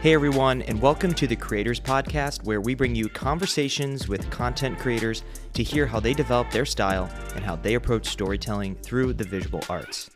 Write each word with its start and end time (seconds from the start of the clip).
Hey 0.00 0.14
everyone, 0.14 0.62
and 0.62 0.80
welcome 0.80 1.12
to 1.14 1.26
the 1.26 1.34
Creators 1.34 1.80
Podcast, 1.80 2.44
where 2.44 2.60
we 2.60 2.76
bring 2.76 2.94
you 2.94 3.08
conversations 3.08 4.06
with 4.06 4.30
content 4.30 4.78
creators 4.78 5.24
to 5.54 5.64
hear 5.64 5.86
how 5.86 5.98
they 5.98 6.14
develop 6.14 6.52
their 6.52 6.64
style 6.64 7.10
and 7.34 7.44
how 7.44 7.56
they 7.56 7.74
approach 7.74 8.06
storytelling 8.06 8.76
through 8.76 9.14
the 9.14 9.24
visual 9.24 9.60
arts. 9.68 10.08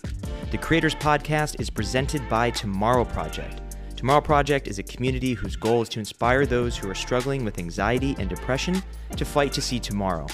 The 0.53 0.59
Creators 0.59 0.95
Podcast 0.95 1.61
is 1.61 1.69
presented 1.69 2.29
by 2.29 2.51
Tomorrow 2.51 3.07
Project. 3.07 3.61
Tomorrow 3.97 4.21
Project 4.21 4.69
is 4.69 4.79
a 4.79 4.85
community 4.85 5.35
whose 5.35 5.57
goal 5.57 5.83
is 5.83 5.89
to 5.89 5.99
inspire 5.99 6.47
those 6.47 6.77
who 6.77 6.89
are 6.89 6.95
struggling 6.95 7.45
with 7.45 7.59
anxiety 7.59 8.15
and 8.21 8.31
depression 8.31 8.81
to 9.17 9.25
fight 9.25 9.53
to 9.55 9.61
see 9.61 9.81
tomorrow. 9.81 10.29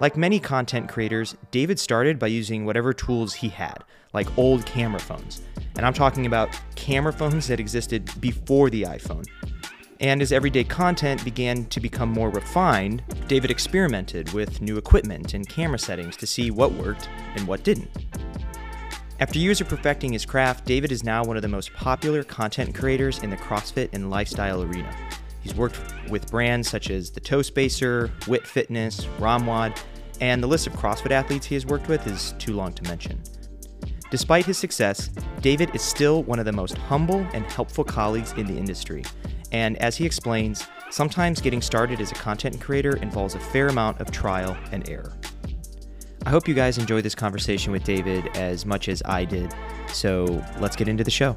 Like 0.00 0.16
many 0.16 0.40
content 0.40 0.88
creators, 0.88 1.36
David 1.52 1.78
started 1.78 2.18
by 2.18 2.26
using 2.26 2.64
whatever 2.64 2.92
tools 2.92 3.34
he 3.34 3.48
had, 3.48 3.84
like 4.12 4.36
old 4.36 4.66
camera 4.66 4.98
phones. 4.98 5.42
And 5.76 5.86
I'm 5.86 5.94
talking 5.94 6.26
about 6.26 6.58
camera 6.74 7.12
phones 7.12 7.46
that 7.46 7.60
existed 7.60 8.10
before 8.20 8.70
the 8.70 8.82
iPhone. 8.82 9.24
And 10.00 10.20
as 10.20 10.32
everyday 10.32 10.64
content 10.64 11.24
began 11.24 11.66
to 11.66 11.80
become 11.80 12.10
more 12.10 12.30
refined, 12.30 13.02
David 13.28 13.50
experimented 13.50 14.32
with 14.32 14.60
new 14.60 14.76
equipment 14.76 15.34
and 15.34 15.48
camera 15.48 15.78
settings 15.78 16.16
to 16.16 16.26
see 16.26 16.50
what 16.50 16.72
worked 16.72 17.08
and 17.36 17.46
what 17.46 17.62
didn't. 17.62 17.90
After 19.20 19.38
years 19.38 19.60
of 19.60 19.68
perfecting 19.68 20.12
his 20.12 20.26
craft, 20.26 20.64
David 20.64 20.90
is 20.90 21.04
now 21.04 21.22
one 21.22 21.36
of 21.36 21.42
the 21.42 21.48
most 21.48 21.72
popular 21.72 22.24
content 22.24 22.74
creators 22.74 23.22
in 23.22 23.30
the 23.30 23.36
CrossFit 23.36 23.90
and 23.92 24.10
lifestyle 24.10 24.62
arena. 24.62 24.92
He's 25.40 25.54
worked 25.54 25.78
with 26.08 26.30
brands 26.30 26.68
such 26.68 26.90
as 26.90 27.10
the 27.10 27.20
Toe 27.20 27.42
Spacer, 27.42 28.10
Wit 28.26 28.46
Fitness, 28.46 29.06
ROMWOD, 29.18 29.78
and 30.20 30.42
the 30.42 30.46
list 30.46 30.66
of 30.66 30.72
CrossFit 30.72 31.12
athletes 31.12 31.46
he 31.46 31.54
has 31.54 31.66
worked 31.66 31.86
with 31.86 32.04
is 32.08 32.34
too 32.38 32.54
long 32.54 32.72
to 32.72 32.82
mention. 32.84 33.22
Despite 34.10 34.46
his 34.46 34.58
success, 34.58 35.10
David 35.40 35.74
is 35.74 35.82
still 35.82 36.22
one 36.24 36.38
of 36.38 36.44
the 36.44 36.52
most 36.52 36.76
humble 36.76 37.26
and 37.32 37.44
helpful 37.46 37.84
colleagues 37.84 38.32
in 38.32 38.46
the 38.46 38.56
industry. 38.56 39.04
And 39.54 39.80
as 39.80 39.96
he 39.96 40.04
explains, 40.04 40.66
sometimes 40.90 41.40
getting 41.40 41.62
started 41.62 42.00
as 42.00 42.10
a 42.10 42.16
content 42.16 42.60
creator 42.60 42.96
involves 42.96 43.36
a 43.36 43.38
fair 43.38 43.68
amount 43.68 44.00
of 44.00 44.10
trial 44.10 44.56
and 44.72 44.88
error. 44.90 45.16
I 46.26 46.30
hope 46.30 46.48
you 46.48 46.54
guys 46.54 46.76
enjoyed 46.76 47.04
this 47.04 47.14
conversation 47.14 47.70
with 47.70 47.84
David 47.84 48.36
as 48.36 48.66
much 48.66 48.88
as 48.88 49.00
I 49.04 49.24
did. 49.24 49.54
So 49.92 50.44
let's 50.58 50.74
get 50.74 50.88
into 50.88 51.04
the 51.04 51.10
show. 51.12 51.36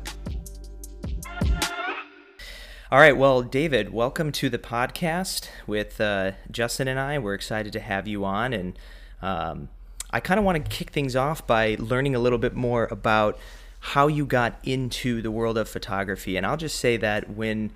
All 2.92 2.98
right. 2.98 3.16
Well, 3.16 3.44
David, 3.44 3.94
welcome 3.94 4.32
to 4.32 4.50
the 4.50 4.58
podcast 4.58 5.50
with 5.68 6.02
uh, 6.02 6.32
Justin 6.50 6.88
and 6.88 7.00
I. 7.00 7.20
We're 7.20 7.36
excited 7.36 7.72
to 7.74 7.80
have 7.80 8.08
you 8.08 8.26
on. 8.26 8.52
And 8.52 8.80
um, 9.22 9.70
I 10.10 10.22
kind 10.22 10.40
of 10.40 10.44
want 10.44 10.66
to 10.66 10.72
kick 10.76 10.90
things 10.90 11.16
off 11.16 11.46
by 11.46 11.78
learning 11.78 12.16
a 12.16 12.20
little 12.20 12.40
bit 12.40 12.56
more 12.56 12.88
about 12.90 13.38
how 13.80 14.08
you 14.08 14.26
got 14.26 14.58
into 14.64 15.22
the 15.22 15.30
world 15.30 15.56
of 15.56 15.70
photography. 15.70 16.36
And 16.36 16.48
I'll 16.48 16.58
just 16.58 16.80
say 16.80 16.98
that 16.98 17.30
when 17.30 17.74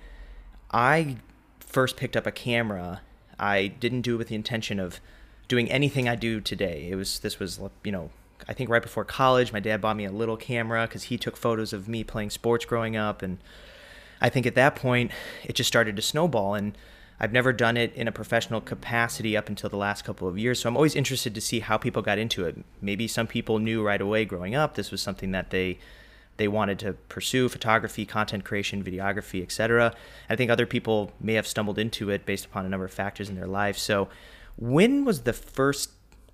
I 0.72 1.16
first 1.60 1.96
picked 1.96 2.16
up 2.16 2.26
a 2.26 2.32
camera, 2.32 3.00
I 3.38 3.68
didn't 3.68 4.02
do 4.02 4.14
it 4.14 4.18
with 4.18 4.28
the 4.28 4.34
intention 4.34 4.78
of 4.78 5.00
doing 5.48 5.70
anything 5.70 6.08
I 6.08 6.14
do 6.14 6.40
today. 6.40 6.88
It 6.90 6.94
was, 6.94 7.18
this 7.20 7.38
was, 7.38 7.60
you 7.84 7.92
know, 7.92 8.10
I 8.48 8.52
think 8.52 8.70
right 8.70 8.82
before 8.82 9.04
college, 9.04 9.52
my 9.52 9.60
dad 9.60 9.80
bought 9.80 9.96
me 9.96 10.04
a 10.04 10.12
little 10.12 10.36
camera 10.36 10.86
because 10.86 11.04
he 11.04 11.18
took 11.18 11.36
photos 11.36 11.72
of 11.72 11.88
me 11.88 12.04
playing 12.04 12.30
sports 12.30 12.64
growing 12.64 12.96
up. 12.96 13.22
And 13.22 13.38
I 14.20 14.28
think 14.28 14.46
at 14.46 14.54
that 14.54 14.76
point 14.76 15.10
it 15.44 15.54
just 15.54 15.68
started 15.68 15.96
to 15.96 16.02
snowball 16.02 16.54
and 16.54 16.76
I've 17.20 17.32
never 17.32 17.52
done 17.52 17.76
it 17.76 17.94
in 17.94 18.08
a 18.08 18.12
professional 18.12 18.60
capacity 18.60 19.36
up 19.36 19.48
until 19.48 19.70
the 19.70 19.76
last 19.76 20.02
couple 20.04 20.26
of 20.26 20.38
years. 20.38 20.58
So 20.60 20.68
I'm 20.68 20.76
always 20.76 20.96
interested 20.96 21.34
to 21.34 21.40
see 21.40 21.60
how 21.60 21.78
people 21.78 22.02
got 22.02 22.18
into 22.18 22.44
it. 22.44 22.58
Maybe 22.80 23.06
some 23.06 23.28
people 23.28 23.60
knew 23.60 23.84
right 23.84 24.00
away 24.00 24.24
growing 24.24 24.54
up 24.54 24.74
this 24.74 24.90
was 24.90 25.00
something 25.00 25.30
that 25.30 25.50
they 25.50 25.78
they 26.36 26.48
wanted 26.48 26.78
to 26.80 26.94
pursue 26.94 27.48
photography, 27.48 28.04
content 28.06 28.44
creation, 28.44 28.82
videography, 28.82 29.42
etc. 29.42 29.94
I 30.30 30.36
think 30.36 30.50
other 30.50 30.66
people 30.66 31.12
may 31.20 31.34
have 31.34 31.46
stumbled 31.46 31.78
into 31.78 32.10
it 32.10 32.24
based 32.26 32.46
upon 32.46 32.66
a 32.66 32.68
number 32.68 32.86
of 32.86 32.92
factors 32.92 33.28
in 33.28 33.36
their 33.36 33.46
life. 33.46 33.76
So 33.78 34.08
when 34.56 35.04
was 35.04 35.22
the 35.22 35.32
first 35.32 35.90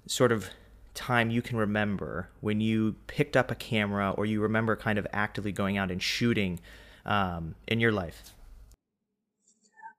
sort 0.06 0.32
of 0.32 0.50
time 0.94 1.30
you 1.30 1.42
can 1.42 1.56
remember 1.56 2.28
when 2.40 2.60
you 2.60 2.96
picked 3.06 3.36
up 3.36 3.50
a 3.50 3.54
camera 3.54 4.10
or 4.16 4.26
you 4.26 4.40
remember 4.40 4.74
kind 4.74 4.98
of 4.98 5.06
actively 5.12 5.52
going 5.52 5.76
out 5.78 5.90
and 5.90 6.02
shooting 6.02 6.58
um, 7.04 7.54
in 7.66 7.80
your 7.80 7.92
life? 7.92 8.34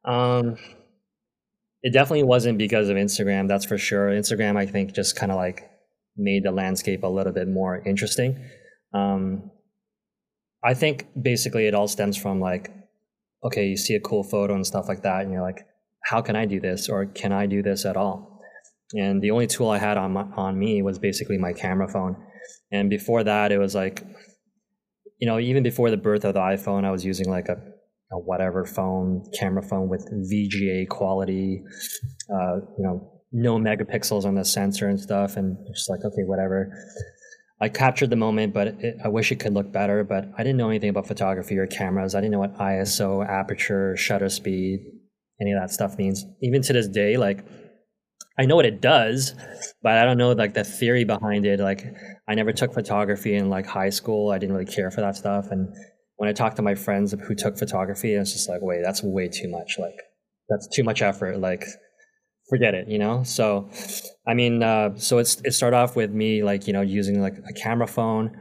Um, 0.05 0.57
it 1.81 1.93
definitely 1.93 2.23
wasn't 2.23 2.57
because 2.57 2.89
of 2.89 2.97
Instagram, 2.97 3.47
that's 3.47 3.65
for 3.65 3.77
sure. 3.77 4.09
Instagram, 4.09 4.57
I 4.57 4.65
think, 4.65 4.93
just 4.93 5.15
kind 5.15 5.31
of 5.31 5.37
like 5.37 5.69
made 6.17 6.43
the 6.43 6.51
landscape 6.51 7.03
a 7.03 7.07
little 7.07 7.31
bit 7.31 7.47
more 7.47 7.81
interesting. 7.85 8.43
Um, 8.93 9.51
I 10.63 10.73
think 10.73 11.07
basically 11.19 11.67
it 11.67 11.73
all 11.73 11.87
stems 11.87 12.17
from 12.17 12.39
like, 12.39 12.71
okay, 13.43 13.67
you 13.67 13.77
see 13.77 13.95
a 13.95 13.99
cool 13.99 14.23
photo 14.23 14.53
and 14.55 14.65
stuff 14.65 14.87
like 14.87 15.03
that, 15.03 15.21
and 15.21 15.31
you're 15.31 15.41
like, 15.41 15.65
how 16.05 16.21
can 16.21 16.35
I 16.35 16.45
do 16.45 16.59
this, 16.59 16.89
or 16.89 17.05
can 17.05 17.31
I 17.31 17.45
do 17.45 17.61
this 17.61 17.85
at 17.85 17.95
all? 17.95 18.41
And 18.93 19.21
the 19.21 19.31
only 19.31 19.47
tool 19.47 19.69
I 19.69 19.77
had 19.77 19.97
on 19.97 20.13
my, 20.13 20.23
on 20.35 20.57
me 20.57 20.81
was 20.81 20.97
basically 20.99 21.37
my 21.37 21.53
camera 21.53 21.87
phone. 21.87 22.17
And 22.71 22.89
before 22.89 23.23
that, 23.23 23.51
it 23.51 23.59
was 23.59 23.75
like 23.75 24.03
you 25.19 25.27
know, 25.27 25.37
even 25.37 25.63
before 25.63 25.91
the 25.91 25.97
birth 25.97 26.23
of 26.23 26.33
the 26.33 26.39
iPhone, 26.39 26.85
I 26.85 26.91
was 26.91 27.05
using 27.05 27.29
like 27.29 27.49
a, 27.49 27.57
a 28.11 28.17
whatever 28.17 28.65
phone, 28.65 29.23
camera 29.37 29.61
phone 29.61 29.89
with 29.89 30.07
VGA 30.11 30.87
quality, 30.87 31.61
uh, 32.33 32.55
you 32.77 32.83
know, 32.83 33.11
no 33.31 33.59
megapixels 33.59 34.25
on 34.25 34.35
the 34.35 34.45
sensor 34.45 34.87
and 34.87 34.99
stuff, 34.99 35.35
and 35.35 35.57
just 35.67 35.89
like 35.89 35.99
okay, 36.03 36.23
whatever. 36.23 36.73
I 37.61 37.69
captured 37.69 38.09
the 38.09 38.15
moment, 38.15 38.53
but 38.53 38.67
it, 38.67 38.97
I 39.03 39.09
wish 39.09 39.31
it 39.31 39.39
could 39.39 39.53
look 39.53 39.71
better. 39.71 40.03
But 40.03 40.29
I 40.37 40.43
didn't 40.43 40.57
know 40.57 40.69
anything 40.69 40.89
about 40.89 41.07
photography 41.07 41.57
or 41.57 41.67
cameras. 41.67 42.15
I 42.15 42.21
didn't 42.21 42.31
know 42.31 42.39
what 42.39 42.57
ISO, 42.57 43.27
aperture, 43.27 43.95
shutter 43.97 44.29
speed, 44.29 44.79
any 45.41 45.51
of 45.51 45.59
that 45.59 45.71
stuff 45.71 45.97
means. 45.97 46.25
Even 46.41 46.61
to 46.63 46.73
this 46.73 46.87
day, 46.87 47.17
like 47.17 47.45
I 48.37 48.45
know 48.45 48.55
what 48.55 48.65
it 48.65 48.79
does, 48.79 49.35
but 49.81 49.97
I 49.97 50.05
don't 50.05 50.17
know 50.17 50.31
like 50.31 50.53
the 50.53 50.63
theory 50.63 51.03
behind 51.03 51.45
it. 51.45 51.59
Like 51.59 51.83
I 52.27 52.35
never 52.35 52.53
took 52.53 52.73
photography 52.73 53.35
in 53.35 53.49
like 53.49 53.65
high 53.65 53.89
school. 53.89 54.31
I 54.31 54.37
didn't 54.37 54.55
really 54.55 54.71
care 54.71 54.89
for 54.91 55.01
that 55.01 55.17
stuff. 55.17 55.47
And 55.51 55.67
when 56.15 56.29
I 56.29 56.33
talked 56.33 56.55
to 56.55 56.61
my 56.61 56.75
friends 56.75 57.13
who 57.13 57.35
took 57.35 57.57
photography, 57.57 58.15
I 58.15 58.19
was 58.19 58.31
just 58.31 58.47
like, 58.47 58.61
wait, 58.61 58.81
that's 58.83 59.03
way 59.03 59.27
too 59.27 59.49
much. 59.49 59.77
Like 59.77 59.99
that's 60.47 60.67
too 60.73 60.83
much 60.83 61.01
effort. 61.01 61.39
Like 61.39 61.65
forget 62.49 62.73
it, 62.73 62.87
you 62.87 62.97
know? 62.97 63.23
So, 63.23 63.69
I 64.27 64.33
mean, 64.33 64.63
uh, 64.63 64.95
so 64.97 65.17
it's, 65.19 65.41
it 65.43 65.53
started 65.53 65.77
off 65.77 65.95
with 65.95 66.11
me 66.11 66.43
like, 66.43 66.67
you 66.67 66.73
know, 66.73 66.81
using 66.81 67.21
like 67.21 67.35
a 67.47 67.53
camera 67.53 67.87
phone. 67.87 68.35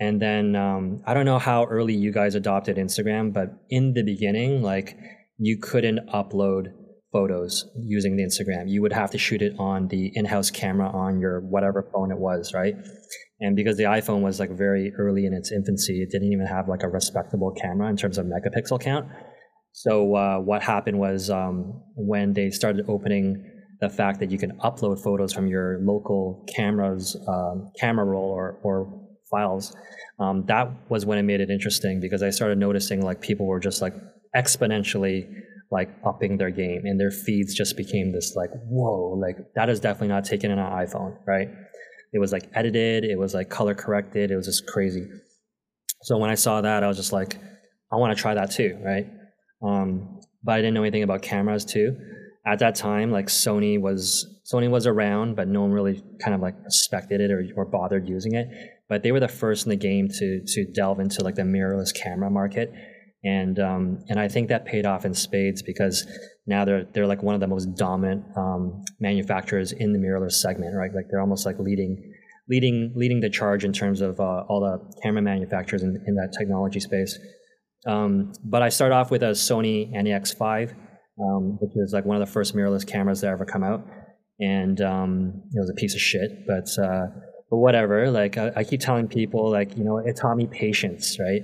And 0.00 0.20
then 0.20 0.56
um, 0.56 1.02
I 1.06 1.14
don't 1.14 1.26
know 1.26 1.38
how 1.38 1.64
early 1.64 1.94
you 1.94 2.12
guys 2.12 2.34
adopted 2.34 2.76
Instagram, 2.76 3.32
but 3.32 3.50
in 3.70 3.92
the 3.94 4.02
beginning, 4.02 4.62
like 4.62 4.96
you 5.38 5.58
couldn't 5.58 6.00
upload 6.12 6.72
photos 7.12 7.70
using 7.76 8.16
the 8.16 8.24
Instagram. 8.24 8.68
You 8.68 8.80
would 8.82 8.92
have 8.92 9.10
to 9.10 9.18
shoot 9.18 9.42
it 9.42 9.52
on 9.58 9.88
the 9.88 10.10
in-house 10.14 10.50
camera 10.50 10.88
on 10.88 11.20
your 11.20 11.40
whatever 11.40 11.88
phone 11.92 12.10
it 12.10 12.18
was, 12.18 12.52
right? 12.54 12.74
And 13.40 13.54
because 13.54 13.76
the 13.76 13.84
iPhone 13.84 14.22
was 14.22 14.40
like 14.40 14.50
very 14.50 14.92
early 14.98 15.26
in 15.26 15.34
its 15.34 15.52
infancy, 15.52 16.02
it 16.02 16.10
didn't 16.10 16.32
even 16.32 16.46
have 16.46 16.68
like 16.68 16.82
a 16.82 16.88
respectable 16.88 17.52
camera 17.52 17.88
in 17.90 17.96
terms 17.96 18.18
of 18.18 18.26
megapixel 18.26 18.80
count. 18.80 19.06
So 19.72 20.14
uh, 20.14 20.38
what 20.38 20.62
happened 20.62 20.98
was 20.98 21.30
um, 21.30 21.82
when 21.96 22.34
they 22.34 22.50
started 22.50 22.84
opening 22.88 23.44
the 23.80 23.88
fact 23.88 24.20
that 24.20 24.30
you 24.30 24.38
can 24.38 24.52
upload 24.58 25.02
photos 25.02 25.32
from 25.32 25.46
your 25.46 25.78
local 25.82 26.46
camera's 26.54 27.16
um, 27.26 27.72
camera 27.80 28.04
roll 28.04 28.30
or, 28.30 28.58
or 28.62 29.02
files, 29.30 29.74
um, 30.20 30.44
that 30.46 30.70
was 30.88 31.06
when 31.06 31.18
it 31.18 31.22
made 31.22 31.40
it 31.40 31.50
interesting 31.50 32.00
because 32.00 32.22
I 32.22 32.30
started 32.30 32.58
noticing 32.58 33.02
like 33.02 33.20
people 33.20 33.46
were 33.46 33.58
just 33.58 33.82
like 33.82 33.94
exponentially 34.36 35.26
like 35.70 35.90
upping 36.04 36.36
their 36.36 36.50
game 36.50 36.82
and 36.84 37.00
their 37.00 37.10
feeds 37.10 37.54
just 37.54 37.76
became 37.78 38.12
this 38.12 38.36
like 38.36 38.50
whoa 38.66 39.18
like 39.18 39.36
that 39.54 39.70
is 39.70 39.80
definitely 39.80 40.08
not 40.08 40.24
taken 40.24 40.50
in 40.50 40.58
an 40.58 40.70
iphone 40.84 41.16
right? 41.26 41.48
It 42.12 42.18
was 42.18 42.30
like 42.30 42.48
edited 42.54 43.04
it 43.04 43.18
was 43.18 43.32
like 43.32 43.48
color 43.48 43.74
corrected 43.74 44.30
it 44.30 44.36
was 44.36 44.46
just 44.46 44.66
crazy. 44.66 45.06
So 46.02 46.18
when 46.18 46.30
i 46.30 46.34
saw 46.34 46.60
that 46.60 46.82
i 46.84 46.88
was 46.88 46.96
just 46.96 47.12
like 47.12 47.38
i 47.90 47.96
want 47.96 48.14
to 48.16 48.20
try 48.20 48.34
that 48.34 48.50
too 48.50 48.78
right 48.84 49.06
um, 49.62 50.20
but 50.42 50.52
i 50.52 50.56
didn't 50.56 50.74
know 50.74 50.82
anything 50.82 51.02
about 51.02 51.22
cameras 51.22 51.64
too 51.64 51.96
at 52.46 52.58
that 52.58 52.74
time 52.74 53.10
like 53.10 53.26
sony 53.26 53.80
was 53.80 54.40
sony 54.50 54.68
was 54.68 54.86
around 54.86 55.36
but 55.36 55.48
no 55.48 55.62
one 55.62 55.72
really 55.72 56.02
kind 56.20 56.34
of 56.34 56.40
like 56.40 56.54
respected 56.64 57.20
it 57.20 57.30
or, 57.30 57.46
or 57.56 57.64
bothered 57.64 58.08
using 58.08 58.34
it 58.34 58.48
but 58.88 59.02
they 59.02 59.12
were 59.12 59.20
the 59.20 59.28
first 59.28 59.66
in 59.66 59.70
the 59.70 59.76
game 59.76 60.08
to 60.08 60.42
to 60.46 60.64
delve 60.72 61.00
into 61.00 61.22
like 61.22 61.34
the 61.34 61.42
mirrorless 61.42 61.94
camera 61.94 62.30
market 62.30 62.72
and 63.24 63.58
um, 63.60 64.04
and 64.08 64.18
I 64.18 64.28
think 64.28 64.48
that 64.48 64.64
paid 64.64 64.84
off 64.84 65.04
in 65.04 65.14
spades 65.14 65.62
because 65.62 66.06
now 66.46 66.64
they're 66.64 66.84
they're 66.92 67.06
like 67.06 67.22
one 67.22 67.34
of 67.34 67.40
the 67.40 67.46
most 67.46 67.74
dominant 67.76 68.24
um, 68.36 68.82
manufacturers 68.98 69.70
in 69.72 69.92
the 69.92 69.98
mirrorless 69.98 70.32
segment, 70.32 70.74
right? 70.74 70.92
Like 70.92 71.06
they're 71.08 71.20
almost 71.20 71.46
like 71.46 71.58
leading 71.58 72.02
leading 72.48 72.92
leading 72.96 73.20
the 73.20 73.30
charge 73.30 73.64
in 73.64 73.72
terms 73.72 74.00
of 74.00 74.18
uh, 74.18 74.44
all 74.48 74.60
the 74.60 75.00
camera 75.02 75.22
manufacturers 75.22 75.82
in, 75.82 76.02
in 76.06 76.16
that 76.16 76.34
technology 76.36 76.80
space. 76.80 77.16
Um, 77.86 78.32
but 78.44 78.62
I 78.62 78.68
started 78.68 78.94
off 78.94 79.10
with 79.10 79.22
a 79.22 79.30
Sony 79.30 79.92
NEX5, 79.92 80.74
um, 81.20 81.58
which 81.60 81.72
is 81.76 81.92
like 81.92 82.04
one 82.04 82.20
of 82.20 82.26
the 82.26 82.32
first 82.32 82.54
mirrorless 82.54 82.86
cameras 82.86 83.20
that 83.22 83.30
ever 83.30 83.44
come 83.44 83.64
out, 83.64 83.84
and 84.40 84.80
um, 84.80 85.42
it 85.52 85.58
was 85.58 85.70
a 85.70 85.74
piece 85.74 85.94
of 85.94 86.00
shit. 86.00 86.46
But 86.46 86.68
uh, 86.82 87.06
but 87.52 87.58
whatever. 87.58 88.10
Like 88.10 88.38
I, 88.38 88.50
I, 88.56 88.64
keep 88.64 88.80
telling 88.80 89.06
people, 89.06 89.50
like 89.50 89.76
you 89.76 89.84
know, 89.84 89.98
it 89.98 90.16
taught 90.16 90.36
me 90.38 90.46
patience, 90.46 91.18
right? 91.20 91.42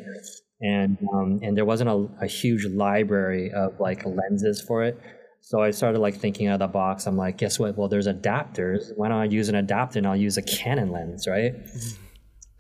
And 0.63 0.97
um, 1.13 1.39
and 1.43 1.55
there 1.55 1.67
wasn't 1.67 1.91
a, 1.91 2.09
a 2.23 2.27
huge 2.27 2.65
library 2.65 3.53
of 3.53 3.79
like 3.79 4.05
lenses 4.07 4.65
for 4.67 4.85
it. 4.85 4.99
So 5.43 5.61
I 5.61 5.71
started 5.71 5.99
like 5.99 6.17
thinking 6.17 6.49
out 6.49 6.55
of 6.55 6.61
the 6.61 6.73
box. 6.73 7.07
I'm 7.07 7.19
like, 7.19 7.37
guess 7.37 7.59
what? 7.59 7.77
Well, 7.77 7.89
there's 7.89 8.09
adapters. 8.09 8.91
Why 8.97 9.09
don't 9.09 9.19
I 9.19 9.25
use 9.27 9.51
an 9.51 9.55
adapter 9.55 9.99
and 9.99 10.07
I'll 10.07 10.17
use 10.17 10.39
a 10.39 10.43
Canon 10.43 10.91
lens, 10.91 11.27
right? 11.29 11.53
Mm-hmm. 11.55 12.03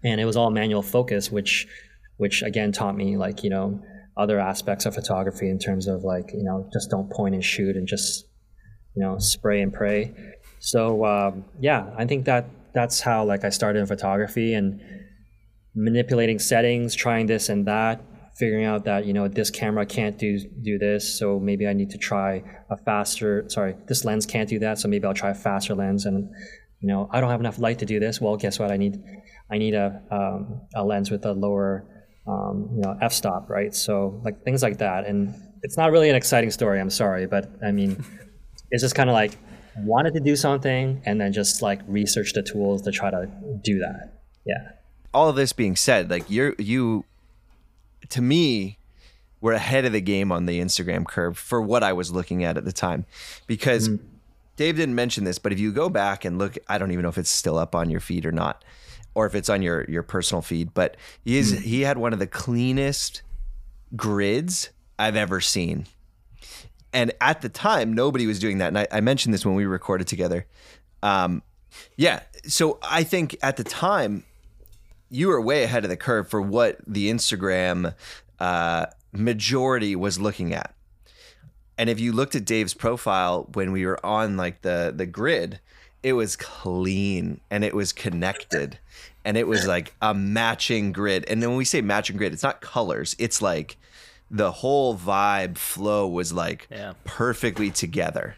And 0.04 0.20
it 0.20 0.26
was 0.26 0.36
all 0.36 0.50
manual 0.50 0.82
focus, 0.82 1.32
which 1.32 1.66
which 2.18 2.42
again 2.42 2.70
taught 2.70 2.96
me 2.96 3.16
like 3.16 3.42
you 3.42 3.50
know 3.50 3.80
other 4.16 4.38
aspects 4.38 4.84
of 4.84 4.94
photography 4.94 5.48
in 5.48 5.58
terms 5.58 5.86
of 5.86 6.04
like 6.04 6.30
you 6.32 6.44
know 6.44 6.68
just 6.72 6.90
don't 6.90 7.10
point 7.10 7.34
and 7.34 7.44
shoot 7.44 7.76
and 7.76 7.88
just 7.88 8.26
you 8.94 9.02
know 9.02 9.18
spray 9.18 9.62
and 9.62 9.72
pray. 9.72 10.14
So 10.60 11.04
um, 11.04 11.44
yeah, 11.58 11.90
I 11.96 12.04
think 12.04 12.26
that 12.26 12.46
that's 12.74 13.00
how 13.00 13.24
like 13.24 13.44
I 13.44 13.48
started 13.48 13.78
in 13.80 13.86
photography 13.86 14.54
and 14.54 14.80
manipulating 15.74 16.38
settings, 16.38 16.94
trying 16.94 17.26
this 17.26 17.48
and 17.48 17.66
that, 17.66 18.02
figuring 18.38 18.64
out 18.64 18.84
that 18.84 19.04
you 19.04 19.12
know 19.12 19.26
this 19.26 19.50
camera 19.50 19.84
can't 19.84 20.16
do 20.16 20.38
do 20.62 20.78
this 20.78 21.18
so 21.18 21.40
maybe 21.40 21.66
i 21.66 21.72
need 21.72 21.90
to 21.90 21.98
try 21.98 22.42
a 22.70 22.76
faster 22.76 23.44
sorry 23.48 23.74
this 23.88 24.04
lens 24.04 24.24
can't 24.24 24.48
do 24.48 24.60
that 24.60 24.78
so 24.78 24.86
maybe 24.86 25.04
i'll 25.06 25.14
try 25.14 25.30
a 25.30 25.34
faster 25.34 25.74
lens 25.74 26.06
and 26.06 26.30
you 26.80 26.86
know 26.86 27.08
i 27.10 27.20
don't 27.20 27.30
have 27.30 27.40
enough 27.40 27.58
light 27.58 27.80
to 27.80 27.84
do 27.84 27.98
this 27.98 28.20
well 28.20 28.36
guess 28.36 28.58
what 28.60 28.70
i 28.70 28.76
need 28.76 29.02
i 29.50 29.58
need 29.58 29.74
a, 29.74 30.00
um, 30.12 30.60
a 30.76 30.84
lens 30.84 31.10
with 31.10 31.26
a 31.26 31.32
lower 31.32 31.84
um, 32.28 32.68
you 32.74 32.82
know 32.82 32.96
f-stop 33.00 33.48
right 33.48 33.74
so 33.74 34.20
like 34.24 34.42
things 34.44 34.62
like 34.62 34.78
that 34.78 35.06
and 35.06 35.34
it's 35.62 35.76
not 35.76 35.90
really 35.90 36.10
an 36.10 36.16
exciting 36.16 36.50
story 36.50 36.80
i'm 36.80 36.90
sorry 36.90 37.26
but 37.26 37.50
i 37.64 37.72
mean 37.72 38.04
it's 38.70 38.82
just 38.82 38.94
kind 38.94 39.08
of 39.08 39.14
like 39.14 39.32
wanted 39.78 40.12
to 40.12 40.20
do 40.20 40.36
something 40.36 41.00
and 41.04 41.20
then 41.20 41.32
just 41.32 41.62
like 41.62 41.80
research 41.86 42.32
the 42.34 42.42
tools 42.42 42.82
to 42.82 42.90
try 42.90 43.10
to 43.10 43.28
do 43.62 43.78
that 43.78 44.20
yeah 44.44 44.72
all 45.14 45.28
of 45.28 45.36
this 45.36 45.52
being 45.52 45.74
said 45.74 46.10
like 46.10 46.28
you're 46.28 46.54
you 46.58 47.04
to 48.10 48.22
me, 48.22 48.78
we're 49.40 49.52
ahead 49.52 49.84
of 49.84 49.92
the 49.92 50.00
game 50.00 50.32
on 50.32 50.46
the 50.46 50.60
Instagram 50.60 51.06
curve 51.06 51.38
for 51.38 51.60
what 51.60 51.82
I 51.82 51.92
was 51.92 52.10
looking 52.10 52.44
at 52.44 52.56
at 52.56 52.64
the 52.64 52.72
time. 52.72 53.06
Because 53.46 53.88
mm-hmm. 53.88 54.04
Dave 54.56 54.76
didn't 54.76 54.94
mention 54.94 55.24
this, 55.24 55.38
but 55.38 55.52
if 55.52 55.60
you 55.60 55.72
go 55.72 55.88
back 55.88 56.24
and 56.24 56.38
look, 56.38 56.58
I 56.68 56.78
don't 56.78 56.90
even 56.90 57.02
know 57.02 57.08
if 57.08 57.18
it's 57.18 57.30
still 57.30 57.58
up 57.58 57.74
on 57.74 57.90
your 57.90 58.00
feed 58.00 58.26
or 58.26 58.32
not, 58.32 58.64
or 59.18 59.26
if 59.26 59.34
it's 59.34 59.48
on 59.48 59.62
your 59.62 59.84
your 59.88 60.04
personal 60.04 60.42
feed, 60.42 60.72
but 60.74 60.96
he 61.24 61.38
is 61.38 61.52
mm-hmm. 61.52 61.62
he 61.62 61.80
had 61.80 61.98
one 61.98 62.12
of 62.12 62.20
the 62.20 62.26
cleanest 62.26 63.22
grids 63.96 64.70
I've 64.96 65.16
ever 65.16 65.40
seen. 65.40 65.86
And 66.92 67.12
at 67.20 67.42
the 67.42 67.48
time, 67.48 67.92
nobody 67.92 68.28
was 68.28 68.38
doing 68.38 68.58
that. 68.58 68.68
And 68.68 68.78
I, 68.78 68.86
I 68.92 69.00
mentioned 69.00 69.34
this 69.34 69.44
when 69.44 69.56
we 69.56 69.66
recorded 69.66 70.06
together. 70.06 70.46
Um, 71.02 71.42
yeah. 71.96 72.20
So 72.46 72.78
I 72.80 73.02
think 73.02 73.36
at 73.42 73.56
the 73.56 73.64
time, 73.64 74.22
you 75.10 75.26
were 75.28 75.40
way 75.40 75.64
ahead 75.64 75.84
of 75.84 75.90
the 75.90 75.96
curve 75.96 76.28
for 76.28 76.40
what 76.40 76.78
the 76.86 77.10
Instagram 77.10 77.94
uh, 78.38 78.86
majority 79.12 79.96
was 79.96 80.20
looking 80.20 80.54
at. 80.54 80.74
And 81.76 81.90
if 81.90 81.98
you 81.98 82.12
looked 82.12 82.36
at 82.36 82.44
Dave's 82.44 82.74
profile 82.74 83.48
when 83.52 83.72
we 83.72 83.84
were 83.84 84.04
on 84.06 84.36
like 84.36 84.62
the 84.62 84.94
the 84.94 85.06
grid, 85.06 85.58
it 86.04 86.12
was 86.12 86.36
clean 86.36 87.40
and 87.50 87.64
it 87.64 87.74
was 87.74 87.92
connected 87.92 88.78
and 89.24 89.36
it 89.36 89.46
was 89.46 89.66
like 89.66 89.94
a 90.00 90.14
matching 90.14 90.92
grid. 90.92 91.24
And 91.28 91.42
then 91.42 91.50
when 91.50 91.58
we 91.58 91.64
say 91.64 91.80
matching 91.80 92.16
grid, 92.16 92.32
it's 92.32 92.42
not 92.42 92.60
colors, 92.60 93.14
it's 93.18 93.42
like 93.42 93.76
the 94.30 94.50
whole 94.52 94.96
vibe 94.96 95.58
flow 95.58 96.06
was 96.06 96.32
like 96.32 96.68
yeah. 96.70 96.92
perfectly 97.04 97.70
together. 97.70 98.36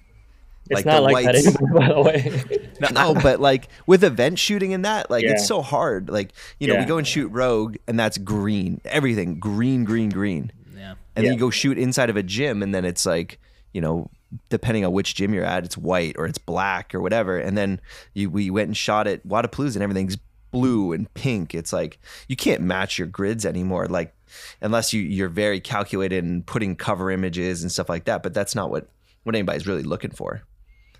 It's 0.68 0.84
like 0.84 0.86
not 0.86 1.02
like 1.02 1.12
whites. 1.12 1.44
that 1.44 1.60
anymore, 1.60 1.80
by 1.80 1.88
the 1.88 2.00
way. 2.00 2.70
no, 2.92 3.14
but 3.14 3.40
like 3.40 3.68
with 3.86 4.04
event 4.04 4.38
shooting 4.38 4.72
and 4.72 4.84
that, 4.84 5.10
like 5.10 5.24
yeah. 5.24 5.32
it's 5.32 5.46
so 5.46 5.62
hard. 5.62 6.08
Like 6.08 6.32
you 6.60 6.68
know, 6.68 6.74
yeah. 6.74 6.80
we 6.80 6.86
go 6.86 6.98
and 6.98 7.06
shoot 7.06 7.28
Rogue, 7.28 7.76
and 7.88 7.98
that's 7.98 8.18
green, 8.18 8.80
everything 8.84 9.40
green, 9.40 9.84
green, 9.84 10.10
green. 10.10 10.52
Yeah. 10.76 10.94
And 11.16 11.26
then 11.26 11.32
you 11.32 11.38
go 11.40 11.50
shoot 11.50 11.76
inside 11.76 12.08
of 12.08 12.16
a 12.16 12.22
gym, 12.22 12.62
and 12.62 12.72
then 12.72 12.84
it's 12.84 13.04
like 13.04 13.40
you 13.72 13.80
know, 13.80 14.10
depending 14.48 14.84
on 14.84 14.92
which 14.92 15.16
gym 15.16 15.34
you're 15.34 15.44
at, 15.44 15.64
it's 15.64 15.76
white 15.76 16.16
or 16.18 16.26
it's 16.26 16.38
black 16.38 16.94
or 16.94 17.00
whatever. 17.00 17.38
And 17.38 17.58
then 17.58 17.80
you 18.14 18.30
we 18.30 18.50
went 18.50 18.68
and 18.68 18.76
shot 18.76 19.08
at 19.08 19.26
Wodapalooza, 19.26 19.74
and 19.74 19.82
everything's 19.82 20.18
blue 20.50 20.92
and 20.92 21.12
pink. 21.14 21.54
It's 21.54 21.72
like 21.72 21.98
you 22.28 22.36
can't 22.36 22.60
match 22.62 22.98
your 22.98 23.06
grids 23.06 23.44
anymore. 23.46 23.86
Like 23.86 24.14
unless 24.60 24.92
you 24.92 25.02
you're 25.02 25.28
very 25.28 25.60
calculated 25.60 26.24
and 26.24 26.44
putting 26.44 26.76
cover 26.76 27.10
images 27.10 27.62
and 27.62 27.70
stuff 27.70 27.88
like 27.88 28.04
that. 28.04 28.22
But 28.22 28.34
that's 28.34 28.54
not 28.54 28.70
what 28.70 28.88
what 29.24 29.34
anybody's 29.34 29.66
really 29.66 29.82
looking 29.82 30.10
for. 30.10 30.42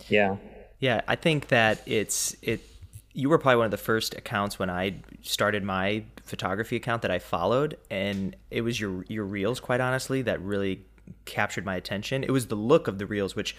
Yeah. 0.08 0.36
Yeah, 0.78 1.02
I 1.06 1.16
think 1.16 1.48
that 1.48 1.82
it's 1.86 2.34
it 2.42 2.60
you 3.12 3.28
were 3.28 3.38
probably 3.38 3.56
one 3.56 3.64
of 3.66 3.70
the 3.70 3.76
first 3.76 4.14
accounts 4.14 4.58
when 4.58 4.70
I 4.70 4.96
started 5.22 5.64
my 5.64 6.04
photography 6.22 6.76
account 6.76 7.02
that 7.02 7.10
I 7.10 7.18
followed 7.18 7.76
and 7.90 8.36
it 8.50 8.62
was 8.62 8.80
your 8.80 9.04
your 9.08 9.24
reels 9.24 9.60
quite 9.60 9.80
honestly 9.80 10.22
that 10.22 10.40
really 10.40 10.84
captured 11.24 11.64
my 11.64 11.76
attention. 11.76 12.22
It 12.22 12.30
was 12.30 12.46
the 12.46 12.54
look 12.54 12.88
of 12.88 12.98
the 12.98 13.06
reels 13.06 13.34
which 13.34 13.56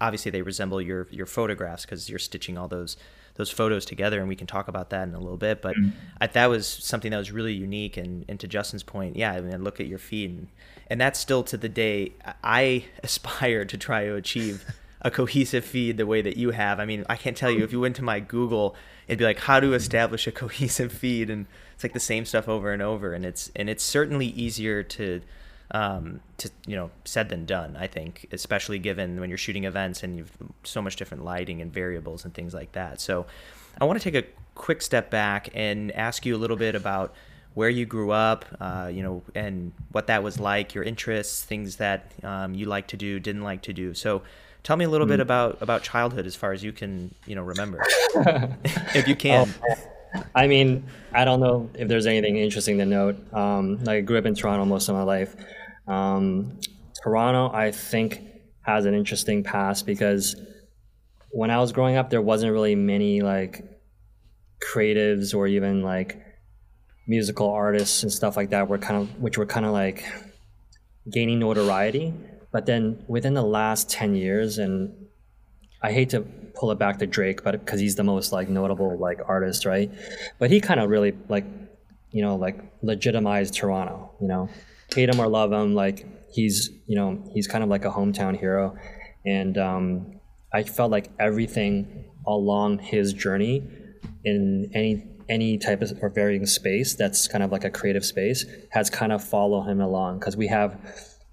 obviously 0.00 0.30
they 0.30 0.42
resemble 0.42 0.80
your 0.80 1.08
your 1.10 1.26
photographs 1.26 1.86
cuz 1.86 2.08
you're 2.08 2.18
stitching 2.18 2.56
all 2.58 2.68
those 2.68 2.96
those 3.34 3.50
photos 3.50 3.84
together 3.84 4.18
and 4.18 4.28
we 4.28 4.36
can 4.36 4.46
talk 4.46 4.68
about 4.68 4.90
that 4.90 5.08
in 5.08 5.14
a 5.14 5.18
little 5.18 5.36
bit 5.36 5.62
but 5.62 5.76
mm-hmm. 5.76 5.90
I, 6.20 6.26
that 6.28 6.46
was 6.46 6.66
something 6.66 7.10
that 7.10 7.18
was 7.18 7.30
really 7.30 7.54
unique 7.54 7.96
and, 7.96 8.24
and 8.28 8.38
to 8.40 8.48
justin's 8.48 8.82
point 8.82 9.16
yeah 9.16 9.32
I 9.32 9.40
mean, 9.40 9.62
look 9.64 9.80
at 9.80 9.86
your 9.86 9.98
feed 9.98 10.30
and, 10.30 10.48
and 10.88 11.00
that's 11.00 11.18
still 11.18 11.42
to 11.44 11.56
the 11.56 11.68
day 11.68 12.12
i 12.42 12.84
aspire 13.02 13.64
to 13.64 13.78
try 13.78 14.04
to 14.04 14.14
achieve 14.14 14.64
a 15.02 15.10
cohesive 15.10 15.64
feed 15.64 15.96
the 15.96 16.06
way 16.06 16.20
that 16.22 16.36
you 16.36 16.50
have. 16.50 16.78
I 16.78 16.84
mean, 16.84 17.04
I 17.08 17.16
can't 17.16 17.36
tell 17.36 17.50
you 17.50 17.64
if 17.64 17.72
you 17.72 17.80
went 17.80 17.96
to 17.96 18.02
my 18.02 18.20
Google, 18.20 18.76
it'd 19.08 19.18
be 19.18 19.24
like 19.24 19.38
how 19.38 19.60
to 19.60 19.72
establish 19.72 20.26
a 20.26 20.32
cohesive 20.32 20.92
feed, 20.92 21.30
and 21.30 21.46
it's 21.74 21.84
like 21.84 21.94
the 21.94 22.00
same 22.00 22.24
stuff 22.24 22.48
over 22.48 22.72
and 22.72 22.82
over. 22.82 23.12
And 23.14 23.24
it's 23.24 23.50
and 23.56 23.70
it's 23.70 23.82
certainly 23.82 24.26
easier 24.26 24.82
to 24.82 25.22
um, 25.72 26.20
to 26.38 26.50
you 26.66 26.76
know 26.76 26.90
said 27.04 27.28
than 27.28 27.46
done. 27.46 27.76
I 27.78 27.86
think, 27.86 28.26
especially 28.32 28.78
given 28.78 29.20
when 29.20 29.28
you're 29.28 29.38
shooting 29.38 29.64
events 29.64 30.02
and 30.02 30.16
you've 30.16 30.32
so 30.64 30.82
much 30.82 30.96
different 30.96 31.24
lighting 31.24 31.60
and 31.60 31.72
variables 31.72 32.24
and 32.24 32.34
things 32.34 32.54
like 32.54 32.72
that. 32.72 33.00
So, 33.00 33.26
I 33.80 33.84
want 33.84 34.00
to 34.00 34.10
take 34.10 34.24
a 34.24 34.28
quick 34.54 34.82
step 34.82 35.10
back 35.10 35.48
and 35.54 35.92
ask 35.92 36.26
you 36.26 36.36
a 36.36 36.38
little 36.38 36.56
bit 36.56 36.74
about 36.74 37.14
where 37.54 37.68
you 37.68 37.84
grew 37.84 38.12
up, 38.12 38.44
uh, 38.60 38.90
you 38.92 39.02
know, 39.02 39.22
and 39.34 39.72
what 39.90 40.06
that 40.06 40.22
was 40.22 40.38
like, 40.38 40.74
your 40.74 40.84
interests, 40.84 41.42
things 41.42 41.76
that 41.76 42.12
um, 42.22 42.54
you 42.54 42.66
like 42.66 42.86
to 42.88 42.96
do, 42.96 43.18
didn't 43.18 43.42
like 43.42 43.62
to 43.62 43.72
do. 43.72 43.94
So, 43.94 44.22
Tell 44.62 44.76
me 44.76 44.84
a 44.84 44.88
little 44.88 45.06
mm. 45.06 45.10
bit 45.10 45.20
about 45.20 45.62
about 45.62 45.82
childhood 45.82 46.26
as 46.26 46.36
far 46.36 46.52
as 46.52 46.62
you 46.62 46.72
can, 46.72 47.14
you 47.26 47.34
know, 47.34 47.42
remember. 47.42 47.82
if 48.94 49.08
you 49.08 49.16
can. 49.16 49.52
Oh, 50.12 50.24
I 50.34 50.48
mean, 50.48 50.82
I 51.12 51.24
don't 51.24 51.38
know 51.38 51.70
if 51.74 51.86
there's 51.86 52.06
anything 52.06 52.36
interesting 52.36 52.78
to 52.78 52.84
note. 52.84 53.32
Um, 53.32 53.78
like 53.84 53.98
I 53.98 54.00
grew 54.00 54.18
up 54.18 54.26
in 54.26 54.34
Toronto 54.34 54.64
most 54.64 54.88
of 54.88 54.96
my 54.96 55.04
life. 55.04 55.36
Um, 55.90 56.58
Toronto, 57.02 57.54
I 57.54 57.70
think, 57.70 58.22
has 58.62 58.84
an 58.84 58.94
interesting 58.94 59.42
past 59.42 59.86
because 59.86 60.36
when 61.30 61.50
I 61.50 61.58
was 61.58 61.72
growing 61.72 61.96
up, 61.96 62.10
there 62.10 62.22
wasn't 62.22 62.52
really 62.52 62.74
many 62.74 63.20
like 63.20 63.64
creatives 64.60 65.34
or 65.34 65.46
even 65.46 65.82
like 65.82 66.22
musical 67.06 67.50
artists 67.50 68.02
and 68.02 68.12
stuff 68.12 68.36
like 68.36 68.50
that 68.50 68.68
were 68.68 68.78
kind 68.78 69.02
of 69.02 69.20
which 69.20 69.38
were 69.38 69.46
kind 69.46 69.64
of 69.64 69.72
like 69.72 70.04
gaining 71.10 71.38
notoriety 71.38 72.14
but 72.52 72.66
then 72.66 73.02
within 73.06 73.34
the 73.34 73.42
last 73.42 73.88
10 73.90 74.14
years, 74.14 74.58
and 74.58 74.92
I 75.82 75.92
hate 75.92 76.10
to 76.10 76.20
pull 76.54 76.70
it 76.72 76.78
back 76.78 76.98
to 76.98 77.06
Drake, 77.06 77.44
but 77.44 77.52
because 77.52 77.80
he's 77.80 77.94
the 77.94 78.04
most 78.04 78.32
like 78.32 78.48
notable 78.48 78.98
like 78.98 79.20
artist, 79.26 79.64
right? 79.64 79.90
But 80.38 80.50
he 80.50 80.60
kind 80.60 80.80
of 80.80 80.90
really 80.90 81.16
like, 81.28 81.44
you 82.10 82.22
know, 82.22 82.36
like 82.36 82.60
legitimized 82.82 83.54
Toronto, 83.54 84.10
you 84.20 84.26
know, 84.26 84.48
hate 84.94 85.08
him 85.08 85.20
or 85.20 85.28
love 85.28 85.52
him. 85.52 85.74
Like 85.74 86.06
he's, 86.32 86.70
you 86.86 86.96
know, 86.96 87.22
he's 87.32 87.46
kind 87.46 87.64
of 87.64 87.70
like 87.70 87.84
a 87.84 87.90
hometown 87.90 88.38
hero. 88.38 88.76
And 89.24 89.58
um, 89.58 90.20
I 90.52 90.62
felt 90.62 90.90
like 90.90 91.10
everything 91.18 92.06
along 92.26 92.78
his 92.78 93.12
journey 93.12 93.68
in 94.24 94.70
any 94.74 95.06
any 95.28 95.56
type 95.56 95.80
of 95.80 95.92
or 96.02 96.10
varying 96.10 96.44
space 96.44 96.94
that's 96.96 97.28
kind 97.28 97.44
of 97.44 97.52
like 97.52 97.64
a 97.64 97.70
creative 97.70 98.04
space 98.04 98.44
has 98.70 98.90
kind 98.90 99.12
of 99.12 99.22
followed 99.22 99.62
him 99.62 99.80
along 99.80 100.18
because 100.18 100.36
we 100.36 100.48
have 100.48 100.76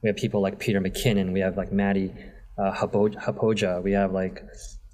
we 0.04 0.10
have 0.10 0.16
people 0.16 0.42
like 0.42 0.60
Peter 0.60 0.80
McKinnon, 0.80 1.34
we 1.34 1.40
have 1.40 1.58
like 1.58 1.72
Matti 1.72 2.14
uh, 2.58 2.72
Haapoja, 2.74 3.84
we 3.84 3.92
have 3.94 4.12
like 4.12 4.44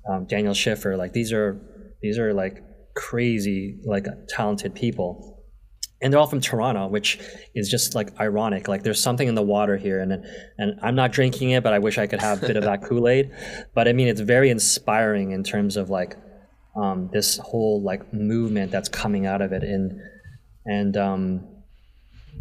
um, 0.09 0.25
Daniel 0.25 0.53
Schiffer. 0.53 0.95
Like 0.95 1.13
these 1.13 1.33
are 1.33 1.59
these 2.01 2.17
are 2.17 2.33
like 2.33 2.63
crazy 2.95 3.79
like 3.85 4.05
talented 4.27 4.73
people, 4.73 5.32
and 6.03 6.11
they're 6.11 6.19
all 6.19 6.27
from 6.27 6.41
Toronto, 6.41 6.87
which 6.87 7.17
is 7.55 7.69
just 7.69 7.95
like 7.95 8.19
ironic. 8.19 8.67
Like 8.67 8.83
there's 8.83 9.01
something 9.01 9.27
in 9.27 9.35
the 9.35 9.41
water 9.41 9.77
here, 9.77 10.01
and 10.01 10.25
and 10.57 10.77
I'm 10.83 10.95
not 10.95 11.13
drinking 11.13 11.51
it, 11.51 11.63
but 11.63 11.71
I 11.71 11.79
wish 11.79 11.97
I 11.97 12.07
could 12.07 12.19
have 12.19 12.43
a 12.43 12.47
bit 12.47 12.57
of 12.57 12.65
that 12.65 12.83
Kool 12.87 13.07
Aid. 13.07 13.31
But 13.73 13.87
I 13.87 13.93
mean, 13.93 14.09
it's 14.09 14.19
very 14.19 14.49
inspiring 14.49 15.31
in 15.31 15.43
terms 15.43 15.77
of 15.77 15.89
like 15.89 16.17
um, 16.75 17.09
this 17.13 17.37
whole 17.37 17.81
like 17.81 18.13
movement 18.13 18.69
that's 18.69 18.89
coming 18.89 19.25
out 19.25 19.41
of 19.41 19.53
it, 19.53 19.63
and 19.63 20.01
and 20.65 20.97
um, 20.97 21.47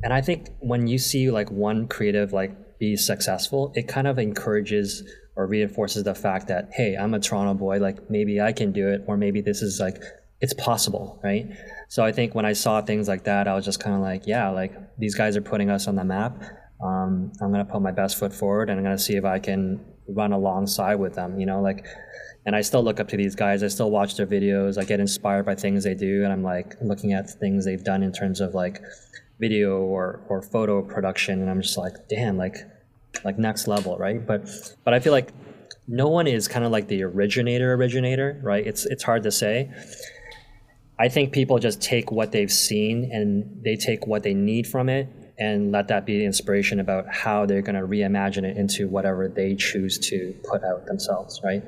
and 0.03 0.13
I 0.13 0.21
think 0.21 0.49
when 0.59 0.89
you 0.89 0.99
see 0.99 1.31
like 1.31 1.51
one 1.51 1.87
creative 1.87 2.33
like 2.33 2.79
be 2.81 2.97
successful, 2.97 3.73
it 3.77 3.87
kind 3.87 4.09
of 4.09 4.19
encourages 4.19 5.05
or 5.37 5.47
reinforces 5.47 6.03
the 6.03 6.17
fact 6.17 6.49
that 6.49 6.71
hey, 6.73 6.97
I'm 6.97 7.15
a 7.15 7.21
Toronto 7.21 7.55
boy, 7.55 7.79
like 7.79 8.11
maybe 8.11 8.41
I 8.41 8.53
can 8.53 8.73
do 8.73 8.89
it, 8.89 9.05
or 9.07 9.17
maybe 9.17 9.41
this 9.41 9.63
is 9.63 9.79
like 9.79 10.03
it's 10.41 10.55
possible, 10.55 11.21
right? 11.23 11.47
So 11.93 12.03
I 12.03 12.11
think 12.11 12.35
when 12.35 12.47
I 12.47 12.55
saw 12.55 12.81
things 12.81 13.07
like 13.07 13.25
that, 13.25 13.47
I 13.47 13.53
was 13.53 13.67
just 13.67 13.79
kind 13.79 13.95
of 13.95 14.01
like, 14.01 14.27
yeah, 14.27 14.49
like 14.49 14.73
these 14.99 15.15
guys 15.15 15.37
are 15.37 15.43
putting 15.43 15.69
us 15.69 15.87
on 15.87 15.95
the 15.95 16.05
map. 16.05 16.43
Um, 16.83 17.31
I'm 17.39 17.53
gonna 17.53 17.67
put 17.67 17.83
my 17.83 17.93
best 17.93 18.17
foot 18.17 18.33
forward, 18.33 18.71
and 18.71 18.79
I'm 18.79 18.83
gonna 18.83 18.97
see 18.97 19.17
if 19.17 19.27
I 19.27 19.39
can 19.39 19.79
run 20.09 20.33
alongside 20.33 20.95
with 20.95 21.13
them. 21.13 21.39
You 21.39 21.45
know, 21.45 21.61
like, 21.61 21.85
and 22.47 22.57
I 22.57 22.63
still 22.63 22.83
look 22.83 22.99
up 22.99 23.09
to 23.09 23.19
these 23.19 23.35
guys. 23.35 23.63
I 23.63 23.69
still 23.69 23.91
watch 23.91 24.17
their 24.17 24.27
videos. 24.27 24.81
I 24.81 24.85
get 24.85 25.01
inspired 25.01 25.45
by 25.45 25.55
things 25.55 25.85
they 25.85 25.93
do, 25.93 26.25
and 26.25 26.33
I'm 26.33 26.43
like 26.43 26.77
looking 26.81 27.13
at 27.13 27.29
things 27.29 27.67
they've 27.67 27.85
done 27.85 28.03
in 28.03 28.11
terms 28.11 28.41
of 28.41 28.55
like 28.55 28.81
video 29.39 29.77
or 29.83 30.25
or 30.31 30.41
photo 30.41 30.81
production, 30.81 31.43
and 31.43 31.51
I'm 31.51 31.61
just 31.61 31.77
like, 31.77 32.09
damn, 32.09 32.39
like 32.39 32.57
like 33.23 33.39
next 33.39 33.69
level, 33.69 33.99
right? 33.99 34.27
But 34.27 34.49
but 34.83 34.95
I 34.95 34.99
feel 34.99 35.13
like 35.13 35.35
no 35.87 36.09
one 36.09 36.27
is 36.27 36.49
kind 36.49 36.65
of 36.65 36.73
like 36.73 36.89
the 36.89 37.03
originator 37.03 37.75
originator, 37.75 38.41
right? 38.43 38.67
It's 38.67 38.87
it's 38.87 39.03
hard 39.03 39.25
to 39.25 39.31
say. 39.31 39.71
I 40.99 41.09
think 41.09 41.33
people 41.33 41.59
just 41.59 41.81
take 41.81 42.13
what 42.13 42.33
they've 42.33 42.53
seen 42.53 43.11
and 43.11 43.63
they 43.65 43.77
take 43.77 44.07
what 44.07 44.23
they 44.23 44.35
need 44.35 44.67
from 44.67 44.89
it 44.89 45.09
and 45.39 45.73
let 45.73 45.89
that 45.89 46.07
be 46.07 46.19
the 46.19 46.25
inspiration 46.25 46.79
about 46.79 47.13
how 47.13 47.47
they're 47.47 47.63
going 47.63 47.75
to 47.75 47.87
reimagine 47.87 48.45
it 48.45 48.57
into 48.57 48.89
whatever 48.89 49.29
they 49.29 49.55
choose 49.55 49.99
to 49.99 50.35
put 50.45 50.63
out 50.63 50.87
themselves, 50.87 51.41
right? 51.43 51.65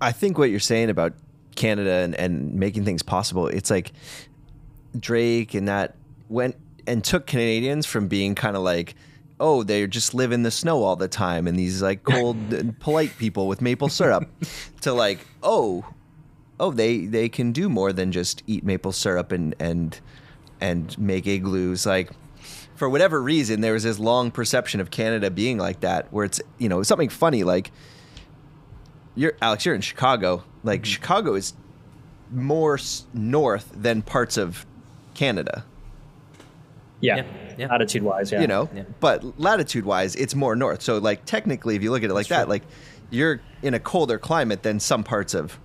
I 0.00 0.12
think 0.12 0.38
what 0.38 0.50
you're 0.50 0.60
saying 0.60 0.88
about 0.88 1.12
Canada 1.54 1.92
and, 1.92 2.14
and 2.14 2.54
making 2.54 2.84
things 2.84 3.02
possible, 3.02 3.46
it's 3.46 3.70
like 3.70 3.92
Drake 4.98 5.54
and 5.54 5.68
that 5.68 5.94
went 6.28 6.56
and 6.86 7.04
took 7.04 7.26
Canadians 7.26 7.86
from 7.86 8.08
being 8.08 8.34
kind 8.34 8.56
of 8.56 8.62
like, 8.62 8.94
oh, 9.38 9.62
they 9.62 9.86
just 9.86 10.14
live 10.14 10.32
in 10.32 10.42
the 10.42 10.50
snow 10.50 10.82
all 10.82 10.96
the 10.96 11.08
time 11.08 11.46
and 11.46 11.58
these 11.58 11.82
like 11.82 12.02
cold 12.02 12.36
and 12.52 12.78
polite 12.80 13.16
people 13.18 13.46
with 13.46 13.60
maple 13.60 13.88
syrup 13.88 14.28
to 14.80 14.92
like, 14.92 15.18
oh, 15.42 15.84
oh, 16.60 16.70
they 16.70 17.06
they 17.06 17.28
can 17.28 17.50
do 17.50 17.68
more 17.68 17.92
than 17.92 18.12
just 18.12 18.42
eat 18.46 18.62
maple 18.62 18.92
syrup 18.92 19.32
and 19.32 19.54
and 19.58 20.00
and 20.60 20.96
make 20.98 21.26
igloos. 21.26 21.86
Like 21.86 22.10
for 22.76 22.88
whatever 22.88 23.20
reason, 23.20 23.60
there 23.60 23.72
was 23.72 23.82
this 23.82 23.98
long 23.98 24.30
perception 24.30 24.80
of 24.80 24.90
Canada 24.90 25.30
being 25.30 25.58
like 25.58 25.80
that, 25.80 26.12
where 26.12 26.24
it's 26.24 26.40
you 26.58 26.68
know 26.68 26.82
something 26.82 27.08
funny 27.08 27.42
like 27.42 27.72
you're 29.16 29.32
Alex, 29.42 29.64
you're 29.64 29.74
in 29.74 29.80
Chicago. 29.80 30.44
Like 30.62 30.82
mm-hmm. 30.82 30.92
Chicago 30.92 31.34
is 31.34 31.54
more 32.30 32.78
north 33.12 33.70
than 33.74 34.02
parts 34.02 34.36
of 34.36 34.66
Canada. 35.14 35.64
Yeah. 37.00 37.16
yeah. 37.16 37.54
yeah. 37.58 37.66
Latitude 37.68 38.02
wise, 38.02 38.30
yeah. 38.30 38.40
You 38.40 38.46
know, 38.46 38.68
yeah. 38.74 38.84
but 39.00 39.40
latitude 39.40 39.84
wise, 39.84 40.14
it's 40.16 40.34
more 40.34 40.54
north. 40.54 40.82
So, 40.82 40.98
like, 40.98 41.24
technically, 41.24 41.74
if 41.76 41.82
you 41.82 41.90
look 41.90 42.02
at 42.02 42.10
it 42.10 42.14
like 42.14 42.28
That's 42.28 42.40
that, 42.40 42.44
true. 42.44 42.50
like, 42.50 42.62
you're 43.08 43.40
in 43.62 43.74
a 43.74 43.80
colder 43.80 44.18
climate 44.18 44.62
than 44.62 44.78
some 44.78 45.02
parts 45.02 45.34
of 45.34 45.58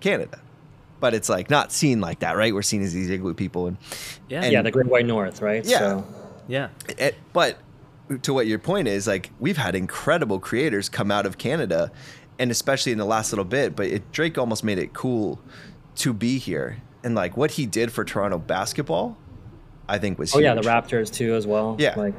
Canada. 0.00 0.40
But 1.00 1.14
it's 1.14 1.28
like 1.28 1.48
not 1.48 1.70
seen 1.70 2.00
like 2.00 2.20
that, 2.20 2.36
right? 2.36 2.52
We're 2.52 2.62
seen 2.62 2.82
as 2.82 2.92
these 2.92 3.08
igloo 3.08 3.34
people, 3.34 3.68
and 3.68 3.76
yeah, 4.28 4.42
and, 4.42 4.52
yeah, 4.52 4.62
the 4.62 4.72
Great 4.72 4.86
White 4.86 5.06
North, 5.06 5.40
right? 5.40 5.64
Yeah, 5.64 5.78
so. 5.78 6.06
yeah. 6.48 6.68
It, 6.88 7.14
but 7.32 7.58
to 8.22 8.34
what 8.34 8.46
your 8.46 8.58
point 8.58 8.88
is, 8.88 9.06
like 9.06 9.30
we've 9.38 9.56
had 9.56 9.74
incredible 9.74 10.40
creators 10.40 10.88
come 10.88 11.12
out 11.12 11.24
of 11.24 11.38
Canada, 11.38 11.92
and 12.38 12.50
especially 12.50 12.90
in 12.90 12.98
the 12.98 13.04
last 13.04 13.32
little 13.32 13.44
bit. 13.44 13.76
But 13.76 13.86
it, 13.86 14.12
Drake 14.12 14.38
almost 14.38 14.64
made 14.64 14.78
it 14.78 14.92
cool 14.92 15.40
to 15.96 16.12
be 16.12 16.38
here, 16.38 16.78
and 17.04 17.14
like 17.14 17.36
what 17.36 17.52
he 17.52 17.66
did 17.66 17.92
for 17.92 18.04
Toronto 18.04 18.38
basketball, 18.38 19.16
I 19.88 19.98
think 19.98 20.18
was. 20.18 20.34
Oh 20.34 20.38
huge. 20.38 20.46
yeah, 20.46 20.54
the 20.54 20.62
Raptors 20.62 21.12
too 21.12 21.34
as 21.34 21.46
well. 21.46 21.76
Yeah, 21.78 21.94
like 21.96 22.14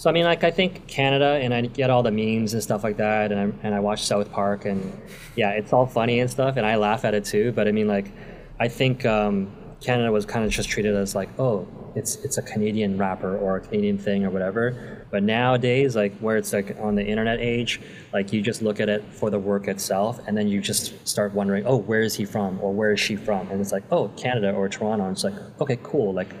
so 0.00 0.08
I 0.08 0.14
mean, 0.14 0.24
like 0.24 0.44
I 0.44 0.50
think 0.50 0.86
Canada, 0.86 1.38
and 1.42 1.52
I 1.52 1.60
get 1.60 1.90
all 1.90 2.02
the 2.02 2.10
memes 2.10 2.54
and 2.54 2.62
stuff 2.62 2.82
like 2.82 2.96
that, 2.96 3.32
and 3.32 3.38
I 3.38 3.66
and 3.66 3.74
I 3.74 3.80
watch 3.80 4.02
South 4.02 4.32
Park, 4.32 4.64
and 4.64 4.98
yeah, 5.36 5.50
it's 5.50 5.74
all 5.74 5.84
funny 5.84 6.20
and 6.20 6.30
stuff, 6.30 6.56
and 6.56 6.64
I 6.64 6.76
laugh 6.76 7.04
at 7.04 7.12
it 7.12 7.26
too. 7.26 7.52
But 7.52 7.68
I 7.68 7.72
mean, 7.72 7.86
like, 7.86 8.10
I 8.58 8.66
think 8.66 9.04
um, 9.04 9.52
Canada 9.82 10.10
was 10.10 10.24
kind 10.24 10.42
of 10.42 10.50
just 10.50 10.70
treated 10.70 10.94
as 10.96 11.14
like, 11.14 11.28
oh, 11.38 11.68
it's 11.94 12.16
it's 12.24 12.38
a 12.38 12.42
Canadian 12.42 12.96
rapper 12.96 13.36
or 13.36 13.56
a 13.56 13.60
Canadian 13.60 13.98
thing 13.98 14.24
or 14.24 14.30
whatever. 14.30 15.06
But 15.10 15.22
nowadays, 15.22 15.96
like 15.96 16.16
where 16.20 16.38
it's 16.38 16.54
like 16.54 16.78
on 16.80 16.94
the 16.94 17.04
internet 17.04 17.38
age, 17.38 17.78
like 18.14 18.32
you 18.32 18.40
just 18.40 18.62
look 18.62 18.80
at 18.80 18.88
it 18.88 19.04
for 19.12 19.28
the 19.28 19.38
work 19.38 19.68
itself, 19.68 20.18
and 20.26 20.34
then 20.34 20.48
you 20.48 20.62
just 20.62 21.06
start 21.06 21.34
wondering, 21.34 21.66
oh, 21.66 21.76
where 21.76 22.00
is 22.00 22.14
he 22.14 22.24
from 22.24 22.58
or 22.62 22.72
where 22.72 22.92
is 22.92 23.00
she 23.00 23.16
from? 23.16 23.50
And 23.50 23.60
it's 23.60 23.70
like, 23.70 23.84
oh, 23.90 24.08
Canada 24.16 24.50
or 24.52 24.66
Toronto. 24.66 25.04
And 25.04 25.12
it's 25.14 25.24
like, 25.24 25.34
okay, 25.60 25.78
cool, 25.82 26.14
like 26.14 26.34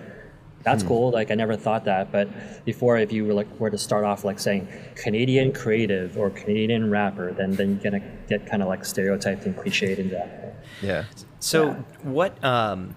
that's 0.62 0.82
hmm. 0.82 0.88
cool. 0.88 1.10
Like 1.10 1.30
I 1.30 1.34
never 1.34 1.56
thought 1.56 1.84
that, 1.84 2.12
but 2.12 2.28
before, 2.64 2.98
if 2.98 3.12
you 3.12 3.24
were 3.24 3.32
like 3.32 3.48
were 3.58 3.70
to 3.70 3.78
start 3.78 4.04
off 4.04 4.24
like 4.24 4.38
saying 4.38 4.68
Canadian 4.94 5.52
creative 5.52 6.18
or 6.18 6.30
Canadian 6.30 6.90
rapper, 6.90 7.32
then 7.32 7.52
then 7.52 7.80
you're 7.82 7.90
gonna 7.90 8.04
get 8.28 8.46
kind 8.46 8.62
of 8.62 8.68
like 8.68 8.84
stereotyped 8.84 9.46
and 9.46 9.56
cliched 9.56 9.98
into 9.98 10.14
that. 10.14 10.64
Yeah. 10.82 11.04
So 11.38 11.68
yeah. 11.68 11.82
what? 12.02 12.44
Um, 12.44 12.96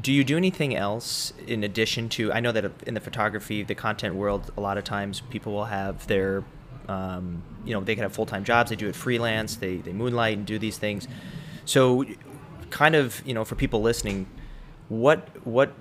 do 0.00 0.12
you 0.12 0.22
do 0.22 0.36
anything 0.36 0.76
else 0.76 1.32
in 1.46 1.64
addition 1.64 2.08
to? 2.10 2.32
I 2.32 2.40
know 2.40 2.52
that 2.52 2.70
in 2.86 2.94
the 2.94 3.00
photography, 3.00 3.62
the 3.62 3.74
content 3.74 4.14
world, 4.14 4.52
a 4.56 4.60
lot 4.60 4.76
of 4.76 4.84
times 4.84 5.22
people 5.30 5.54
will 5.54 5.64
have 5.64 6.06
their, 6.06 6.44
um, 6.88 7.42
you 7.64 7.72
know, 7.72 7.80
they 7.80 7.94
can 7.94 8.02
have 8.02 8.12
full 8.12 8.26
time 8.26 8.44
jobs. 8.44 8.68
They 8.70 8.76
do 8.76 8.86
it 8.86 8.94
freelance. 8.94 9.56
They 9.56 9.76
they 9.76 9.92
moonlight 9.92 10.36
and 10.36 10.46
do 10.46 10.58
these 10.58 10.76
things. 10.76 11.08
So, 11.64 12.04
kind 12.68 12.94
of, 12.94 13.22
you 13.26 13.32
know, 13.32 13.46
for 13.46 13.54
people 13.54 13.80
listening, 13.80 14.26
what 14.88 15.26
what 15.46 15.74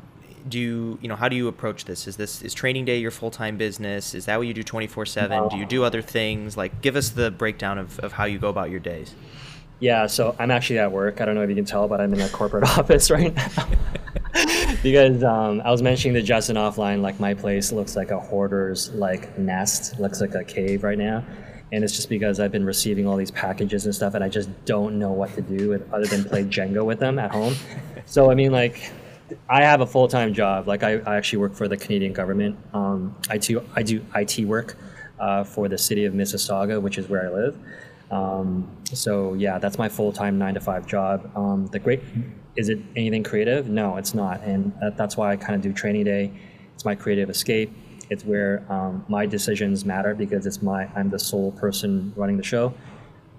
do 0.48 0.60
you 0.60 1.00
you 1.02 1.08
know 1.08 1.16
how 1.16 1.30
do 1.30 1.36
you 1.36 1.48
approach 1.48 1.86
this? 1.86 2.08
Is 2.08 2.18
this 2.18 2.42
is 2.42 2.54
training 2.54 2.86
day 2.86 2.98
your 2.98 3.12
full-time 3.12 3.58
business? 3.58 4.14
Is 4.14 4.26
that 4.26 4.38
what 4.38 4.48
you 4.48 4.54
do 4.54 4.64
24-7 4.64 5.50
do 5.52 5.58
you 5.58 5.66
do 5.66 5.84
other 5.84 6.02
things? 6.02 6.58
Like 6.58 6.82
give 6.82 6.96
us 6.96 7.10
the 7.10 7.32
breakdown 7.32 7.78
of, 7.78 8.00
of 8.00 8.14
how 8.14 8.26
you 8.26 8.40
go 8.40 8.50
about 8.50 8.70
your 8.70 8.80
days. 8.80 9.14
Yeah 9.80 10.08
so 10.08 10.36
i'm 10.40 10.52
actually 10.52 10.80
at 10.80 10.92
work. 10.92 11.22
I 11.22 11.26
don't 11.26 11.36
know 11.36 11.42
if 11.42 11.50
you 11.50 11.56
can 11.56 11.66
tell 11.66 11.88
but 11.88 12.02
i'm 12.02 12.14
in 12.14 12.22
a 12.22 12.30
corporate 12.30 12.64
office 12.78 13.10
right 13.10 13.34
now. 13.34 13.68
Because 14.82 15.24
um, 15.24 15.62
i 15.64 15.72
was 15.72 15.82
mentioning 15.82 16.16
to 16.16 16.22
justin 16.22 16.58
offline 16.58 17.02
like 17.02 17.20
my 17.20 17.34
place 17.34 17.72
looks 17.72 17.96
like 17.96 18.12
a 18.12 18.20
hoarder's 18.20 18.92
like 18.92 19.38
nest. 19.38 20.00
Looks 20.00 20.22
like 20.22 20.36
a 20.36 20.44
cave 20.44 20.84
right 20.84 20.98
now. 20.98 21.24
And 21.72 21.84
it's 21.84 21.96
just 21.96 22.10
because 22.10 22.40
I've 22.40 22.52
been 22.52 22.66
receiving 22.66 23.08
all 23.08 23.16
these 23.18 23.32
packages 23.32 23.86
and 23.86 23.96
stuff, 23.96 24.14
and 24.14 24.24
I 24.24 24.30
just 24.30 24.48
don't 24.66 25.00
know 25.00 25.12
what 25.12 25.34
to 25.34 25.42
do 25.42 25.70
with, 25.70 25.92
other 25.92 26.06
than 26.06 26.24
play 26.24 26.44
Jenga 26.44 26.86
with 26.86 27.00
them 27.00 27.18
at 27.18 27.32
home. 27.32 27.56
So 28.06 28.30
I 28.30 28.36
mean, 28.36 28.52
like 28.52 28.92
I 29.50 29.64
have 29.64 29.82
a 29.82 29.88
full 29.88 30.08
time 30.08 30.34
job. 30.34 30.68
Like 30.68 30.84
I, 30.84 30.98
I, 31.00 31.18
actually 31.18 31.40
work 31.40 31.54
for 31.54 31.68
the 31.68 31.78
Canadian 31.78 32.14
government. 32.14 32.58
Um, 32.74 33.16
I 33.30 33.38
do 33.38 33.64
I 33.76 33.84
do 33.84 34.06
IT 34.16 34.40
work 34.46 34.78
uh, 35.20 35.44
for 35.44 35.68
the 35.68 35.78
city 35.78 36.06
of 36.06 36.14
Mississauga, 36.14 36.82
which 36.82 36.98
is 36.98 37.08
where 37.10 37.26
I 37.26 37.30
live. 37.30 37.58
Um, 38.12 38.68
so 38.86 39.34
yeah, 39.34 39.60
that's 39.60 39.78
my 39.78 39.90
full 39.90 40.12
time 40.12 40.38
nine 40.38 40.54
to 40.54 40.60
five 40.60 40.86
job. 40.86 41.32
Um, 41.36 41.68
the 41.68 41.80
great 41.80 42.02
is 42.56 42.70
it 42.70 42.80
anything 42.96 43.24
creative? 43.24 43.68
No, 43.68 43.98
it's 43.98 44.14
not, 44.14 44.42
and 44.42 44.72
that, 44.80 44.96
that's 44.96 45.18
why 45.18 45.32
I 45.32 45.36
kind 45.36 45.56
of 45.56 45.62
do 45.62 45.74
training 45.74 46.04
day. 46.04 46.32
It's 46.76 46.86
my 46.86 46.94
creative 46.94 47.30
escape. 47.30 47.72
It's 48.10 48.24
where 48.24 48.64
um, 48.70 49.04
my 49.08 49.26
decisions 49.26 49.86
matter 49.86 50.14
because 50.14 50.46
it's 50.46 50.62
my 50.62 50.88
I'm 50.96 51.10
the 51.10 51.20
sole 51.20 51.52
person 51.54 52.14
running 52.16 52.38
the 52.38 52.44
show. 52.44 52.74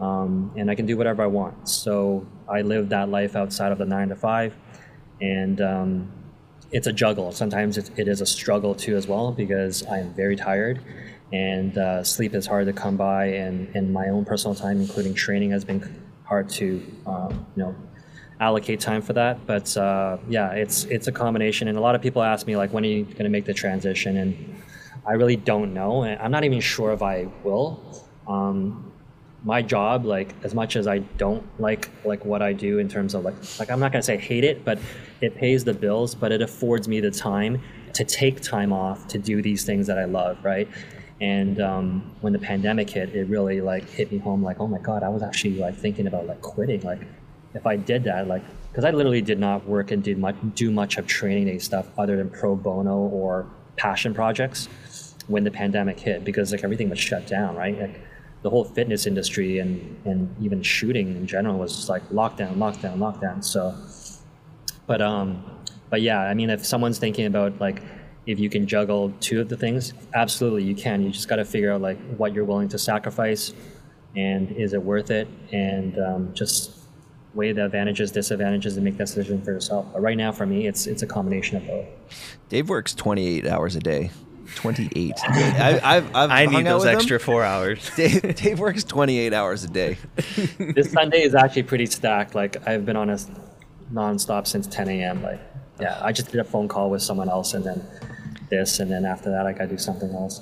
Um, 0.01 0.51
and 0.57 0.69
I 0.71 0.75
can 0.75 0.87
do 0.87 0.97
whatever 0.97 1.23
I 1.23 1.29
want. 1.29 1.69
So 1.69 2.27
I 2.49 2.63
live 2.63 2.89
that 2.89 3.09
life 3.09 3.37
outside 3.37 3.71
of 3.71 3.79
the 3.79 3.85
nine 3.85 4.09
to 4.09 4.17
five 4.17 4.55
and 5.21 5.61
um, 5.61 6.13
it's 6.71 6.87
a 6.87 6.93
juggle. 6.93 7.33
Sometimes 7.33 7.79
it, 7.79 7.91
it 7.97 8.09
is 8.09 8.21
a 8.21 8.27
struggle 8.27 8.75
too 8.75 8.97
as 8.97 9.07
well 9.07 9.33
because 9.33 9.85
I 9.87 9.99
am 9.99 10.13
very 10.15 10.37
tired 10.37 10.81
and 11.33 11.77
uh, 11.79 12.03
sleep 12.05 12.35
is 12.35 12.47
hard 12.47 12.67
to 12.67 12.73
come 12.73 12.97
by 12.97 13.27
and, 13.27 13.75
and 13.75 13.93
my 13.93 14.09
own 14.09 14.25
personal 14.25 14.55
time 14.55 14.81
including 14.81 15.15
training 15.15 15.51
has 15.51 15.65
been 15.65 16.03
hard 16.25 16.49
to 16.49 16.83
um, 17.07 17.47
you 17.57 17.63
know 17.63 17.75
allocate 18.41 18.81
time 18.81 19.03
for 19.03 19.13
that. 19.13 19.47
But 19.47 19.77
uh, 19.77 20.19
yeah 20.29 20.51
it's 20.53 20.85
it's 20.85 21.07
a 21.07 21.13
combination. 21.13 21.69
And 21.69 21.79
a 21.79 21.81
lot 21.81 21.95
of 21.95 22.03
people 22.03 22.23
ask 22.23 22.47
me 22.47 22.57
like 22.57 22.73
when 22.73 22.85
are 22.85 22.89
you 22.89 23.05
going 23.05 23.25
to 23.25 23.29
make 23.31 23.45
the 23.45 23.55
transition? 23.55 24.17
And 24.17 24.63
i 25.07 25.13
really 25.13 25.37
don't 25.37 25.75
know. 25.75 26.03
And 26.03 26.21
i'm 26.21 26.31
not 26.31 26.45
even 26.45 26.61
sure 26.61 26.93
if 26.93 27.03
i 27.03 27.29
will. 27.45 28.05
Um, 28.27 28.91
my 29.45 29.61
job 29.61 30.07
like 30.07 30.35
as 30.43 30.55
much 30.55 30.75
as 30.75 30.87
i 30.87 30.99
don't 30.99 31.45
like 31.61 31.91
like 32.05 32.25
what 32.25 32.41
i 32.41 32.53
do 32.53 32.79
in 32.79 32.89
terms 32.89 33.15
of 33.15 33.23
like 33.25 33.35
like 33.59 33.71
i'm 33.71 33.79
not 33.79 33.93
going 33.93 34.01
to 34.01 34.07
say 34.07 34.17
hate 34.17 34.43
it 34.43 34.65
but 34.65 34.79
it 35.21 35.35
pays 35.35 35.65
the 35.65 35.75
bills 35.75 36.15
but 36.15 36.33
it 36.33 36.41
affords 36.41 36.89
me 36.89 36.99
the 36.99 37.11
time 37.11 37.61
to 37.93 38.05
take 38.05 38.41
time 38.41 38.73
off 38.73 39.07
to 39.07 39.19
do 39.19 39.43
these 39.43 39.65
things 39.65 39.87
that 39.87 39.99
i 39.99 40.05
love 40.05 40.43
right? 40.45 40.69
And 41.21 41.61
um, 41.61 42.11
when 42.23 42.33
the 42.33 42.41
pandemic 42.41 42.91
hit 42.91 43.15
it 43.15 43.29
really 43.29 43.61
like 43.61 43.89
hit 43.89 44.11
me 44.11 44.19
home 44.19 44.43
like 44.43 44.59
oh 44.61 44.67
my 44.67 44.79
god 44.79 45.03
i 45.03 45.09
was 45.09 45.23
actually 45.23 45.59
like 45.59 45.77
thinking 45.77 46.07
about 46.09 46.27
like 46.27 46.43
quitting 46.43 46.81
like 46.81 47.03
if 47.55 47.67
i 47.67 47.77
did 47.77 48.03
that 48.05 48.27
like 48.27 48.43
because 48.71 48.85
i 48.85 48.91
literally 48.91 49.23
did 49.23 49.39
not 49.39 49.65
work 49.65 49.93
and 49.93 50.03
did 50.03 50.19
much 50.19 50.35
do 50.55 50.73
much 50.73 50.99
of 50.99 51.07
training 51.07 51.47
day 51.47 51.59
stuff 51.59 51.87
other 51.97 52.17
than 52.17 52.29
pro 52.29 52.57
bono 52.57 52.97
or 52.97 53.47
passion 53.77 54.13
projects 54.13 54.69
when 55.29 55.45
the 55.45 55.51
pandemic 55.51 55.99
hit 56.01 56.25
because 56.25 56.51
like 56.51 56.65
everything 56.65 56.91
was 56.91 56.99
shut 56.99 57.27
down 57.27 57.55
right? 57.55 57.81
Like 57.81 58.01
the 58.45 58.51
whole 58.51 58.63
fitness 58.63 59.07
industry 59.07 59.59
and 59.59 59.99
and 60.05 60.37
even 60.41 60.63
shooting 60.63 61.09
in 61.17 61.27
general 61.27 61.59
was 61.59 61.75
just 61.75 61.89
like 61.89 62.07
lockdown, 62.11 62.57
lockdown, 62.57 62.99
lockdown. 62.99 63.43
So, 63.43 63.75
but 64.87 65.01
um, 65.01 65.43
but 65.89 66.03
yeah, 66.03 66.21
I 66.21 66.35
mean, 66.35 66.51
if 66.51 66.65
someone's 66.65 66.99
thinking 66.99 67.25
about 67.25 67.59
like 67.59 67.83
if 68.27 68.39
you 68.39 68.51
can 68.51 68.67
juggle 68.67 69.13
two 69.19 69.41
of 69.41 69.49
the 69.49 69.57
things, 69.57 69.95
absolutely 70.13 70.63
you 70.63 70.75
can. 70.75 71.03
You 71.03 71.11
just 71.11 71.27
got 71.27 71.37
to 71.37 71.45
figure 71.45 71.73
out 71.73 71.81
like 71.81 71.99
what 72.19 72.35
you're 72.35 72.45
willing 72.45 72.69
to 72.69 72.79
sacrifice, 72.79 73.55
and 74.15 74.53
is 74.53 74.75
it 74.75 74.83
worth 74.83 75.11
it, 75.11 75.27
and 75.51 75.99
um, 75.99 76.35
just 76.35 76.81
weigh 77.33 77.53
the 77.53 77.65
advantages, 77.65 78.13
disadvantages, 78.13 78.77
and 78.77 78.85
make 78.85 78.99
that 78.99 79.07
decision 79.07 79.41
for 79.41 79.53
yourself. 79.53 79.87
But 79.91 80.03
right 80.03 80.19
now, 80.19 80.33
for 80.33 80.45
me, 80.45 80.67
it's 80.67 80.87
it's 80.87 81.01
a 81.03 81.07
combination 81.07 81.57
of 81.57 81.67
both. 81.67 81.87
Dave 82.51 82.69
works 82.69 82.95
28 82.95 83.47
hours 83.47 83.75
a 83.75 83.81
day. 83.81 84.11
28. 84.57 85.13
I, 85.23 85.81
I've, 85.83 86.15
I've 86.15 86.31
I 86.31 86.47
need 86.47 86.67
those 86.67 86.83
with 86.83 86.91
him. 86.91 86.97
extra 86.97 87.21
four 87.21 87.43
hours. 87.45 87.91
Dave, 87.97 88.35
Dave 88.37 88.59
works 88.59 88.85
28 88.85 89.33
hours 89.33 89.65
a 89.65 89.69
day. 89.69 89.99
this 90.59 90.93
Sunday 90.93 91.23
is 91.23 91.35
actually 91.35 91.65
pretty 91.65 91.87
stacked. 91.87 92.35
Like 92.35 92.67
I've 92.67 92.87
been 92.87 92.97
on 92.97 93.11
a 93.11 93.19
nonstop 93.93 94.47
since 94.47 94.67
10 94.67 94.89
a.m. 94.89 95.23
Like 95.23 95.41
yeah, 95.81 95.99
I 96.03 96.13
just 96.13 96.31
did 96.31 96.41
a 96.41 96.45
phone 96.45 96.69
call 96.69 96.91
with 96.91 97.03
someone 97.03 97.29
else, 97.29 97.55
and 97.55 97.65
then 97.65 97.85
this, 98.49 98.79
and 98.81 98.91
then 98.91 99.05
after 99.05 99.31
that, 99.31 99.47
I 99.47 99.53
gotta 99.53 99.69
do 99.69 99.79
something 99.79 100.11
else. 100.13 100.41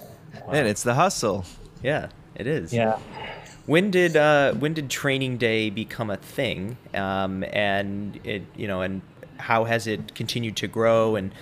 Man, 0.50 0.66
it's 0.66 0.82
the 0.82 0.94
hustle. 0.94 1.44
Yeah, 1.82 2.08
it 2.34 2.46
is. 2.46 2.72
Yeah. 2.72 2.98
When 3.66 3.90
did 3.90 4.16
uh, 4.16 4.54
when 4.54 4.74
did 4.74 4.90
training 4.90 5.38
day 5.38 5.70
become 5.70 6.10
a 6.10 6.16
thing? 6.16 6.76
Um, 6.94 7.44
and 7.52 8.18
it 8.24 8.42
you 8.56 8.66
know 8.66 8.82
and 8.82 9.02
how 9.38 9.64
has 9.64 9.86
it 9.86 10.14
continued 10.14 10.56
to 10.56 10.68
grow? 10.68 11.16
And 11.16 11.32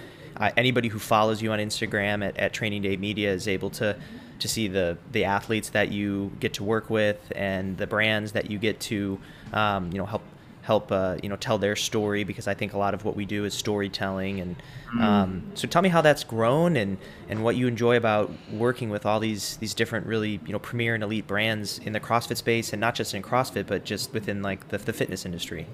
uh, 0.41 0.51
anybody 0.57 0.89
who 0.89 0.99
follows 0.99 1.43
you 1.43 1.53
on 1.53 1.59
Instagram 1.59 2.27
at, 2.27 2.37
at 2.37 2.53
Training 2.53 2.83
Day 2.83 2.97
Media 2.97 3.33
is 3.33 3.47
able 3.47 3.71
to 3.71 3.97
to 4.39 4.49
see 4.49 4.69
the 4.69 4.97
the 5.13 5.25
athletes 5.25 5.69
that 5.71 5.93
you 5.93 6.33
get 6.41 6.55
to 6.55 6.65
work 6.65 6.89
with 6.89 7.19
and 7.37 7.77
the 7.77 7.87
brands 7.87 8.33
that 8.33 8.51
you 8.51 8.59
get 8.59 8.81
to 8.81 9.19
um, 9.53 9.93
you 9.93 9.99
know 9.99 10.07
help 10.07 10.23
help 10.63 10.91
uh, 10.91 11.17
you 11.23 11.29
know 11.29 11.37
tell 11.37 11.59
their 11.59 11.77
story 11.77 12.25
because 12.25 12.49
I 12.49 12.55
think 12.55 12.73
a 12.73 12.79
lot 12.79 12.95
of 12.95 13.05
what 13.05 13.17
we 13.17 13.27
do 13.27 13.45
is 13.45 13.55
storytelling 13.55 14.41
and 14.41 14.57
um, 14.99 15.43
so 15.55 15.69
tell 15.69 15.83
me 15.83 15.89
how 15.89 16.01
that's 16.01 16.25
grown 16.25 16.77
and 16.77 16.97
and 17.29 17.45
what 17.45 17.57
you 17.57 17.67
enjoy 17.67 17.97
about 17.97 18.31
working 18.51 18.89
with 18.89 19.05
all 19.05 19.21
these 19.21 19.59
these 19.59 19.75
different 19.75 20.07
really 20.07 20.41
you 20.47 20.53
know 20.53 20.59
premier 20.59 20.95
and 20.95 21.05
elite 21.05 21.27
brands 21.27 21.79
in 21.81 21.93
the 21.93 22.01
CrossFit 22.01 22.39
space 22.39 22.73
and 22.73 22.81
not 22.81 22.95
just 22.95 23.15
in 23.15 23.23
CrossFit 23.23 23.67
but 23.67 23.85
just 23.85 24.13
within 24.15 24.43
like 24.43 24.69
the, 24.69 24.79
the 24.79 24.93
fitness 24.93 25.27
industry. 25.27 25.67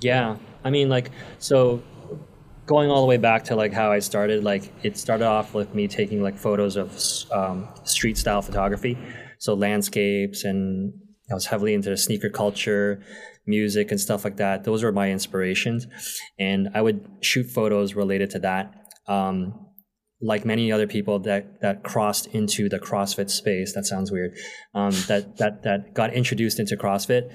Yeah, 0.00 0.36
I 0.62 0.70
mean, 0.70 0.90
like, 0.90 1.10
so 1.38 1.82
going 2.66 2.90
all 2.90 3.00
the 3.00 3.06
way 3.06 3.16
back 3.16 3.44
to 3.44 3.56
like 3.56 3.72
how 3.72 3.92
I 3.92 3.98
started, 3.98 4.44
like, 4.44 4.72
it 4.82 4.96
started 4.96 5.26
off 5.26 5.54
with 5.54 5.74
me 5.74 5.88
taking 5.88 6.22
like 6.22 6.36
photos 6.36 6.76
of 6.76 6.90
um, 7.32 7.68
street 7.84 8.16
style 8.18 8.42
photography, 8.42 8.98
so 9.38 9.54
landscapes, 9.54 10.44
and 10.44 10.92
I 11.30 11.34
was 11.34 11.46
heavily 11.46 11.74
into 11.74 11.90
the 11.90 11.96
sneaker 11.96 12.30
culture, 12.30 13.02
music, 13.46 13.90
and 13.90 14.00
stuff 14.00 14.24
like 14.24 14.36
that. 14.36 14.64
Those 14.64 14.82
were 14.82 14.92
my 14.92 15.10
inspirations, 15.10 15.86
and 16.38 16.68
I 16.74 16.82
would 16.82 17.06
shoot 17.20 17.44
photos 17.44 17.94
related 17.94 18.30
to 18.30 18.38
that. 18.40 18.74
Um, 19.06 19.60
like 20.20 20.46
many 20.46 20.72
other 20.72 20.86
people 20.86 21.18
that 21.20 21.60
that 21.60 21.82
crossed 21.82 22.26
into 22.28 22.68
the 22.68 22.78
CrossFit 22.78 23.28
space, 23.28 23.74
that 23.74 23.84
sounds 23.84 24.10
weird. 24.10 24.32
Um, 24.74 24.92
that 25.08 25.36
that 25.36 25.62
that 25.64 25.92
got 25.92 26.14
introduced 26.14 26.58
into 26.58 26.76
CrossFit 26.76 27.30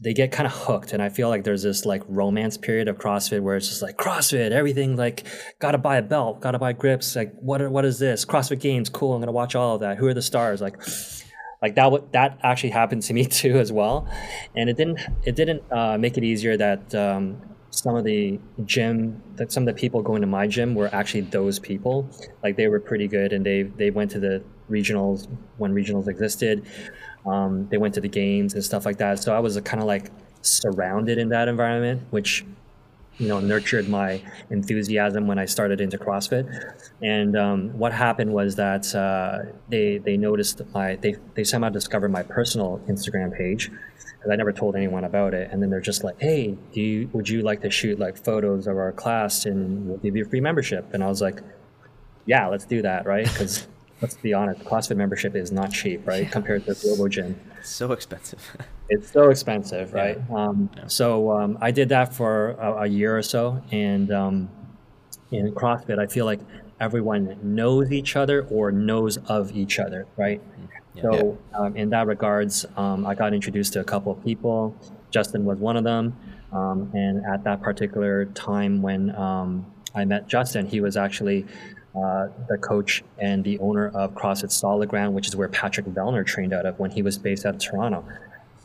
they 0.00 0.14
get 0.14 0.30
kind 0.30 0.46
of 0.46 0.52
hooked 0.52 0.92
and 0.92 1.02
i 1.02 1.08
feel 1.08 1.28
like 1.28 1.42
there's 1.42 1.62
this 1.62 1.84
like 1.84 2.02
romance 2.06 2.56
period 2.56 2.86
of 2.86 2.96
crossfit 2.98 3.40
where 3.40 3.56
it's 3.56 3.68
just 3.68 3.82
like 3.82 3.96
crossfit 3.96 4.52
everything 4.52 4.96
like 4.96 5.26
gotta 5.58 5.78
buy 5.78 5.96
a 5.96 6.02
belt 6.02 6.40
gotta 6.40 6.58
buy 6.58 6.72
grips 6.72 7.16
like 7.16 7.32
what 7.40 7.60
are, 7.60 7.68
what 7.68 7.84
is 7.84 7.98
this? 7.98 8.24
Crossfit 8.24 8.60
games 8.60 8.88
cool 8.88 9.14
i'm 9.14 9.20
gonna 9.20 9.32
watch 9.32 9.54
all 9.54 9.74
of 9.74 9.80
that. 9.80 9.98
Who 9.98 10.06
are 10.06 10.14
the 10.14 10.22
stars? 10.22 10.60
Like 10.60 10.76
like 11.62 11.74
that 11.74 11.84
w- 11.84 12.06
that 12.12 12.38
actually 12.42 12.70
happened 12.70 13.02
to 13.02 13.12
me 13.12 13.24
too 13.40 13.58
as 13.58 13.72
well. 13.72 14.08
And 14.54 14.68
it 14.70 14.76
didn't 14.76 15.00
it 15.24 15.36
didn't 15.36 15.62
uh, 15.70 15.98
make 15.98 16.16
it 16.16 16.24
easier 16.24 16.56
that 16.56 16.94
um, 16.94 17.40
some 17.70 17.96
of 17.96 18.04
the 18.04 18.38
gym 18.64 19.22
that 19.36 19.52
some 19.52 19.66
of 19.66 19.74
the 19.74 19.80
people 19.80 20.02
going 20.02 20.20
to 20.20 20.26
my 20.26 20.46
gym 20.46 20.74
were 20.74 20.92
actually 20.94 21.22
those 21.22 21.58
people. 21.58 22.08
Like 22.42 22.56
they 22.56 22.68
were 22.68 22.80
pretty 22.80 23.08
good 23.08 23.32
and 23.32 23.44
they 23.44 23.62
they 23.62 23.90
went 23.90 24.10
to 24.12 24.20
the 24.20 24.42
regionals 24.70 25.28
when 25.56 25.72
regionals 25.72 26.08
existed 26.08 26.66
um, 27.26 27.68
they 27.68 27.76
went 27.78 27.94
to 27.94 28.00
the 28.00 28.08
games 28.08 28.54
and 28.54 28.64
stuff 28.64 28.86
like 28.86 28.98
that. 28.98 29.22
So 29.22 29.34
I 29.34 29.40
was 29.40 29.60
kind 29.60 29.80
of 29.80 29.86
like 29.86 30.10
surrounded 30.42 31.18
in 31.18 31.28
that 31.30 31.48
environment, 31.48 32.02
which 32.10 32.44
you 33.18 33.26
know 33.26 33.40
nurtured 33.40 33.88
my 33.88 34.22
enthusiasm 34.50 35.26
when 35.26 35.38
I 35.38 35.44
started 35.44 35.80
into 35.80 35.98
CrossFit. 35.98 36.46
And 37.02 37.36
um, 37.36 37.78
what 37.78 37.92
happened 37.92 38.32
was 38.32 38.56
that 38.56 38.94
uh, 38.94 39.52
they 39.68 39.98
they 39.98 40.16
noticed 40.16 40.62
my 40.72 40.96
they 40.96 41.16
they 41.34 41.44
somehow 41.44 41.68
discovered 41.68 42.10
my 42.10 42.22
personal 42.22 42.80
Instagram 42.88 43.36
page 43.36 43.70
because 43.70 44.30
I 44.32 44.36
never 44.36 44.52
told 44.52 44.76
anyone 44.76 45.04
about 45.04 45.34
it. 45.34 45.50
And 45.52 45.62
then 45.62 45.70
they're 45.70 45.80
just 45.80 46.04
like, 46.04 46.20
"Hey, 46.20 46.56
do 46.72 46.80
you 46.80 47.10
would 47.12 47.28
you 47.28 47.42
like 47.42 47.60
to 47.62 47.70
shoot 47.70 47.98
like 47.98 48.22
photos 48.24 48.66
of 48.66 48.76
our 48.76 48.92
class 48.92 49.46
and 49.46 49.88
we'll 49.88 49.98
give 49.98 50.16
you 50.16 50.24
a 50.24 50.28
free 50.28 50.40
membership?" 50.40 50.92
And 50.94 51.02
I 51.02 51.08
was 51.08 51.20
like, 51.20 51.40
"Yeah, 52.26 52.46
let's 52.46 52.64
do 52.64 52.82
that, 52.82 53.06
right?" 53.06 53.24
Because 53.24 53.66
let's 54.00 54.16
be 54.16 54.32
honest, 54.32 54.62
CrossFit 54.64 54.96
membership 54.96 55.34
is 55.34 55.50
not 55.50 55.72
cheap, 55.72 56.06
right? 56.06 56.24
Yeah. 56.24 56.30
Compared 56.30 56.64
to 56.66 56.74
Globo 56.74 57.08
Gym. 57.08 57.38
It's 57.58 57.70
so 57.70 57.92
expensive. 57.92 58.56
it's 58.88 59.10
so 59.10 59.30
expensive, 59.30 59.92
right? 59.92 60.18
Yeah. 60.28 60.36
Um, 60.36 60.70
yeah. 60.76 60.86
So 60.86 61.32
um, 61.32 61.58
I 61.60 61.70
did 61.70 61.88
that 61.90 62.14
for 62.14 62.50
a, 62.52 62.82
a 62.82 62.86
year 62.86 63.16
or 63.16 63.22
so. 63.22 63.62
And 63.70 64.12
um, 64.12 64.50
in 65.30 65.52
CrossFit, 65.52 65.98
I 65.98 66.06
feel 66.06 66.24
like 66.24 66.40
everyone 66.80 67.38
knows 67.42 67.90
each 67.90 68.14
other 68.14 68.46
or 68.50 68.70
knows 68.70 69.16
of 69.28 69.54
each 69.56 69.78
other, 69.78 70.06
right? 70.16 70.40
So 71.00 71.38
um, 71.54 71.76
in 71.76 71.90
that 71.90 72.08
regards, 72.08 72.66
um, 72.76 73.06
I 73.06 73.14
got 73.14 73.32
introduced 73.32 73.72
to 73.74 73.80
a 73.80 73.84
couple 73.84 74.10
of 74.10 74.24
people. 74.24 74.76
Justin 75.10 75.44
was 75.44 75.58
one 75.58 75.76
of 75.76 75.84
them. 75.84 76.16
Um, 76.52 76.90
and 76.92 77.24
at 77.24 77.44
that 77.44 77.62
particular 77.62 78.24
time 78.26 78.82
when 78.82 79.14
I 79.94 80.04
met 80.04 80.28
Justin, 80.28 80.66
he 80.66 80.80
was 80.80 80.96
actually 80.96 81.46
uh, 81.98 82.28
the 82.48 82.58
coach 82.58 83.02
and 83.18 83.42
the 83.42 83.58
owner 83.58 83.88
of 83.88 84.14
CrossFit 84.14 84.52
Solid 84.52 84.88
Ground, 84.88 85.14
which 85.14 85.26
is 85.26 85.34
where 85.34 85.48
Patrick 85.48 85.86
Vellner 85.86 86.24
trained 86.24 86.52
out 86.52 86.66
of 86.66 86.78
when 86.78 86.90
he 86.90 87.02
was 87.02 87.18
based 87.18 87.44
out 87.46 87.54
of 87.54 87.60
Toronto. 87.60 88.04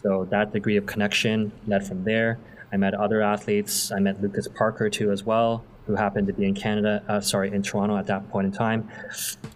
So 0.01 0.27
that 0.31 0.51
degree 0.51 0.77
of 0.77 0.85
connection 0.85 1.51
led 1.65 1.87
from 1.87 2.03
there. 2.03 2.37
I 2.71 2.77
met 2.77 2.93
other 2.93 3.21
athletes. 3.21 3.91
I 3.91 3.99
met 3.99 4.21
Lucas 4.21 4.47
Parker 4.47 4.89
too 4.89 5.11
as 5.11 5.23
well, 5.23 5.63
who 5.87 5.95
happened 5.95 6.27
to 6.27 6.33
be 6.33 6.45
in 6.45 6.53
Canada, 6.53 7.03
uh, 7.07 7.21
sorry, 7.21 7.51
in 7.53 7.63
Toronto 7.63 7.97
at 7.97 8.07
that 8.07 8.29
point 8.29 8.47
in 8.47 8.51
time. 8.51 8.89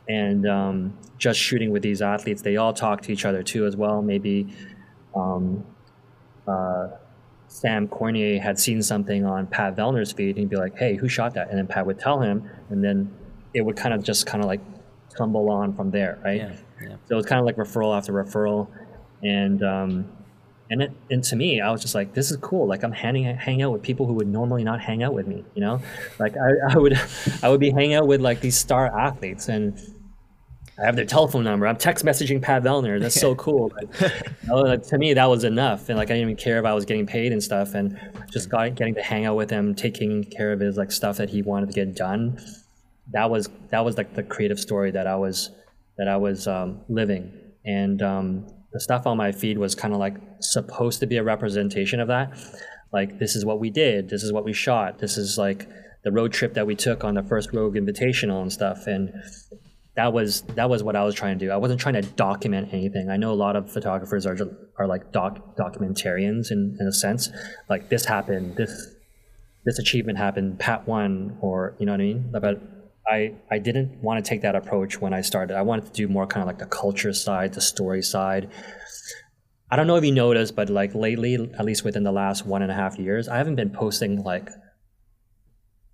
And 0.07 0.47
um, 0.47 0.97
just 1.17 1.39
shooting 1.39 1.71
with 1.71 1.83
these 1.83 2.01
athletes, 2.01 2.41
they 2.41 2.57
all 2.57 2.73
talk 2.73 3.01
to 3.03 3.11
each 3.11 3.25
other 3.25 3.43
too 3.43 3.65
as 3.65 3.75
well. 3.75 4.01
Maybe 4.01 4.47
um, 5.15 5.65
uh, 6.47 6.89
Sam 7.47 7.87
Cournoyer 7.87 8.39
had 8.39 8.59
seen 8.59 8.81
something 8.81 9.25
on 9.25 9.47
Pat 9.47 9.75
Vellner's 9.75 10.11
feed, 10.11 10.29
and 10.29 10.37
he'd 10.39 10.49
be 10.49 10.57
like, 10.57 10.77
"Hey, 10.77 10.95
who 10.95 11.09
shot 11.09 11.33
that?" 11.33 11.49
And 11.49 11.57
then 11.57 11.67
Pat 11.67 11.85
would 11.85 11.99
tell 11.99 12.21
him, 12.21 12.49
and 12.69 12.83
then 12.83 13.11
it 13.57 13.65
would 13.65 13.75
kind 13.75 13.93
of 13.93 14.03
just 14.03 14.25
kind 14.25 14.43
of 14.43 14.47
like 14.47 14.61
tumble 15.17 15.49
on 15.49 15.73
from 15.73 15.91
there, 15.91 16.19
right? 16.23 16.37
Yeah, 16.37 16.55
yeah. 16.81 16.95
So 17.09 17.17
it's 17.17 17.27
kind 17.27 17.39
of 17.39 17.45
like 17.45 17.57
referral 17.57 17.97
after 17.97 18.13
referral, 18.13 18.67
and 19.23 19.63
um, 19.63 20.09
and 20.69 20.83
it, 20.83 20.91
and 21.09 21.23
to 21.25 21.35
me, 21.35 21.61
I 21.61 21.71
was 21.71 21.81
just 21.81 21.95
like, 21.95 22.13
this 22.13 22.31
is 22.31 22.37
cool. 22.37 22.67
Like 22.67 22.83
I'm 22.83 22.91
hanging 22.91 23.35
hang 23.35 23.61
out 23.61 23.71
with 23.71 23.81
people 23.81 24.05
who 24.05 24.13
would 24.13 24.27
normally 24.27 24.63
not 24.63 24.79
hang 24.79 25.03
out 25.03 25.13
with 25.13 25.27
me, 25.27 25.43
you 25.55 25.61
know? 25.61 25.81
Like 26.19 26.35
I, 26.37 26.73
I 26.73 26.77
would 26.77 26.99
I 27.43 27.49
would 27.49 27.59
be 27.59 27.71
hanging 27.71 27.95
out 27.95 28.07
with 28.07 28.21
like 28.21 28.41
these 28.41 28.57
star 28.57 28.97
athletes 28.97 29.49
and. 29.49 29.79
I 30.79 30.85
have 30.85 30.95
their 30.95 31.05
telephone 31.05 31.43
number. 31.43 31.65
I'm 31.65 31.75
text 31.75 32.05
messaging 32.05 32.39
Pat 32.39 32.61
Vellner. 32.61 33.01
That's 33.01 33.19
so 33.19 33.33
cool. 33.45 33.71
But, 33.73 33.99
you 33.99 34.47
know, 34.47 34.57
like, 34.57 34.83
to 34.83 34.99
me, 34.99 35.11
that 35.15 35.25
was 35.25 35.43
enough. 35.43 35.89
And 35.89 35.97
like, 35.97 36.11
I 36.11 36.13
didn't 36.13 36.29
even 36.29 36.35
care 36.35 36.59
if 36.59 36.65
I 36.65 36.73
was 36.75 36.85
getting 36.85 37.07
paid 37.07 37.31
and 37.31 37.41
stuff. 37.41 37.73
And 37.73 37.99
just 38.31 38.47
got, 38.49 38.75
getting 38.75 38.93
to 38.93 39.01
hang 39.01 39.25
out 39.25 39.35
with 39.35 39.49
him, 39.49 39.73
taking 39.73 40.23
care 40.25 40.53
of 40.53 40.59
his 40.59 40.77
like 40.77 40.91
stuff 40.91 41.17
that 41.17 41.31
he 41.31 41.41
wanted 41.41 41.69
to 41.69 41.73
get 41.73 41.95
done 41.95 42.39
that 43.11 43.29
was 43.29 43.49
that 43.69 43.83
was 43.83 43.97
like 43.97 44.13
the 44.13 44.23
creative 44.23 44.59
story 44.59 44.91
that 44.91 45.07
I 45.07 45.15
was 45.15 45.51
that 45.97 46.07
I 46.07 46.17
was 46.17 46.47
um, 46.47 46.81
living, 46.89 47.31
and 47.65 48.01
um, 48.01 48.47
the 48.73 48.79
stuff 48.79 49.07
on 49.07 49.17
my 49.17 49.31
feed 49.31 49.57
was 49.57 49.75
kind 49.75 49.93
of 49.93 49.99
like 49.99 50.15
supposed 50.39 50.99
to 50.99 51.07
be 51.07 51.17
a 51.17 51.23
representation 51.23 51.99
of 51.99 52.07
that. 52.09 52.37
Like 52.93 53.19
this 53.19 53.35
is 53.35 53.45
what 53.45 53.59
we 53.59 53.69
did, 53.69 54.09
this 54.09 54.23
is 54.23 54.31
what 54.31 54.45
we 54.45 54.53
shot, 54.53 54.99
this 54.99 55.17
is 55.17 55.37
like 55.37 55.67
the 56.03 56.11
road 56.11 56.31
trip 56.31 56.53
that 56.53 56.65
we 56.65 56.75
took 56.75 57.03
on 57.03 57.15
the 57.15 57.23
first 57.23 57.51
Rogue 57.53 57.75
Invitational 57.75 58.41
and 58.41 58.51
stuff, 58.51 58.87
and 58.87 59.11
that 59.95 60.13
was 60.13 60.41
that 60.55 60.69
was 60.69 60.83
what 60.83 60.95
I 60.95 61.03
was 61.03 61.15
trying 61.15 61.39
to 61.39 61.45
do. 61.45 61.51
I 61.51 61.57
wasn't 61.57 61.81
trying 61.81 61.95
to 61.95 62.03
document 62.03 62.69
anything. 62.71 63.09
I 63.09 63.17
know 63.17 63.31
a 63.31 63.35
lot 63.35 63.55
of 63.55 63.71
photographers 63.71 64.25
are 64.25 64.37
are 64.77 64.87
like 64.87 65.11
doc 65.11 65.57
documentarians 65.57 66.51
in, 66.51 66.77
in 66.79 66.87
a 66.87 66.93
sense. 66.93 67.29
Like 67.67 67.89
this 67.89 68.05
happened, 68.05 68.55
this 68.55 68.95
this 69.65 69.79
achievement 69.79 70.17
happened, 70.17 70.59
Pat 70.59 70.87
won, 70.87 71.37
or 71.41 71.75
you 71.79 71.85
know 71.87 71.93
what 71.93 72.01
I 72.01 72.03
mean. 72.03 72.29
But 72.31 72.61
I, 73.09 73.33
I 73.49 73.59
didn't 73.59 74.01
want 74.01 74.23
to 74.23 74.27
take 74.27 74.41
that 74.41 74.55
approach 74.55 74.99
when 74.99 75.13
I 75.13 75.21
started. 75.21 75.55
I 75.55 75.61
wanted 75.61 75.85
to 75.85 75.91
do 75.91 76.07
more 76.07 76.27
kind 76.27 76.41
of 76.41 76.47
like 76.47 76.59
the 76.59 76.65
culture 76.65 77.13
side, 77.13 77.53
the 77.53 77.61
story 77.61 78.01
side. 78.01 78.49
I 79.69 79.75
don't 79.75 79.87
know 79.87 79.95
if 79.95 80.03
you 80.03 80.11
noticed, 80.11 80.55
but 80.55 80.69
like 80.69 80.93
lately, 80.95 81.35
at 81.35 81.65
least 81.65 81.83
within 81.83 82.03
the 82.03 82.11
last 82.11 82.45
one 82.45 82.61
and 82.61 82.71
a 82.71 82.75
half 82.75 82.97
years, 82.97 83.27
I 83.27 83.37
haven't 83.37 83.55
been 83.55 83.69
posting 83.69 84.23
like 84.23 84.49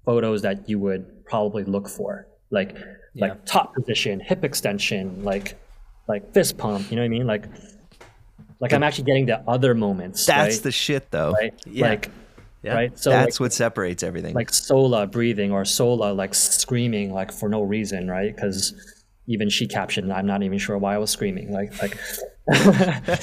photos 0.06 0.41
that 0.41 0.69
you 0.69 0.80
would 0.80 1.26
probably 1.26 1.63
look 1.63 1.88
for, 1.88 2.28
like 2.52 2.76
yeah. 3.13 3.28
like 3.28 3.45
top 3.45 3.73
position, 3.73 4.19
hip 4.19 4.43
extension, 4.43 5.23
like 5.23 5.60
like 6.08 6.34
fist 6.34 6.58
pump. 6.58 6.89
You 6.89 6.97
know 6.97 7.02
what 7.04 7.08
I 7.08 7.10
mean? 7.10 7.28
Like 7.28 7.45
Like 8.63 8.71
I'm 8.71 8.84
actually 8.84 9.04
getting 9.04 9.26
the 9.26 9.39
other 9.45 9.73
moments. 9.73 10.26
That's 10.26 10.56
right? 10.56 10.63
the 10.63 10.71
shit, 10.71 11.12
though. 11.12 11.32
right. 11.32 11.54
Yeah. 11.65 11.89
Like 11.89 12.10
Yeah. 12.63 12.73
right. 12.76 12.97
So 12.97 13.10
That's 13.10 13.36
like, 13.39 13.45
what 13.45 13.54
separates 13.54 14.04
everything. 14.04 14.34
like 14.36 14.54
Sola 14.54 15.06
breathing 15.06 15.52
or 15.52 15.65
Sola 15.65 16.13
like 16.13 16.34
screaming 16.34 17.13
like 17.13 17.32
for 17.32 17.49
no 17.49 17.62
reason, 17.62 18.08
right? 18.10 18.34
Because 18.36 18.73
even 19.28 19.49
she 19.49 19.67
captioned, 19.67 20.12
I'm 20.13 20.26
not 20.26 20.43
even 20.43 20.58
sure 20.58 20.78
why 20.78 20.95
I 20.95 20.97
was 20.97 21.12
screaming. 21.12 21.52
Like 21.52 21.71
like 21.82 21.97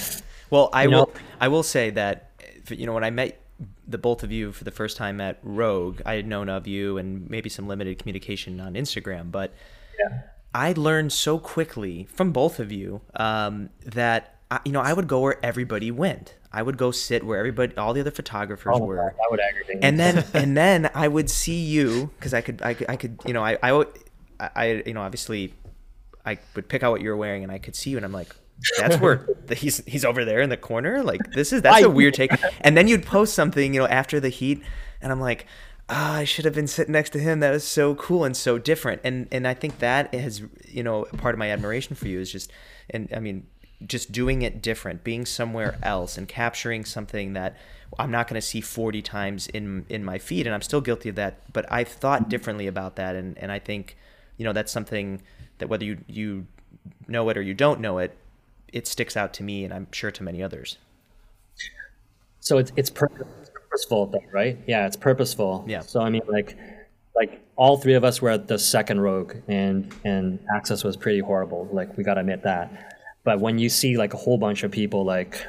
Well, 0.50 0.68
I 0.72 0.85
You 0.85 0.90
will. 0.90 0.96
know- 0.98 1.12
I 1.40 1.48
will 1.48 1.62
say 1.62 1.90
that 1.90 2.31
you 2.68 2.87
know 2.87 2.92
when 2.92 3.05
I 3.05 3.11
met 3.11 3.40
the 3.87 3.98
both 3.98 4.22
of 4.22 4.31
you 4.31 4.53
for 4.53 4.64
the 4.64 4.70
first 4.70 4.96
time 4.96 5.20
at 5.20 5.38
Rogue, 5.42 6.00
I 6.07 6.14
had 6.14 6.26
known 6.26 6.48
of 6.48 6.66
you 6.66 6.98
and 6.98 7.29
maybe 7.31 7.48
some 7.48 7.66
limited 7.66 7.98
communication 7.98 8.61
on 8.61 8.74
Instagram, 8.74 9.31
but 9.31 9.53
yeah. 9.98 10.20
I 10.55 10.72
learned 10.76 11.12
so 11.12 11.38
quickly 11.38 12.07
from 12.12 12.33
both 12.33 12.59
of 12.61 12.70
you 12.72 13.00
um, 13.16 13.70
that 13.85 14.37
I, 14.50 14.61
you 14.64 14.72
know 14.72 14.81
I 14.81 14.92
would 14.92 15.09
go 15.09 15.20
where 15.20 15.44
everybody 15.44 15.90
went. 15.90 16.35
I 16.52 16.62
would 16.62 16.76
go 16.76 16.90
sit 16.90 17.24
where 17.24 17.38
everybody, 17.38 17.76
all 17.76 17.92
the 17.92 18.00
other 18.00 18.10
photographers 18.10 18.76
Oh 18.76 18.84
were. 18.84 18.96
That 18.96 19.30
would 19.30 19.40
aggravate 19.40 19.78
and 19.82 19.98
then 19.98 20.24
and 20.34 20.56
then 20.56 20.90
I 20.94 21.08
would 21.08 21.30
see 21.30 21.60
you 21.60 22.10
because 22.18 22.34
I 22.34 22.40
could 22.40 22.60
I 22.62 22.74
could 22.74 22.90
I 22.90 22.96
could 22.96 23.18
you 23.26 23.32
know 23.32 23.44
I 23.44 23.58
I, 23.62 23.84
I 24.40 24.82
you 24.86 24.94
know 24.94 25.02
obviously 25.02 25.54
I 26.24 26.38
would 26.54 26.68
pick 26.68 26.82
out 26.82 26.92
what 26.92 27.00
you 27.00 27.10
were 27.10 27.16
wearing 27.16 27.42
and 27.42 27.52
I 27.52 27.58
could 27.58 27.76
see 27.76 27.90
you 27.90 27.96
and 27.96 28.04
I'm 28.04 28.12
like 28.12 28.34
that's 28.78 28.98
where 28.98 29.26
the, 29.46 29.54
he's 29.54 29.84
he's 29.86 30.04
over 30.04 30.24
there 30.24 30.40
in 30.40 30.50
the 30.50 30.56
corner? 30.56 31.02
Like 31.02 31.20
this 31.32 31.52
is 31.52 31.62
that's 31.62 31.84
a 31.84 31.90
weird 31.90 32.14
take. 32.14 32.32
And 32.60 32.76
then 32.76 32.88
you'd 32.88 33.06
post 33.06 33.34
something 33.34 33.72
you 33.72 33.80
know 33.80 33.86
after 33.86 34.18
the 34.18 34.28
heat 34.28 34.62
and 35.00 35.12
I'm 35.12 35.20
like 35.20 35.46
ah, 35.90 36.18
I 36.18 36.24
should 36.24 36.44
have 36.44 36.54
been 36.54 36.68
sitting 36.68 36.92
next 36.92 37.10
to 37.10 37.18
him. 37.18 37.40
That 37.40 37.50
was 37.50 37.66
so 37.66 37.96
cool 37.96 38.24
and 38.24 38.36
so 38.36 38.58
different. 38.58 39.00
And 39.04 39.28
and 39.30 39.46
I 39.46 39.54
think 39.54 39.78
that 39.80 40.14
has 40.14 40.42
you 40.68 40.82
know 40.82 41.04
part 41.18 41.34
of 41.34 41.38
my 41.38 41.50
admiration 41.50 41.94
for 41.96 42.08
you 42.08 42.20
is 42.20 42.32
just 42.32 42.50
and 42.88 43.08
I 43.14 43.20
mean 43.20 43.46
just 43.87 44.12
doing 44.12 44.43
it 44.43 44.62
different, 44.62 45.05
being 45.05 45.25
somewhere 45.25 45.79
else 45.83 46.19
and 46.19 46.29
capturing 46.29 46.85
something 46.85 47.33
that 47.33 47.57
I'm 47.99 48.11
not 48.11 48.29
going 48.29 48.40
to 48.40 48.47
see 48.47 48.61
40 48.61 49.03
times 49.03 49.47
in 49.49 49.85
in 49.88 50.05
my 50.05 50.19
feed 50.19 50.47
and 50.47 50.55
I'm 50.55 50.62
still 50.62 50.81
guilty 50.81 51.09
of 51.09 51.16
that, 51.16 51.53
but 51.53 51.71
I've 51.73 51.88
thought 51.88 52.29
differently 52.29 52.66
about 52.66 52.97
that 52.97 53.16
and 53.16 53.37
and 53.38 53.51
I 53.51 53.59
think 53.59 53.97
you 54.37 54.45
know 54.45 54.53
that's 54.53 54.73
something 54.73 55.23
that 55.59 55.69
whether 55.69 55.85
you 55.85 55.99
you 56.07 56.47
know 57.09 57.29
it 57.29 57.37
or 57.37 57.43
you 57.43 57.55
don't 57.55 57.81
know 57.81 57.99
it, 57.99 58.16
it 58.73 58.87
sticks 58.87 59.16
out 59.16 59.35
to 59.35 59.43
me 59.43 59.64
and 59.64 59.75
I'm 59.75 59.88
sure 59.93 60.11
to 60.11 60.23
many 60.23 60.43
others. 60.43 60.79
So 62.40 62.59
it's 62.59 62.73
it's 62.77 62.90
purposeful 62.90 64.07
though, 64.07 64.25
right? 64.33 64.59
Yeah, 64.66 64.87
it's 64.87 64.97
purposeful. 64.97 65.64
Yeah. 65.69 65.81
So 65.81 66.01
I 66.01 66.11
mean, 66.11 66.23
like, 66.27 66.57
like 67.14 67.40
all 67.57 67.77
three 67.77 67.95
of 67.95 68.05
us 68.05 68.23
were 68.23 68.31
at 68.31 68.49
the 68.49 68.59
second 68.59 69.01
rogue, 69.01 69.37
and 69.47 69.95
and 70.05 70.38
access 70.55 70.83
was 70.83 70.97
pretty 70.97 71.21
horrible. 71.21 71.69
Like 71.71 71.97
we 71.97 72.05
gotta 72.05 72.21
admit 72.21 72.43
that. 72.43 72.97
But 73.24 73.40
when 73.40 73.59
you 73.59 73.68
see 73.68 73.96
like 73.96 74.14
a 74.14 74.16
whole 74.16 74.38
bunch 74.38 74.62
of 74.62 74.70
people 74.70 75.04
like 75.04 75.44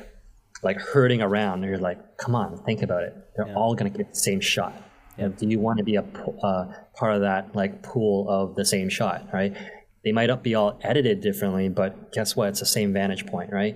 like 0.64 0.78
herding 0.78 1.22
around, 1.22 1.64
you're 1.64 1.78
like, 1.80 2.18
come 2.18 2.36
on, 2.36 2.64
think 2.66 2.82
about 2.84 3.04
it. 3.04 3.16
They're 3.36 3.48
Yeah. 3.48 3.56
all 3.56 3.74
gonna 3.76 3.90
get 3.90 4.10
the 4.10 4.16
same 4.20 4.40
shot. 4.42 4.74
Know, 5.18 5.30
do 5.30 5.48
you 5.48 5.60
want 5.60 5.78
to 5.78 5.84
be 5.84 5.96
a 5.96 6.02
uh, 6.44 6.74
part 6.96 7.14
of 7.16 7.22
that 7.22 7.56
like 7.56 7.84
pool 7.84 8.30
of 8.30 8.56
the 8.56 8.66
same 8.66 8.90
shot, 8.90 9.28
right? 9.34 9.56
They 10.04 10.12
might 10.12 10.28
not 10.28 10.42
be 10.42 10.56
all 10.56 10.80
edited 10.82 11.22
differently, 11.22 11.70
but 11.70 12.12
guess 12.12 12.36
what? 12.36 12.50
It's 12.50 12.60
the 12.60 12.66
same 12.66 12.92
vantage 12.94 13.26
point, 13.28 13.52
right? 13.52 13.76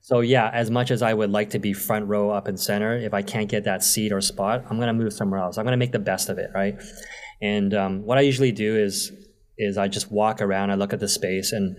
So 0.00 0.20
yeah, 0.20 0.48
as 0.52 0.70
much 0.70 0.90
as 0.90 1.02
I 1.02 1.12
would 1.12 1.30
like 1.30 1.50
to 1.50 1.58
be 1.58 1.72
front 1.74 2.06
row 2.06 2.30
up 2.30 2.48
in 2.48 2.56
center, 2.56 2.96
if 2.96 3.12
I 3.12 3.20
can't 3.22 3.48
get 3.48 3.64
that 3.64 3.82
seat 3.84 4.10
or 4.12 4.20
spot, 4.22 4.64
I'm 4.70 4.78
gonna 4.80 4.94
move 4.94 5.12
somewhere 5.12 5.40
else. 5.40 5.58
I'm 5.58 5.64
gonna 5.64 5.76
make 5.76 5.92
the 5.92 5.98
best 5.98 6.28
of 6.30 6.38
it, 6.38 6.50
right? 6.54 6.76
And 7.42 7.74
um, 7.74 8.04
what 8.06 8.16
I 8.18 8.22
usually 8.22 8.52
do 8.52 8.76
is 8.76 9.12
is 9.58 9.76
I 9.76 9.88
just 9.88 10.10
walk 10.10 10.40
around, 10.40 10.70
I 10.70 10.74
look 10.76 10.92
at 10.94 11.00
the 11.00 11.08
space, 11.08 11.52
and 11.52 11.76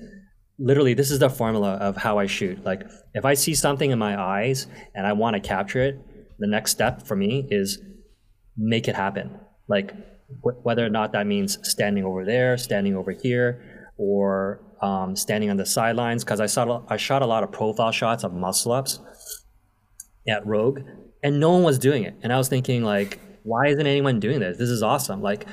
literally 0.62 0.93
this 0.93 1.12
is 1.12 1.19
the 1.19 1.30
formula 1.30 1.74
of 1.74 1.97
how 1.97 2.19
I 2.19 2.28
shoot. 2.28 2.63
Like 2.63 2.84
if 3.13 3.26
I 3.26 3.34
see 3.34 3.56
something 3.56 3.89
in 3.91 4.00
my 4.00 4.19
eyes 4.21 4.67
and 4.93 5.08
I 5.08 5.13
want 5.13 5.36
to 5.36 5.39
capture 5.39 5.82
it, 5.82 6.00
the 6.39 6.47
next 6.47 6.71
step 6.71 7.06
for 7.08 7.15
me 7.15 7.47
is 7.50 7.80
make 8.56 8.88
it 8.88 8.95
happen. 8.95 9.39
Like 9.67 9.93
wh- 10.43 10.63
whether 10.63 10.86
or 10.86 10.89
not 10.89 11.13
that 11.13 11.26
means 11.26 11.58
standing 11.67 12.06
over 12.06 12.24
there, 12.26 12.58
standing 12.58 12.95
over 12.95 13.12
here, 13.12 13.89
or 13.97 14.62
um, 14.82 15.15
standing 15.15 15.50
on 15.50 15.58
the 15.58 15.65
sidelines. 15.65 16.24
Because 16.24 16.39
I 16.39 16.45
saw 16.45 16.84
I 16.88 16.97
shot 16.97 17.21
a 17.21 17.26
lot 17.26 17.43
of 17.43 17.52
profile 17.52 17.91
shots 17.91 18.24
of 18.24 18.34
muscle 18.34 18.71
ups 18.71 19.00
at 20.28 20.45
Rogue, 20.45 20.82
and 21.24 21.39
no 21.39 21.52
one 21.52 21.63
was 21.63 21.80
doing 21.80 22.04
it. 22.04 22.15
And 22.21 22.32
I 22.32 22.38
was 22.38 22.50
thinking 22.50 22.84
like, 22.84 23.19
why 23.43 23.67
isn't 23.67 23.86
anyone 23.86 24.19
doing 24.19 24.39
this? 24.39 24.58
This 24.58 24.69
is 24.69 24.84
awesome. 24.84 25.21
Like. 25.21 25.45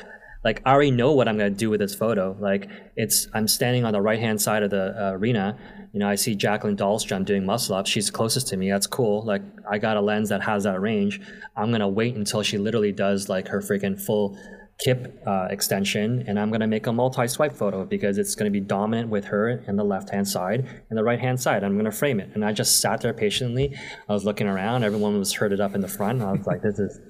Like 0.45 0.63
I 0.65 0.73
already 0.73 0.91
know 0.91 1.13
what 1.13 1.29
I'm 1.29 1.37
gonna 1.37 1.51
do 1.51 1.71
with 1.71 1.81
this 1.81 1.95
photo. 1.95 2.37
Like 2.39 2.69
it's 2.97 3.27
I'm 3.35 3.49
standing 3.49 3.85
on 3.85 3.93
the 3.93 4.01
right 4.01 4.21
hand 4.21 4.41
side 4.41 4.63
of 4.63 4.71
the 4.71 4.95
uh, 4.97 5.13
arena. 5.13 5.59
You 5.93 6.01
know 6.01 6.09
I 6.09 6.15
see 6.15 6.35
Jacqueline 6.35 6.77
Dahlstrom 6.77 7.25
doing 7.25 7.45
muscle 7.45 7.75
ups. 7.75 7.91
She's 7.91 8.11
closest 8.11 8.49
to 8.49 8.57
me. 8.57 8.71
That's 8.71 8.87
cool. 8.87 9.25
Like 9.25 9.43
I 9.71 9.79
got 9.79 9.97
a 9.97 10.01
lens 10.01 10.29
that 10.29 10.43
has 10.43 10.65
that 10.65 10.81
range. 10.81 11.21
I'm 11.57 11.71
gonna 11.71 11.89
wait 11.89 12.15
until 12.15 12.43
she 12.43 12.59
literally 12.59 12.93
does 12.93 13.29
like 13.29 13.49
her 13.49 13.61
freaking 13.61 14.01
full 14.01 14.39
kip 14.79 15.21
uh, 15.27 15.49
extension, 15.51 16.25
and 16.29 16.39
I'm 16.39 16.51
gonna 16.53 16.69
make 16.69 16.87
a 16.87 16.93
multi-swipe 16.93 17.57
photo 17.57 17.85
because 17.85 18.17
it's 18.17 18.35
gonna 18.35 18.51
be 18.51 18.61
dominant 18.61 19.09
with 19.09 19.25
her 19.27 19.65
in 19.67 19.77
the 19.77 19.85
left-hand 19.85 20.29
side 20.29 20.69
and 20.89 20.97
the 20.97 21.03
right-hand 21.03 21.41
side. 21.41 21.65
I'm 21.65 21.77
gonna 21.77 21.91
frame 21.91 22.21
it, 22.21 22.31
and 22.35 22.45
I 22.45 22.53
just 22.53 22.81
sat 22.81 23.01
there 23.01 23.13
patiently. 23.13 23.77
I 24.09 24.13
was 24.13 24.25
looking 24.25 24.47
around. 24.47 24.85
Everyone 24.85 25.19
was 25.19 25.33
herded 25.33 25.61
up 25.61 25.75
in 25.75 25.81
the 25.81 25.89
front. 25.89 26.23
I 26.23 26.33
was 26.33 26.47
like, 26.47 26.63
"This 26.63 26.79
is 26.79 27.01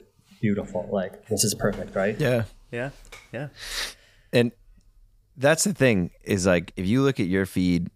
beautiful. 0.40 0.88
Like 0.90 1.26
this 1.28 1.44
is 1.44 1.54
perfect, 1.54 1.94
right?" 1.94 2.18
yeah. 2.18 2.44
Yeah. 2.70 2.90
Yeah. 3.32 3.48
And 4.32 4.52
that's 5.36 5.64
the 5.64 5.72
thing 5.72 6.10
is 6.24 6.46
like 6.46 6.72
if 6.76 6.86
you 6.86 7.02
look 7.02 7.20
at 7.20 7.26
your 7.26 7.46
feed 7.46 7.90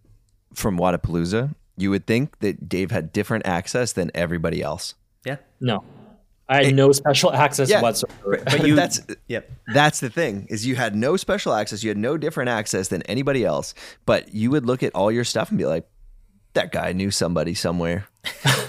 from 0.55 0.79
Wodapalooza, 0.79 1.55
you 1.77 1.91
would 1.91 2.07
think 2.07 2.39
that 2.41 2.69
Dave 2.69 2.91
had 2.91 3.13
different 3.13 3.47
access 3.47 3.93
than 3.93 4.11
everybody 4.15 4.63
else. 4.63 4.95
Yeah. 5.25 5.37
No, 5.61 5.85
I 6.49 6.65
had 6.65 6.75
no 6.75 6.93
special 6.93 7.33
access 7.33 7.69
Yeah. 7.71 7.81
whatsoever. 7.81 8.43
But 8.45 8.67
you 8.67 8.75
That's 8.75 9.01
Yep. 9.29 9.51
that's 9.75 10.01
the 10.01 10.11
thing 10.11 10.47
is 10.51 10.67
you 10.67 10.77
had 10.77 10.95
no 10.95 11.17
special 11.17 11.53
access, 11.55 11.83
you 11.83 11.91
had 11.91 11.97
no 11.99 12.17
different 12.17 12.51
access 12.51 12.89
than 12.89 13.03
anybody 13.03 13.45
else, 13.45 13.75
but 14.07 14.35
you 14.35 14.51
would 14.51 14.67
look 14.67 14.83
at 14.83 14.95
all 14.95 15.11
your 15.11 15.25
stuff 15.25 15.49
and 15.51 15.59
be 15.59 15.67
like 15.67 15.87
that 16.55 16.73
guy 16.73 16.93
knew 16.93 17.11
somebody 17.11 17.55
somewhere. 17.55 18.07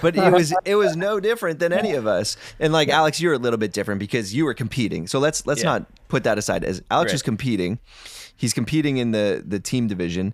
but 0.01 0.15
it 0.15 0.31
was 0.31 0.53
it 0.65 0.75
was 0.75 0.95
no 0.95 1.19
different 1.19 1.59
than 1.59 1.71
any 1.73 1.93
of 1.93 2.07
us. 2.07 2.37
And 2.59 2.73
like 2.73 2.89
Alex, 2.89 3.21
you're 3.21 3.33
a 3.33 3.37
little 3.37 3.57
bit 3.59 3.71
different 3.73 3.99
because 3.99 4.33
you 4.33 4.45
were 4.45 4.53
competing. 4.53 5.05
So 5.07 5.19
let's 5.19 5.45
let's 5.45 5.61
Yeah. 5.61 5.69
not 5.71 5.85
put 6.07 6.23
that 6.23 6.37
aside. 6.37 6.63
As 6.63 6.81
Alex 6.89 7.09
Right. 7.09 7.13
was 7.13 7.21
competing, 7.21 7.79
he's 8.35 8.53
competing 8.53 8.97
in 8.97 9.11
the 9.11 9.43
the 9.45 9.59
team 9.59 9.87
division, 9.87 10.33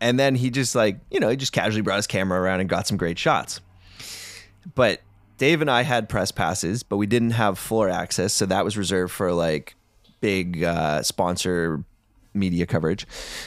and 0.00 0.18
then 0.20 0.36
he 0.36 0.50
just 0.50 0.74
like 0.74 0.98
you 1.10 1.18
know 1.20 1.28
he 1.28 1.36
just 1.36 1.52
casually 1.52 1.82
brought 1.82 1.96
his 1.96 2.06
camera 2.06 2.40
around 2.40 2.60
and 2.60 2.68
got 2.68 2.86
some 2.86 2.96
great 2.96 3.18
shots. 3.18 3.60
But 4.74 5.00
Dave 5.38 5.60
and 5.60 5.70
I 5.70 5.82
had 5.82 6.08
press 6.08 6.30
passes, 6.30 6.82
but 6.82 6.96
we 6.96 7.06
didn't 7.06 7.32
have 7.32 7.58
floor 7.58 7.88
access, 7.88 8.32
so 8.32 8.46
that 8.46 8.64
was 8.64 8.76
reserved 8.76 9.12
for 9.12 9.32
like 9.32 9.74
big 10.20 10.62
uh, 10.62 11.02
sponsor 11.02 11.84
media 12.32 12.66
coverage. 12.66 13.06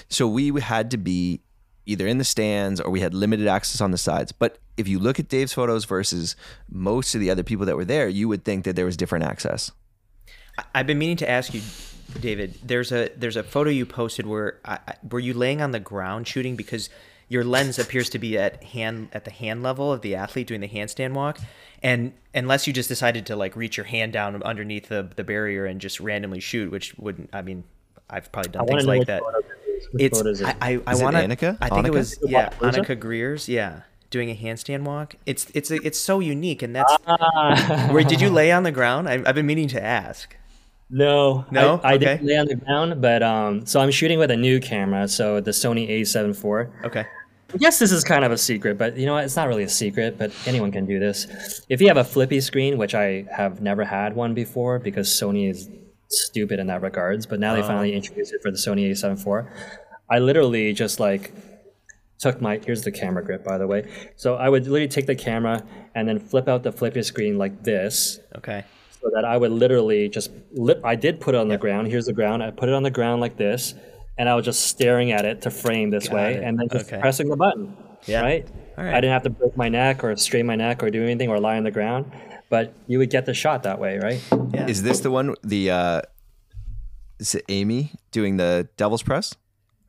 So 0.09 0.27
we 0.27 0.59
had 0.59 0.91
to 0.91 0.97
be 0.97 1.39
either 1.87 2.05
in 2.05 2.17
the 2.19 2.23
stands 2.23 2.79
or 2.79 2.91
we 2.91 2.99
had 2.99 3.13
limited 3.13 3.47
access 3.47 3.81
on 3.81 3.91
the 3.91 3.97
sides. 3.97 4.31
But 4.31 4.59
if 4.75 4.87
you 4.87 4.99
look 4.99 5.19
at 5.19 5.27
Dave's 5.29 5.53
photos 5.53 5.85
versus 5.85 6.35
most 6.69 7.15
of 7.15 7.21
the 7.21 7.31
other 7.31 7.43
people 7.43 7.65
that 7.65 7.75
were 7.75 7.85
there, 7.85 8.07
you 8.07 8.27
would 8.27 8.43
think 8.43 8.65
that 8.65 8.75
there 8.75 8.85
was 8.85 8.95
different 8.97 9.25
access. 9.25 9.71
I- 10.59 10.63
I've 10.75 10.87
been 10.87 10.99
meaning 10.99 11.17
to 11.17 11.29
ask 11.29 11.53
you, 11.53 11.61
David. 12.19 12.55
There's 12.63 12.91
a 12.91 13.09
there's 13.15 13.35
a 13.35 13.43
photo 13.43 13.69
you 13.69 13.85
posted 13.85 14.25
where 14.27 14.59
I, 14.65 14.79
I- 14.87 14.95
were 15.09 15.19
you 15.19 15.33
laying 15.33 15.61
on 15.61 15.71
the 15.71 15.79
ground 15.79 16.27
shooting 16.27 16.55
because 16.55 16.89
your 17.29 17.43
lens 17.43 17.77
appears 17.77 18.09
to 18.11 18.19
be 18.19 18.37
at 18.37 18.63
hand 18.63 19.09
at 19.13 19.25
the 19.25 19.31
hand 19.31 19.61
level 19.63 19.91
of 19.91 20.01
the 20.01 20.15
athlete 20.15 20.47
doing 20.47 20.61
the 20.61 20.69
handstand 20.69 21.13
walk, 21.13 21.39
and 21.83 22.13
unless 22.33 22.67
you 22.67 22.71
just 22.73 22.87
decided 22.87 23.25
to 23.25 23.35
like 23.35 23.55
reach 23.55 23.75
your 23.77 23.85
hand 23.85 24.13
down 24.13 24.41
underneath 24.43 24.87
the 24.89 25.09
the 25.15 25.23
barrier 25.23 25.65
and 25.65 25.81
just 25.81 25.99
randomly 25.99 26.39
shoot, 26.39 26.71
which 26.71 26.95
wouldn't. 26.97 27.29
I 27.33 27.41
mean, 27.41 27.63
I've 28.09 28.31
probably 28.31 28.51
done 28.51 28.63
I 28.63 28.65
things 28.67 28.85
like 28.85 29.07
that. 29.07 29.21
photo 29.21 29.39
it 29.39 29.45
is. 29.45 29.56
Which 29.91 30.03
It's 30.03 30.21
is 30.21 30.41
it? 30.41 30.47
I 30.47 30.55
I, 30.61 30.81
I 30.87 30.91
Is 30.93 31.01
it 31.01 31.03
want 31.03 31.15
to. 31.15 31.23
Annika? 31.27 31.57
I 31.61 31.69
think 31.69 31.87
it 31.87 31.93
was 31.93 32.17
yeah 32.23 32.49
What, 32.59 32.73
Annika 32.73 32.99
Greer's 32.99 33.47
yeah 33.49 33.81
doing 34.09 34.29
a 34.29 34.35
handstand 34.35 34.83
walk. 34.83 35.15
It's 35.25 35.47
it's 35.53 35.69
it's 35.71 35.99
so 35.99 36.19
unique 36.19 36.61
and 36.61 36.75
that's. 36.75 36.95
Ah. 37.07 37.89
Where 37.91 38.03
did 38.03 38.21
you 38.21 38.29
lay 38.29 38.51
on 38.51 38.63
the 38.63 38.71
ground? 38.71 39.07
I, 39.09 39.13
I've 39.25 39.35
been 39.35 39.45
meaning 39.45 39.67
to 39.69 39.83
ask. 39.83 40.35
No, 40.89 41.45
No? 41.51 41.81
I, 41.83 41.91
I 41.91 41.95
Okay. 41.95 42.05
didn't 42.05 42.25
lay 42.27 42.37
on 42.37 42.45
the 42.47 42.55
ground, 42.55 43.01
but 43.01 43.21
um, 43.21 43.65
so 43.65 43.81
I'm 43.81 43.91
shooting 43.91 44.19
with 44.19 44.31
a 44.31 44.37
new 44.37 44.61
camera, 44.61 45.09
so 45.09 45.41
the 45.41 45.51
Sony 45.51 45.89
A7 45.89 46.29
IV. 46.29 46.85
Okay. 46.85 47.05
Yes, 47.59 47.77
this 47.79 47.91
is 47.91 48.05
kind 48.05 48.23
of 48.23 48.31
a 48.31 48.37
secret, 48.37 48.77
but 48.77 48.95
you 48.95 49.05
know 49.05 49.13
what? 49.13 49.25
It's 49.25 49.35
not 49.35 49.49
really 49.49 49.63
a 49.63 49.69
secret, 49.69 50.17
but 50.17 50.31
anyone 50.45 50.71
can 50.71 50.85
do 50.85 50.97
this. 50.97 51.27
If 51.67 51.81
you 51.81 51.89
have 51.89 51.97
a 51.97 52.05
flippy 52.05 52.39
screen, 52.39 52.77
which 52.77 52.95
I 52.95 53.25
have 53.35 53.59
never 53.61 53.83
had 53.83 54.15
one 54.15 54.33
before 54.33 54.79
because 54.79 55.09
Sony 55.09 55.49
is 55.49 55.69
stupid 56.09 56.59
in 56.59 56.67
that 56.67 56.81
regards, 56.81 57.25
but 57.25 57.39
now 57.39 57.53
they 57.53 57.59
uh-huh. 57.59 57.69
finally 57.69 57.93
introduced 57.93 58.33
it 58.33 58.41
for 58.41 58.51
the 58.51 58.57
Sony 58.57 58.89
A7 58.89 59.19
IV. 59.19 59.51
I 60.09 60.19
literally 60.19 60.73
just 60.73 60.99
like 60.99 61.33
took 62.19 62.41
my 62.41 62.59
here's 62.65 62.83
the 62.83 62.91
camera 62.91 63.23
grip 63.23 63.43
by 63.43 63.57
the 63.57 63.67
way. 63.67 63.89
So 64.15 64.35
I 64.35 64.49
would 64.49 64.63
literally 64.63 64.87
take 64.87 65.05
the 65.05 65.15
camera 65.15 65.63
and 65.95 66.07
then 66.07 66.19
flip 66.19 66.47
out 66.47 66.63
the 66.63 66.71
flippy 66.71 67.03
screen 67.03 67.37
like 67.37 67.63
this, 67.63 68.19
Okay. 68.37 68.63
so 69.01 69.09
that 69.13 69.25
I 69.25 69.37
would 69.37 69.51
literally 69.51 70.09
just 70.09 70.31
lip. 70.53 70.81
I 70.83 70.95
did 70.95 71.19
put 71.19 71.35
it 71.35 71.37
on 71.39 71.47
the 71.47 71.57
ground. 71.57 71.87
Here's 71.87 72.05
the 72.05 72.13
ground. 72.13 72.41
I 72.43 72.51
put 72.51 72.69
it 72.69 72.75
on 72.75 72.83
the 72.83 72.91
ground 72.91 73.21
like 73.21 73.37
this, 73.37 73.73
and 74.17 74.29
I 74.29 74.35
was 74.35 74.45
just 74.45 74.67
staring 74.67 75.11
at 75.11 75.25
it 75.25 75.41
to 75.43 75.51
frame 75.51 75.89
this 75.89 76.09
way, 76.09 76.35
it. 76.35 76.43
and 76.43 76.59
then 76.59 76.67
just 76.69 76.87
Okay. 76.91 76.99
pressing 77.01 77.29
the 77.29 77.35
button. 77.35 77.75
Yeah. 78.05 78.21
Right. 78.21 78.47
All 78.77 78.83
right. 78.83 78.93
I 78.93 79.01
didn't 79.01 79.13
have 79.13 79.23
to 79.23 79.29
break 79.31 79.57
my 79.57 79.69
neck 79.69 80.03
or 80.03 80.15
strain 80.15 80.45
my 80.45 80.55
neck 80.55 80.83
or 80.83 80.89
do 80.89 81.03
anything 81.03 81.29
or 81.29 81.39
lie 81.39 81.57
on 81.57 81.63
the 81.63 81.71
ground, 81.71 82.11
but 82.49 82.73
you 82.87 82.97
would 82.99 83.09
get 83.09 83.25
the 83.25 83.33
shot 83.33 83.63
that 83.63 83.79
way, 83.79 83.97
right? 83.99 84.21
Yeah. 84.53 84.67
Is 84.67 84.83
this 84.83 84.99
the 85.01 85.11
one? 85.11 85.35
The 85.43 85.71
uh, 85.71 86.01
is 87.19 87.35
it 87.35 87.45
Amy 87.49 87.91
doing 88.11 88.37
the 88.37 88.67
devil's 88.77 89.03
press? 89.03 89.35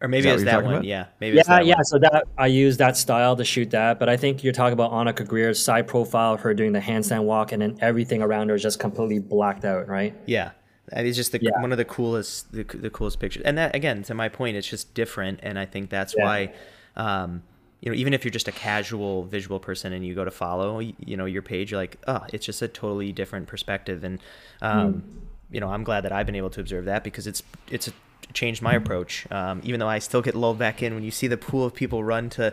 Or 0.00 0.06
maybe 0.06 0.20
Is 0.20 0.24
that 0.26 0.34
it's 0.34 0.44
what 0.44 0.50
that 0.52 0.64
one. 0.64 0.74
about? 0.74 0.84
Yeah. 0.84 1.06
Maybe 1.20 1.36
Yeah, 1.36 1.42
that 1.48 1.66
yeah. 1.66 1.74
one. 1.74 1.84
So 1.84 1.98
that 1.98 2.24
I 2.38 2.46
use 2.46 2.76
that 2.76 2.96
style 2.96 3.34
to 3.34 3.44
shoot 3.44 3.70
that, 3.70 3.98
but 3.98 4.08
I 4.08 4.16
think 4.16 4.44
you're 4.44 4.52
talking 4.52 4.72
about 4.72 4.92
Annika 4.92 5.26
Greer's 5.26 5.60
side 5.60 5.88
profile 5.88 6.34
of 6.34 6.40
her 6.42 6.54
doing 6.54 6.72
the 6.72 6.78
handstand 6.80 7.24
walk, 7.24 7.50
and 7.50 7.60
then 7.60 7.76
everything 7.80 8.22
around 8.22 8.48
her 8.50 8.54
is 8.54 8.62
just 8.62 8.78
completely 8.78 9.18
blacked 9.18 9.64
out, 9.64 9.88
right? 9.88 10.14
Yeah. 10.26 10.52
That 10.92 11.04
is 11.04 11.16
just 11.16 11.32
the, 11.32 11.40
Yeah. 11.42 11.60
one 11.60 11.72
of 11.72 11.78
the 11.78 11.84
coolest 11.84 12.52
the, 12.52 12.62
the 12.62 12.90
coolest 12.90 13.18
pictures. 13.18 13.42
And 13.44 13.58
that 13.58 13.74
again, 13.74 14.04
to 14.04 14.14
my 14.14 14.28
point, 14.28 14.56
it's 14.56 14.68
just 14.68 14.94
different 14.94 15.40
and 15.42 15.58
I 15.58 15.66
think 15.66 15.90
that's 15.90 16.14
Yeah. 16.16 16.24
why 16.24 16.52
um 16.96 17.42
you 17.80 17.90
know, 17.90 17.96
even 17.96 18.12
if 18.12 18.24
you're 18.24 18.32
just 18.32 18.48
a 18.48 18.52
casual 18.52 19.24
visual 19.24 19.60
person 19.60 19.92
and 19.92 20.04
you 20.04 20.14
go 20.14 20.24
to 20.24 20.30
follow, 20.30 20.80
you, 20.80 20.94
you 21.04 21.16
know, 21.16 21.26
your 21.26 21.42
page, 21.42 21.70
you're 21.70 21.80
like, 21.80 21.96
oh, 22.08 22.24
it's 22.32 22.44
just 22.44 22.60
a 22.62 22.68
totally 22.68 23.12
different 23.12 23.46
perspective. 23.46 24.02
And, 24.04 24.18
um, 24.62 24.92
Hmm. 24.92 25.54
you 25.54 25.60
know, 25.60 25.68
I'm 25.70 25.84
glad 25.84 26.02
that 26.02 26.12
I've 26.12 26.26
been 26.26 26.34
able 26.34 26.50
to 26.50 26.60
observe 26.60 26.86
that 26.86 27.04
because 27.04 27.26
it's, 27.26 27.42
it's 27.70 27.88
changed 28.34 28.60
my 28.60 28.74
approach. 28.74 29.26
Um, 29.30 29.60
even 29.64 29.78
though 29.80 29.88
I 29.88 30.00
still 30.00 30.20
get 30.20 30.34
lulled 30.34 30.58
back 30.58 30.82
in 30.82 30.92
when 30.94 31.02
you 31.04 31.10
see 31.12 31.28
the 31.28 31.36
pool 31.38 31.64
of 31.64 31.72
people 31.72 32.02
run 32.04 32.28
to, 32.30 32.52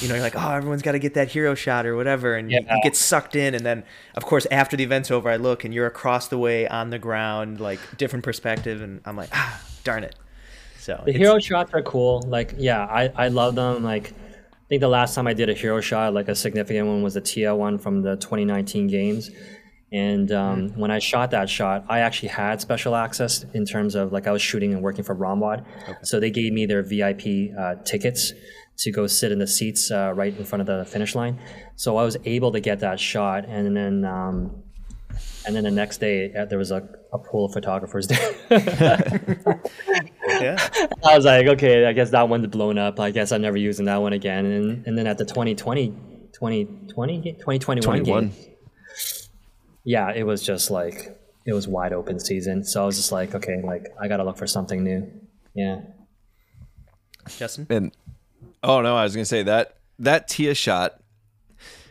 you 0.00 0.08
know, 0.08 0.14
you're 0.14 0.22
like, 0.22 0.36
oh, 0.36 0.50
everyone's 0.52 0.82
got 0.82 0.92
to 0.92 0.98
get 1.00 1.14
that 1.14 1.28
hero 1.28 1.54
shot 1.54 1.84
or 1.84 1.96
whatever. 1.96 2.36
And 2.36 2.50
you, 2.50 2.60
Yeah. 2.64 2.76
you 2.76 2.80
get 2.82 2.96
sucked 2.96 3.34
in. 3.36 3.54
And 3.54 3.66
then, 3.66 3.82
of 4.14 4.24
course, 4.24 4.46
after 4.52 4.76
the 4.76 4.84
event's 4.84 5.10
over, 5.10 5.28
I 5.28 5.36
look 5.36 5.64
and 5.64 5.74
you're 5.74 5.86
across 5.86 6.28
the 6.28 6.38
way 6.38 6.66
on 6.68 6.90
the 6.90 6.98
ground, 6.98 7.60
like 7.60 7.80
different 7.98 8.24
perspective. 8.24 8.80
And 8.82 9.00
I'm 9.04 9.16
like, 9.16 9.28
ah, 9.32 9.60
darn 9.84 10.04
it. 10.04 10.14
So 10.78 11.02
The 11.04 11.12
hero 11.12 11.38
shots 11.40 11.74
are 11.74 11.82
cool. 11.82 12.22
Like, 12.26 12.54
yeah, 12.56 12.82
I, 12.86 13.10
I 13.16 13.28
love 13.28 13.56
them. 13.56 13.82
Like, 13.82 14.14
think 14.70 14.80
the 14.80 14.88
last 14.88 15.16
time 15.16 15.26
I 15.26 15.34
did 15.34 15.50
a 15.50 15.52
hero 15.52 15.80
shot, 15.80 16.14
like 16.14 16.28
a 16.28 16.34
significant 16.34 16.86
one, 16.86 17.02
was 17.02 17.14
the 17.14 17.20
Tia 17.20 17.54
one 17.54 17.76
from 17.76 18.02
the 18.02 18.14
2019 18.16 18.86
games. 18.86 19.28
And 19.92 20.30
um, 20.30 20.68
when 20.78 20.92
I 20.92 21.00
shot 21.00 21.32
that 21.32 21.50
shot, 21.50 21.84
I 21.88 21.98
actually 21.98 22.28
had 22.28 22.60
special 22.60 22.94
access 22.94 23.44
in 23.52 23.64
terms 23.64 23.96
of 23.96 24.12
like 24.12 24.28
I 24.28 24.30
was 24.30 24.40
shooting 24.40 24.72
and 24.72 24.80
working 24.80 25.02
for 25.02 25.16
ROMWOD. 25.16 25.64
So 26.06 26.20
they 26.20 26.30
gave 26.30 26.52
me 26.52 26.66
their 26.66 26.82
VIP 26.82 27.52
uh, 27.58 27.74
tickets 27.84 28.32
to 28.78 28.92
go 28.92 29.08
sit 29.08 29.32
in 29.32 29.40
the 29.40 29.46
seats 29.48 29.90
uh, 29.90 30.12
right 30.14 30.38
in 30.38 30.44
front 30.44 30.60
of 30.60 30.66
the 30.68 30.84
finish 30.84 31.16
line. 31.16 31.40
So 31.74 31.96
I 31.96 32.04
was 32.04 32.16
able 32.24 32.52
to 32.52 32.60
get 32.60 32.78
that 32.78 33.00
shot. 33.00 33.46
And 33.46 33.76
then 33.76 34.04
um, 34.04 34.62
and 35.46 35.56
then 35.56 35.64
the 35.64 35.70
next 35.72 35.98
day, 35.98 36.32
uh, 36.32 36.44
there 36.44 36.58
was 36.58 36.70
a, 36.70 36.88
a 37.12 37.18
pool 37.18 37.46
of 37.46 37.52
photographers 37.52 38.06
there. 38.06 39.60
yeah. 40.40 40.68
I 41.04 41.16
was 41.16 41.24
like, 41.24 41.46
okay, 41.46 41.86
I 41.86 41.92
guess 41.92 42.10
that 42.10 42.28
one's 42.28 42.46
blown 42.46 42.78
up. 42.78 43.00
I 43.00 43.10
guess 43.10 43.32
I'm 43.32 43.42
never 43.42 43.56
using 43.56 43.86
that 43.86 44.00
one 44.00 44.12
again. 44.12 44.46
And 44.46 44.86
and 44.86 44.98
then 44.98 45.06
at 45.06 45.18
the 45.18 45.24
2020, 45.24 45.88
2020, 46.32 47.32
2021 47.32 47.82
21. 47.82 48.28
game, 48.28 48.36
yeah, 49.84 50.12
it 50.14 50.24
was 50.24 50.42
just 50.42 50.70
like 50.70 51.18
it 51.46 51.52
was 51.52 51.66
wide 51.66 51.92
open 51.92 52.20
season. 52.20 52.64
So 52.64 52.82
I 52.82 52.86
was 52.86 52.96
just 52.96 53.12
like, 53.12 53.34
okay, 53.34 53.60
like 53.62 53.86
I 54.00 54.08
gotta 54.08 54.24
look 54.24 54.36
for 54.36 54.46
something 54.46 54.84
new. 54.84 55.10
Yeah. 55.54 55.80
Justin? 57.36 57.66
And 57.70 57.92
oh 58.62 58.80
no, 58.80 58.96
I 58.96 59.04
was 59.04 59.14
gonna 59.14 59.24
say 59.24 59.42
that 59.42 59.76
that 59.98 60.28
Tia 60.28 60.54
shot 60.54 61.00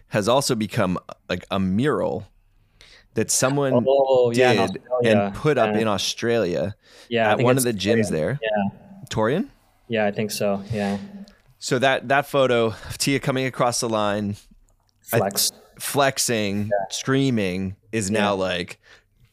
has 0.09 0.27
also 0.27 0.55
become 0.55 0.97
like 1.27 1.45
a 1.51 1.59
mural 1.59 2.27
that 3.15 3.31
someone 3.31 3.85
Oh 3.87 4.31
yeah, 4.33 4.51
in 4.51 4.71
did 4.73 4.81
Australia. 4.91 5.19
and 5.25 5.35
put 5.35 5.57
up 5.57 5.73
Yeah. 5.75 5.81
in 5.81 5.87
Australia 5.87 6.75
Yeah, 7.09 7.31
at 7.31 7.39
one 7.39 7.57
of 7.57 7.63
the 7.63 7.73
gyms 7.73 8.07
Torian. 8.07 8.09
there. 8.11 8.39
Yeah, 8.41 8.79
Torian. 9.09 9.47
yeah, 9.87 10.05
I 10.05 10.11
think 10.11 10.31
so. 10.31 10.61
Yeah, 10.71 10.97
So 11.57 11.79
that 11.79 12.07
that 12.09 12.25
photo 12.27 12.67
of 12.67 12.97
Tia 12.97 13.19
coming 13.19 13.45
across 13.45 13.79
the 13.79 13.89
line, 13.89 14.35
flex. 15.01 15.51
flexing, 15.79 16.69
screaming, 16.89 17.75
is 17.91 18.09
now 18.11 18.35
like 18.35 18.79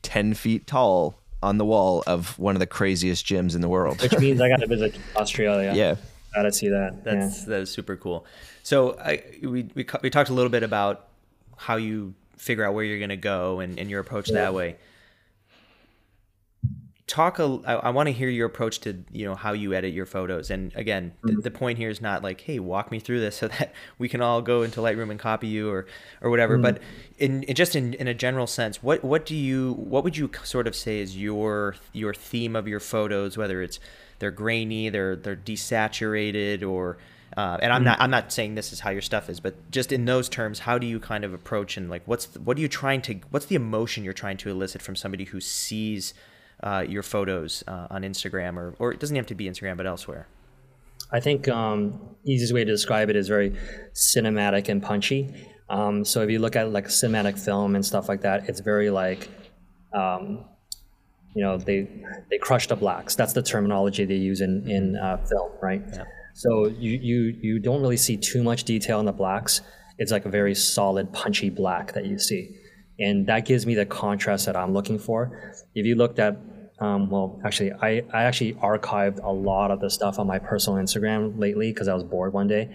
ten 0.02 0.34
feet 0.34 0.66
tall 0.66 1.18
on 1.42 1.58
the 1.58 1.64
wall 1.64 2.02
of 2.06 2.38
one 2.38 2.56
of 2.56 2.60
the 2.60 2.66
craziest 2.66 3.24
gyms 3.26 3.54
in 3.54 3.60
the 3.60 3.68
world. 3.68 4.00
which 4.00 4.18
means 4.18 4.40
I 4.40 4.48
gotta 4.48 4.66
visit 4.76 4.96
Australia. 5.16 5.72
yeah. 5.74 5.96
gotta 6.34 6.52
see 6.52 6.68
that. 6.70 7.04
That's 7.04 7.44
that 7.44 7.60
is 7.60 7.70
super 7.70 7.96
cool. 7.96 8.24
So 8.62 8.98
I 8.98 9.22
we 9.42 9.68
we 9.74 9.86
we 10.02 10.10
talked 10.10 10.30
a 10.30 10.34
little 10.34 10.50
bit 10.50 10.62
about 10.62 11.08
how 11.56 11.76
you 11.76 12.14
figure 12.36 12.64
out 12.64 12.74
where 12.74 12.84
you're 12.84 12.98
going 12.98 13.10
to 13.10 13.16
go 13.16 13.60
and, 13.60 13.78
and 13.78 13.90
your 13.90 14.00
approach 14.00 14.28
that 14.30 14.54
way. 14.54 14.76
Talk. 17.06 17.38
A, 17.38 17.60
I, 17.64 17.74
I 17.74 17.90
want 17.90 18.08
to 18.08 18.12
hear 18.12 18.28
your 18.28 18.46
approach 18.46 18.80
to 18.80 19.04
you 19.12 19.26
know 19.26 19.36
how 19.36 19.52
you 19.52 19.74
edit 19.74 19.94
your 19.94 20.06
photos. 20.06 20.50
And 20.50 20.74
again, 20.74 21.12
the, 21.22 21.32
mm-hmm. 21.32 21.40
the 21.40 21.50
point 21.52 21.78
here 21.78 21.88
is 21.88 22.00
not 22.00 22.24
like, 22.24 22.40
hey, 22.40 22.58
walk 22.58 22.90
me 22.90 22.98
through 22.98 23.20
this 23.20 23.36
so 23.36 23.48
that 23.58 23.72
we 23.98 24.08
can 24.08 24.20
all 24.20 24.42
go 24.42 24.62
into 24.62 24.80
Lightroom 24.80 25.10
and 25.10 25.20
copy 25.20 25.46
you 25.46 25.70
or 25.70 25.86
or 26.20 26.30
whatever. 26.30 26.54
Mm-hmm. 26.54 26.62
But 26.62 26.82
in, 27.18 27.44
in 27.44 27.54
just 27.54 27.76
in, 27.76 27.94
in 27.94 28.08
a 28.08 28.14
general 28.14 28.48
sense, 28.48 28.82
what 28.82 29.04
what 29.04 29.24
do 29.24 29.36
you 29.36 29.74
what 29.74 30.02
would 30.02 30.16
you 30.16 30.30
sort 30.42 30.66
of 30.66 30.74
say 30.74 30.98
is 30.98 31.16
your 31.16 31.76
your 31.92 32.12
theme 32.12 32.56
of 32.56 32.66
your 32.66 32.80
photos, 32.80 33.36
whether 33.36 33.62
it's 33.62 33.78
they're 34.18 34.32
grainy, 34.32 34.88
they're 34.88 35.14
they're 35.14 35.36
desaturated, 35.36 36.68
or 36.68 36.98
uh, 37.36 37.58
and 37.60 37.72
I'm 37.72 37.84
not 37.84 38.00
I'm 38.00 38.10
not 38.10 38.32
saying 38.32 38.54
this 38.54 38.72
is 38.72 38.80
how 38.80 38.90
your 38.90 39.02
stuff 39.02 39.28
is, 39.28 39.40
but 39.40 39.70
just 39.70 39.92
in 39.92 40.06
those 40.06 40.28
terms, 40.28 40.60
how 40.60 40.78
do 40.78 40.86
you 40.86 40.98
kind 40.98 41.24
of 41.24 41.34
approach 41.34 41.76
and 41.76 41.90
like 41.90 42.02
what's 42.06 42.26
the, 42.26 42.40
what 42.40 42.56
are 42.56 42.60
you 42.60 42.68
trying 42.68 43.02
to 43.02 43.20
what's 43.30 43.46
the 43.46 43.56
emotion 43.56 44.04
you're 44.04 44.14
trying 44.14 44.38
to 44.38 44.50
elicit 44.50 44.80
from 44.80 44.96
somebody 44.96 45.24
who 45.24 45.40
sees 45.40 46.14
uh, 46.62 46.84
your 46.88 47.02
photos 47.02 47.62
uh, 47.68 47.88
on 47.90 48.02
Instagram 48.02 48.56
or 48.56 48.74
or 48.78 48.90
it 48.92 49.00
doesn't 49.00 49.16
have 49.16 49.26
to 49.26 49.34
be 49.34 49.44
Instagram 49.44 49.76
but 49.76 49.86
elsewhere. 49.86 50.26
I 51.12 51.20
think 51.20 51.46
um, 51.48 52.00
easiest 52.24 52.54
way 52.54 52.64
to 52.64 52.72
describe 52.72 53.10
it 53.10 53.16
is 53.16 53.28
very 53.28 53.54
cinematic 53.92 54.68
and 54.68 54.82
punchy. 54.82 55.34
Um, 55.68 56.04
so 56.04 56.22
if 56.22 56.30
you 56.30 56.38
look 56.38 56.56
at 56.56 56.72
like 56.72 56.86
cinematic 56.86 57.38
film 57.38 57.74
and 57.76 57.84
stuff 57.84 58.08
like 58.08 58.22
that, 58.22 58.48
it's 58.48 58.60
very 58.60 58.90
like, 58.90 59.28
um, 59.92 60.44
you 61.34 61.42
know, 61.42 61.58
they 61.58 61.88
they 62.30 62.38
crush 62.38 62.66
the 62.66 62.76
blacks. 62.76 63.14
That's 63.14 63.34
the 63.34 63.42
terminology 63.42 64.04
they 64.06 64.14
use 64.16 64.40
in 64.40 64.68
in 64.68 64.96
uh, 64.96 65.18
film, 65.18 65.52
right? 65.60 65.82
So 66.36 66.66
you 66.66 66.92
you 66.92 67.36
you 67.40 67.58
don't 67.58 67.80
really 67.80 67.96
see 67.96 68.18
too 68.18 68.42
much 68.42 68.64
detail 68.64 69.00
in 69.00 69.06
the 69.06 69.12
blacks. 69.12 69.62
It's 69.98 70.12
like 70.12 70.26
a 70.26 70.28
very 70.28 70.54
solid, 70.54 71.10
punchy 71.14 71.48
black 71.48 71.94
that 71.94 72.04
you 72.04 72.18
see, 72.18 72.56
and 73.00 73.26
that 73.26 73.46
gives 73.46 73.64
me 73.64 73.74
the 73.74 73.86
contrast 73.86 74.44
that 74.44 74.54
I'm 74.54 74.74
looking 74.74 74.98
for. 74.98 75.54
If 75.74 75.86
you 75.86 75.94
looked 75.94 76.18
at 76.18 76.36
um, 76.78 77.08
well, 77.08 77.40
actually, 77.42 77.72
I, 77.72 78.02
I 78.12 78.24
actually 78.24 78.52
archived 78.54 79.24
a 79.24 79.32
lot 79.32 79.70
of 79.70 79.80
the 79.80 79.88
stuff 79.88 80.18
on 80.18 80.26
my 80.26 80.38
personal 80.38 80.78
Instagram 80.78 81.38
lately 81.38 81.72
because 81.72 81.88
I 81.88 81.94
was 81.94 82.04
bored 82.04 82.34
one 82.34 82.48
day. 82.48 82.74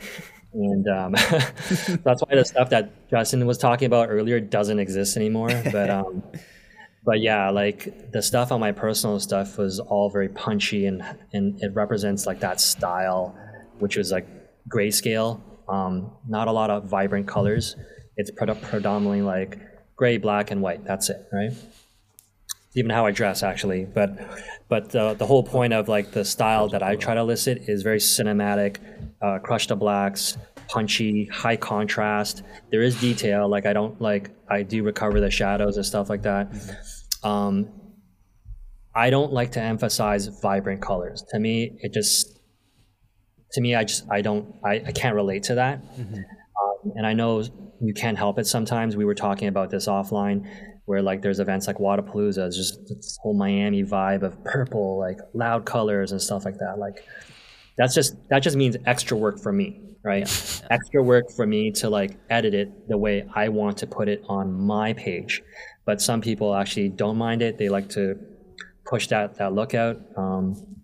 And 0.54 0.88
um, 0.88 1.12
that's 2.04 2.22
why 2.24 2.36
the 2.36 2.44
stuff 2.44 2.72
that 2.72 3.10
Justin 3.12 3.46
was 3.46 3.60
talking 3.60 3.86
about 3.86 4.10
earlier 4.10 4.40
doesn't 4.40 4.80
exist 4.80 5.18
anymore. 5.18 5.50
But 5.72 5.90
um, 5.92 6.24
but 7.04 7.20
yeah, 7.20 7.50
like 7.52 8.12
the 8.12 8.22
stuff 8.22 8.52
on 8.52 8.60
my 8.60 8.72
personal 8.72 9.20
stuff 9.20 9.58
was 9.58 9.80
all 9.80 10.10
very 10.10 10.30
punchy 10.30 10.86
and 10.86 11.04
and 11.34 11.62
it 11.62 11.74
represents 11.74 12.26
like 12.26 12.40
that 12.40 12.60
style, 12.60 13.36
which 13.82 13.98
was 13.98 14.12
like 14.12 14.28
grayscale. 14.70 15.42
Um, 15.68 16.12
not 16.28 16.48
a 16.48 16.52
lot 16.52 16.70
of 16.70 16.86
vibrant 16.86 17.28
colors. 17.28 17.76
It's 18.18 18.32
pred- 18.32 18.62
predominantly 18.62 19.22
like 19.22 19.60
gray, 19.96 20.18
black, 20.18 20.52
and 20.52 20.62
white. 20.62 20.84
That's 20.84 21.10
it, 21.10 21.28
right? 21.32 21.54
even 22.76 22.92
how 22.92 23.06
I 23.06 23.12
dress 23.12 23.44
actually. 23.44 23.86
But 23.86 24.18
but 24.68 24.96
uh, 24.96 25.14
the 25.16 25.26
whole 25.26 25.44
point 25.44 25.74
of 25.74 25.88
like 25.88 26.12
the 26.12 26.24
style 26.24 26.70
that 26.70 26.82
I 26.84 26.96
try 26.96 27.14
to 27.14 27.22
elicit 27.22 27.64
is 27.68 27.84
very 27.84 28.00
cinematic, 28.00 28.78
uh, 29.22 29.40
crush 29.40 29.68
the 29.68 29.76
blacks, 29.76 30.38
punchy, 30.70 31.26
high 31.26 31.58
contrast. 31.58 32.44
There 32.72 32.82
is 32.82 33.00
detail. 33.00 33.50
Like 33.50 33.66
I 33.66 33.74
don't 33.74 34.00
like 34.02 34.32
I 34.50 34.64
do 34.64 34.84
recover 34.84 35.20
the 35.20 35.32
shadows 35.32 35.78
and 35.78 35.86
stuff 35.86 36.10
like 36.10 36.24
that. 36.24 36.52
Um, 37.24 37.70
I 38.94 39.10
don't 39.10 39.32
like 39.32 39.52
to 39.54 39.62
emphasize 39.62 40.28
vibrant 40.28 40.82
colors. 40.82 41.24
To 41.30 41.40
me, 41.40 41.78
it 41.82 41.94
just 41.94 42.31
to 43.54 43.62
me 43.62 43.76
I 43.76 43.84
just 43.84 44.06
I 44.10 44.22
don't 44.22 44.56
I, 44.64 44.82
I 44.86 44.92
can't 44.92 45.16
relate 45.16 45.44
to 45.44 45.56
that. 45.56 45.82
Um, 46.62 46.92
and 46.96 47.06
I 47.06 47.14
know 47.14 47.44
you 47.82 47.94
can't 47.94 48.18
help 48.18 48.38
it 48.40 48.48
sometimes. 48.48 48.96
We 48.96 49.06
were 49.06 49.16
talking 49.16 49.48
about 49.48 49.70
this 49.70 49.88
offline 49.88 50.48
where 50.86 51.02
like 51.02 51.22
there's 51.22 51.40
events 51.40 51.68
like 51.68 51.78
Wodapalooza, 51.78 52.48
it's 52.48 52.58
just 52.58 52.80
this 52.88 53.18
whole 53.22 53.34
Miami 53.34 53.84
vibe 53.84 54.24
of 54.24 54.44
purple, 54.44 55.00
like 55.00 55.18
loud 55.34 55.66
colors 55.66 56.12
and 56.12 56.22
stuff 56.22 56.46
like 56.46 56.58
that. 56.58 56.78
Like 56.78 57.04
that's 57.78 57.96
just 57.96 58.16
that 58.30 58.40
just 58.40 58.56
means 58.56 58.78
extra 58.86 59.18
work 59.18 59.40
for 59.40 59.52
me, 59.52 59.82
right? 60.04 60.24
extra 60.70 61.02
work 61.02 61.32
for 61.32 61.48
me 61.48 61.72
to 61.72 61.90
like 61.90 62.18
edit 62.30 62.54
it 62.54 62.88
the 62.88 62.98
way 62.98 63.28
I 63.34 63.50
want 63.50 63.78
to 63.80 63.88
put 63.88 64.10
it 64.10 64.24
on 64.28 64.54
my 64.54 64.94
page. 64.94 65.42
But 65.86 66.02
some 66.02 66.22
people 66.22 66.54
actually 66.54 66.90
don't 66.90 67.18
mind 67.18 67.42
it. 67.42 67.58
They 67.58 67.70
like 67.70 67.90
to 67.92 68.20
push 68.86 69.08
that 69.08 69.36
that 69.38 69.54
look 69.54 69.74
out. 69.74 70.00
Um, 70.16 70.78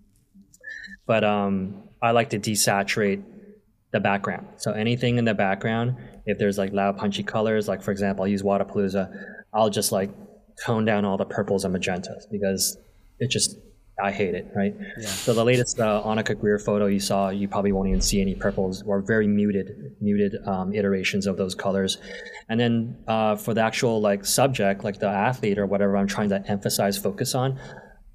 but 1.05 1.23
um, 1.23 1.86
I 2.01 2.11
like 2.11 2.29
to 2.31 2.39
desaturate 2.39 3.23
the 3.91 3.99
background. 3.99 4.47
So 4.57 4.71
anything 4.71 5.17
in 5.17 5.25
the 5.25 5.33
background, 5.33 5.95
if 6.25 6.37
there's 6.37 6.57
like 6.57 6.73
loud 6.73 6.97
punchy 6.97 7.23
colors, 7.23 7.67
like 7.67 7.81
for 7.81 7.91
example, 7.91 8.23
I'll 8.23 8.29
use 8.29 8.43
Wodapalooza, 8.43 9.11
I'll 9.53 9.69
just 9.69 9.91
like 9.91 10.11
tone 10.63 10.85
down 10.85 11.05
all 11.05 11.17
the 11.17 11.25
purples 11.25 11.65
and 11.65 11.75
magentas 11.75 12.29
because 12.31 12.77
it 13.19 13.29
just 13.29 13.57
I 14.03 14.11
hate 14.11 14.35
it, 14.35 14.51
right? 14.55 14.75
Yeah. 14.99 15.07
So 15.07 15.33
the 15.33 15.43
latest 15.43 15.79
uh, 15.79 16.03
Annika 16.05 16.39
Greer 16.39 16.59
photo 16.59 16.85
you 16.85 16.99
saw, 16.99 17.29
you 17.29 17.47
probably 17.47 17.71
won't 17.71 17.87
even 17.87 18.01
see 18.01 18.21
any 18.21 18.35
purples 18.35 18.83
or 18.83 19.01
very 19.01 19.25
muted, 19.25 19.95
muted 19.99 20.35
um, 20.45 20.71
iterations 20.71 21.25
of 21.25 21.37
those 21.37 21.55
colors. 21.55 21.97
And 22.47 22.59
then 22.59 22.97
uh, 23.07 23.37
for 23.37 23.55
the 23.55 23.61
actual 23.61 23.99
like 23.99 24.23
subject, 24.23 24.83
like 24.83 24.99
the 24.99 25.09
athlete 25.09 25.57
or 25.57 25.65
whatever 25.65 25.97
I'm 25.97 26.05
trying 26.05 26.29
to 26.29 26.43
emphasize, 26.47 26.95
focus 26.95 27.33
on, 27.33 27.59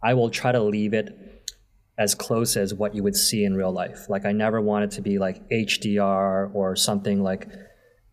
I 0.05 0.15
will 0.15 0.31
try 0.31 0.53
to 0.53 0.63
leave 0.63 0.95
it 0.95 1.19
as 1.99 2.15
close 2.15 2.57
as 2.57 2.73
what 2.73 2.95
you 2.95 3.03
would 3.03 3.17
see 3.17 3.45
in 3.45 3.55
real 3.55 3.73
life. 3.73 4.09
Like 4.09 4.25
I 4.25 4.33
never 4.33 4.61
wanted 4.61 4.91
to 4.93 5.03
be 5.03 5.19
like 5.19 5.49
HDR 5.51 6.55
or 6.55 6.75
something 6.75 7.23
like 7.23 7.49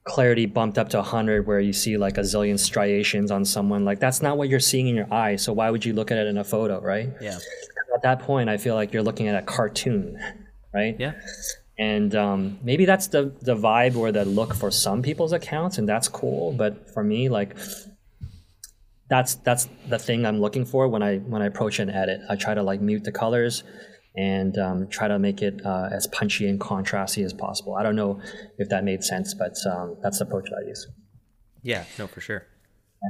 clarity 0.03 0.45
bumped 0.45 0.77
up 0.77 0.89
to 0.89 0.97
100 0.97 1.45
where 1.45 1.59
you 1.59 1.71
see 1.71 1.97
like 1.97 2.17
a 2.17 2.21
zillion 2.21 2.59
striations 2.59 3.31
on 3.31 3.45
someone. 3.45 3.85
Like 3.85 3.99
that's 3.99 4.21
not 4.21 4.37
what 4.37 4.49
you're 4.49 4.59
seeing 4.59 4.87
in 4.87 4.95
your 4.95 5.13
eye 5.13 5.35
so 5.35 5.53
why 5.53 5.69
would 5.69 5.85
you 5.85 5.93
look 5.93 6.11
at 6.11 6.17
it 6.17 6.27
in 6.27 6.37
a 6.37 6.43
photo 6.43 6.81
right? 6.81 7.09
Yeah. 7.21 7.37
At 7.95 8.03
that 8.03 8.19
point 8.19 8.49
i 8.49 8.55
feel 8.57 8.75
like 8.75 8.93
you're 8.93 9.03
looking 9.03 9.27
at 9.27 9.35
a 9.35 9.41
cartoon 9.41 10.17
right? 10.73 10.95
Yeah. 10.99 11.13
And 11.77 12.13
um, 12.13 12.59
maybe 12.61 12.85
that's 12.85 13.07
the 13.07 13.33
the 13.41 13.55
vibe 13.55 13.95
or 13.95 14.11
the 14.11 14.25
look 14.25 14.53
for 14.53 14.69
some 14.69 15.01
people's 15.01 15.31
accounts 15.31 15.77
and 15.77 15.87
that's 15.87 16.07
cool 16.07 16.51
but 16.53 16.93
for 16.93 17.03
me 17.03 17.29
like 17.29 17.57
that's 19.09 19.35
that's 19.35 19.67
the 19.87 19.99
thing 19.99 20.25
i'm 20.25 20.39
looking 20.39 20.65
for 20.65 20.87
when 20.87 21.03
i 21.03 21.17
when 21.17 21.41
i 21.41 21.45
approach 21.45 21.79
an 21.79 21.89
edit 21.89 22.21
i 22.29 22.35
try 22.35 22.53
to 22.53 22.63
like 22.63 22.79
mute 22.81 23.03
the 23.03 23.11
colors 23.11 23.63
and 24.15 24.57
um, 24.57 24.87
try 24.89 25.07
to 25.07 25.19
make 25.19 25.41
it 25.41 25.61
uh, 25.65 25.87
as 25.91 26.07
punchy 26.07 26.47
and 26.49 26.59
contrasty 26.59 27.23
as 27.23 27.33
possible. 27.33 27.75
I 27.75 27.83
don't 27.83 27.95
know 27.95 28.19
if 28.57 28.69
that 28.69 28.83
made 28.83 29.03
sense, 29.03 29.33
but 29.33 29.55
um, 29.65 29.97
that's 30.01 30.19
the 30.19 30.25
approach 30.25 30.49
that 30.49 30.61
I 30.63 30.67
use. 30.67 30.87
Yeah, 31.61 31.85
no, 31.97 32.07
for 32.07 32.19
sure. 32.19 32.45
Yeah, 33.01 33.09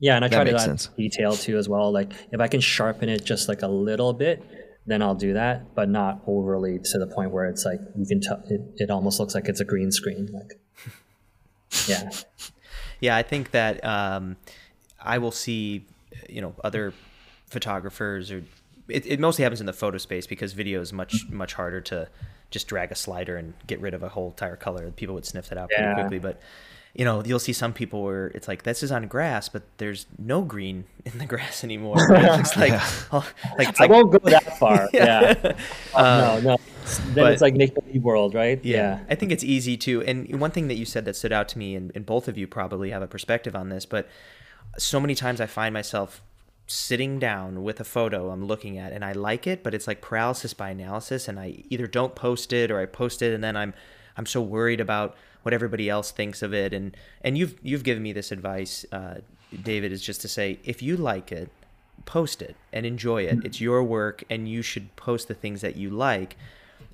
yeah 0.00 0.16
and 0.16 0.24
I 0.24 0.28
try 0.28 0.44
to 0.44 0.58
add 0.58 0.86
detail 0.96 1.34
too 1.34 1.58
as 1.58 1.68
well. 1.68 1.92
Like 1.92 2.12
if 2.32 2.40
I 2.40 2.48
can 2.48 2.60
sharpen 2.60 3.08
it 3.08 3.24
just 3.24 3.48
like 3.48 3.62
a 3.62 3.68
little 3.68 4.12
bit, 4.12 4.42
then 4.86 5.02
I'll 5.02 5.14
do 5.14 5.34
that, 5.34 5.74
but 5.74 5.88
not 5.88 6.22
overly 6.26 6.78
to 6.78 6.98
the 6.98 7.06
point 7.06 7.30
where 7.30 7.46
it's 7.46 7.64
like 7.64 7.80
you 7.96 8.06
can 8.06 8.20
tell 8.20 8.42
it, 8.48 8.60
it 8.76 8.90
almost 8.90 9.20
looks 9.20 9.34
like 9.34 9.48
it's 9.48 9.60
a 9.60 9.64
green 9.64 9.90
screen. 9.92 10.28
Like, 10.32 10.60
yeah, 11.88 12.10
yeah. 13.04 13.16
I 13.16 13.22
think 13.22 13.50
that 13.52 13.84
um, 13.84 14.36
I 15.00 15.18
will 15.18 15.32
see, 15.32 15.84
you 16.28 16.40
know, 16.40 16.54
other 16.62 16.92
photographers 17.46 18.30
or 18.30 18.42
it, 18.88 19.06
it 19.06 19.20
mostly 19.20 19.42
happens 19.42 19.60
in 19.60 19.66
the 19.66 19.72
photo 19.72 19.98
space 19.98 20.26
because 20.26 20.52
video 20.52 20.80
is 20.80 20.92
much 20.92 21.28
much 21.30 21.54
harder 21.54 21.80
to 21.80 22.08
just 22.50 22.68
drag 22.68 22.92
a 22.92 22.94
slider 22.94 23.36
and 23.36 23.54
get 23.66 23.80
rid 23.80 23.94
of 23.94 24.02
a 24.02 24.08
whole 24.08 24.28
entire 24.28 24.56
color. 24.56 24.90
People 24.92 25.14
would 25.14 25.26
sniff 25.26 25.48
that 25.48 25.58
out 25.58 25.70
pretty 25.70 25.94
quickly, 25.94 26.18
but 26.18 26.40
you 26.94 27.04
know, 27.04 27.24
you'll 27.24 27.40
see 27.40 27.52
some 27.52 27.72
people 27.72 28.04
where 28.04 28.28
it's 28.28 28.46
like 28.46 28.62
this 28.62 28.82
is 28.82 28.92
on 28.92 29.08
grass, 29.08 29.48
but 29.48 29.62
there's 29.78 30.06
no 30.18 30.42
green 30.42 30.84
in 31.04 31.18
the 31.18 31.26
grass 31.26 31.64
anymore. 31.64 31.96
It's 32.10 32.56
like, 32.56 32.72
oh, 33.12 33.28
like 33.58 33.80
I 33.80 33.84
like, 33.84 33.90
won't 33.90 34.12
go 34.12 34.18
that 34.30 34.58
far. 34.58 34.88
yeah, 34.94 35.34
yeah. 35.42 35.56
Uh, 35.94 36.40
no, 36.42 36.50
no. 36.50 36.56
Then 36.84 37.24
but, 37.24 37.32
it's 37.32 37.42
like 37.42 37.54
make 37.54 37.74
believe 37.74 38.02
world, 38.02 38.34
right? 38.34 38.62
Yeah, 38.64 38.76
yeah, 38.76 39.00
I 39.08 39.14
think 39.14 39.32
it's 39.32 39.44
easy 39.44 39.76
to. 39.78 40.02
And 40.02 40.38
one 40.40 40.50
thing 40.50 40.68
that 40.68 40.74
you 40.74 40.84
said 40.84 41.04
that 41.06 41.16
stood 41.16 41.32
out 41.32 41.48
to 41.50 41.58
me, 41.58 41.74
and, 41.74 41.90
and 41.94 42.04
both 42.04 42.28
of 42.28 42.36
you 42.36 42.46
probably 42.46 42.90
have 42.90 43.02
a 43.02 43.06
perspective 43.06 43.56
on 43.56 43.70
this, 43.70 43.86
but 43.86 44.08
so 44.76 45.00
many 45.00 45.14
times 45.14 45.40
I 45.40 45.46
find 45.46 45.72
myself 45.72 46.20
sitting 46.66 47.18
down 47.18 47.62
with 47.62 47.78
a 47.80 47.84
photo 47.84 48.30
I'm 48.30 48.46
looking 48.46 48.78
at 48.78 48.92
and 48.92 49.04
I 49.04 49.12
like 49.12 49.46
it, 49.46 49.62
but 49.62 49.74
it's 49.74 49.86
like 49.86 50.00
paralysis 50.00 50.54
by 50.54 50.70
analysis 50.70 51.28
and 51.28 51.38
I 51.38 51.62
either 51.68 51.86
don't 51.86 52.14
post 52.14 52.52
it 52.52 52.70
or 52.70 52.80
I 52.80 52.86
post 52.86 53.22
it 53.22 53.34
and 53.34 53.44
then 53.44 53.56
I'm 53.56 53.74
I'm 54.16 54.26
so 54.26 54.40
worried 54.40 54.80
about 54.80 55.16
what 55.42 55.52
everybody 55.52 55.90
else 55.90 56.10
thinks 56.10 56.42
of 56.42 56.54
it 56.54 56.72
and 56.72 56.96
and 57.20 57.36
you've 57.36 57.58
you've 57.62 57.84
given 57.84 58.02
me 58.02 58.12
this 58.12 58.32
advice 58.32 58.86
uh, 58.92 59.16
David 59.62 59.92
is 59.92 60.00
just 60.00 60.22
to 60.22 60.28
say 60.28 60.58
if 60.64 60.82
you 60.82 60.96
like 60.96 61.30
it 61.32 61.50
post 62.06 62.40
it 62.40 62.56
and 62.72 62.86
enjoy 62.86 63.24
it 63.24 63.44
it's 63.44 63.60
your 63.60 63.82
work 63.82 64.24
and 64.30 64.48
you 64.48 64.62
should 64.62 64.94
post 64.96 65.28
the 65.28 65.34
things 65.34 65.60
that 65.60 65.76
you 65.76 65.90
like 65.90 66.36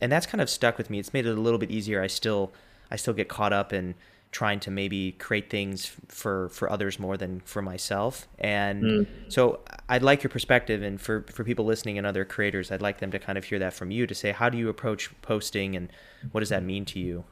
and 0.00 0.10
that's 0.10 0.26
kind 0.26 0.40
of 0.40 0.48
stuck 0.48 0.78
with 0.78 0.90
me. 0.90 0.98
It's 0.98 1.12
made 1.12 1.26
it 1.26 1.36
a 1.36 1.40
little 1.40 1.58
bit 1.58 1.70
easier. 1.70 2.02
I 2.02 2.06
still 2.06 2.52
I 2.90 2.96
still 2.96 3.14
get 3.14 3.28
caught 3.28 3.52
up 3.52 3.72
in 3.72 3.94
trying 4.32 4.60
to 4.60 4.70
maybe 4.70 5.12
create 5.12 5.50
things 5.50 5.90
for 6.06 6.48
for 6.50 6.70
others 6.70 6.98
more 6.98 7.16
than 7.16 7.40
for 7.40 7.62
myself. 7.62 8.28
And 8.38 8.82
mm. 8.82 9.06
so 9.28 9.60
i'd 9.88 10.02
like 10.02 10.22
your 10.22 10.30
perspective 10.30 10.82
and 10.82 11.00
for 11.00 11.22
for 11.22 11.42
people 11.42 11.64
listening 11.64 11.98
and 11.98 12.06
other 12.06 12.24
creators 12.24 12.70
i'd 12.70 12.80
like 12.80 12.98
them 12.98 13.10
to 13.10 13.18
kind 13.18 13.36
of 13.36 13.44
hear 13.44 13.58
that 13.58 13.74
from 13.74 13.90
you 13.90 14.06
to 14.06 14.14
say 14.14 14.30
how 14.30 14.48
do 14.48 14.56
you 14.56 14.68
approach 14.68 15.10
posting 15.20 15.74
and 15.74 15.88
what 16.30 16.40
does 16.40 16.50
that 16.50 16.62
mean 16.62 16.84
to 16.84 17.00
you? 17.00 17.24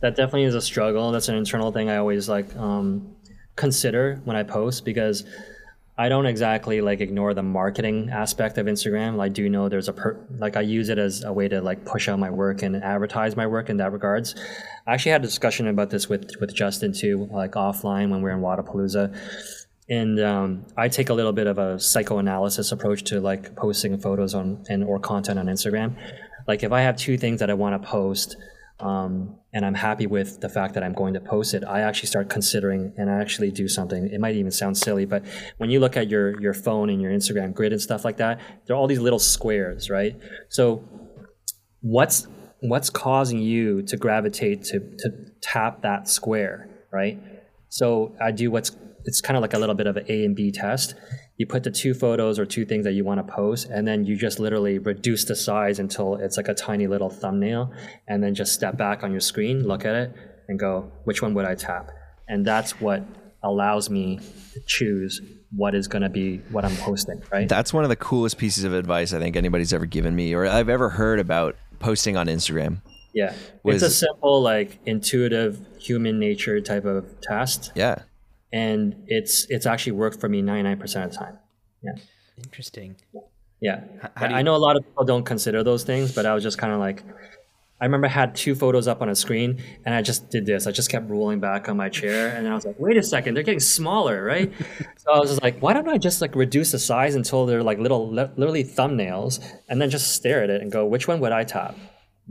That 0.00 0.16
definitely 0.16 0.44
is 0.44 0.54
a 0.54 0.62
struggle. 0.62 1.10
That's 1.12 1.28
an 1.28 1.36
internal 1.36 1.70
thing 1.70 1.90
i 1.90 1.96
always 1.96 2.28
like 2.28 2.54
um, 2.56 3.14
consider 3.56 4.20
when 4.24 4.36
i 4.36 4.42
post 4.42 4.84
because 4.84 5.24
I 5.98 6.10
don't 6.10 6.26
exactly 6.26 6.82
like 6.82 7.00
ignore 7.00 7.32
the 7.32 7.42
marketing 7.42 8.10
aspect 8.10 8.58
of 8.58 8.66
Instagram. 8.66 9.18
I 9.18 9.30
do 9.30 9.48
know 9.48 9.70
there's 9.70 9.88
a 9.88 9.94
per, 9.94 10.18
like 10.36 10.56
I 10.56 10.60
use 10.60 10.90
it 10.90 10.98
as 10.98 11.24
a 11.24 11.32
way 11.32 11.48
to 11.48 11.62
like 11.62 11.86
push 11.86 12.08
out 12.08 12.18
my 12.18 12.28
work 12.28 12.62
and 12.62 12.76
advertise 12.76 13.34
my 13.34 13.46
work 13.46 13.70
in 13.70 13.78
that 13.78 13.92
regards. 13.92 14.34
I 14.86 14.92
actually 14.92 15.12
had 15.12 15.22
a 15.22 15.26
discussion 15.26 15.68
about 15.68 15.88
this 15.88 16.06
with 16.06 16.32
with 16.38 16.54
Justin 16.54 16.92
too, 16.92 17.28
like 17.32 17.52
offline 17.52 18.10
when 18.10 18.20
we 18.20 18.30
are 18.30 18.34
in 18.34 18.40
Wodapalooza. 18.40 19.16
And 19.88 20.20
um, 20.20 20.66
I 20.76 20.88
take 20.88 21.08
a 21.08 21.14
little 21.14 21.32
bit 21.32 21.46
of 21.46 21.56
a 21.58 21.80
psychoanalysis 21.80 22.72
approach 22.72 23.04
to 23.04 23.20
like 23.20 23.56
posting 23.56 23.96
photos 23.98 24.34
on 24.34 24.64
and 24.68 24.84
or 24.84 24.98
content 24.98 25.38
on 25.38 25.46
Instagram. 25.46 25.96
Like 26.46 26.62
if 26.62 26.72
I 26.72 26.82
have 26.82 26.96
two 26.96 27.16
things 27.16 27.40
that 27.40 27.48
I 27.48 27.54
want 27.54 27.80
to 27.80 27.88
post, 27.88 28.36
um, 28.78 29.36
and 29.54 29.64
I'm 29.64 29.74
happy 29.74 30.06
with 30.06 30.40
the 30.40 30.48
fact 30.48 30.74
that 30.74 30.82
I'm 30.82 30.92
going 30.92 31.14
to 31.14 31.20
post 31.20 31.54
it, 31.54 31.64
I 31.64 31.80
actually 31.80 32.08
start 32.08 32.28
considering 32.28 32.92
and 32.98 33.10
I 33.10 33.20
actually 33.20 33.50
do 33.50 33.68
something. 33.68 34.08
It 34.08 34.20
might 34.20 34.36
even 34.36 34.50
sound 34.50 34.76
silly, 34.76 35.06
but 35.06 35.24
when 35.56 35.70
you 35.70 35.80
look 35.80 35.96
at 35.96 36.08
your 36.08 36.40
your 36.40 36.52
phone 36.52 36.90
and 36.90 37.00
your 37.00 37.10
Instagram 37.10 37.54
grid 37.54 37.72
and 37.72 37.80
stuff 37.80 38.04
like 38.04 38.18
that, 38.18 38.38
there 38.66 38.76
are 38.76 38.78
all 38.78 38.86
these 38.86 39.00
little 39.00 39.18
squares, 39.18 39.88
right? 39.88 40.16
So 40.50 40.84
what's 41.80 42.26
what's 42.60 42.90
causing 42.90 43.38
you 43.38 43.82
to 43.82 43.96
gravitate 43.96 44.64
to 44.64 44.80
to 44.80 45.10
tap 45.40 45.82
that 45.82 46.08
square, 46.08 46.68
right? 46.92 47.18
So 47.68 48.14
I 48.20 48.30
do 48.30 48.50
what's 48.50 48.76
it's 49.06 49.20
kind 49.20 49.36
of 49.36 49.40
like 49.40 49.54
a 49.54 49.58
little 49.58 49.74
bit 49.74 49.86
of 49.86 49.96
an 49.96 50.04
A 50.08 50.24
and 50.24 50.34
B 50.34 50.50
test. 50.50 50.94
You 51.36 51.46
put 51.46 51.62
the 51.62 51.70
two 51.70 51.94
photos 51.94 52.38
or 52.38 52.44
two 52.44 52.64
things 52.64 52.84
that 52.84 52.92
you 52.92 53.04
want 53.04 53.24
to 53.24 53.32
post 53.32 53.68
and 53.68 53.86
then 53.86 54.04
you 54.04 54.16
just 54.16 54.40
literally 54.40 54.78
reduce 54.78 55.24
the 55.24 55.36
size 55.36 55.78
until 55.78 56.16
it's 56.16 56.36
like 56.36 56.48
a 56.48 56.54
tiny 56.54 56.86
little 56.86 57.08
thumbnail 57.08 57.72
and 58.08 58.22
then 58.22 58.34
just 58.34 58.52
step 58.52 58.76
back 58.76 59.02
on 59.02 59.12
your 59.12 59.20
screen 59.20 59.66
look 59.66 59.84
at 59.84 59.94
it 59.94 60.12
and 60.48 60.58
go 60.58 60.90
which 61.04 61.22
one 61.22 61.34
would 61.34 61.44
i 61.44 61.54
tap? 61.54 61.90
And 62.28 62.44
that's 62.44 62.80
what 62.80 63.04
allows 63.42 63.88
me 63.88 64.18
to 64.54 64.60
choose 64.66 65.20
what 65.54 65.74
is 65.74 65.86
going 65.86 66.02
to 66.02 66.08
be 66.08 66.38
what 66.50 66.64
i'm 66.64 66.76
posting 66.78 67.22
right? 67.30 67.48
That's 67.48 67.72
one 67.72 67.84
of 67.84 67.90
the 67.90 67.96
coolest 67.96 68.38
pieces 68.38 68.64
of 68.64 68.74
advice 68.74 69.12
i 69.12 69.20
think 69.20 69.36
anybody's 69.36 69.72
ever 69.72 69.86
given 69.86 70.16
me 70.16 70.34
or 70.34 70.46
i've 70.46 70.68
ever 70.68 70.88
heard 70.88 71.20
about 71.20 71.54
posting 71.78 72.16
on 72.16 72.26
instagram. 72.26 72.80
Yeah. 73.14 73.34
Was, 73.62 73.82
it's 73.82 73.94
a 73.94 73.96
simple 74.06 74.42
like 74.42 74.78
intuitive 74.84 75.64
human 75.78 76.18
nature 76.18 76.60
type 76.60 76.84
of 76.84 77.20
test. 77.20 77.72
Yeah 77.74 78.02
and 78.60 78.80
it's 79.16 79.34
it's 79.54 79.66
actually 79.72 79.96
worked 80.02 80.18
for 80.22 80.28
me 80.34 80.38
99% 80.42 81.04
of 81.04 81.10
the 81.12 81.16
time. 81.24 81.36
Yeah. 81.86 81.96
Interesting. 82.46 82.90
Yeah. 83.66 83.80
You- 84.20 84.36
i 84.38 84.42
know 84.46 84.54
a 84.60 84.62
lot 84.68 84.74
of 84.76 84.82
people 84.86 85.04
don't 85.12 85.26
consider 85.32 85.60
those 85.70 85.82
things 85.90 86.06
but 86.16 86.24
i 86.30 86.32
was 86.36 86.42
just 86.48 86.58
kind 86.62 86.72
of 86.76 86.78
like 86.86 86.98
i 87.80 87.84
remember 87.88 88.06
i 88.12 88.14
had 88.22 88.28
two 88.44 88.54
photos 88.62 88.86
up 88.92 88.98
on 89.04 89.08
a 89.08 89.14
screen 89.24 89.50
and 89.84 89.90
i 89.98 90.00
just 90.10 90.20
did 90.34 90.44
this. 90.50 90.60
I 90.66 90.72
just 90.80 90.90
kept 90.94 91.06
rolling 91.14 91.40
back 91.48 91.62
on 91.70 91.76
my 91.84 91.88
chair 92.00 92.22
and 92.36 92.42
i 92.50 92.54
was 92.58 92.64
like 92.68 92.78
wait 92.86 92.96
a 92.98 93.02
second 93.14 93.30
they're 93.34 93.48
getting 93.50 93.66
smaller 93.78 94.16
right? 94.32 94.48
So 95.02 95.06
i 95.16 95.18
was 95.22 95.30
just 95.32 95.42
like 95.48 95.56
why 95.64 95.72
don't 95.76 95.88
i 95.96 95.98
just 96.08 96.18
like 96.24 96.34
reduce 96.46 96.70
the 96.76 96.78
size 96.92 97.14
until 97.20 97.40
they're 97.48 97.66
like 97.70 97.78
little 97.86 98.04
literally 98.42 98.64
thumbnails 98.78 99.32
and 99.68 99.74
then 99.80 99.88
just 99.96 100.06
stare 100.18 100.40
at 100.44 100.50
it 100.54 100.60
and 100.62 100.68
go 100.76 100.80
which 100.94 101.06
one 101.10 101.18
would 101.22 101.32
i 101.40 101.44
tap 101.56 101.74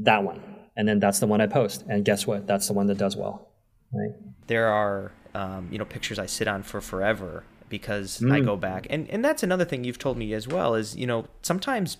that 0.09 0.21
one. 0.29 0.39
And 0.77 0.83
then 0.87 0.97
that's 1.03 1.19
the 1.23 1.27
one 1.33 1.39
i 1.45 1.47
post. 1.59 1.77
And 1.91 1.97
guess 2.09 2.21
what? 2.29 2.39
That's 2.49 2.67
the 2.69 2.73
one 2.79 2.87
that 2.91 2.97
does 3.05 3.15
well 3.21 3.35
right? 3.99 4.13
There 4.47 4.67
are 4.81 5.11
um, 5.35 5.67
you 5.69 5.77
know 5.77 5.85
pictures 5.85 6.17
I 6.17 6.25
sit 6.25 6.47
on 6.47 6.63
for 6.63 6.81
forever 6.81 7.43
because 7.69 8.19
mm. 8.19 8.31
I 8.31 8.39
go 8.39 8.55
back 8.55 8.87
and 8.89 9.07
and 9.09 9.23
that's 9.23 9.43
another 9.43 9.65
thing 9.65 9.83
you've 9.83 9.99
told 9.99 10.17
me 10.17 10.33
as 10.33 10.47
well 10.47 10.75
is 10.75 10.95
you 10.95 11.05
know 11.05 11.25
sometimes 11.41 11.97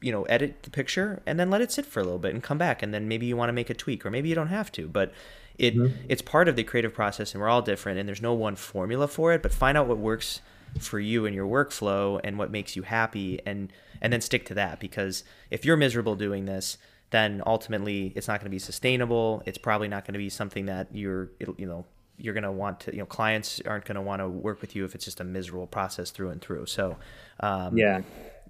you 0.00 0.12
know 0.12 0.22
edit 0.24 0.62
the 0.62 0.70
picture 0.70 1.20
and 1.26 1.40
then 1.40 1.50
let 1.50 1.60
it 1.60 1.72
sit 1.72 1.84
for 1.84 2.00
a 2.00 2.04
little 2.04 2.20
bit 2.20 2.32
and 2.32 2.42
come 2.42 2.56
back 2.56 2.82
and 2.82 2.94
then 2.94 3.08
maybe 3.08 3.26
you 3.26 3.36
want 3.36 3.48
to 3.48 3.52
make 3.52 3.68
a 3.68 3.74
tweak 3.74 4.06
or 4.06 4.10
maybe 4.10 4.28
you 4.28 4.34
don't 4.34 4.48
have 4.48 4.70
to 4.72 4.86
but 4.86 5.12
it 5.58 5.74
mm-hmm. 5.74 5.96
it's 6.08 6.22
part 6.22 6.46
of 6.46 6.54
the 6.54 6.62
creative 6.62 6.94
process 6.94 7.32
and 7.32 7.42
we're 7.42 7.48
all 7.48 7.62
different 7.62 7.98
and 7.98 8.08
there's 8.08 8.22
no 8.22 8.32
one 8.32 8.54
formula 8.54 9.08
for 9.08 9.32
it 9.32 9.42
but 9.42 9.52
find 9.52 9.76
out 9.76 9.88
what 9.88 9.98
works 9.98 10.40
for 10.78 11.00
you 11.00 11.26
and 11.26 11.34
your 11.34 11.46
workflow 11.46 12.20
and 12.22 12.38
what 12.38 12.50
makes 12.50 12.76
you 12.76 12.82
happy 12.82 13.40
and 13.44 13.72
and 14.00 14.12
then 14.12 14.20
stick 14.20 14.44
to 14.44 14.54
that 14.54 14.78
because 14.78 15.24
if 15.50 15.64
you're 15.64 15.76
miserable 15.76 16.14
doing 16.14 16.44
this 16.44 16.78
then 17.10 17.42
ultimately 17.44 18.12
it's 18.14 18.28
not 18.28 18.38
going 18.38 18.44
to 18.46 18.50
be 18.50 18.58
sustainable 18.58 19.42
it's 19.46 19.58
probably 19.58 19.88
not 19.88 20.04
going 20.04 20.12
to 20.12 20.18
be 20.18 20.28
something 20.28 20.66
that 20.66 20.86
you're 20.92 21.30
you 21.56 21.66
know 21.66 21.84
you're 22.18 22.34
going 22.34 22.44
to 22.44 22.52
want 22.52 22.80
to, 22.80 22.92
you 22.92 22.98
know, 22.98 23.06
clients 23.06 23.60
aren't 23.64 23.84
going 23.84 23.94
to 23.94 24.02
want 24.02 24.20
to 24.20 24.28
work 24.28 24.60
with 24.60 24.74
you 24.76 24.84
if 24.84 24.94
it's 24.94 25.04
just 25.04 25.20
a 25.20 25.24
miserable 25.24 25.66
process 25.66 26.10
through 26.10 26.30
and 26.30 26.40
through. 26.40 26.66
So, 26.66 26.96
um, 27.40 27.76
yeah, 27.76 28.02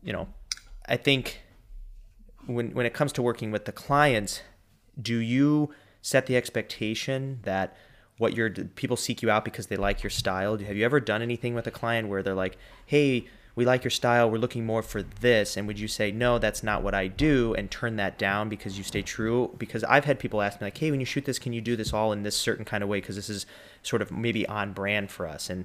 you 0.03 0.13
know, 0.13 0.29
I 0.87 0.97
think 0.97 1.43
when 2.47 2.73
when 2.73 2.87
it 2.87 2.95
comes 2.95 3.13
to 3.13 3.23
working 3.23 3.51
with 3.51 3.67
the 3.67 3.73
clients, 3.73 4.43
do 5.01 5.19
you 5.19 5.71
set 6.01 6.27
the 6.27 6.37
expectation 6.37 7.41
that 7.43 7.77
what 8.17 8.35
your 8.35 8.51
people 8.51 8.97
seek 8.97 9.23
you 9.23 9.31
out 9.31 9.45
because 9.45 9.67
they 9.67 9.77
like 9.77 10.03
your 10.03 10.11
style? 10.11 10.57
Have 10.57 10.77
you 10.77 10.85
ever 10.85 10.99
done 10.99 11.23
anything 11.23 11.55
with 11.55 11.67
a 11.67 11.71
client 11.71 12.09
where 12.09 12.23
they're 12.23 12.35
like, 12.35 12.57
"Hey, 12.87 13.29
we 13.59 13.65
like 13.65 13.83
your 13.83 13.91
style. 13.91 14.31
We're 14.31 14.39
looking 14.39 14.65
more 14.65 14.85
for 14.85 15.03
this. 15.03 15.57
And 15.57 15.67
would 15.67 15.81
you 15.81 15.89
say, 15.89 16.13
no, 16.13 16.39
that's 16.39 16.63
not 16.63 16.85
what 16.85 16.95
I 16.95 17.09
do 17.09 17.55
and 17.55 17.69
turn 17.69 17.97
that 17.97 18.17
down 18.17 18.49
because 18.49 18.79
you 18.79 18.85
stay 18.85 19.03
true? 19.03 19.53
Because 19.59 19.83
I've 19.83 20.05
had 20.05 20.21
people 20.21 20.41
ask 20.43 20.61
me, 20.61 20.67
like, 20.67 20.79
hey, 20.79 20.93
when 20.93 21.01
you 21.01 21.07
shoot 21.07 21.25
this, 21.25 21.41
can 21.41 21.53
you 21.53 21.61
do 21.61 21.75
this 21.75 21.93
all 21.93 22.13
in 22.13 22.23
this 22.23 22.37
certain 22.37 22.65
kind 22.65 22.85
of 22.85 22.89
way? 22.89 23.01
Because 23.01 23.17
this 23.17 23.29
is 23.29 23.47
sort 23.83 24.01
of 24.01 24.13
maybe 24.13 24.47
on 24.47 24.73
brand 24.73 25.11
for 25.11 25.27
us. 25.27 25.51
And 25.51 25.65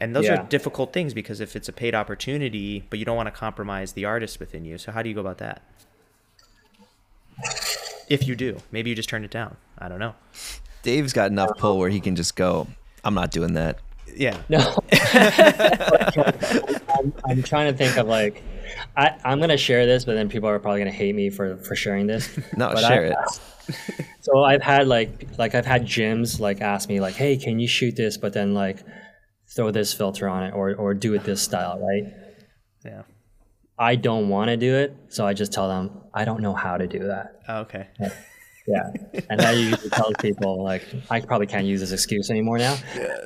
and 0.00 0.16
those 0.16 0.24
Yeah. 0.24 0.40
are 0.40 0.46
difficult 0.48 0.92
things 0.92 1.14
because 1.14 1.38
if 1.38 1.54
it's 1.54 1.68
a 1.68 1.72
paid 1.72 1.94
opportunity, 1.94 2.84
but 2.90 2.98
you 2.98 3.04
don't 3.04 3.16
want 3.16 3.28
to 3.28 3.30
compromise 3.30 3.92
the 3.92 4.06
artist 4.06 4.40
within 4.40 4.64
you. 4.64 4.76
So 4.76 4.90
how 4.90 5.00
do 5.00 5.08
you 5.08 5.14
go 5.14 5.20
about 5.20 5.38
that? 5.38 5.62
If 8.08 8.26
you 8.26 8.34
do, 8.34 8.58
maybe 8.72 8.90
you 8.90 8.96
just 8.96 9.08
turn 9.08 9.22
it 9.22 9.30
down. 9.30 9.56
I 9.78 9.88
don't 9.88 10.00
know. 10.00 10.16
Dave's 10.82 11.12
got 11.12 11.30
enough 11.30 11.50
pull 11.58 11.78
where 11.78 11.90
he 11.90 12.00
can 12.00 12.16
just 12.16 12.34
go. 12.34 12.66
I'm 13.04 13.14
not 13.14 13.30
doing 13.30 13.52
that. 13.54 13.78
Yeah. 14.16 14.36
No. 14.48 14.74
I'm, 15.14 17.12
I'm 17.24 17.42
trying 17.42 17.70
to 17.72 17.76
think 17.76 17.96
of 17.96 18.06
like, 18.06 18.42
I, 18.96 19.16
I'm 19.24 19.40
gonna 19.40 19.56
share 19.56 19.86
this, 19.86 20.04
but 20.04 20.14
then 20.14 20.28
people 20.28 20.48
are 20.48 20.58
probably 20.58 20.80
gonna 20.80 20.90
hate 20.90 21.14
me 21.14 21.30
for 21.30 21.56
for 21.58 21.74
sharing 21.76 22.06
this. 22.06 22.28
No, 22.56 22.70
But 22.72 22.80
share 22.86 23.06
I- 23.16 23.22
it. 23.24 23.76
So 24.20 24.42
I've 24.44 24.62
had 24.62 24.86
like 24.88 25.26
like 25.38 25.54
I've 25.54 25.66
had 25.66 25.84
gyms 25.86 26.40
like 26.40 26.60
ask 26.60 26.88
me 26.88 27.00
like, 27.00 27.14
hey, 27.14 27.36
can 27.36 27.58
you 27.58 27.68
shoot 27.68 27.96
this, 27.96 28.16
but 28.16 28.32
then 28.32 28.54
like 28.54 28.84
throw 29.54 29.70
this 29.70 29.92
filter 29.92 30.28
on 30.28 30.44
it 30.44 30.54
or 30.54 30.74
or 30.74 30.94
do 30.94 31.14
it 31.14 31.24
this 31.24 31.42
style, 31.42 31.78
right? 31.80 32.04
Yeah. 32.84 33.02
I 33.78 33.96
don't 33.96 34.28
want 34.28 34.48
to 34.48 34.56
do 34.58 34.74
it, 34.76 34.94
so 35.08 35.26
I 35.26 35.32
just 35.34 35.52
tell 35.52 35.68
them 35.68 36.02
I 36.12 36.24
don't 36.24 36.42
know 36.42 36.52
how 36.54 36.76
to 36.76 36.86
do 36.86 36.98
that. 37.06 37.40
Oh, 37.48 37.60
okay. 37.60 37.88
Yeah, 37.98 38.12
and 39.28 39.40
that 39.40 39.56
usually 39.56 39.90
tells 39.90 40.14
people 40.20 40.62
like 40.62 40.86
I 41.10 41.20
probably 41.20 41.46
can't 41.46 41.66
use 41.66 41.80
this 41.80 41.92
excuse 41.92 42.30
anymore 42.30 42.58
now. 42.58 42.76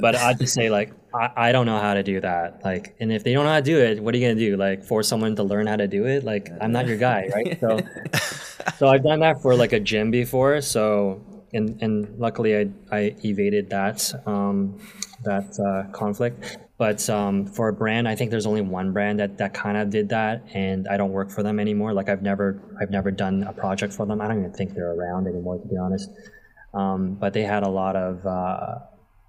But 0.01 0.17
I 0.17 0.35
just 0.35 0.55
say 0.55 0.71
like 0.71 0.93
I, 1.15 1.49
I 1.49 1.53
don't 1.53 1.67
know 1.67 1.79
how 1.79 1.95
to 1.95 2.03
do 2.03 2.21
that. 2.21 2.65
Like, 2.65 2.97
and 3.01 3.13
if 3.13 3.25
they 3.25 3.33
don't 3.33 3.45
know 3.45 3.53
how 3.53 3.61
to 3.61 3.65
do 3.65 3.79
it, 3.79 4.03
what 4.03 4.15
are 4.15 4.19
you 4.19 4.27
gonna 4.27 4.41
do? 4.41 4.57
Like 4.57 4.85
force 4.85 5.09
someone 5.09 5.37
to 5.37 5.43
learn 5.43 5.67
how 5.67 5.77
to 5.77 5.87
do 5.87 6.07
it? 6.07 6.25
Like 6.25 6.51
I'm 6.61 6.73
not 6.73 6.87
your 6.87 6.99
guy, 6.99 7.29
right? 7.35 7.59
So, 7.61 7.79
so 8.79 8.89
I've 8.89 9.05
done 9.05 9.21
that 9.21 9.43
for 9.43 9.55
like 9.55 9.73
a 9.73 9.81
gym 9.81 10.11
before. 10.11 10.61
So 10.61 11.23
and 11.53 11.81
and 11.81 12.19
luckily 12.19 12.57
I 12.57 12.69
I 12.91 13.17
evaded 13.25 13.71
that 13.71 14.13
um, 14.27 14.79
that 15.25 15.59
uh, 15.59 15.91
conflict. 15.93 16.59
But 16.77 17.09
um, 17.09 17.47
for 17.47 17.69
a 17.69 17.73
brand, 17.73 18.09
I 18.09 18.17
think 18.17 18.31
there's 18.31 18.47
only 18.47 18.61
one 18.61 18.93
brand 18.93 19.21
that, 19.21 19.39
that 19.39 19.55
kind 19.55 19.77
of 19.77 19.91
did 19.91 20.09
that, 20.09 20.43
and 20.55 20.89
I 20.89 20.97
don't 20.97 21.13
work 21.13 21.31
for 21.31 21.43
them 21.43 21.61
anymore. 21.61 21.93
Like 21.93 22.09
I've 22.09 22.23
never 22.23 22.61
I've 22.81 22.91
never 22.91 23.11
done 23.11 23.45
a 23.45 23.53
project 23.53 23.93
for 23.93 24.07
them. 24.07 24.21
I 24.21 24.27
don't 24.27 24.41
even 24.41 24.53
think 24.53 24.75
they're 24.75 24.93
around 24.93 25.29
anymore, 25.29 25.59
to 25.59 25.69
be 25.69 25.77
honest. 25.77 26.11
Um, 26.73 27.15
but 27.15 27.33
they 27.33 27.43
had 27.43 27.63
a 27.63 27.69
lot 27.69 27.95
of. 27.95 28.27
Uh, 28.27 28.79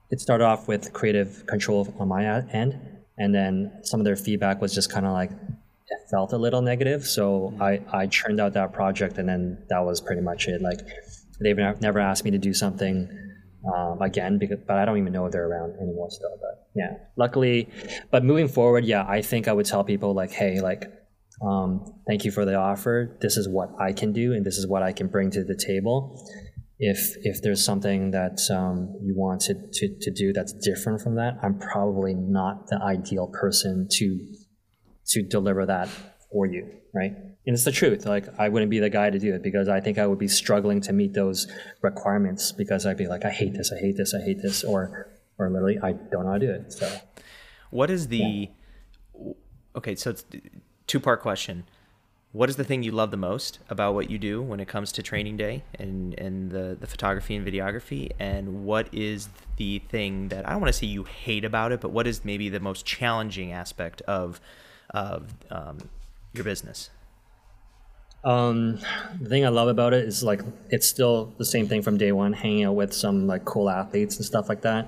it 0.10 0.20
started 0.20 0.44
off 0.44 0.68
with 0.68 0.92
creative 0.94 1.46
control 1.46 1.94
on 2.00 2.08
my 2.08 2.26
end, 2.52 2.80
and 3.18 3.34
then 3.34 3.80
some 3.84 4.00
of 4.00 4.06
their 4.06 4.16
feedback 4.16 4.60
was 4.62 4.74
just 4.74 4.92
kind 4.92 5.06
of 5.06 5.14
like 5.14 5.32
it 5.32 6.10
felt 6.10 6.34
a 6.34 6.38
little 6.38 6.62
negative. 6.62 7.06
So 7.06 7.54
I 7.62 7.82
I 7.94 8.08
churned 8.08 8.40
out 8.40 8.54
that 8.54 8.74
project, 8.74 9.20
and 9.20 9.30
then 9.30 9.64
that 9.70 9.86
was 9.86 10.02
pretty 10.02 10.22
much 10.22 10.48
it. 10.48 10.62
Like 10.62 10.80
they've 11.40 11.58
never 11.80 12.00
asked 12.00 12.26
me 12.26 12.32
to 12.32 12.40
do 12.40 12.54
something 12.54 13.25
um, 13.74 14.02
again, 14.02 14.38
because 14.38 14.60
but 14.68 14.78
I 14.78 14.86
don't 14.86 14.98
even 14.98 15.14
know 15.14 15.26
if 15.26 15.32
they're 15.32 15.48
around 15.48 15.76
anymore 15.82 16.10
still. 16.12 16.38
But 16.40 16.68
yeah, 16.76 16.98
luckily, 17.16 17.70
but 18.12 18.24
moving 18.24 18.48
forward, 18.48 18.86
yeah, 18.86 19.06
I 19.08 19.22
think 19.22 19.48
I 19.48 19.54
would 19.54 19.66
tell 19.66 19.84
people 19.84 20.14
like, 20.14 20.32
hey, 20.32 20.62
like, 20.62 20.92
um, 21.42 21.94
thank 22.08 22.26
you 22.26 22.32
for 22.32 22.46
the 22.46 22.56
offer. 22.56 23.18
This 23.22 23.38
is 23.38 23.48
what 23.48 23.70
I 23.80 23.94
can 23.94 24.14
do, 24.14 24.34
and 24.34 24.46
this 24.46 24.58
is 24.58 24.68
what 24.68 24.84
I 24.84 24.92
can 24.92 25.08
bring 25.08 25.32
to 25.32 25.44
the 25.44 25.56
table. 25.56 26.24
If 26.78 27.16
if 27.24 27.42
there's 27.42 27.64
something 27.64 28.12
that 28.12 28.40
um, 28.52 28.96
you 29.02 29.16
want 29.16 29.42
to, 29.42 29.54
to 29.54 30.00
to 30.02 30.12
do 30.12 30.34
that's 30.34 30.54
different 30.54 31.02
from 31.02 31.16
that, 31.16 31.38
I'm 31.42 31.58
probably 31.58 32.14
not 32.14 32.68
the 32.68 32.82
ideal 32.82 33.28
person 33.28 33.88
to 33.92 34.20
to 35.08 35.22
deliver 35.24 35.66
that 35.66 35.90
for 36.32 36.46
you, 36.46 36.70
right? 36.94 37.14
And 37.48 37.54
it's 37.54 37.64
the 37.64 37.72
truth. 37.72 38.06
Like 38.06 38.28
I 38.40 38.50
wouldn't 38.50 38.72
be 38.72 38.80
the 38.80 38.90
guy 38.90 39.10
to 39.10 39.20
do 39.20 39.34
it 39.36 39.44
because 39.44 39.68
I 39.70 39.80
think 39.80 39.98
I 39.98 40.08
would 40.08 40.18
be 40.18 40.28
struggling 40.28 40.82
to 40.82 40.94
meet 40.94 41.14
those 41.14 41.48
requirements 41.82 42.52
because 42.52 42.86
I'd 42.86 42.98
be 42.98 43.08
like, 43.08 43.24
I 43.24 43.30
hate 43.30 43.54
this, 43.54 43.72
I 43.72 43.80
hate 43.80 43.98
this, 43.98 44.14
I 44.14 44.22
hate 44.22 44.42
this, 44.42 44.64
or 44.64 45.12
or 45.38 45.50
literally 45.50 45.78
I 45.82 45.92
don't 45.92 46.24
know 46.26 46.32
how 46.32 46.38
to 46.38 46.48
do 46.48 46.52
it. 46.52 46.74
So 46.74 47.00
What 47.70 47.90
is 47.90 48.08
the 48.08 48.50
okay? 49.76 49.96
So 49.96 50.10
it's 50.12 50.26
two 50.88 51.00
part 51.00 51.22
question. 51.22 51.66
What 52.32 52.50
is 52.50 52.58
the 52.58 52.66
thing 52.66 52.84
you 52.84 52.92
love 52.92 53.12
the 53.12 53.18
most 53.18 53.60
about 53.70 53.94
what 53.94 54.10
you 54.10 54.18
do 54.18 54.42
when 54.42 54.60
it 54.60 54.68
comes 54.68 54.92
to 54.94 55.04
training 55.04 55.38
day 55.38 55.64
and 55.80 56.18
and 56.20 56.52
the 56.52 56.76
the 56.80 56.88
photography 56.88 57.36
and 57.36 57.46
videography? 57.46 58.12
And 58.18 58.66
what 58.66 58.92
is 58.94 59.30
the 59.58 59.80
thing 59.80 60.30
that 60.30 60.48
I 60.48 60.52
don't 60.52 60.62
want 60.62 60.74
to 60.74 60.78
say 60.78 60.88
you 60.88 61.04
hate 61.04 61.46
about 61.46 61.72
it, 61.72 61.80
but 61.80 61.92
what 61.92 62.08
is 62.08 62.26
maybe 62.26 62.50
the 62.50 62.60
most 62.60 62.86
challenging 62.86 63.52
aspect 63.52 64.02
of 64.02 64.42
of 64.90 65.34
um, 65.52 65.78
your 66.34 66.44
business? 66.44 66.90
Um, 68.26 68.80
the 69.22 69.30
thing 69.30 69.46
I 69.46 69.50
love 69.50 69.68
about 69.68 69.94
it 69.94 70.06
is 70.06 70.24
like 70.24 70.42
it's 70.70 70.88
still 70.88 71.36
the 71.38 71.46
same 71.46 71.68
thing 71.68 71.84
from 71.84 71.98
day 71.98 72.12
one, 72.12 72.34
hanging 72.34 72.66
out 72.66 72.76
with 72.76 72.92
some 72.92 73.28
like 73.28 73.46
cool 73.46 73.70
athletes 73.70 74.18
and 74.18 74.26
stuff 74.26 74.50
like 74.50 74.62
that. 74.62 74.88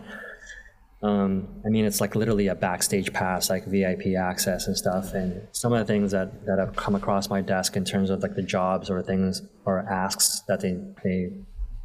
Um, 1.04 1.48
I 1.64 1.70
mean, 1.70 1.86
it's 1.86 2.02
like 2.02 2.16
literally 2.16 2.48
a 2.48 2.56
backstage 2.56 3.14
pass, 3.14 3.52
like 3.52 3.66
VIP 3.68 4.16
access 4.20 4.66
and 4.66 4.76
stuff. 4.76 5.14
And 5.14 5.48
some 5.52 5.72
of 5.72 5.78
the 5.78 5.86
things 5.86 6.12
that, 6.12 6.46
that 6.48 6.58
have 6.58 6.76
come 6.76 6.96
across 6.96 7.30
my 7.30 7.42
desk 7.42 7.76
in 7.76 7.86
terms 7.86 8.10
of 8.10 8.24
like 8.24 8.34
the 8.34 8.42
jobs 8.42 8.90
or 8.90 9.04
things 9.04 9.44
or 9.66 9.88
asks 9.88 10.42
that 10.48 10.62
they, 10.62 10.80
they 11.04 11.32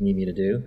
need 0.01 0.17
me 0.17 0.25
to 0.25 0.33
do 0.33 0.65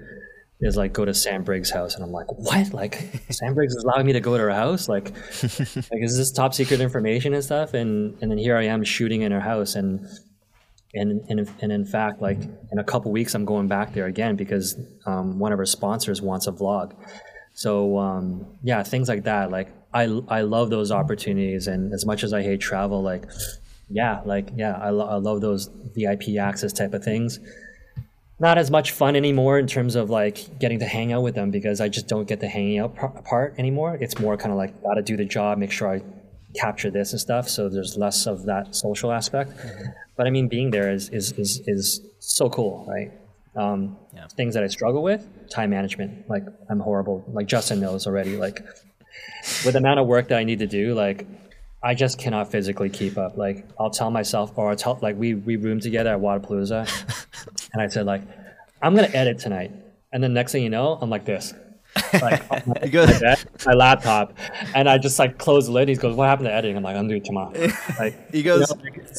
is 0.61 0.77
like 0.77 0.93
go 0.93 1.03
to 1.03 1.13
Sam 1.15 1.43
Briggs' 1.43 1.71
house. 1.71 1.95
And 1.95 2.03
I'm 2.03 2.11
like, 2.11 2.31
what? 2.31 2.71
Like 2.71 3.09
Sam 3.31 3.55
Briggs 3.55 3.73
is 3.73 3.83
allowing 3.83 4.05
me 4.05 4.13
to 4.13 4.19
go 4.19 4.37
to 4.37 4.43
her 4.43 4.51
house? 4.51 4.87
Like, 4.87 5.09
like 5.41 6.03
is 6.03 6.15
this 6.15 6.31
top 6.31 6.53
secret 6.53 6.79
information 6.79 7.33
and 7.33 7.43
stuff? 7.43 7.73
And, 7.73 8.15
and 8.21 8.29
then 8.29 8.37
here 8.37 8.55
I 8.55 8.65
am 8.65 8.83
shooting 8.83 9.23
in 9.23 9.31
her 9.31 9.41
house 9.41 9.73
and, 9.73 10.07
and, 10.95 11.23
and, 11.29 11.49
and 11.61 11.71
in 11.71 11.85
fact, 11.85 12.21
like 12.21 12.37
in 12.71 12.79
a 12.79 12.83
couple 12.83 13.11
weeks, 13.11 13.35
I'm 13.35 13.45
going 13.45 13.67
back 13.67 13.93
there 13.93 14.05
again 14.05 14.35
because 14.35 14.77
um, 15.05 15.39
one 15.39 15.51
of 15.51 15.59
our 15.59 15.65
sponsors 15.65 16.21
wants 16.21 16.47
a 16.47 16.51
vlog. 16.51 16.93
So 17.53 17.97
um, 17.97 18.45
yeah, 18.63 18.83
things 18.83 19.07
like 19.07 19.23
that. 19.23 19.51
Like 19.51 19.69
I 19.93 20.03
I 20.27 20.41
love 20.41 20.69
those 20.69 20.91
opportunities, 20.91 21.67
and 21.67 21.93
as 21.93 22.05
much 22.05 22.23
as 22.23 22.33
I 22.33 22.43
hate 22.43 22.59
travel, 22.59 23.01
like 23.01 23.23
yeah, 23.89 24.21
like 24.25 24.49
yeah, 24.55 24.73
I, 24.73 24.89
lo- 24.89 25.07
I 25.07 25.15
love 25.15 25.41
those 25.41 25.69
VIP 25.95 26.37
access 26.39 26.73
type 26.73 26.93
of 26.93 27.03
things. 27.03 27.39
Not 28.37 28.57
as 28.57 28.69
much 28.69 28.91
fun 28.91 29.15
anymore 29.15 29.57
in 29.57 29.67
terms 29.67 29.95
of 29.95 30.09
like 30.09 30.59
getting 30.59 30.79
to 30.79 30.85
hang 30.85 31.13
out 31.13 31.23
with 31.23 31.35
them 31.35 31.51
because 31.51 31.79
I 31.79 31.87
just 31.87 32.07
don't 32.07 32.27
get 32.27 32.41
the 32.41 32.49
hanging 32.49 32.79
out 32.79 32.95
par- 32.95 33.21
part 33.23 33.55
anymore. 33.57 33.97
It's 34.01 34.19
more 34.19 34.35
kind 34.35 34.51
of 34.51 34.57
like 34.57 34.83
gotta 34.83 35.01
do 35.01 35.15
the 35.15 35.23
job, 35.23 35.57
make 35.57 35.71
sure 35.71 35.89
I 35.89 36.01
capture 36.59 36.89
this 36.89 37.11
and 37.11 37.19
stuff. 37.19 37.47
So 37.49 37.69
there's 37.69 37.97
less 37.97 38.25
of 38.27 38.45
that 38.45 38.75
social 38.75 39.11
aspect. 39.11 39.51
But 40.15 40.27
I 40.27 40.29
mean, 40.29 40.47
being 40.47 40.71
there 40.71 40.91
is 40.91 41.09
is 41.09 41.31
is, 41.33 41.61
is 41.67 42.01
so 42.19 42.49
cool, 42.49 42.85
right? 42.87 43.11
Um, 43.55 43.97
Yeah. 44.13 44.27
Things 44.27 44.53
that 44.55 44.63
I 44.63 44.67
struggle 44.67 45.03
with, 45.03 45.25
time 45.49 45.69
management. 45.69 46.29
Like 46.29 46.43
I'm 46.69 46.79
horrible. 46.79 47.23
Like 47.27 47.47
Justin 47.47 47.79
knows 47.79 48.07
already. 48.07 48.37
Like 48.37 48.61
with 49.63 49.73
the 49.73 49.79
amount 49.79 49.99
of 49.99 50.07
work 50.07 50.27
that 50.29 50.37
I 50.37 50.43
need 50.43 50.59
to 50.59 50.67
do, 50.67 50.93
like 50.93 51.25
I 51.83 51.93
just 51.93 52.17
cannot 52.17 52.51
physically 52.51 52.89
keep 52.89 53.17
up. 53.17 53.37
Like 53.37 53.65
I'll 53.79 53.91
tell 53.91 54.09
myself, 54.11 54.51
or 54.55 54.69
I'll 54.69 54.75
tell 54.75 54.97
like 55.01 55.17
we 55.17 55.35
we 55.35 55.55
roomed 55.55 55.83
together 55.83 56.13
at 56.13 56.19
Wodapalooza, 56.19 56.81
and 57.73 57.81
I 57.81 57.87
said 57.87 58.05
like 58.05 58.23
I'm 58.81 58.95
gonna 58.95 59.07
edit 59.13 59.39
tonight, 59.39 59.71
and 60.11 60.23
then 60.23 60.33
next 60.33 60.51
thing 60.51 60.63
you 60.63 60.69
know, 60.69 60.97
I'm 61.01 61.09
like 61.09 61.25
this. 61.25 61.53
Like 62.13 62.41
on 62.51 62.63
my, 62.67 62.79
my 62.81 63.19
bed, 63.19 63.37
my 63.65 63.73
laptop, 63.73 64.33
and 64.73 64.89
I 64.89 64.97
just 64.97 65.17
like 65.19 65.37
close 65.37 65.67
the 65.67 65.71
lid. 65.71 65.87
He 65.89 65.95
goes, 65.95 66.15
"What 66.15 66.27
happened 66.27 66.47
to 66.47 66.53
editing?" 66.53 66.75
I'm 66.77 66.83
like, 66.83 66.95
"I'm 66.97 67.07
doing 67.07 67.21
it 67.21 67.25
tomorrow." 67.25 67.53
Like 67.99 68.31
He 68.31 68.43
goes, 68.43 68.71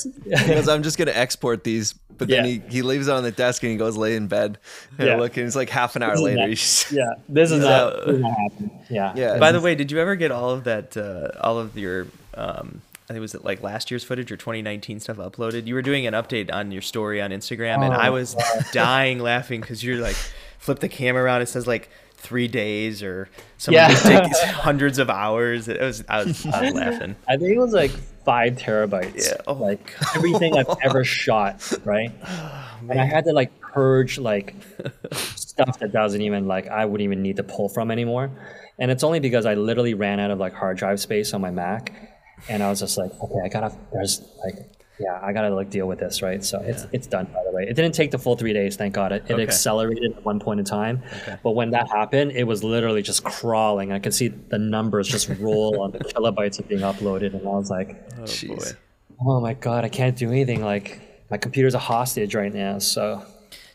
you 0.05 0.31
know, 0.33 0.37
he 0.39 0.55
goes, 0.55 0.69
I'm 0.69 0.83
just 0.83 0.99
gonna 0.99 1.13
export 1.13 1.65
these, 1.65 1.95
but 2.19 2.29
then 2.29 2.45
Yeah. 2.45 2.51
he, 2.51 2.63
he 2.77 2.83
leaves 2.83 3.09
it 3.09 3.13
on 3.13 3.23
the 3.23 3.33
desk 3.33 3.63
and 3.63 3.73
he 3.73 3.79
goes 3.79 3.97
lay 3.97 4.15
in 4.17 4.27
bed. 4.27 4.59
And 4.99 5.09
Yeah. 5.09 5.17
look, 5.17 5.37
and 5.39 5.47
it's 5.47 5.57
like 5.57 5.71
half 5.71 5.97
an 5.97 6.03
hour 6.03 6.13
This 6.13 6.21
later. 6.21 6.47
He's 6.49 6.61
just, 6.61 6.93
yeah, 6.93 7.15
this 7.29 7.51
is 7.51 7.63
Yeah. 7.65 7.71
not, 7.71 8.07
this 8.07 8.15
is 8.17 8.21
not 8.21 8.39
happening. 8.39 8.85
Yeah, 8.91 9.13
Yeah. 9.17 9.39
By 9.39 9.53
the 9.53 9.61
way, 9.61 9.75
did 9.75 9.91
you 9.91 9.99
ever 9.99 10.15
get 10.17 10.31
all 10.31 10.51
of 10.51 10.65
that? 10.65 10.97
Uh, 10.97 11.29
all 11.41 11.59
of 11.59 11.77
your, 11.79 12.07
um, 12.35 12.83
I 13.05 13.09
think 13.09 13.19
it 13.19 13.21
was 13.21 13.35
it 13.35 13.45
like 13.45 13.63
last 13.63 13.91
year's 13.91 14.05
footage 14.05 14.31
or 14.31 14.37
2019 14.37 15.01
stuff 15.01 15.17
uploaded. 15.17 15.67
You 15.67 15.75
were 15.75 15.83
doing 15.83 16.07
an 16.07 16.13
update 16.15 16.53
on 16.53 16.73
your 16.73 16.83
story 16.83 17.23
on 17.23 17.31
Instagram, 17.31 17.83
and 17.85 17.95
I 17.95 18.09
Oh, 18.09 18.13
was 18.15 18.37
dying 18.73 19.19
laughing 19.21 19.61
because 19.63 19.83
you're 19.85 19.97
like, 20.03 20.17
flip 20.59 20.81
the 20.81 20.89
camera 20.89 21.23
around. 21.23 21.41
It 21.43 21.49
says 21.49 21.67
like 21.67 21.89
three 22.27 22.49
days 22.49 23.03
or 23.03 23.29
some 23.59 23.75
Yeah. 23.75 23.89
hundreds 24.47 24.99
of 24.99 25.09
hours. 25.09 25.69
It 25.69 25.81
was 25.81 26.05
I 26.09 26.25
was, 26.25 26.45
I 26.47 26.63
was 26.65 26.75
laughing. 26.75 27.17
I 27.29 27.37
think 27.37 27.53
it 27.53 27.59
was 27.59 27.73
like 27.73 27.93
five 28.25 28.55
terabytes. 28.55 29.29
Yeah. 29.29 29.37
Oh 29.47 29.55
like 29.55 29.95
everything 30.17 30.57
I've 30.59 30.77
ever 30.83 31.05
shot, 31.05 31.73
right? 31.85 32.11
and 32.91 33.01
I 33.01 33.05
had 33.05 33.25
to 33.27 33.33
like 33.33 33.59
purge 33.61 34.19
like 34.19 34.55
stuff 35.13 35.79
that 35.79 35.93
doesn't 35.93 36.21
even 36.21 36.47
like 36.49 36.67
I 36.69 36.85
wouldn't 36.85 37.05
even 37.05 37.23
need 37.23 37.37
to 37.37 37.45
pull 37.45 37.69
from 37.69 37.91
anymore. 37.91 38.31
And 38.79 38.91
it's 38.91 39.05
only 39.05 39.21
because 39.21 39.47
I 39.47 39.55
literally 39.55 39.95
ran 39.95 40.21
out 40.21 40.31
of 40.31 40.39
like 40.39 40.53
hard 40.53 40.77
drive 40.77 41.01
space 41.01 41.33
on 41.33 41.41
my 41.41 41.51
Mac, 41.51 41.93
and 42.49 42.63
I 42.63 42.69
was 42.69 42.81
just 42.81 42.99
like, 42.99 43.11
okay, 43.23 43.41
I 43.45 43.49
gotta. 43.49 43.75
There's 43.93 44.21
like 44.45 44.57
yeah, 44.99 45.21
I 45.23 45.33
gotta 45.33 45.55
like 45.55 45.71
deal 45.71 45.87
with 45.87 45.99
this, 45.99 46.23
right? 46.23 46.43
So 46.43 46.61
yeah. 46.61 46.69
it's 46.69 46.87
it's 46.93 47.07
done 47.07 47.27
by 47.27 47.43
the 47.45 47.55
way. 47.55 47.65
It 47.65 47.75
didn't 47.75 47.93
take 47.93 48.11
the 48.11 48.19
full 48.19 48.37
three 48.37 48.53
days, 48.53 48.77
thank 48.77 48.95
God. 48.95 49.13
It, 49.13 49.25
it 49.29 49.35
okay. 49.35 49.43
accelerated 49.43 50.17
at 50.17 50.25
one 50.25 50.41
point 50.41 50.61
in 50.61 50.67
time, 50.67 51.03
okay. 51.23 51.39
but 51.43 51.53
when 51.53 51.71
that 51.71 51.89
happened, 51.91 52.33
it 52.33 52.45
was 52.45 52.65
literally 52.65 53.03
just 53.03 53.25
crawling. 53.25 53.93
I 53.93 53.99
could 53.99 54.15
see 54.15 54.29
the 54.29 54.59
numbers 54.59 55.09
just 55.09 55.29
roll 55.41 55.81
on 55.83 55.93
the 55.93 55.99
kilobytes 55.99 56.59
of 56.59 56.69
being 56.69 56.81
uploaded, 56.81 57.35
and 57.35 57.47
I 57.47 57.51
was 57.51 57.71
like, 57.71 57.97
oh, 58.19 58.49
boy. 58.49 58.65
oh 59.21 59.41
my 59.41 59.55
God, 59.55 59.85
I 59.85 59.89
can't 59.89 60.17
do 60.17 60.31
anything. 60.31 60.63
Like 60.63 61.01
my 61.31 61.37
computer's 61.37 61.75
a 61.75 61.79
hostage 61.79 62.35
right 62.35 62.53
now. 62.53 62.79
So 62.79 63.25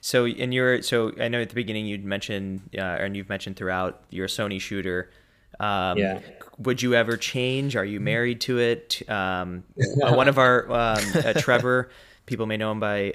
so 0.02 0.26
in 0.26 0.52
your 0.52 0.82
so 0.82 1.12
I 1.20 1.28
know 1.28 1.42
at 1.42 1.50
the 1.50 1.56
beginning 1.56 1.86
you'd 1.86 2.04
mentioned 2.04 2.62
uh, 2.76 2.82
and 2.82 3.16
you've 3.16 3.30
mentioned 3.30 3.56
throughout 3.56 4.02
your 4.10 4.28
Sony 4.28 4.60
shooter. 4.60 5.12
Um, 5.60 5.98
yeah. 5.98 6.20
Would 6.60 6.82
you 6.82 6.94
ever 6.94 7.18
change? 7.18 7.76
Are 7.76 7.86
you 7.86 8.00
married 8.00 8.42
to 8.42 8.60
it? 8.60 9.02
Um, 9.10 9.64
one 9.96 10.28
of 10.28 10.38
our 10.38 10.66
um, 10.72 11.04
uh, 11.16 11.34
Trevor, 11.34 11.90
people 12.26 12.46
may 12.46 12.58
know 12.58 12.72
him 12.72 12.80
by 12.80 13.14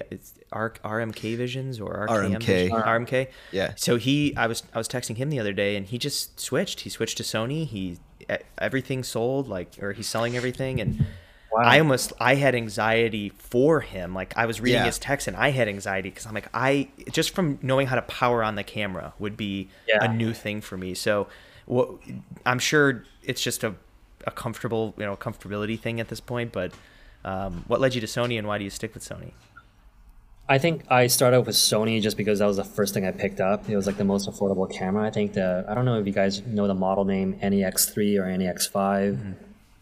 R- 0.51 0.73
RMK 0.83 1.37
Visions 1.37 1.79
or 1.79 2.07
RKM 2.07 2.37
RMK. 2.37 2.45
Vision, 2.45 2.77
RMK. 2.77 3.27
Yeah. 3.51 3.73
So 3.75 3.97
he, 3.97 4.35
I 4.35 4.47
was 4.47 4.63
I 4.73 4.77
was 4.77 4.87
texting 4.87 5.17
him 5.17 5.29
the 5.29 5.39
other 5.39 5.53
day, 5.53 5.75
and 5.75 5.85
he 5.85 5.97
just 5.97 6.39
switched. 6.39 6.81
He 6.81 6.89
switched 6.89 7.17
to 7.17 7.23
Sony. 7.23 7.65
He 7.65 7.97
everything 8.57 9.03
sold 9.03 9.47
like, 9.47 9.81
or 9.81 9.93
he's 9.93 10.07
selling 10.07 10.35
everything, 10.35 10.81
and 10.81 11.05
Wow. 11.51 11.63
I 11.63 11.79
almost 11.79 12.13
I 12.19 12.35
had 12.35 12.55
anxiety 12.55 13.29
for 13.29 13.79
him. 13.79 14.13
Like 14.13 14.37
I 14.37 14.45
was 14.45 14.59
reading 14.59 14.81
yeah. 14.81 14.85
his 14.85 14.99
text 14.99 15.27
and 15.27 15.37
I 15.37 15.49
had 15.49 15.67
anxiety 15.67 16.09
because 16.09 16.25
I'm 16.25 16.33
like 16.33 16.49
I 16.53 16.89
just 17.11 17.33
from 17.33 17.57
knowing 17.61 17.87
how 17.87 17.95
to 17.95 18.01
power 18.03 18.43
on 18.43 18.55
the 18.55 18.63
camera 18.63 19.13
would 19.17 19.37
be 19.37 19.69
yeah. 19.87 20.03
a 20.03 20.13
new 20.13 20.33
thing 20.33 20.61
for 20.61 20.77
me. 20.77 20.93
So 20.93 21.27
what 21.65 21.89
I'm 22.45 22.59
sure 22.59 23.05
it's 23.27 23.41
just 23.41 23.63
a 23.63 23.75
a 24.25 24.31
comfortable 24.31 24.93
you 24.97 25.05
know 25.05 25.15
comfortability 25.15 25.79
thing 25.79 25.99
at 25.99 26.07
this 26.07 26.19
point. 26.19 26.51
But 26.51 26.71
um, 27.23 27.63
what 27.67 27.79
led 27.79 27.93
you 27.95 28.01
to 28.01 28.07
Sony 28.07 28.37
and 28.37 28.47
why 28.47 28.57
do 28.57 28.63
you 28.63 28.69
stick 28.69 28.93
with 28.93 29.03
Sony? 29.03 29.31
I 30.49 30.57
think 30.57 30.89
I 30.89 31.07
started 31.07 31.41
with 31.41 31.55
Sony 31.55 32.01
just 32.01 32.15
because 32.15 32.39
that 32.39 32.45
was 32.45 32.55
the 32.55 32.63
first 32.63 32.93
thing 32.93 33.05
I 33.05 33.11
picked 33.11 33.41
up. 33.41 33.69
It 33.69 33.75
was 33.75 33.85
like 33.85 33.97
the 33.97 34.05
most 34.05 34.29
affordable 34.29 34.71
camera. 34.71 35.05
I 35.05 35.11
think 35.11 35.33
the 35.33 35.65
I 35.67 35.75
don't 35.75 35.85
know 35.85 35.99
if 35.99 36.07
you 36.07 36.13
guys 36.13 36.41
know 36.45 36.67
the 36.67 36.73
model 36.73 37.03
name 37.03 37.37
NEX3 37.41 38.17
or 38.17 38.23
NEX5. 38.23 38.71
Mm-hmm. 38.71 39.31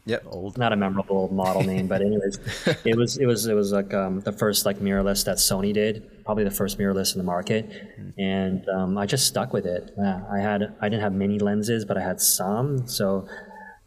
Yep, 0.07 0.23
old. 0.27 0.57
Not 0.57 0.71
a 0.71 0.75
memorable 0.75 1.29
model 1.33 1.63
name, 1.63 1.87
but 1.87 2.01
anyways, 2.01 2.39
it 2.85 2.95
was 2.95 3.17
it 3.17 3.25
was 3.25 3.47
it 3.47 3.55
was 3.55 3.71
like 3.71 3.91
um, 3.93 4.19
the 4.19 4.31
first 4.31 4.65
like 4.65 4.77
mirrorless 4.77 5.25
that 5.25 5.37
Sony 5.37 5.73
did, 5.73 6.23
probably 6.23 6.43
the 6.43 6.51
first 6.51 6.77
mirrorless 6.77 7.15
in 7.15 7.17
the 7.17 7.25
market, 7.25 7.67
mm-hmm. 7.69 8.19
and 8.19 8.69
um, 8.69 8.97
I 8.99 9.07
just 9.07 9.25
stuck 9.25 9.51
with 9.51 9.65
it. 9.65 9.93
Yeah, 9.97 10.21
I 10.31 10.39
had 10.39 10.75
I 10.79 10.89
didn't 10.89 11.01
have 11.01 11.13
many 11.13 11.39
lenses, 11.39 11.85
but 11.85 11.97
I 11.97 12.01
had 12.01 12.21
some. 12.21 12.87
So 12.87 13.27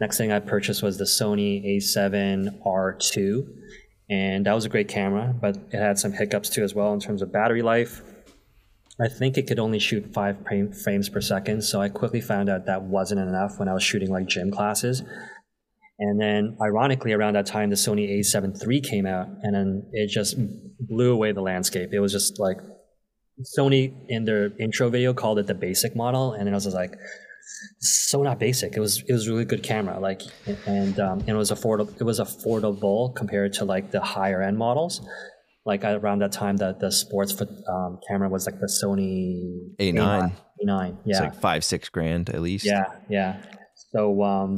next 0.01 0.19
thing 0.19 0.33
I 0.33 0.41
purchased 0.41 0.83
was 0.83 0.99
the 0.99 1.05
Sony 1.05 1.64
A7 1.77 2.64
R2, 2.66 3.49
and 4.11 4.45
that 4.47 4.55
was 4.55 4.64
a 4.64 4.69
great 4.69 4.89
camera, 4.89 5.33
but 5.41 5.57
it 5.71 5.79
had 5.79 6.01
some 6.01 6.12
hiccups 6.12 6.51
too 6.51 6.64
as 6.64 6.75
well 6.75 6.93
in 6.95 6.99
terms 6.99 7.23
of 7.23 7.31
battery 7.31 7.62
life. 7.62 8.03
I 9.01 9.07
think 9.07 9.39
it 9.39 9.47
could 9.47 9.61
only 9.61 9.79
shoot 9.79 10.12
five 10.12 10.37
frames 10.83 11.09
per 11.09 11.21
second, 11.21 11.62
so 11.62 11.81
I 11.81 11.89
quickly 11.89 12.21
found 12.21 12.49
out 12.49 12.66
that 12.66 12.83
wasn't 12.83 13.21
enough 13.21 13.61
when 13.61 13.69
I 13.69 13.75
was 13.75 13.85
shooting 13.85 14.11
like 14.11 14.27
gym 14.27 14.51
classes. 14.51 15.05
And 16.01 16.20
then, 16.20 16.57
ironically, 16.62 17.12
around 17.12 17.34
that 17.34 17.46
time, 17.46 17.70
the 17.70 17.76
Sony 17.76 18.18
A7 18.20 18.57
III 18.66 18.80
came 18.80 19.05
out, 19.05 19.28
and 19.42 19.55
then 19.55 19.90
it 19.92 20.09
just 20.09 20.36
blew 20.78 21.12
away 21.12 21.32
the 21.32 21.40
landscape. 21.40 21.90
It 21.92 21.99
was 21.99 22.12
just 22.12 22.38
like 22.38 22.59
Sony 23.59 23.92
in 24.09 24.24
their 24.24 24.53
intro 24.61 24.90
video 24.90 25.12
called 25.12 25.38
it 25.40 25.46
the 25.49 25.55
basic 25.55 25.96
model, 25.96 26.32
and 26.32 26.46
then 26.46 26.55
I 26.55 26.57
was 26.57 26.66
like, 26.72 26.94
so 27.80 28.22
not 28.22 28.38
basic. 28.38 28.76
It 28.76 28.80
was 28.80 29.03
it 29.09 29.12
was 29.12 29.28
really 29.28 29.44
good 29.44 29.62
camera, 29.62 29.99
like, 29.99 30.22
and 30.66 30.99
um, 31.01 31.20
and 31.20 31.30
it 31.30 31.34
was 31.34 31.51
affordable. 31.51 31.94
It 32.01 32.05
was 32.05 32.20
affordable 32.20 33.14
compared 33.14 33.53
to 33.55 33.64
like 33.64 33.90
the 33.90 34.01
higher 34.01 34.42
end 34.42 34.59
models. 34.59 35.01
Like 35.64 35.84
around 35.84 36.20
that 36.20 36.32
time, 36.32 36.57
that 36.59 36.80
the 36.80 36.90
sports 36.90 37.38
um, 37.68 37.99
camera 38.09 38.28
was 38.28 38.46
like 38.46 38.59
the 38.59 38.66
Sony 38.66 39.74
A9. 39.78 40.32
A9, 40.64 40.96
yeah, 41.05 41.11
it's 41.11 41.20
like 41.20 41.34
five 41.34 41.64
six 41.64 41.88
grand 41.88 42.30
at 42.30 42.40
least. 42.40 42.64
Yeah, 42.64 42.86
yeah. 43.09 43.42
So 43.92 44.22
um, 44.22 44.57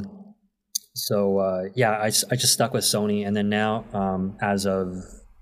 so 0.95 1.39
uh, 1.39 1.65
yeah, 1.75 1.93
I, 1.93 2.07
I 2.07 2.37
just 2.37 2.53
stuck 2.53 2.73
with 2.73 2.85
Sony, 2.85 3.27
and 3.27 3.37
then 3.37 3.49
now 3.49 3.85
um, 3.93 4.37
as 4.41 4.67
of 4.67 4.97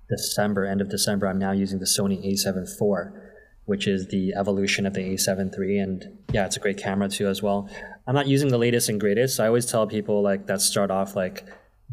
December, 0.09 0.65
end 0.65 0.81
of 0.81 0.89
December, 0.89 1.27
I'm 1.27 1.39
now 1.39 1.51
using 1.51 1.79
the 1.79 1.85
Sony 1.85 2.23
A7 2.25 2.63
IV, 2.63 3.13
which 3.65 3.87
is 3.87 4.07
the 4.07 4.33
evolution 4.35 4.85
of 4.85 4.93
the 4.93 5.01
A7 5.01 5.57
III, 5.57 5.79
and 5.79 6.17
yeah, 6.31 6.45
it's 6.45 6.57
a 6.57 6.59
great 6.59 6.77
camera 6.77 7.09
too 7.09 7.27
as 7.27 7.41
well. 7.41 7.69
I'm 8.07 8.15
not 8.15 8.27
using 8.27 8.49
the 8.49 8.57
latest 8.57 8.89
and 8.89 8.99
greatest. 8.99 9.39
I 9.39 9.47
always 9.47 9.65
tell 9.65 9.85
people 9.87 10.21
like 10.21 10.47
that 10.47 10.61
start 10.61 10.91
off 10.91 11.15
like, 11.15 11.45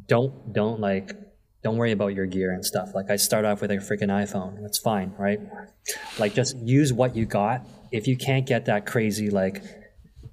don't 0.09 0.52
don't 0.52 0.80
like 0.80 1.16
don't 1.62 1.78
worry 1.78 1.92
about 1.92 2.14
your 2.14 2.26
gear 2.26 2.52
and 2.52 2.64
stuff. 2.64 2.94
Like 2.94 3.11
I 3.11 3.16
start 3.16 3.44
off 3.44 3.61
with 3.61 3.70
a 3.70 3.76
freaking 3.76 4.09
iPhone. 4.09 4.62
That's 4.62 4.78
fine, 4.78 5.14
right? 5.18 5.40
Like 6.18 6.34
just 6.34 6.57
use 6.59 6.92
what 6.92 7.16
you 7.16 7.26
got. 7.26 7.66
If 7.90 8.07
you 8.07 8.16
can't 8.16 8.46
get 8.46 8.66
that 8.66 8.86
crazy 8.86 9.30
like 9.30 9.62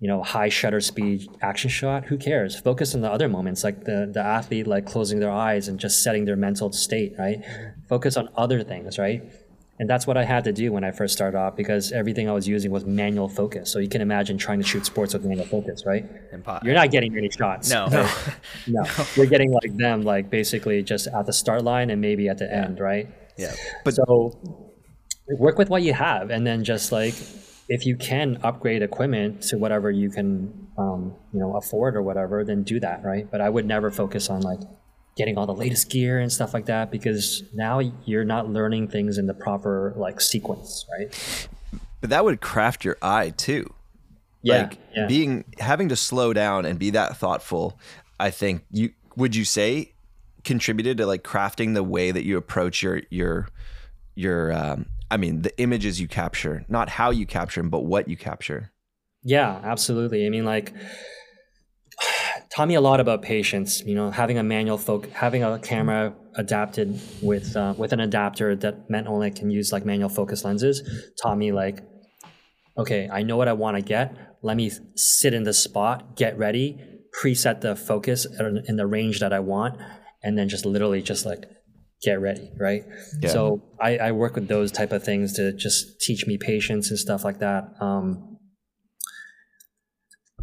you 0.04 0.10
know, 0.10 0.22
high 0.22 0.50
shutter 0.50 0.82
speed 0.82 1.30
action 1.42 1.70
shot, 1.70 2.04
who 2.04 2.18
cares? 2.18 2.60
Focus 2.60 2.94
on 2.94 3.00
the 3.00 3.10
other 3.10 3.30
moments, 3.30 3.64
like 3.64 3.86
the, 3.86 4.12
the 4.14 4.20
athlete 4.20 4.68
like 4.68 4.86
closing 4.86 5.22
their 5.22 5.32
eyes 5.32 5.70
and 5.70 5.80
just 5.80 6.04
setting 6.04 6.26
their 6.26 6.36
mental 6.36 6.74
state, 6.74 7.14
right? 7.18 7.42
Focus 7.88 8.18
on 8.18 8.28
other 8.36 8.66
things, 8.66 9.00
right? 9.00 9.24
And 9.80 9.90
that's 9.90 10.06
what 10.06 10.18
I 10.18 10.26
had 10.26 10.44
to 10.44 10.52
do 10.52 10.74
when 10.74 10.84
I 10.84 10.92
first 10.92 11.14
started 11.14 11.38
off 11.38 11.56
because 11.56 11.94
everything 11.94 12.28
I 12.28 12.34
was 12.34 12.46
using 12.46 12.70
was 12.70 12.84
manual 12.84 13.30
focus. 13.30 13.72
So 13.72 13.80
you 13.80 13.88
can 13.88 14.02
imagine 14.02 14.38
trying 14.38 14.60
to 14.60 14.68
shoot 14.68 14.86
sports 14.86 15.14
with 15.14 15.24
manual 15.24 15.46
focus, 15.46 15.86
right? 15.86 16.06
Impossible. 16.34 16.68
You're 16.68 16.76
not 16.76 16.92
getting 16.92 17.16
any 17.18 17.30
shots. 17.30 17.70
No. 17.70 17.88
No. 17.88 18.10
no. 18.84 19.06
You're 19.16 19.28
getting 19.28 19.54
like 19.54 19.78
them, 19.78 20.02
like 20.02 20.30
basically 20.30 20.84
just 20.84 21.08
at 21.08 21.26
the 21.28 21.34
start 21.34 21.64
line 21.64 21.90
and 21.90 22.02
maybe 22.02 22.28
at 22.28 22.40
the 22.40 22.46
yeah. 22.46 22.66
end, 22.66 22.82
right? 22.82 23.08
Yeah. 23.38 23.56
But 23.86 23.94
so 23.94 24.38
work 25.40 25.58
with 25.58 25.70
what 25.70 25.82
you 25.82 25.94
have 25.94 26.30
and 26.30 26.46
then 26.46 26.66
just 26.66 26.92
like 26.92 27.16
if 27.70 27.86
you 27.86 27.96
can 27.96 28.40
upgrade 28.44 28.82
equipment 28.82 29.42
to 29.42 29.58
whatever 29.58 29.90
you 29.90 30.10
can 30.10 30.68
um, 30.78 31.16
you 31.34 31.40
know 31.40 31.56
afford 31.56 31.96
or 31.96 32.02
whatever 32.02 32.44
then 32.44 32.64
do 32.64 32.80
that 32.80 33.04
right? 33.04 33.30
But 33.30 33.42
i 33.42 33.50
would 33.50 33.66
never 33.66 33.92
focus 33.92 34.30
on 34.30 34.42
like 34.42 34.60
getting 35.16 35.38
all 35.38 35.46
the 35.46 35.54
latest 35.54 35.90
gear 35.90 36.20
and 36.20 36.32
stuff 36.32 36.54
like 36.54 36.66
that 36.66 36.90
because 36.92 37.44
now 37.54 37.80
you're 38.06 38.26
not 38.26 38.50
learning 38.50 38.88
things 38.88 39.18
in 39.18 39.28
the 39.28 39.34
proper 39.34 39.94
like 39.96 40.20
sequence 40.22 40.86
right? 40.98 41.48
But 42.02 42.10
that 42.10 42.26
would 42.26 42.42
craft 42.42 42.84
your 42.84 42.98
eye 43.02 43.30
too. 43.30 43.74
Yeah, 44.42 44.64
like 44.64 44.78
yeah. 44.94 45.08
being 45.08 45.46
having 45.58 45.90
to 45.90 45.96
slow 45.96 46.34
down 46.34 46.66
and 46.66 46.78
be 46.78 46.90
that 46.90 47.16
thoughtful 47.16 47.80
i 48.20 48.30
think 48.30 48.66
you 48.72 48.92
would 49.16 49.36
you 49.36 49.46
say 49.46 49.94
contributed 50.44 50.98
to 50.98 51.06
like 51.06 51.24
crafting 51.24 51.74
the 51.74 51.84
way 51.84 52.12
that 52.12 52.26
you 52.26 52.38
approach 52.38 52.84
your 52.84 53.02
your 53.10 53.48
your 54.16 54.54
um, 54.54 54.86
I 55.14 55.18
mean, 55.18 55.44
the 55.44 55.56
images 55.62 56.02
you 56.02 56.08
capture, 56.08 56.66
not 56.68 56.90
how 56.90 57.12
you 57.12 57.28
capture 57.28 57.62
them, 57.62 57.70
but 57.70 57.82
what 57.82 58.08
you 58.08 58.18
capture. 58.18 58.72
Yeah, 59.22 59.62
absolutely. 59.64 60.26
I 60.26 60.30
mean, 60.30 60.44
like, 60.44 60.74
taught 62.50 62.68
me 62.68 62.74
a 62.74 62.82
lot 62.82 63.00
about 63.00 63.22
patience. 63.22 63.84
You 63.86 63.94
know, 63.94 64.10
having 64.10 64.40
a 64.40 64.44
manual 64.44 64.80
focus, 64.80 65.14
having 65.14 65.44
a 65.44 65.60
camera 65.60 66.16
adapted 66.34 67.00
with 67.22 67.56
uh, 67.56 67.76
with 67.78 67.94
an 67.94 68.00
adapter 68.00 68.56
that 68.56 68.90
meant 68.90 69.06
only 69.06 69.30
can 69.30 69.52
use 69.52 69.72
like 69.72 69.86
manual 69.86 70.10
focus 70.10 70.44
lenses 70.44 70.82
taught 71.22 71.38
me 71.38 71.52
like, 71.52 71.84
okay, 72.76 73.08
I 73.12 73.22
know 73.22 73.38
what 73.38 73.48
I 73.48 73.54
want 73.54 73.78
to 73.78 73.84
get. 73.84 74.18
Let 74.42 74.58
me 74.58 74.72
sit 74.96 75.36
in 75.36 75.44
the 75.44 75.54
spot, 75.54 76.18
get 76.18 76.40
ready, 76.40 76.80
preset 77.22 77.62
the 77.62 77.76
focus 77.76 78.26
in 78.26 78.78
the 78.78 78.88
range 78.88 79.20
that 79.20 79.32
I 79.32 79.42
want, 79.42 79.80
and 80.24 80.36
then 80.40 80.50
just 80.50 80.66
literally 80.66 81.04
just 81.04 81.24
like 81.24 81.46
get 82.04 82.20
ready, 82.20 82.50
right? 82.60 82.84
Yeah. 83.22 83.30
So 83.30 83.62
I, 83.80 83.98
I, 83.98 84.12
work 84.12 84.36
with 84.36 84.48
those 84.48 84.72
type 84.72 84.92
of 84.92 85.04
things 85.04 85.34
to 85.34 85.54
just 85.54 86.02
teach 86.02 86.28
me 86.28 86.38
patience 86.38 86.90
and 86.90 87.00
stuff 87.00 87.24
like 87.24 87.40
that. 87.40 87.64
Um, 87.80 88.38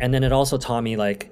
and 0.00 0.14
then 0.14 0.24
it 0.24 0.32
also 0.32 0.56
taught 0.56 0.82
me 0.82 0.96
like 0.96 1.30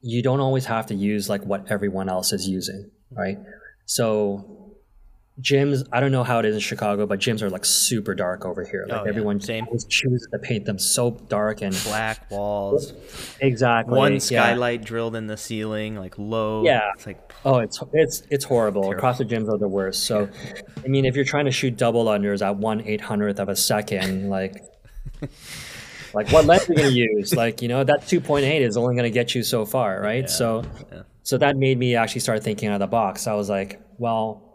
you 0.00 0.22
don't 0.22 0.40
always 0.40 0.64
have 0.66 0.86
to 0.86 0.94
use 0.94 1.28
like 1.28 1.44
what 1.44 1.70
everyone 1.70 2.08
else 2.08 2.32
is 2.32 2.48
using, 2.48 2.90
right? 3.10 3.38
So 3.84 4.65
gyms 5.40 5.86
i 5.92 6.00
don't 6.00 6.12
know 6.12 6.24
how 6.24 6.38
it 6.38 6.46
is 6.46 6.54
in 6.54 6.60
chicago 6.60 7.04
but 7.06 7.18
gyms 7.18 7.42
are 7.42 7.50
like 7.50 7.64
super 7.64 8.14
dark 8.14 8.44
over 8.44 8.64
here. 8.64 8.86
Like 8.88 9.02
oh, 9.02 9.04
everyone 9.04 9.40
same. 9.40 9.66
chooses 9.88 10.28
to 10.32 10.38
paint 10.38 10.64
them 10.64 10.78
so 10.78 11.10
dark 11.28 11.62
and 11.62 11.76
black 11.84 12.30
walls. 12.30 12.92
Exactly. 13.40 13.96
One 13.96 14.20
skylight 14.20 14.80
yeah. 14.80 14.86
drilled 14.86 15.16
in 15.16 15.26
the 15.26 15.36
ceiling 15.36 15.96
like 15.96 16.18
low. 16.18 16.64
Yeah. 16.64 16.90
It's 16.94 17.06
like 17.06 17.32
oh 17.44 17.58
it's 17.58 17.82
it's 17.92 18.22
it's 18.30 18.44
horrible. 18.44 18.82
Terrible. 18.82 18.98
across 18.98 19.18
the 19.18 19.24
gyms 19.24 19.52
are 19.52 19.58
the 19.58 19.68
worst. 19.68 20.04
So 20.04 20.28
i 20.84 20.88
mean 20.88 21.04
if 21.04 21.14
you're 21.14 21.24
trying 21.24 21.46
to 21.46 21.50
shoot 21.50 21.76
double 21.76 22.06
unders 22.06 22.44
at 22.44 22.56
one 22.56 22.80
eight 22.82 23.00
hundredth 23.00 23.38
of 23.38 23.48
a 23.48 23.56
second 23.56 24.28
like 24.28 24.62
like 26.14 26.30
what 26.30 26.44
lens 26.44 26.68
are 26.68 26.72
you 26.72 26.78
going 26.78 26.90
to 26.90 26.96
use? 26.96 27.34
Like 27.34 27.62
you 27.62 27.68
know 27.68 27.84
that 27.84 28.02
2.8 28.02 28.60
is 28.60 28.76
only 28.76 28.94
going 28.94 29.04
to 29.04 29.14
get 29.14 29.34
you 29.34 29.42
so 29.42 29.64
far 29.64 30.00
right? 30.00 30.22
Yeah. 30.22 30.26
so 30.26 30.64
so 31.22 31.38
that 31.38 31.56
made 31.56 31.78
me 31.78 31.96
actually 31.96 32.20
start 32.20 32.42
thinking 32.42 32.68
out 32.68 32.74
of 32.74 32.80
the 32.80 32.86
box. 32.86 33.26
I 33.26 33.34
was 33.34 33.48
like 33.48 33.80
well 33.98 34.45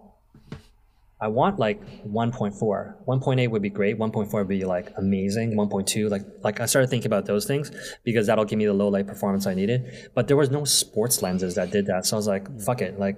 I 1.22 1.28
want 1.28 1.60
like 1.60 1.80
1.4. 2.06 3.06
1.8 3.08 3.50
would 3.50 3.62
be 3.62 3.70
great. 3.70 4.00
1.4 4.00 4.34
would 4.34 4.48
be 4.48 4.66
like 4.66 4.92
amazing. 4.98 5.54
1.2, 5.54 6.10
like 6.10 6.24
like 6.44 6.60
I 6.60 6.66
started 6.66 6.90
thinking 6.90 7.08
about 7.08 7.26
those 7.26 7.46
things 7.46 7.72
because 8.04 8.28
that'll 8.28 8.46
give 8.46 8.58
me 8.58 8.66
the 8.66 8.74
low 8.74 8.88
light 8.88 9.08
performance 9.08 9.46
I 9.46 9.54
needed. 9.54 10.10
But 10.16 10.28
there 10.28 10.38
was 10.38 10.50
no 10.50 10.66
sports 10.66 11.22
lenses 11.22 11.56
that 11.56 11.72
did 11.72 11.86
that. 11.86 12.06
So 12.06 12.16
I 12.16 12.18
was 12.18 12.28
like, 12.28 12.62
fuck 12.62 12.82
it. 12.82 13.00
Like 13.00 13.18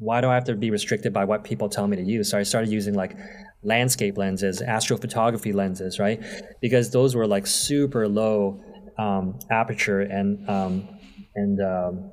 why 0.00 0.20
do 0.20 0.28
I 0.28 0.34
have 0.34 0.44
to 0.44 0.54
be 0.54 0.70
restricted 0.70 1.12
by 1.12 1.24
what 1.24 1.44
people 1.44 1.68
tell 1.68 1.86
me 1.86 1.96
to 1.96 2.02
use? 2.02 2.30
So 2.30 2.38
I 2.38 2.42
started 2.42 2.70
using 2.70 2.94
like 2.94 3.16
landscape 3.62 4.16
lenses, 4.16 4.62
astrophotography 4.62 5.52
lenses, 5.52 5.98
right? 5.98 6.22
Because 6.60 6.90
those 6.90 7.14
were 7.14 7.26
like 7.26 7.46
super 7.46 8.08
low 8.08 8.62
um, 8.96 9.38
aperture 9.50 10.00
and 10.00 10.48
um, 10.48 10.88
and 11.34 11.60
um, 11.60 12.10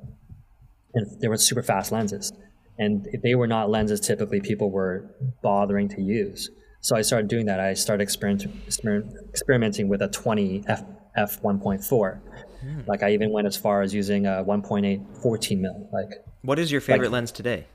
and 0.94 1.20
they 1.20 1.28
were 1.28 1.36
super 1.36 1.62
fast 1.62 1.92
lenses. 1.92 2.32
And 2.78 3.06
they 3.22 3.34
were 3.34 3.46
not 3.46 3.70
lenses 3.70 4.00
typically 4.00 4.40
people 4.40 4.70
were 4.70 5.14
bothering 5.42 5.88
to 5.90 6.02
use. 6.02 6.50
So 6.80 6.94
I 6.94 7.02
started 7.02 7.28
doing 7.28 7.46
that. 7.46 7.58
I 7.58 7.74
started 7.74 8.02
experiment, 8.02 8.46
experimenting 9.30 9.88
with 9.88 10.02
a 10.02 10.08
20 10.08 10.64
f 10.68 10.84
f 11.16 11.40
1.4. 11.42 12.20
Hmm. 12.60 12.80
Like 12.86 13.02
I 13.02 13.12
even 13.12 13.32
went 13.32 13.46
as 13.46 13.56
far 13.56 13.82
as 13.82 13.94
using 13.94 14.26
a 14.26 14.44
1.8 14.44 15.22
14 15.22 15.60
mil. 15.60 15.88
Like 15.92 16.10
what 16.42 16.58
is 16.58 16.70
your 16.70 16.80
favorite 16.80 17.08
like, 17.08 17.12
lens 17.14 17.32
today? 17.32 17.66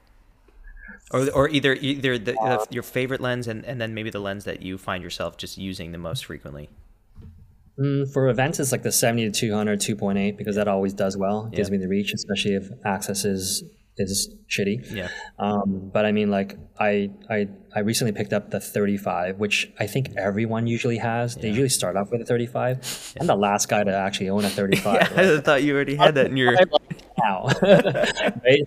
Or, 1.12 1.30
or 1.32 1.49
either 1.49 1.74
either 1.74 2.18
the, 2.18 2.39
uh, 2.39 2.66
your 2.70 2.84
favorite 2.84 3.22
lens 3.22 3.47
and, 3.47 3.66
and 3.66 3.82
then 3.82 3.93
maybe 3.93 4.10
the 4.10 4.20
lens 4.20 4.45
that 4.45 4.62
you 4.62 4.78
find 4.78 5.04
yourself 5.04 5.36
just 5.36 5.58
using 5.58 5.91
the 5.91 5.97
most 5.97 6.26
frequently. 6.26 6.70
Mm, 7.80 8.12
for 8.12 8.30
events, 8.30 8.60
it's 8.60 8.72
like 8.72 8.84
the 8.84 8.91
70 8.91 9.32
to 9.32 9.39
200 9.39 9.80
2.8 9.80 10.38
because 10.38 10.56
that 10.56 10.68
always 10.68 10.93
does 10.93 11.18
well. 11.18 11.47
It 11.47 11.54
yeah. 11.54 11.58
gives 11.58 11.72
me 11.72 11.78
the 11.78 11.88
reach, 11.88 12.14
especially 12.14 12.56
if 12.56 12.70
access 12.86 13.26
is 13.26 13.64
is 13.98 14.34
shitty. 14.50 14.92
Yeah. 14.92 15.10
Um, 15.38 15.89
but 15.94 16.06
I 16.06 16.12
mean, 16.12 16.32
like 16.32 16.58
I 16.80 17.12
I 17.30 17.48
I 17.76 17.80
recently 17.80 18.14
picked 18.14 18.34
up 18.34 18.50
the 18.50 18.60
35, 18.60 19.38
which 19.38 19.72
I 19.80 19.88
think 19.88 20.16
everyone 20.18 20.68
usually 20.68 20.98
has. 20.98 21.36
Yeah. 21.36 21.44
They 21.44 21.48
usually 21.50 21.70
start 21.70 21.96
off 21.96 22.12
with 22.12 22.22
a 22.22 22.26
35. 22.26 23.14
Yeah. 23.16 23.22
I'm 23.22 23.28
the 23.28 23.36
last 23.36 23.70
guy 23.70 23.84
to 23.84 23.94
actually 23.94 24.30
own 24.30 24.46
a 24.46 24.50
35. 24.62 24.94
yeah, 24.94 25.00
right? 25.00 25.38
I 25.38 25.42
thought 25.42 25.64
you 25.64 25.76
already 25.76 25.96
had 25.96 26.16
that 26.16 26.28
in 26.28 26.38
your. 26.38 26.54
Now, 27.18 27.48
right? 27.62 28.64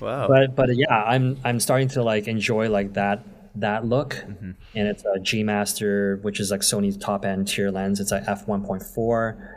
Wow. 0.00 0.28
But 0.28 0.56
but 0.56 0.76
yeah, 0.76 0.92
I'm 0.92 1.38
I'm 1.44 1.60
starting 1.60 1.88
to 1.88 2.02
like 2.02 2.26
enjoy 2.26 2.68
like 2.68 2.94
that 2.94 3.24
that 3.56 3.84
look, 3.84 4.14
mm-hmm. 4.14 4.52
and 4.74 4.88
it's 4.88 5.04
a 5.04 5.20
G 5.20 5.42
Master, 5.42 6.18
which 6.22 6.40
is 6.40 6.50
like 6.50 6.60
Sony's 6.60 6.96
top 6.96 7.24
end 7.24 7.48
tier 7.48 7.70
lens. 7.70 8.00
It's 8.00 8.12
a 8.12 8.22
f 8.28 8.46
1.4, 8.46 9.48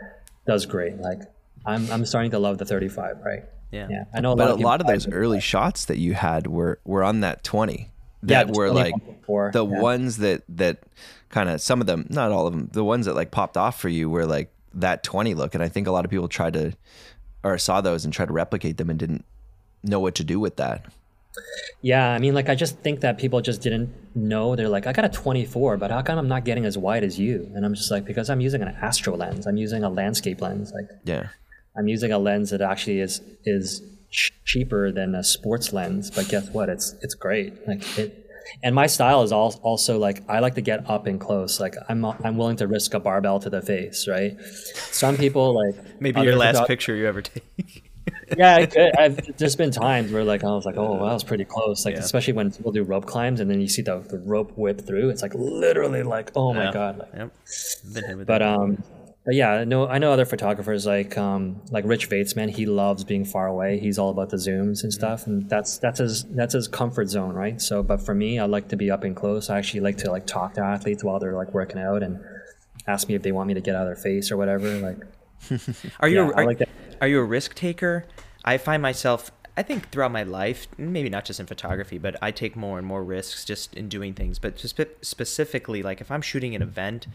does 0.45 0.65
great. 0.65 0.97
Like 0.97 1.21
I'm 1.65 1.89
I'm 1.91 2.05
starting 2.05 2.31
to 2.31 2.39
love 2.39 2.57
the 2.57 2.65
35, 2.65 3.17
right? 3.25 3.43
Yeah, 3.71 3.87
yeah. 3.89 4.03
I 4.13 4.21
know, 4.21 4.33
a 4.33 4.35
but 4.35 4.49
lot 4.49 4.59
a 4.59 4.63
lot 4.63 4.81
of 4.81 4.87
those 4.87 5.07
early 5.07 5.41
shots 5.41 5.85
that 5.85 5.97
you 5.97 6.13
had 6.13 6.47
were 6.47 6.79
were 6.85 7.03
on 7.03 7.21
that 7.21 7.43
20. 7.43 7.91
That 8.23 8.47
yeah, 8.47 8.53
were 8.55 8.71
like 8.71 8.93
the 9.27 9.65
yeah. 9.65 9.81
ones 9.81 10.17
that 10.17 10.43
that 10.49 10.79
kind 11.29 11.49
of 11.49 11.61
some 11.61 11.81
of 11.81 11.87
them, 11.87 12.07
not 12.09 12.31
all 12.31 12.47
of 12.47 12.53
them, 12.53 12.69
the 12.71 12.83
ones 12.83 13.05
that 13.05 13.15
like 13.15 13.31
popped 13.31 13.57
off 13.57 13.79
for 13.79 13.89
you 13.89 14.09
were 14.09 14.25
like 14.25 14.51
that 14.73 15.03
20 15.03 15.33
look, 15.33 15.53
and 15.53 15.63
I 15.63 15.69
think 15.69 15.87
a 15.87 15.91
lot 15.91 16.05
of 16.05 16.11
people 16.11 16.27
tried 16.27 16.53
to 16.53 16.73
or 17.43 17.57
saw 17.57 17.81
those 17.81 18.05
and 18.05 18.13
tried 18.13 18.27
to 18.27 18.33
replicate 18.33 18.77
them 18.77 18.89
and 18.89 18.97
didn't 18.97 19.25
know 19.83 19.99
what 19.99 20.15
to 20.15 20.23
do 20.23 20.39
with 20.39 20.55
that. 20.57 20.85
Yeah, 21.81 22.09
I 22.09 22.17
mean, 22.19 22.33
like 22.33 22.49
I 22.49 22.55
just 22.55 22.79
think 22.79 23.01
that 23.01 23.17
people 23.17 23.41
just 23.41 23.61
didn't 23.61 23.93
know. 24.15 24.55
They're 24.55 24.69
like, 24.69 24.87
I 24.87 24.93
got 24.93 25.05
a 25.05 25.09
24, 25.09 25.77
but 25.77 25.91
how 25.91 26.01
come 26.01 26.17
I'm 26.17 26.27
not 26.27 26.45
getting 26.45 26.65
as 26.65 26.77
wide 26.77 27.03
as 27.03 27.19
you? 27.19 27.51
And 27.53 27.65
I'm 27.65 27.75
just 27.75 27.91
like, 27.91 28.05
because 28.05 28.29
I'm 28.29 28.41
using 28.41 28.61
an 28.61 28.69
astro 28.69 29.15
lens. 29.15 29.45
I'm 29.45 29.57
using 29.57 29.83
a 29.83 29.89
landscape 29.89 30.41
lens. 30.41 30.71
Like, 30.71 30.89
yeah, 31.03 31.27
I'm 31.77 31.87
using 31.87 32.11
a 32.11 32.19
lens 32.19 32.49
that 32.51 32.61
actually 32.61 32.99
is 32.99 33.21
is 33.43 33.81
ch- 34.09 34.33
cheaper 34.45 34.91
than 34.91 35.15
a 35.15 35.23
sports 35.23 35.73
lens. 35.73 36.11
But 36.11 36.27
guess 36.29 36.49
what? 36.49 36.69
It's 36.69 36.95
it's 37.01 37.15
great. 37.15 37.67
Like 37.67 37.97
it. 37.97 38.21
And 38.61 38.75
my 38.75 38.85
style 38.85 39.23
is 39.23 39.31
also 39.31 39.97
like 39.97 40.21
I 40.29 40.39
like 40.39 40.53
to 40.55 40.61
get 40.61 40.87
up 40.89 41.07
and 41.07 41.19
close. 41.19 41.59
Like 41.59 41.75
I'm 41.89 42.05
I'm 42.05 42.37
willing 42.37 42.57
to 42.57 42.67
risk 42.67 42.93
a 42.93 42.99
barbell 42.99 43.39
to 43.39 43.49
the 43.49 43.61
face, 43.61 44.07
right? 44.07 44.39
Some 44.91 45.17
people 45.17 45.55
like 45.55 45.99
maybe 45.99 46.21
your 46.21 46.35
last 46.35 46.67
picture 46.67 46.95
you 46.95 47.07
ever 47.07 47.21
take. 47.21 47.91
yeah, 48.37 48.57
it 48.57 48.71
could. 48.71 48.95
I've 48.97 49.37
just 49.37 49.57
been 49.57 49.71
times 49.71 50.11
where 50.11 50.23
like 50.23 50.43
I 50.43 50.47
was 50.47 50.65
like, 50.65 50.77
oh, 50.77 50.93
that 50.93 51.13
was 51.13 51.23
pretty 51.23 51.45
close. 51.45 51.85
Like 51.85 51.95
yeah. 51.95 52.01
especially 52.01 52.33
when 52.33 52.51
people 52.51 52.71
do 52.71 52.83
rope 52.83 53.05
climbs 53.05 53.39
and 53.39 53.49
then 53.49 53.61
you 53.61 53.67
see 53.67 53.81
the, 53.81 53.99
the 53.99 54.19
rope 54.19 54.51
whip 54.57 54.81
through. 54.81 55.09
It's 55.09 55.21
like 55.21 55.33
literally 55.33 56.03
like, 56.03 56.31
oh 56.35 56.53
my 56.53 56.71
god. 56.71 56.99
Like, 56.99 57.09
yep. 57.15 58.27
But 58.27 58.41
um, 58.41 58.83
but 59.25 59.33
yeah, 59.33 59.53
I 59.53 59.63
know 59.63 59.87
I 59.87 59.97
know 59.97 60.11
other 60.11 60.25
photographers 60.25 60.85
like 60.85 61.17
um 61.17 61.59
like 61.71 61.83
Rich 61.85 62.09
Vatesman. 62.09 62.49
He 62.49 62.67
loves 62.67 63.03
being 63.03 63.25
far 63.25 63.47
away. 63.47 63.79
He's 63.79 63.97
all 63.97 64.11
about 64.11 64.29
the 64.29 64.37
zooms 64.37 64.83
and 64.83 64.93
stuff, 64.93 65.25
and 65.25 65.49
that's 65.49 65.79
that's 65.79 65.97
his 65.97 66.25
that's 66.25 66.53
his 66.53 66.67
comfort 66.67 67.09
zone, 67.09 67.33
right? 67.33 67.59
So, 67.59 67.81
but 67.81 68.01
for 68.05 68.13
me, 68.13 68.37
I 68.37 68.45
like 68.45 68.67
to 68.69 68.75
be 68.75 68.91
up 68.91 69.03
and 69.03 69.15
close. 69.15 69.49
I 69.49 69.57
actually 69.57 69.79
like 69.79 69.97
to 69.97 70.11
like 70.11 70.27
talk 70.27 70.53
to 70.53 70.61
athletes 70.61 71.03
while 71.03 71.19
they're 71.19 71.35
like 71.35 71.53
working 71.55 71.79
out 71.79 72.03
and 72.03 72.23
ask 72.85 73.09
me 73.09 73.15
if 73.15 73.23
they 73.23 73.31
want 73.31 73.47
me 73.47 73.55
to 73.55 73.61
get 73.61 73.75
out 73.75 73.81
of 73.81 73.87
their 73.87 73.95
face 73.95 74.31
or 74.31 74.37
whatever. 74.37 74.69
Like, 74.77 74.97
are 76.01 76.07
you 76.07 76.17
yeah, 76.17 76.29
a, 76.29 76.33
are, 76.33 76.45
like 76.45 76.69
are 77.01 77.07
you 77.07 77.19
a 77.19 77.23
risk 77.23 77.55
taker? 77.55 78.05
I 78.43 78.59
find 78.59 78.79
myself 78.79 79.31
I 79.57 79.63
think 79.63 79.89
throughout 79.89 80.11
my 80.11 80.23
life, 80.23 80.67
maybe 80.77 81.09
not 81.09 81.25
just 81.25 81.39
in 81.39 81.45
photography, 81.45 81.97
but 81.97 82.15
I 82.21 82.31
take 82.31 82.55
more 82.55 82.77
and 82.77 82.85
more 82.85 83.03
risks 83.03 83.45
just 83.45 83.73
in 83.73 83.87
doing 83.87 84.13
things. 84.13 84.37
But 84.37 84.57
just 84.57 84.79
specifically, 85.01 85.81
like 85.81 86.01
if 86.01 86.11
I'm 86.11 86.21
shooting 86.21 86.53
an 86.55 86.61
event, 86.61 87.07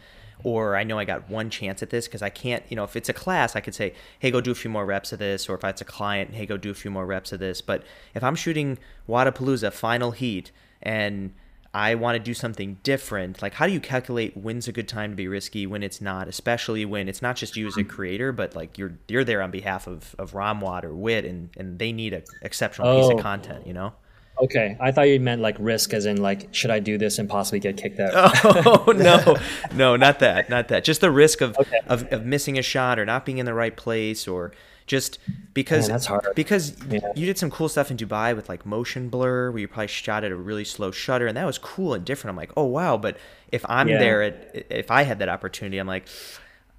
or 0.43 0.75
I 0.75 0.83
know 0.83 0.97
I 0.97 1.05
got 1.05 1.29
one 1.29 1.49
chance 1.49 1.81
at 1.83 1.89
this 1.89 2.07
because 2.07 2.21
I 2.21 2.29
can't, 2.29 2.63
you 2.69 2.75
know, 2.75 2.83
if 2.83 2.95
it's 2.95 3.09
a 3.09 3.13
class, 3.13 3.55
I 3.55 3.61
could 3.61 3.75
say, 3.75 3.93
hey, 4.19 4.31
go 4.31 4.41
do 4.41 4.51
a 4.51 4.55
few 4.55 4.69
more 4.69 4.85
reps 4.85 5.11
of 5.11 5.19
this, 5.19 5.49
or 5.49 5.55
if 5.55 5.63
it's 5.63 5.81
a 5.81 5.85
client, 5.85 6.33
hey, 6.33 6.45
go 6.45 6.57
do 6.57 6.71
a 6.71 6.73
few 6.73 6.91
more 6.91 7.05
reps 7.05 7.31
of 7.31 7.39
this. 7.39 7.61
But 7.61 7.83
if 8.13 8.23
I'm 8.23 8.35
shooting 8.35 8.77
Wodapalooza 9.07 9.73
final 9.73 10.11
heat 10.11 10.51
and 10.81 11.33
I 11.73 11.95
want 11.95 12.17
to 12.17 12.19
do 12.19 12.33
something 12.33 12.79
different. 12.83 13.41
Like, 13.41 13.53
how 13.53 13.65
do 13.65 13.71
you 13.71 13.79
calculate 13.79 14.35
when's 14.35 14.67
a 14.67 14.73
good 14.73 14.89
time 14.89 15.11
to 15.11 15.15
be 15.15 15.27
risky, 15.27 15.65
when 15.65 15.83
it's 15.83 16.01
not, 16.01 16.27
especially 16.27 16.83
when 16.83 17.07
it's 17.07 17.21
not 17.21 17.37
just 17.37 17.55
you 17.55 17.67
as 17.67 17.77
a 17.77 17.81
mm-hmm. 17.81 17.89
creator, 17.89 18.31
but 18.33 18.55
like 18.55 18.77
you're 18.77 18.97
you're 19.07 19.23
there 19.23 19.41
on 19.41 19.51
behalf 19.51 19.87
of 19.87 20.13
of 20.19 20.33
ROMWOD 20.33 20.83
or 20.83 20.93
Wit, 20.93 21.23
and 21.23 21.49
and 21.55 21.79
they 21.79 21.93
need 21.93 22.13
an 22.13 22.23
exceptional 22.41 22.89
oh. 22.89 23.01
piece 23.01 23.11
of 23.13 23.19
oh. 23.19 23.21
content, 23.21 23.65
you 23.65 23.73
know? 23.73 23.93
Okay, 24.41 24.75
I 24.79 24.91
thought 24.91 25.03
you 25.03 25.19
meant 25.19 25.41
like 25.41 25.55
risk, 25.59 25.93
as 25.93 26.07
in 26.07 26.17
like, 26.17 26.49
should 26.51 26.71
I 26.71 26.79
do 26.79 26.97
this 26.97 27.19
and 27.19 27.29
possibly 27.29 27.59
get 27.59 27.77
kicked 27.77 27.99
out? 27.99 28.11
oh 28.43 28.91
no, 28.95 29.37
no, 29.73 29.95
not 29.95 30.19
that, 30.19 30.49
not 30.49 30.67
that. 30.69 30.83
Just 30.83 31.01
the 31.01 31.11
risk 31.11 31.41
of, 31.41 31.55
okay. 31.59 31.79
of 31.87 32.11
of 32.11 32.25
missing 32.25 32.57
a 32.57 32.63
shot 32.63 32.97
or 32.97 33.05
not 33.05 33.23
being 33.25 33.37
in 33.37 33.45
the 33.45 33.53
right 33.53 33.75
place 33.75 34.27
or 34.27 34.51
just 34.87 35.19
because 35.53 35.87
Man, 35.87 35.93
that's 35.93 36.05
hard. 36.07 36.27
because 36.35 36.75
yeah. 36.89 36.99
you 37.15 37.25
did 37.25 37.37
some 37.37 37.51
cool 37.51 37.69
stuff 37.69 37.91
in 37.91 37.97
Dubai 37.97 38.35
with 38.35 38.49
like 38.49 38.65
motion 38.65 39.09
blur 39.09 39.51
where 39.51 39.59
you 39.59 39.67
probably 39.67 39.87
shot 39.87 40.23
at 40.23 40.31
a 40.31 40.35
really 40.35 40.65
slow 40.65 40.91
shutter 40.91 41.27
and 41.27 41.37
that 41.37 41.45
was 41.45 41.57
cool 41.57 41.93
and 41.93 42.03
different. 42.03 42.31
I'm 42.31 42.37
like, 42.37 42.51
oh 42.57 42.65
wow, 42.65 42.97
but 42.97 43.17
if 43.51 43.63
I'm 43.69 43.87
yeah. 43.87 43.99
there 43.99 44.23
at, 44.23 44.65
if 44.69 44.89
I 44.89 45.03
had 45.03 45.19
that 45.19 45.29
opportunity, 45.29 45.77
I'm 45.77 45.87
like, 45.87 46.07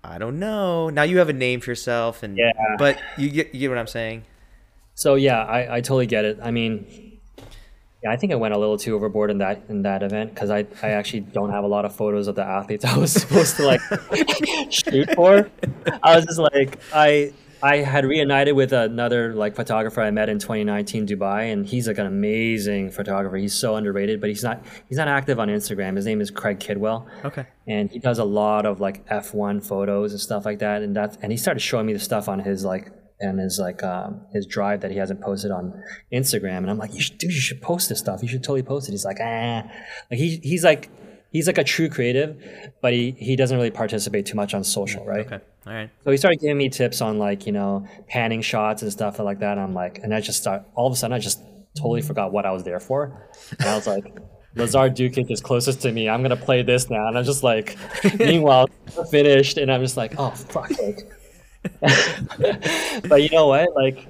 I 0.03 0.19
don't 0.19 0.39
know. 0.39 0.91
Now 0.91 1.05
you 1.05 1.19
have 1.19 1.29
a 1.29 1.33
name 1.33 1.61
for 1.61 1.71
yourself 1.71 2.23
and 2.23 2.37
yeah. 2.37 2.51
but 2.77 2.99
you 3.17 3.31
get 3.31 3.55
you 3.55 3.61
get 3.61 3.69
what 3.69 3.79
I'm 3.79 3.87
saying? 3.87 4.25
So 4.95 5.15
yeah, 5.15 5.43
I, 5.45 5.77
I 5.77 5.81
totally 5.81 6.07
get 6.07 6.25
it. 6.25 6.41
I 6.43 6.51
mean 6.51 7.12
yeah, 8.03 8.11
I 8.11 8.17
think 8.17 8.33
I 8.33 8.37
went 8.37 8.53
a 8.53 8.59
little 8.59 8.77
too 8.77 8.95
overboard 8.95 9.31
in 9.31 9.39
that 9.39 9.63
in 9.69 9.83
that 9.83 10.03
event 10.03 10.35
because 10.35 10.51
I, 10.51 10.67
I 10.83 10.91
actually 10.91 11.21
don't 11.21 11.51
have 11.51 11.63
a 11.63 11.69
lot 11.69 11.85
of 11.85 11.95
photos 11.95 12.27
of 12.27 12.35
the 12.35 12.45
athletes 12.45 12.85
I 12.85 12.97
was 12.99 13.13
supposed 13.13 13.57
to 13.57 13.65
like 13.65 13.81
shoot 14.71 15.15
for. 15.15 15.51
I 16.03 16.17
was 16.17 16.25
just 16.27 16.39
like 16.39 16.81
I 16.93 17.33
I 17.63 17.77
had 17.77 18.05
reunited 18.05 18.57
with 18.57 18.73
another 18.73 19.35
like 19.35 19.55
photographer 19.55 20.01
I 20.01 20.11
met 20.11 20.29
in 20.29 20.41
2019 20.41 21.07
Dubai, 21.07 21.53
and 21.53 21.65
he's 21.65 21.87
like 21.87 21.99
an 21.99 22.07
amazing 22.07 22.91
photographer. 22.91 23.37
He's 23.37 23.55
so 23.55 23.77
underrated, 23.77 24.21
but 24.21 24.31
he's 24.31 24.43
not 24.43 24.65
he's 24.89 24.99
not 24.99 25.07
active 25.07 25.39
on 25.39 25.49
Instagram. 25.49 25.95
His 25.95 26.05
name 26.05 26.21
is 26.21 26.33
Craig 26.33 26.59
Kidwell. 26.59 27.07
Okay. 27.25 27.47
And 27.69 27.89
he 27.89 28.01
does 28.01 28.19
a 28.19 28.25
lot 28.25 28.67
of 28.67 28.81
like 28.81 29.07
F1 29.07 29.65
photos 29.65 30.11
and 30.11 30.21
stuff 30.21 30.45
like 30.45 30.59
that. 30.59 30.83
And 30.83 30.97
that's 30.97 31.17
and 31.23 31.31
he 31.31 31.39
started 31.39 31.61
showing 31.61 31.87
me 31.87 31.93
the 31.93 32.01
stuff 32.01 32.29
on 32.29 32.41
his 32.41 32.65
like 32.65 32.91
and 33.23 33.39
his 33.39 33.59
like 33.59 33.83
um, 33.83 34.21
his 34.33 34.47
drive 34.47 34.81
that 34.81 34.91
he 34.91 34.99
hasn't 34.99 35.21
posted 35.21 35.51
on 35.51 35.83
Instagram. 36.13 36.59
And 36.59 36.71
I'm 36.71 36.79
like, 36.79 36.95
you 36.95 37.01
should, 37.01 37.19
dude, 37.19 37.33
you 37.33 37.41
should 37.41 37.63
post 37.63 37.89
this 37.89 37.99
stuff. 37.99 38.23
You 38.23 38.29
should 38.29 38.43
totally 38.43 38.63
post 38.63 38.89
it. 38.89 38.93
He's 38.93 39.05
like, 39.05 39.19
ah, 39.21 39.63
like 40.11 40.19
he 40.19 40.37
he's 40.43 40.65
like 40.65 40.91
he's 41.31 41.47
like 41.47 41.59
a 41.59 41.65
true 41.65 41.89
creative, 41.89 42.37
but 42.81 42.93
he 42.93 43.13
he 43.13 43.37
doesn't 43.37 43.57
really 43.57 43.71
participate 43.71 44.27
too 44.27 44.37
much 44.37 44.55
on 44.55 44.65
social, 44.65 45.05
right? 45.05 45.27
Okay. 45.27 45.41
All 45.67 45.73
right. 45.73 45.91
So 46.05 46.11
he 46.11 46.17
started 46.17 46.41
giving 46.41 46.59
me 46.59 46.69
tips 46.69 47.01
on 47.01 47.19
like, 47.19 47.47
you 47.47 47.53
know, 47.53 47.87
panning 48.09 48.43
shots 48.43 48.83
and 48.83 48.91
stuff 48.91 49.19
like 49.19 49.39
that. 49.41 49.53
And 49.53 49.61
I'm 49.61 49.75
like, 49.75 49.99
and 50.03 50.15
I 50.15 50.21
just 50.21 50.41
start 50.41 50.65
all 50.75 50.87
of 50.87 50.93
a 50.93 50.97
sudden 50.97 51.15
I 51.15 51.19
just 51.19 51.41
totally 51.77 52.03
forgot 52.03 52.33
what 52.33 52.45
I 52.45 52.51
was 52.51 52.65
there 52.65 52.81
for. 52.81 53.29
And 53.59 53.69
I 53.69 53.77
was 53.77 53.87
like, 53.87 54.05
Lazar 54.55 54.91
Dukic 54.91 55.31
is 55.31 55.41
closest 55.41 55.81
to 55.83 55.93
me. 55.93 56.09
I'm 56.09 56.21
gonna 56.23 56.37
play 56.37 56.63
this 56.63 56.91
now. 56.91 57.07
And 57.07 57.17
I'm 57.17 57.25
just 57.25 57.43
like 57.43 57.77
meanwhile 58.19 58.69
finished 59.11 59.57
and 59.57 59.73
I'm 59.73 59.81
just 59.81 59.97
like, 59.97 60.15
oh 60.19 60.31
fuck 60.31 60.71
like 60.79 61.09
but 63.09 63.23
you 63.23 63.31
know 63.31 63.49
what? 63.49 63.75
Like 63.75 64.07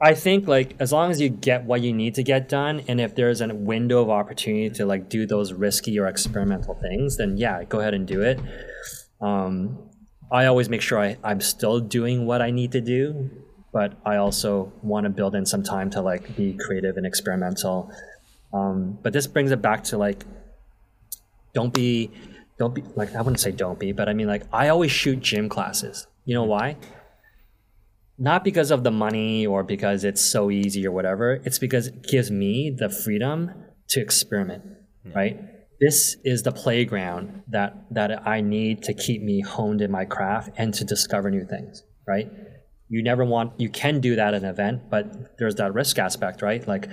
I 0.00 0.14
think 0.14 0.46
like 0.46 0.76
as 0.78 0.92
long 0.92 1.10
as 1.10 1.20
you 1.20 1.28
get 1.28 1.64
what 1.64 1.80
you 1.82 1.92
need 1.92 2.14
to 2.14 2.22
get 2.22 2.48
done, 2.48 2.82
and 2.88 3.00
if 3.00 3.14
there's 3.14 3.40
a 3.40 3.48
window 3.54 4.00
of 4.00 4.10
opportunity 4.10 4.70
to 4.70 4.86
like 4.86 5.08
do 5.08 5.26
those 5.26 5.52
risky 5.52 5.98
or 5.98 6.06
experimental 6.06 6.74
things, 6.74 7.16
then 7.16 7.36
yeah, 7.36 7.64
go 7.64 7.80
ahead 7.80 7.94
and 7.94 8.06
do 8.06 8.22
it. 8.22 8.40
Um, 9.20 9.78
I 10.30 10.46
always 10.46 10.68
make 10.68 10.82
sure 10.82 11.00
I, 11.00 11.16
I'm 11.24 11.40
still 11.40 11.80
doing 11.80 12.26
what 12.26 12.42
I 12.42 12.50
need 12.50 12.72
to 12.72 12.80
do, 12.80 13.30
but 13.72 13.94
I 14.04 14.16
also 14.16 14.72
want 14.82 15.04
to 15.04 15.10
build 15.10 15.34
in 15.34 15.46
some 15.46 15.62
time 15.62 15.90
to 15.90 16.02
like 16.02 16.36
be 16.36 16.54
creative 16.54 16.96
and 16.96 17.06
experimental. 17.06 17.90
Um, 18.52 18.98
but 19.02 19.12
this 19.12 19.26
brings 19.26 19.50
it 19.50 19.60
back 19.60 19.84
to 19.84 19.98
like, 19.98 20.24
don't 21.54 21.72
be, 21.72 22.10
don't 22.58 22.74
be 22.74 22.82
like 22.94 23.14
I 23.14 23.20
wouldn't 23.20 23.40
say 23.40 23.50
don't 23.52 23.78
be, 23.78 23.92
but 23.92 24.08
I 24.08 24.12
mean 24.12 24.26
like 24.26 24.44
I 24.52 24.68
always 24.68 24.92
shoot 24.92 25.20
gym 25.20 25.48
classes. 25.48 26.06
You 26.28 26.34
know 26.34 26.44
why? 26.44 26.76
not 28.18 28.42
because 28.42 28.70
of 28.70 28.82
the 28.82 28.90
money 28.90 29.46
or 29.46 29.62
because 29.62 30.04
it's 30.04 30.20
so 30.20 30.50
easy 30.50 30.86
or 30.86 30.90
whatever. 30.90 31.40
It's 31.44 31.58
because 31.58 31.86
it 31.86 32.02
gives 32.02 32.30
me 32.30 32.74
the 32.76 32.90
freedom 32.90 33.52
to 33.90 34.00
experiment, 34.00 34.64
yeah. 35.04 35.12
right? 35.14 35.40
This 35.80 36.16
is 36.24 36.42
the 36.42 36.50
playground 36.50 37.44
that 37.48 37.86
that 37.92 38.26
I 38.26 38.40
need 38.40 38.82
to 38.84 38.94
keep 38.94 39.22
me 39.22 39.40
honed 39.40 39.80
in 39.80 39.92
my 39.92 40.04
craft 40.04 40.50
and 40.58 40.74
to 40.74 40.84
discover 40.84 41.30
new 41.30 41.46
things, 41.46 41.84
right? 42.06 42.28
You 42.88 43.04
never 43.04 43.24
want 43.24 43.60
you 43.60 43.68
can 43.68 44.00
do 44.00 44.16
that 44.16 44.34
at 44.34 44.42
an 44.42 44.48
event, 44.48 44.90
but 44.90 45.38
there's 45.38 45.54
that 45.56 45.72
risk 45.72 46.00
aspect, 46.00 46.42
right? 46.42 46.66
Like 46.66 46.88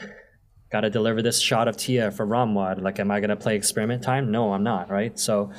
got 0.71 0.81
to 0.81 0.91
deliver 0.91 1.23
this 1.23 1.41
shot 1.41 1.67
of 1.67 1.77
Tia 1.77 2.11
for 2.11 2.27
ROMWOD. 2.27 2.81
Like, 2.81 2.99
am 2.99 3.09
I 3.09 3.19
going 3.19 3.29
to 3.29 3.35
play 3.35 3.55
experiment 3.55 4.03
time? 4.03 4.31
No, 4.31 4.53
I'm 4.53 4.63
not, 4.63 4.91
right? 4.91 5.17
So 5.17 5.51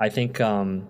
I 0.00 0.08
think 0.08 0.40
um, 0.40 0.88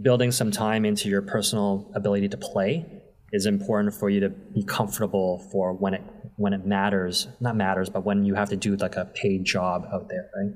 building 0.00 0.32
some 0.32 0.50
time 0.50 0.84
into 0.84 1.08
your 1.08 1.22
personal 1.22 1.90
ability 1.94 2.28
to 2.28 2.36
play 2.36 2.86
is 3.32 3.46
important 3.46 3.94
for 3.94 4.08
you 4.08 4.20
to 4.20 4.30
be 4.30 4.62
comfortable 4.62 5.38
for 5.50 5.72
when 5.72 5.94
it 5.94 6.02
when 6.36 6.52
it 6.52 6.64
matters 6.64 7.28
not 7.40 7.56
matters 7.56 7.90
but 7.90 8.04
when 8.04 8.24
you 8.24 8.34
have 8.34 8.48
to 8.48 8.56
do 8.56 8.74
like 8.76 8.96
a 8.96 9.04
paid 9.04 9.44
job 9.44 9.86
out 9.92 10.08
there 10.08 10.30
right? 10.36 10.54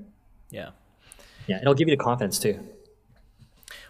Yeah. 0.50 0.70
Yeah 1.46 1.60
it'll 1.60 1.74
give 1.74 1.88
you 1.88 1.96
the 1.96 2.02
confidence 2.02 2.38
too. 2.38 2.58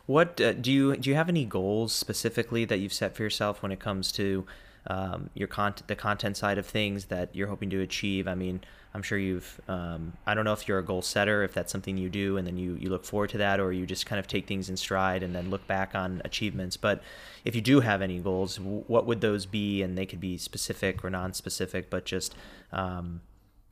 What 0.07 0.41
uh, 0.41 0.53
do 0.53 0.73
you 0.73 0.97
do 0.97 1.11
you 1.11 1.17
have 1.17 1.29
any 1.29 1.45
goals 1.45 1.93
specifically 1.93 2.65
that 2.65 2.79
you've 2.79 2.93
set 2.93 3.15
for 3.15 3.23
yourself 3.23 3.63
when 3.63 3.71
it 3.71 3.81
comes 3.81 4.11
to 4.13 4.47
um, 4.89 5.31
your 5.35 5.49
content, 5.49 5.89
the 5.89 5.97
content 5.97 6.37
side 6.37 6.59
of 6.59 6.67
things 6.67 7.07
that 7.07 7.35
you're 7.35 7.49
hoping 7.49 7.71
to 7.71 7.81
achieve. 7.81 8.29
I 8.29 8.35
mean, 8.35 8.61
I'm 8.97 9.03
sure 9.03 9.19
you've. 9.19 9.61
Um, 9.69 10.15
I 10.27 10.33
don't 10.33 10.47
know 10.47 10.55
if 10.55 10.67
you're 10.67 10.79
a 10.79 10.83
goal 10.83 11.03
setter, 11.03 11.45
if 11.45 11.53
that's 11.53 11.71
something 11.71 11.99
you 11.99 12.09
do, 12.09 12.39
and 12.39 12.47
then 12.47 12.57
you 12.57 12.79
you 12.81 12.89
look 12.89 13.05
forward 13.05 13.29
to 13.31 13.39
that, 13.39 13.61
or 13.61 13.71
you 13.71 13.85
just 13.85 14.07
kind 14.07 14.19
of 14.19 14.27
take 14.27 14.47
things 14.47 14.71
in 14.71 14.77
stride 14.79 15.23
and 15.23 15.35
then 15.35 15.51
look 15.51 15.67
back 15.67 15.95
on 15.95 16.23
achievements. 16.25 16.79
But 16.79 17.03
if 17.45 17.55
you 17.55 17.61
do 17.61 17.81
have 17.81 18.01
any 18.01 18.19
goals, 18.21 18.59
what 18.59 19.05
would 19.05 19.21
those 19.21 19.45
be? 19.45 19.83
And 19.83 19.99
they 19.99 20.07
could 20.07 20.19
be 20.19 20.39
specific 20.39 21.05
or 21.05 21.11
non-specific, 21.11 21.91
but 21.91 22.07
just. 22.07 22.35
Um, 22.73 23.21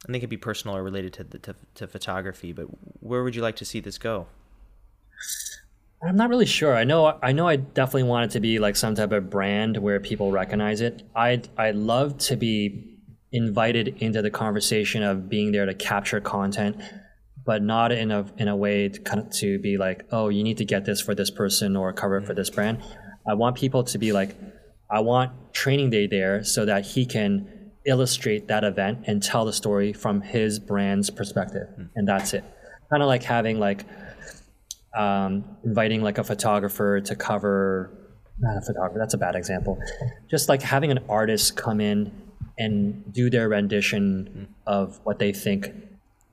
and 0.04 0.14
they 0.14 0.20
could 0.20 0.28
be 0.28 0.36
personal 0.36 0.76
or 0.76 0.82
related 0.82 1.14
to, 1.14 1.24
the, 1.24 1.38
to 1.38 1.54
to 1.76 1.86
photography. 1.86 2.52
But 2.52 2.66
where 3.00 3.24
would 3.24 3.34
you 3.34 3.40
like 3.40 3.56
to 3.56 3.64
see 3.64 3.80
this 3.80 3.96
go? 3.96 4.26
I'm 6.02 6.16
not 6.16 6.28
really 6.28 6.44
sure. 6.44 6.76
I 6.76 6.84
know 6.84 7.18
I 7.22 7.32
know 7.32 7.48
I 7.48 7.56
definitely 7.56 8.02
want 8.02 8.26
it 8.26 8.34
to 8.34 8.40
be 8.40 8.58
like 8.58 8.76
some 8.76 8.94
type 8.94 9.12
of 9.12 9.30
brand 9.30 9.78
where 9.78 10.00
people 10.00 10.30
recognize 10.32 10.82
it. 10.82 11.02
I'd 11.14 11.48
I'd 11.56 11.76
love 11.76 12.18
to 12.28 12.36
be 12.36 12.93
invited 13.34 13.96
into 13.98 14.22
the 14.22 14.30
conversation 14.30 15.02
of 15.02 15.28
being 15.28 15.50
there 15.50 15.66
to 15.66 15.74
capture 15.74 16.20
content, 16.20 16.80
but 17.44 17.62
not 17.62 17.90
in 17.90 18.12
a 18.12 18.24
in 18.38 18.46
a 18.46 18.56
way 18.56 18.88
to 18.88 19.00
kind 19.00 19.20
of 19.20 19.30
to 19.30 19.58
be 19.58 19.76
like, 19.76 20.06
oh, 20.12 20.28
you 20.28 20.44
need 20.44 20.56
to 20.58 20.64
get 20.64 20.84
this 20.84 21.00
for 21.00 21.14
this 21.14 21.30
person 21.30 21.76
or 21.76 21.92
cover 21.92 22.18
it 22.18 22.26
for 22.26 22.32
this 22.32 22.48
brand. 22.48 22.80
I 23.28 23.34
want 23.34 23.56
people 23.56 23.82
to 23.84 23.98
be 23.98 24.12
like, 24.12 24.36
I 24.88 25.00
want 25.00 25.52
training 25.52 25.90
day 25.90 26.06
there 26.06 26.44
so 26.44 26.64
that 26.64 26.86
he 26.86 27.04
can 27.04 27.72
illustrate 27.84 28.46
that 28.48 28.62
event 28.62 29.00
and 29.06 29.22
tell 29.22 29.44
the 29.44 29.52
story 29.52 29.92
from 29.92 30.20
his 30.22 30.60
brand's 30.60 31.10
perspective, 31.10 31.66
and 31.96 32.06
that's 32.06 32.34
it. 32.34 32.44
Kind 32.88 33.02
of 33.02 33.08
like 33.08 33.24
having 33.24 33.58
like 33.58 33.84
um, 34.96 35.44
inviting 35.64 36.02
like 36.02 36.18
a 36.18 36.24
photographer 36.24 37.00
to 37.00 37.16
cover 37.16 38.00
not 38.38 38.56
a 38.56 38.60
photographer 38.60 38.98
that's 38.98 39.14
a 39.14 39.18
bad 39.18 39.36
example 39.36 39.78
just 40.28 40.48
like 40.48 40.60
having 40.60 40.90
an 40.90 40.98
artist 41.08 41.56
come 41.56 41.80
in 41.80 42.10
and 42.58 43.12
do 43.12 43.30
their 43.30 43.48
rendition 43.48 44.48
of 44.66 45.00
what 45.04 45.18
they 45.18 45.32
think 45.32 45.70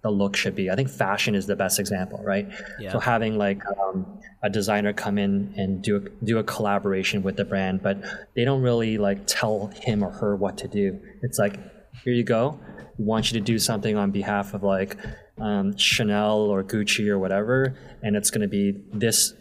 the 0.01 0.09
look 0.09 0.36
should 0.36 0.55
be. 0.55 0.69
I 0.69 0.76
think 0.76 0.89
fashion 0.89 1.36
is 1.36 1.45
the 1.45 1.55
best 1.55 1.80
example 1.80 2.22
right? 2.24 2.47
Yeah. 2.80 2.91
so 2.91 2.99
having 2.99 3.38
like 3.38 3.61
um, 3.80 4.19
a 4.41 4.49
designer 4.49 4.93
come 4.93 5.17
in 5.17 5.53
and 5.55 5.82
do 5.82 5.97
a, 5.97 6.26
do 6.26 6.39
a 6.39 6.43
collaboration 6.43 7.22
with 7.22 7.38
the 7.38 7.45
brand 7.45 7.84
but 7.84 8.03
they 8.36 8.43
don't 8.43 8.61
really 8.61 8.97
like 8.97 9.28
tell 9.28 9.67
him 9.67 10.03
or 10.03 10.11
her 10.11 10.36
what 10.36 10.57
to 10.59 10.67
do. 10.67 10.99
It's 11.22 11.38
like 11.38 11.59
here 12.03 12.13
you 12.13 12.24
go. 12.24 12.59
We 12.97 13.05
want 13.05 13.32
you 13.32 13.39
to 13.39 13.43
do 13.43 13.59
something 13.59 13.95
on 13.95 14.11
behalf 14.11 14.53
of 14.53 14.63
like 14.63 14.97
um, 15.39 15.76
Chanel 15.78 16.39
or 16.39 16.63
Gucci 16.63 17.07
or 17.07 17.19
whatever, 17.19 17.76
and 18.03 18.15
it's 18.15 18.30
going 18.30 18.41
to 18.41 18.47
be 18.47 18.74
this 18.93 19.34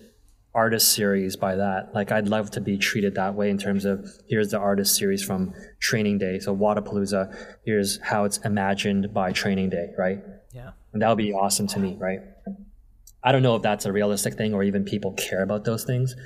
artist 0.55 0.93
series 0.93 1.37
by 1.37 1.57
that. 1.57 1.95
Like 1.95 2.11
I'd 2.11 2.29
love 2.29 2.51
to 2.53 2.61
be 2.61 2.77
treated 2.77 3.15
that 3.15 3.35
way 3.35 3.51
in 3.51 3.59
terms 3.59 3.85
of 3.85 4.09
here's 4.29 4.51
the 4.51 4.59
artist 4.59 4.97
series 4.97 5.23
from 5.23 5.55
Training 5.79 6.19
Day. 6.19 6.39
So 6.41 6.57
Wodapalooza, 6.57 7.35
here's 7.65 8.01
how 8.03 8.25
it's 8.25 8.39
imagined 8.39 9.15
by 9.15 9.33
Training 9.33 9.71
Day, 9.71 9.91
right? 9.97 10.23
Yeah. 10.53 10.71
And 10.93 11.03
that 11.03 11.09
would 11.09 11.19
be 11.19 11.33
awesome 11.33 11.67
to 11.69 11.79
me, 11.79 11.97
right? 11.99 12.21
I 13.23 13.33
don't 13.33 13.43
know 13.43 13.55
if 13.57 13.63
that's 13.63 13.87
a 13.87 13.93
realistic 13.93 14.35
thing 14.35 14.55
or 14.55 14.63
even 14.63 14.85
people 14.85 15.13
care 15.13 15.43
about 15.43 15.65
those 15.65 15.85
things. 15.85 16.17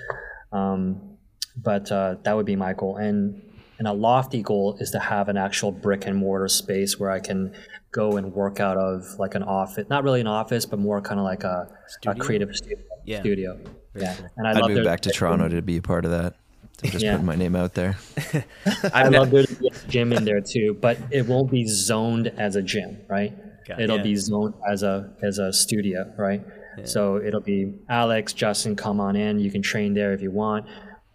Um, 0.52 1.18
but 1.56 1.90
uh, 1.92 2.16
that 2.22 2.34
would 2.34 2.46
be 2.46 2.56
my 2.56 2.72
goal. 2.72 2.96
And 2.96 3.42
and 3.78 3.88
a 3.88 3.92
lofty 3.92 4.40
goal 4.40 4.76
is 4.78 4.92
to 4.92 5.00
have 5.00 5.28
an 5.28 5.36
actual 5.36 5.72
brick 5.72 6.06
and 6.06 6.16
mortar 6.16 6.46
space 6.46 6.98
where 6.98 7.10
I 7.10 7.18
can 7.18 7.52
go 7.90 8.16
and 8.16 8.32
work 8.32 8.60
out 8.60 8.76
of 8.76 9.04
like 9.18 9.34
an 9.34 9.42
office, 9.42 9.86
not 9.90 10.04
really 10.04 10.20
an 10.20 10.28
office, 10.28 10.64
but 10.64 10.78
more 10.78 11.00
kind 11.00 11.18
of 11.18 11.24
like 11.24 11.42
a, 11.42 11.68
a 12.06 12.14
creative 12.14 12.54
studio. 12.54 12.78
Yeah. 13.04 13.20
studio. 13.20 13.58
Yeah. 13.94 14.16
And 14.36 14.46
I 14.46 14.60
would 14.60 14.72
move 14.72 14.84
back 14.84 15.00
to 15.02 15.10
Toronto 15.10 15.48
to 15.48 15.62
be 15.62 15.76
a 15.76 15.82
part 15.82 16.04
of 16.04 16.10
that. 16.10 16.34
I'm 16.82 16.90
just 16.90 17.04
yeah. 17.04 17.12
putting 17.12 17.26
my 17.26 17.36
name 17.36 17.56
out 17.56 17.74
there. 17.74 17.96
I 18.92 19.08
love 19.08 19.30
there 19.30 19.44
to 19.44 19.54
be 19.54 19.68
a 19.68 19.88
gym 19.88 20.12
in 20.12 20.24
there 20.24 20.40
too, 20.40 20.76
but 20.80 20.98
it 21.10 21.26
won't 21.26 21.50
be 21.50 21.66
zoned 21.66 22.28
as 22.36 22.56
a 22.56 22.62
gym, 22.62 22.98
right? 23.08 23.32
God, 23.66 23.80
it'll 23.80 23.98
yeah. 23.98 24.02
be 24.02 24.16
zoned 24.16 24.54
as 24.68 24.82
a 24.82 25.10
as 25.22 25.38
a 25.38 25.52
studio, 25.52 26.12
right? 26.18 26.44
Yeah. 26.76 26.84
So 26.84 27.16
it'll 27.18 27.40
be 27.40 27.72
Alex, 27.88 28.32
Justin, 28.32 28.76
come 28.76 29.00
on 29.00 29.16
in. 29.16 29.38
You 29.38 29.50
can 29.50 29.62
train 29.62 29.94
there 29.94 30.12
if 30.12 30.20
you 30.20 30.30
want 30.30 30.66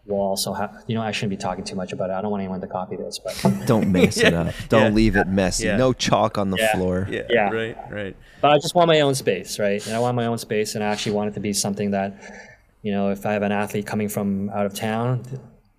we'll 0.10 0.20
also 0.20 0.54
have 0.54 0.84
you 0.88 0.96
know 0.96 1.02
i 1.02 1.12
shouldn't 1.12 1.30
be 1.30 1.38
talking 1.38 1.64
too 1.64 1.76
much 1.76 1.94
about 1.94 2.10
it 2.10 2.14
i 2.14 2.22
don't 2.22 2.32
want 2.32 2.42
anyone 2.42 2.60
to 2.60 2.68
copy 2.68 2.96
this 2.96 3.20
but 3.20 3.36
don't 3.66 3.92
mess 3.92 4.18
yeah. 4.18 4.28
it 4.28 4.34
up 4.34 4.56
don't 4.70 4.82
yeah. 4.82 4.90
leave 4.90 5.16
it 5.16 5.28
messy 5.28 5.66
yeah. 5.66 5.78
no 5.78 5.94
chalk 5.94 6.38
on 6.38 6.50
the 6.50 6.58
floor 6.74 7.08
yeah. 7.10 7.22
yeah 7.30 7.50
right 7.50 7.78
right 7.92 8.18
but 8.42 8.52
i 8.52 8.56
just 8.56 8.76
want 8.76 8.88
my 8.88 9.02
own 9.02 9.14
space 9.14 9.60
right 9.60 9.86
and 9.86 9.96
i 9.96 10.00
want 10.00 10.16
my 10.16 10.26
own 10.26 10.38
space 10.38 10.76
and 10.76 10.84
i 10.84 10.88
actually 10.88 11.12
want 11.12 11.30
it 11.30 11.34
to 11.34 11.40
be 11.40 11.54
something 11.54 11.92
that 11.92 12.49
you 12.82 12.92
know 12.92 13.10
if 13.10 13.26
i 13.26 13.34
have 13.34 13.44
an 13.44 13.52
athlete 13.52 13.86
coming 13.86 14.10
from 14.10 14.50
out 14.52 14.66
of 14.66 14.74
town 14.74 15.24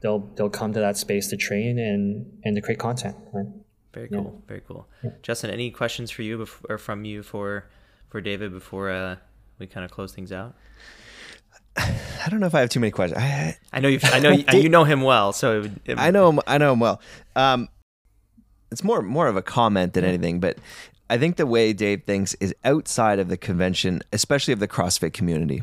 they'll 0.00 0.20
they'll 0.34 0.50
come 0.50 0.72
to 0.72 0.80
that 0.80 0.96
space 0.96 1.28
to 1.28 1.36
train 1.36 1.78
and 1.78 2.26
and 2.44 2.56
to 2.56 2.62
create 2.62 2.78
content 2.78 3.16
right 3.32 3.46
very 3.92 4.08
cool 4.08 4.42
very 4.46 4.62
cool 4.66 4.88
justin 5.22 5.50
any 5.50 5.70
questions 5.70 6.10
for 6.10 6.22
you 6.22 6.38
before, 6.38 6.74
or 6.74 6.78
from 6.78 7.04
you 7.04 7.22
for 7.22 7.68
for 8.08 8.20
david 8.20 8.52
before 8.52 8.90
uh, 8.90 9.16
we 9.58 9.66
kind 9.66 9.84
of 9.84 9.90
close 9.90 10.12
things 10.12 10.32
out 10.32 10.54
I 11.76 12.28
don't 12.28 12.40
know 12.40 12.46
if 12.46 12.54
I 12.54 12.60
have 12.60 12.68
too 12.68 12.80
many 12.80 12.90
questions. 12.90 13.18
I, 13.18 13.56
I 13.72 13.80
know 13.80 13.88
you. 13.88 13.98
I 14.02 14.18
know 14.18 14.30
you, 14.30 14.44
you 14.52 14.68
know 14.68 14.84
him 14.84 15.02
well, 15.02 15.32
so 15.32 15.62
it, 15.62 15.70
it, 15.86 15.98
I 15.98 16.10
know 16.10 16.28
him. 16.28 16.40
I 16.46 16.58
know 16.58 16.72
him 16.72 16.80
well. 16.80 17.00
Um, 17.34 17.68
it's 18.70 18.84
more 18.84 19.02
more 19.02 19.28
of 19.28 19.36
a 19.36 19.42
comment 19.42 19.94
than 19.94 20.04
anything, 20.04 20.40
but 20.40 20.58
I 21.08 21.18
think 21.18 21.36
the 21.36 21.46
way 21.46 21.72
Dave 21.72 22.04
thinks 22.04 22.34
is 22.34 22.54
outside 22.64 23.18
of 23.18 23.28
the 23.28 23.36
convention, 23.36 24.02
especially 24.12 24.52
of 24.52 24.60
the 24.60 24.68
CrossFit 24.68 25.12
community. 25.12 25.62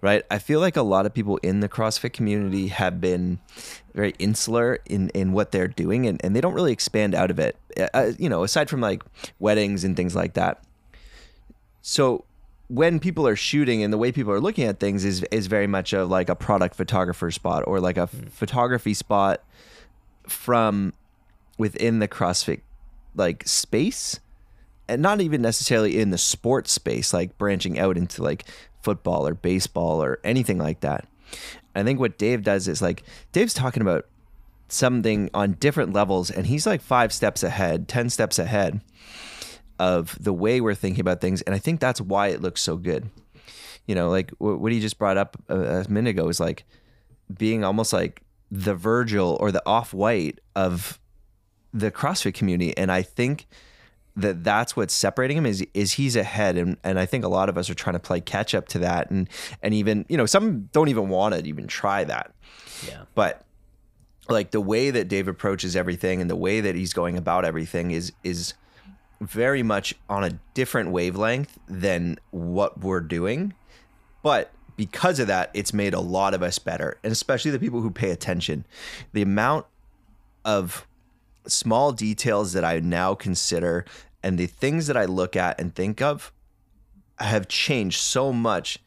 Right, 0.00 0.24
I 0.30 0.38
feel 0.38 0.60
like 0.60 0.76
a 0.76 0.82
lot 0.82 1.06
of 1.06 1.14
people 1.14 1.38
in 1.38 1.60
the 1.60 1.68
CrossFit 1.68 2.12
community 2.12 2.68
have 2.68 3.00
been 3.00 3.38
very 3.94 4.14
insular 4.18 4.78
in 4.86 5.08
in 5.10 5.32
what 5.32 5.52
they're 5.52 5.68
doing, 5.68 6.06
and, 6.06 6.20
and 6.24 6.34
they 6.34 6.40
don't 6.40 6.54
really 6.54 6.72
expand 6.72 7.14
out 7.14 7.30
of 7.30 7.38
it. 7.38 7.56
Uh, 7.94 8.12
you 8.18 8.28
know, 8.28 8.42
aside 8.42 8.68
from 8.68 8.80
like 8.80 9.02
weddings 9.38 9.84
and 9.84 9.96
things 9.96 10.14
like 10.14 10.34
that. 10.34 10.62
So 11.82 12.24
when 12.68 12.98
people 13.00 13.26
are 13.26 13.36
shooting 13.36 13.82
and 13.82 13.92
the 13.92 13.98
way 13.98 14.10
people 14.10 14.32
are 14.32 14.40
looking 14.40 14.64
at 14.64 14.80
things 14.80 15.04
is 15.04 15.22
is 15.30 15.46
very 15.46 15.66
much 15.66 15.92
of 15.92 16.08
like 16.08 16.30
a 16.30 16.34
product 16.34 16.74
photographer 16.74 17.30
spot 17.30 17.64
or 17.66 17.80
like 17.80 17.98
a 17.98 18.06
mm. 18.06 18.30
photography 18.30 18.94
spot 18.94 19.44
from 20.26 20.94
within 21.58 21.98
the 21.98 22.08
CrossFit 22.08 22.62
like 23.14 23.46
space 23.46 24.20
not 24.98 25.20
even 25.20 25.42
necessarily 25.42 26.00
in 26.00 26.10
the 26.10 26.18
sports 26.18 26.72
space 26.72 27.12
like 27.12 27.38
branching 27.38 27.78
out 27.78 27.96
into 27.96 28.22
like 28.22 28.44
football 28.82 29.26
or 29.26 29.34
baseball 29.34 30.02
or 30.02 30.18
anything 30.24 30.58
like 30.58 30.80
that. 30.80 31.06
I 31.74 31.82
think 31.82 32.00
what 32.00 32.18
Dave 32.18 32.42
does 32.42 32.68
is 32.68 32.82
like 32.82 33.02
Dave's 33.32 33.54
talking 33.54 33.82
about 33.82 34.06
something 34.68 35.30
on 35.34 35.52
different 35.52 35.92
levels 35.92 36.30
and 36.30 36.46
he's 36.46 36.66
like 36.66 36.80
5 36.80 37.12
steps 37.12 37.42
ahead, 37.42 37.88
10 37.88 38.10
steps 38.10 38.38
ahead 38.38 38.80
of 39.78 40.16
the 40.20 40.32
way 40.32 40.60
we're 40.60 40.74
thinking 40.74 41.00
about 41.00 41.20
things. 41.20 41.42
And 41.42 41.54
I 41.54 41.58
think 41.58 41.80
that's 41.80 42.00
why 42.00 42.28
it 42.28 42.42
looks 42.42 42.62
so 42.62 42.76
good. 42.76 43.10
You 43.86 43.94
know, 43.94 44.10
like 44.10 44.30
what 44.38 44.72
he 44.72 44.80
just 44.80 44.98
brought 44.98 45.16
up 45.16 45.36
a 45.48 45.84
minute 45.88 46.10
ago 46.10 46.28
is 46.28 46.38
like 46.38 46.64
being 47.36 47.64
almost 47.64 47.92
like 47.92 48.22
the 48.50 48.74
Virgil 48.74 49.36
or 49.40 49.50
the 49.50 49.62
off 49.66 49.92
white 49.92 50.38
of 50.54 51.00
the 51.72 51.90
CrossFit 51.90 52.34
community. 52.34 52.76
And 52.76 52.92
I 52.92 53.02
think 53.02 53.46
that 54.16 54.44
that's 54.44 54.76
what's 54.76 54.92
separating 54.92 55.38
him 55.38 55.46
is 55.46 55.64
is 55.74 55.92
he's 55.92 56.16
ahead 56.16 56.56
and 56.56 56.76
and 56.84 56.98
I 56.98 57.06
think 57.06 57.24
a 57.24 57.28
lot 57.28 57.48
of 57.48 57.56
us 57.56 57.70
are 57.70 57.74
trying 57.74 57.94
to 57.94 58.00
play 58.00 58.20
catch 58.20 58.54
up 58.54 58.68
to 58.68 58.78
that 58.80 59.10
and 59.10 59.28
and 59.62 59.72
even 59.72 60.04
you 60.08 60.16
know 60.16 60.26
some 60.26 60.68
don't 60.72 60.88
even 60.88 61.08
want 61.08 61.34
to 61.34 61.46
even 61.46 61.66
try 61.66 62.04
that 62.04 62.34
yeah 62.86 63.02
but 63.14 63.44
like 64.28 64.50
the 64.50 64.60
way 64.60 64.90
that 64.90 65.08
Dave 65.08 65.28
approaches 65.28 65.76
everything 65.76 66.20
and 66.20 66.28
the 66.28 66.36
way 66.36 66.60
that 66.60 66.74
he's 66.74 66.92
going 66.92 67.16
about 67.16 67.44
everything 67.44 67.90
is 67.90 68.12
is 68.22 68.54
very 69.22 69.62
much 69.62 69.94
on 70.08 70.24
a 70.24 70.30
different 70.54 70.90
wavelength 70.90 71.58
than 71.68 72.18
what 72.30 72.80
we're 72.80 73.00
doing. 73.00 73.54
But 74.22 74.50
because 74.76 75.20
of 75.20 75.28
that, 75.28 75.50
it's 75.54 75.72
made 75.72 75.94
a 75.94 76.00
lot 76.00 76.34
of 76.34 76.42
us 76.42 76.58
better, 76.58 76.98
and 77.04 77.12
especially 77.12 77.50
the 77.50 77.58
people 77.58 77.80
who 77.80 77.90
pay 77.90 78.10
attention. 78.10 78.66
The 79.12 79.22
amount 79.22 79.66
of 80.44 80.86
small 81.46 81.92
details 81.92 82.52
that 82.52 82.64
I 82.64 82.80
now 82.80 83.14
consider 83.14 83.84
and 84.22 84.38
the 84.38 84.46
things 84.46 84.86
that 84.86 84.96
I 84.96 85.04
look 85.04 85.36
at 85.36 85.60
and 85.60 85.74
think 85.74 86.00
of 86.00 86.32
have 87.18 87.48
changed 87.48 88.00
so 88.00 88.32
much. 88.32 88.78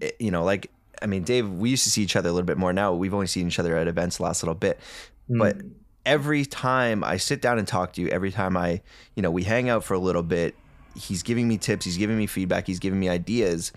Eh, 0.00 0.10
you 0.18 0.30
know, 0.30 0.44
like 0.44 0.70
I 1.00 1.06
mean, 1.06 1.22
Dave, 1.22 1.48
we 1.48 1.70
used 1.70 1.84
to 1.84 1.90
see 1.90 2.02
each 2.02 2.16
other 2.16 2.28
a 2.28 2.32
little 2.32 2.46
bit 2.46 2.58
more. 2.58 2.72
Now 2.72 2.92
we've 2.92 3.14
only 3.14 3.26
seen 3.26 3.46
each 3.46 3.58
other 3.58 3.76
at 3.76 3.86
events 3.86 4.18
the 4.18 4.24
last 4.24 4.42
little 4.42 4.54
bit, 4.54 4.80
but 5.28 5.58
mm. 5.58 5.70
every 6.04 6.44
time 6.44 7.04
I 7.04 7.18
sit 7.18 7.40
down 7.40 7.58
and 7.58 7.68
talk 7.68 7.92
to 7.94 8.00
you, 8.00 8.08
every 8.08 8.32
time 8.32 8.56
I, 8.56 8.80
you 9.14 9.22
know, 9.22 9.30
we 9.30 9.44
hang 9.44 9.68
out 9.68 9.84
for 9.84 9.94
a 9.94 9.98
little 9.98 10.22
bit, 10.22 10.54
he's 10.96 11.22
giving 11.22 11.46
me 11.46 11.58
tips, 11.58 11.84
he's 11.84 11.98
giving 11.98 12.18
me 12.18 12.26
feedback, 12.26 12.66
he's 12.66 12.78
giving 12.80 12.98
me 12.98 13.08
ideas. 13.08 13.72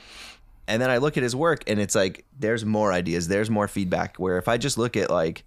And 0.68 0.82
then 0.82 0.90
I 0.90 0.98
look 0.98 1.18
at 1.18 1.24
his 1.24 1.36
work 1.36 1.64
and 1.68 1.80
it's 1.80 1.96
like 1.96 2.26
there's 2.40 2.66
more 2.66 2.92
ideas, 2.92 3.28
there's 3.28 3.50
more 3.50 3.68
feedback 3.68 4.18
where 4.18 4.38
if 4.38 4.48
I 4.48 4.58
just 4.58 4.78
look 4.78 4.96
at 4.96 5.10
like 5.10 5.44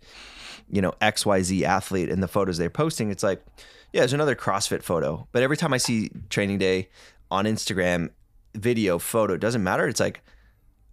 you 0.71 0.81
know 0.83 0.93
XYZ 1.01 1.63
athlete 1.63 2.09
and 2.11 2.23
the 2.23 2.29
photos 2.29 2.59
they're 2.59 2.71
posting, 2.71 3.11
it's 3.11 3.23
like 3.23 3.45
yeah, 3.93 4.01
there's 4.01 4.13
another 4.13 4.35
CrossFit 4.35 4.83
photo. 4.83 5.29
But 5.33 5.43
every 5.43 5.57
time 5.57 5.73
I 5.73 5.77
see 5.79 6.11
training 6.29 6.59
day 6.59 6.89
on 7.31 7.45
Instagram 7.45 8.11
video 8.55 8.99
photo, 8.99 9.35
it 9.35 9.41
doesn't 9.41 9.63
matter. 9.63 9.87
It's 9.87 10.01
like 10.01 10.21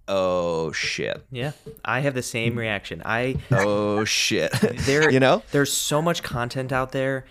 oh 0.08 0.72
shit. 0.72 1.26
Yeah, 1.32 1.52
I 1.86 2.02
have 2.02 2.14
the 2.14 2.24
same 2.24 2.58
reaction. 2.58 3.02
I 3.06 3.38
Oh 3.52 4.04
shit. 4.06 4.52
there 4.86 5.10
you 5.10 5.20
know? 5.20 5.44
there's 5.52 5.72
so 5.72 6.02
much 6.02 6.22
content 6.24 6.72
out 6.72 6.92
there 6.92 7.26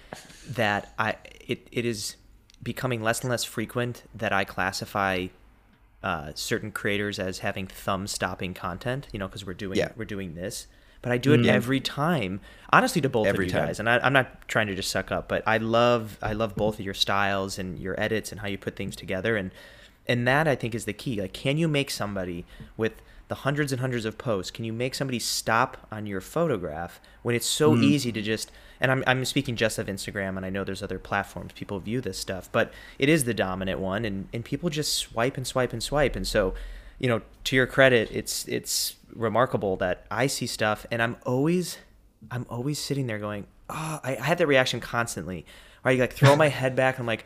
that 0.51 0.93
I 0.99 1.17
it, 1.47 1.69
it 1.71 1.85
is 1.85 2.17
becoming 2.63 3.03
less 3.03 3.21
and 3.21 3.31
less 3.31 3.45
frequent 3.45 4.03
that 4.15 4.33
I 4.33 4.45
classify 4.45 5.29
uh, 6.03 6.33
certain 6.35 6.73
creators 6.73 7.19
as 7.19 7.41
having 7.41 7.67
thumb 7.67 8.07
stopping 8.07 8.55
content. 8.55 9.09
You 9.13 9.19
know, 9.19 9.29
because 9.29 9.45
we're 9.45 9.55
doing 9.55 9.79
Yeah. 9.79 9.91
we're 9.97 10.05
doing 10.05 10.35
this. 10.35 10.67
But 11.03 11.13
I 11.13 11.19
do 11.19 11.33
it 11.33 11.41
hmm. 11.41 11.49
every 11.49 11.81
time, 11.81 12.41
honestly, 12.71 13.01
to 13.01 13.09
both 13.09 13.27
Every 13.27 13.47
of 13.47 13.49
you 13.49 13.59
time. 13.59 13.67
guys. 13.69 13.81
And 13.81 13.89
I, 13.89 13.99
I'm 13.99 14.13
not 14.13 14.47
trying 14.49 14.67
to 14.67 14.75
just 14.75 14.91
suck 14.91 15.11
up, 15.11 15.29
but 15.29 15.43
I 15.47 15.57
love 15.57 16.19
I 16.23 16.33
love 16.33 16.55
both 16.55 16.79
of 16.79 16.85
your 16.85 16.95
styles 16.95 17.59
and 17.59 17.79
your 17.79 17.99
edits 17.99 18.33
and 18.33 18.41
how 18.41 18.49
you 18.49 18.59
put 18.59 18.77
things 18.77 18.97
together. 18.97 19.37
And 19.37 19.51
and 20.07 20.27
that 20.27 20.47
I 20.47 20.55
think 20.55 20.75
is 20.75 20.85
the 20.85 20.93
key. 20.93 21.21
Like, 21.21 21.33
can 21.33 21.57
you 21.57 21.69
make 21.69 21.91
somebody 21.91 22.45
with 22.77 23.01
the 23.29 23.37
hundreds 23.37 23.71
and 23.71 23.81
hundreds 23.81 24.05
of 24.05 24.19
posts? 24.19 24.51
Can 24.51 24.65
you 24.65 24.73
make 24.73 24.95
somebody 24.95 25.21
stop 25.21 25.87
on 25.91 26.05
your 26.05 26.21
photograph 26.21 27.01
when 27.23 27.35
it's 27.35 27.47
so 27.47 27.75
hmm. 27.75 27.83
easy 27.83 28.13
to 28.13 28.21
just? 28.21 28.51
And 28.81 28.91
I'm 28.91 29.05
I'm 29.07 29.25
speaking 29.25 29.57
just 29.57 29.79
of 29.79 29.87
Instagram, 29.87 30.37
and 30.37 30.45
I 30.45 30.51
know 30.51 30.65
there's 30.65 30.83
other 30.83 30.99
platforms 30.99 31.53
people 31.53 31.79
view 31.81 32.01
this 32.01 32.19
stuff, 32.19 32.51
but 32.53 32.73
it 32.99 33.09
is 33.09 33.25
the 33.25 33.35
dominant 33.35 33.79
one, 33.79 34.05
and 34.05 34.29
and 34.33 34.45
people 34.45 34.69
just 34.69 34.95
swipe 34.95 35.37
and 35.37 35.47
swipe 35.47 35.73
and 35.73 35.83
swipe, 35.83 36.17
and 36.17 36.27
so, 36.27 36.55
you 36.99 37.09
know, 37.09 37.23
to 37.45 37.57
your 37.57 37.67
credit, 37.67 38.11
it's 38.11 38.49
it's 38.49 38.97
remarkable 39.15 39.77
that 39.79 40.07
I 40.11 40.27
see 40.27 40.47
stuff, 40.47 40.87
and 40.91 41.03
I'm 41.03 41.17
always 41.25 41.79
I'm 42.31 42.47
always 42.51 42.79
sitting 42.79 43.07
there 43.07 43.19
going, 43.19 43.47
oh, 43.69 44.01
I, 44.03 44.17
I 44.17 44.23
had 44.23 44.39
that 44.39 44.47
reaction 44.47 44.81
constantly. 44.81 45.47
Where 45.83 45.95
I 45.95 45.97
like 45.99 46.13
throw 46.13 46.37
my 46.37 46.49
head 46.61 46.77
back, 46.77 46.97
and 46.97 47.03
I'm 47.03 47.07
like, 47.07 47.25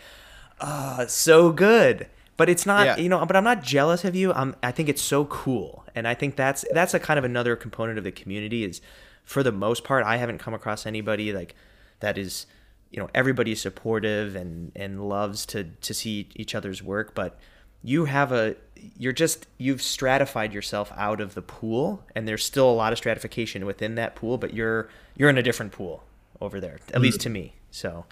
oh, 0.61 1.07
so 1.09 1.51
good. 1.53 2.09
But 2.37 2.49
it's 2.49 2.67
not, 2.67 2.87
Yeah. 2.87 2.97
you 2.97 3.09
know. 3.09 3.25
But 3.27 3.37
I'm 3.37 3.45
not 3.45 3.63
jealous 3.63 4.05
of 4.05 4.15
you. 4.17 4.33
I'm. 4.33 4.57
I 4.63 4.73
think 4.73 4.89
it's 4.89 5.03
so 5.03 5.25
cool, 5.27 5.85
and 5.95 6.07
I 6.09 6.15
think 6.15 6.37
that's 6.37 6.65
that's 6.73 6.93
a 6.95 6.99
kind 6.99 7.19
of 7.19 7.25
another 7.25 7.55
component 7.57 7.97
of 7.99 8.05
the 8.05 8.11
community. 8.13 8.65
Is 8.65 8.81
for 9.25 9.43
the 9.43 9.53
most 9.53 9.85
part, 9.85 10.05
I 10.05 10.17
haven't 10.17 10.39
come 10.39 10.53
across 10.55 10.85
anybody 10.85 11.33
like 11.33 11.55
that 12.01 12.19
is, 12.19 12.47
you 12.91 12.99
know, 13.01 13.09
everybody's 13.15 13.61
supportive 13.63 14.35
and 14.35 14.73
and 14.75 15.09
loves 15.09 15.47
to 15.47 15.65
to 15.65 15.95
see 15.95 16.29
each 16.35 16.55
other's 16.57 16.83
work, 16.83 17.15
but 17.15 17.39
you 17.85 18.07
have 18.07 18.33
a 18.33 18.57
you're 18.99 19.13
just 19.13 19.47
you've 19.59 19.81
stratified 19.81 20.53
yourself 20.53 20.93
out 20.97 21.21
of 21.21 21.35
the 21.35 21.43
pool 21.43 22.03
and 22.17 22.27
there's 22.27 22.45
still 22.45 22.69
a 22.69 22.73
lot 22.75 22.93
of 22.93 22.99
stratification 22.99 23.65
within 23.67 23.95
that 23.95 24.15
pool 24.17 24.37
but 24.39 24.53
you're 24.53 24.89
you're 25.17 25.31
in 25.31 25.39
a 25.39 25.43
different 25.43 25.71
pool 25.73 26.03
over 26.41 26.61
there 26.61 26.79
at 26.93 27.01
least 27.01 27.21
to 27.21 27.31
me. 27.31 27.55
So 27.71 28.05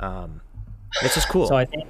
um 0.00 0.40
it's 1.02 1.14
just 1.14 1.28
cool. 1.28 1.46
So 1.48 1.56
I 1.56 1.64
think 1.66 1.86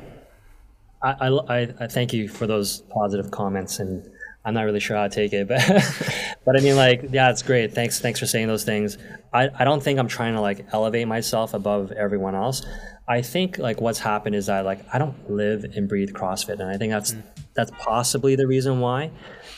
I, 1.03 1.11
I, 1.29 1.61
I- 1.61 1.75
I 1.81 1.87
thank 1.87 2.13
you 2.13 2.27
for 2.29 2.47
those 2.47 2.81
positive 2.91 3.31
comments, 3.31 3.79
and 3.79 4.09
I'm 4.45 4.55
not 4.55 4.63
really 4.63 4.81
sure 4.81 4.97
how 4.97 5.05
to 5.07 5.15
take 5.15 5.33
it, 5.33 5.47
but 5.47 5.61
but 6.47 6.59
I 6.59 6.63
mean, 6.63 6.77
like, 6.77 7.09
yeah, 7.11 7.31
it's 7.31 7.43
great. 7.43 7.75
Thanks, 7.75 7.99
thanks 7.99 8.21
for 8.21 8.27
saying 8.27 8.47
those 8.47 8.63
things. 8.63 8.97
I, 9.35 9.51
I 9.59 9.65
don't 9.65 9.83
think 9.83 9.99
I'm 9.99 10.07
trying 10.07 10.35
to 10.35 10.41
like 10.41 10.65
elevate 10.73 11.09
myself 11.09 11.53
above 11.53 11.91
everyone 11.91 12.37
else. 12.37 12.65
I 13.09 13.23
think 13.23 13.59
like 13.59 13.81
what's 13.81 13.99
happened 13.99 14.37
is 14.37 14.47
that 14.47 14.65
like 14.65 14.81
I 14.93 14.99
don't 14.99 15.31
live 15.31 15.65
and 15.65 15.89
breathe 15.89 16.11
CrossFit, 16.13 16.61
and 16.61 16.71
I 16.71 16.77
think 16.77 16.93
that's 16.93 17.15
that's 17.55 17.71
possibly 17.79 18.37
the 18.37 18.47
reason 18.47 18.81
why. 18.81 19.11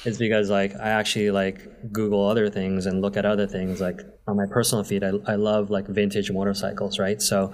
Is 0.04 0.16
because 0.16 0.48
like 0.48 0.74
I 0.76 0.88
actually 0.90 1.30
like 1.30 1.92
Google 1.92 2.26
other 2.26 2.48
things 2.48 2.86
and 2.86 3.02
look 3.02 3.16
at 3.16 3.26
other 3.26 3.46
things. 3.46 3.80
Like 3.80 4.00
on 4.26 4.36
my 4.36 4.46
personal 4.50 4.84
feed, 4.84 5.04
I, 5.04 5.12
I 5.26 5.34
love 5.34 5.70
like 5.70 5.86
vintage 5.88 6.30
motorcycles, 6.30 6.98
right? 6.98 7.20
So 7.20 7.52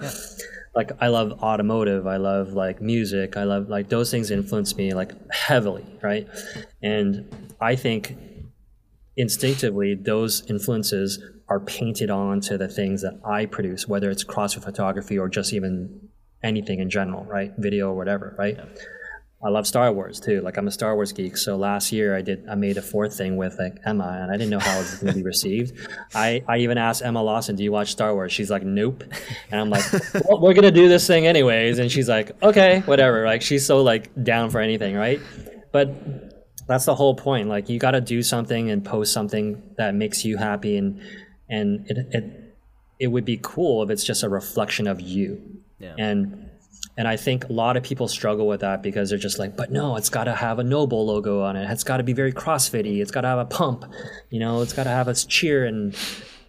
like 0.75 0.91
I 1.01 1.07
love 1.07 1.41
automotive, 1.41 2.07
I 2.07 2.17
love 2.17 2.53
like 2.53 2.81
music, 2.81 3.37
I 3.37 3.43
love 3.43 3.69
like 3.69 3.89
those 3.89 4.11
things 4.11 4.31
influence 4.31 4.75
me 4.75 4.93
like 4.93 5.11
heavily, 5.31 5.85
right? 6.01 6.27
And 6.83 7.53
I 7.61 7.75
think 7.75 8.15
instinctively 9.17 9.95
those 9.95 10.49
influences 10.49 11.23
are 11.47 11.59
painted 11.59 12.09
onto 12.09 12.57
the 12.57 12.67
things 12.67 13.01
that 13.01 13.19
I 13.23 13.45
produce, 13.45 13.87
whether 13.87 14.09
it's 14.09 14.23
CrossFit 14.23 14.63
photography 14.63 15.17
or 15.17 15.29
just 15.29 15.53
even 15.53 16.09
anything 16.43 16.79
in 16.79 16.89
general, 16.89 17.23
right? 17.25 17.53
Video 17.57 17.89
or 17.89 17.95
whatever, 17.95 18.35
right? 18.37 18.59
I 19.43 19.49
love 19.49 19.67
Star 19.67 19.91
Wars 19.91 20.19
too. 20.19 20.41
Like 20.41 20.57
I'm 20.57 20.67
a 20.67 20.71
Star 20.71 20.95
Wars 20.95 21.11
geek. 21.11 21.37
So 21.37 21.55
last 21.55 21.91
year 21.91 22.15
I 22.15 22.23
did 22.23 22.47
I 22.49 22.55
made 22.55 22.77
a 22.77 22.81
fourth 22.81 23.15
thing 23.15 23.37
with 23.37 23.59
like 23.59 23.77
Emma 23.85 24.19
and 24.23 24.31
I 24.31 24.37
didn't 24.37 24.49
know 24.49 24.59
how 24.59 24.77
it 24.77 24.79
was 24.79 24.95
going 24.95 25.13
to 25.13 25.19
be 25.19 25.23
received. 25.23 25.87
I, 26.15 26.43
I 26.47 26.57
even 26.57 26.79
asked 26.79 27.03
Emma 27.03 27.21
Lawson, 27.21 27.55
"Do 27.55 27.63
you 27.63 27.71
watch 27.71 27.91
Star 27.91 28.15
Wars?" 28.15 28.31
She's 28.31 28.49
like, 28.49 28.63
"Nope." 28.63 29.03
And 29.51 29.61
I'm 29.61 29.69
like, 29.69 29.83
"Well, 30.27 30.39
we're 30.39 30.55
going 30.55 30.63
to 30.63 30.71
do 30.71 30.87
this 30.87 31.05
thing 31.05 31.27
anyways." 31.27 31.77
And 31.77 31.91
she's 31.91 32.09
like, 32.09 32.41
"Okay, 32.41 32.79
whatever." 32.85 33.25
Like 33.25 33.43
she's 33.43 33.63
so 33.63 33.83
like 33.83 34.09
down 34.23 34.49
for 34.49 34.61
anything, 34.61 34.95
right? 34.95 35.19
But 35.71 36.24
that's 36.67 36.85
the 36.85 36.95
whole 36.95 37.15
point. 37.15 37.49
Like 37.49 37.69
you 37.69 37.79
got 37.79 37.91
to 37.91 38.01
do 38.01 38.23
something 38.23 38.69
and 38.69 38.83
post 38.83 39.13
something 39.13 39.61
that 39.77 39.93
makes 39.95 40.25
you 40.25 40.37
happy 40.37 40.77
and 40.77 41.01
and 41.49 41.85
it 41.89 41.97
it 42.11 42.55
it 42.99 43.07
would 43.07 43.25
be 43.25 43.39
cool 43.41 43.83
if 43.83 43.89
it's 43.89 44.03
just 44.03 44.23
a 44.23 44.29
reflection 44.29 44.87
of 44.87 45.01
you. 45.01 45.61
Yeah. 45.79 45.95
And 45.97 46.49
and 46.97 47.07
I 47.07 47.17
think 47.17 47.49
a 47.49 47.53
lot 47.53 47.75
of 47.75 47.83
people 47.83 48.07
struggle 48.07 48.47
with 48.47 48.61
that 48.61 48.81
because 48.81 49.09
they're 49.09 49.19
just 49.19 49.37
like, 49.37 49.57
but 49.57 49.71
no, 49.71 49.97
it's 49.97 50.09
got 50.09 50.25
to 50.25 50.33
have 50.33 50.59
a 50.59 50.63
NOBULL 50.63 51.05
logo 51.05 51.41
on 51.41 51.57
it. 51.57 51.69
It's 51.69 51.83
got 51.83 51.97
to 51.97 52.03
be 52.03 52.13
very 52.13 52.31
CrossFitty. 52.31 53.01
It's 53.01 53.11
got 53.11 53.21
to 53.21 53.27
have 53.27 53.39
a 53.39 53.45
pump. 53.45 53.83
You 54.29 54.39
know, 54.39 54.61
it's 54.61 54.71
got 54.71 54.83
to 54.83 54.91
have 54.91 55.09
a 55.09 55.13
cheer 55.13 55.65
and 55.65 55.93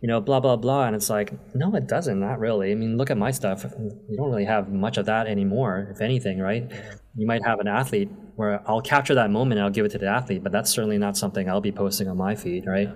you 0.00 0.08
know, 0.08 0.20
blah 0.20 0.40
blah 0.40 0.56
blah. 0.56 0.86
And 0.86 0.94
it's 0.94 1.10
like, 1.10 1.32
no, 1.54 1.74
it 1.74 1.88
doesn't. 1.88 2.20
Not 2.20 2.38
really. 2.38 2.70
I 2.70 2.74
mean, 2.74 2.96
look 2.96 3.10
at 3.10 3.18
my 3.18 3.30
stuff. 3.30 3.64
You 4.08 4.16
don't 4.16 4.30
really 4.30 4.44
have 4.44 4.70
much 4.70 4.98
of 4.98 5.06
that 5.06 5.26
anymore, 5.26 5.88
if 5.90 6.00
anything, 6.00 6.38
right? 6.38 6.70
You 7.16 7.26
might 7.26 7.44
have 7.44 7.60
an 7.60 7.68
athlete 7.68 8.10
where 8.36 8.62
I'll 8.68 8.82
capture 8.82 9.14
that 9.14 9.30
moment 9.30 9.58
and 9.58 9.64
I'll 9.64 9.72
give 9.72 9.86
it 9.86 9.92
to 9.92 9.98
the 9.98 10.08
athlete, 10.08 10.42
but 10.42 10.52
that's 10.52 10.70
certainly 10.70 10.98
not 10.98 11.16
something 11.16 11.48
I'll 11.48 11.60
be 11.60 11.72
posting 11.72 12.08
on 12.08 12.16
my 12.16 12.34
feed, 12.34 12.66
right? 12.66 12.90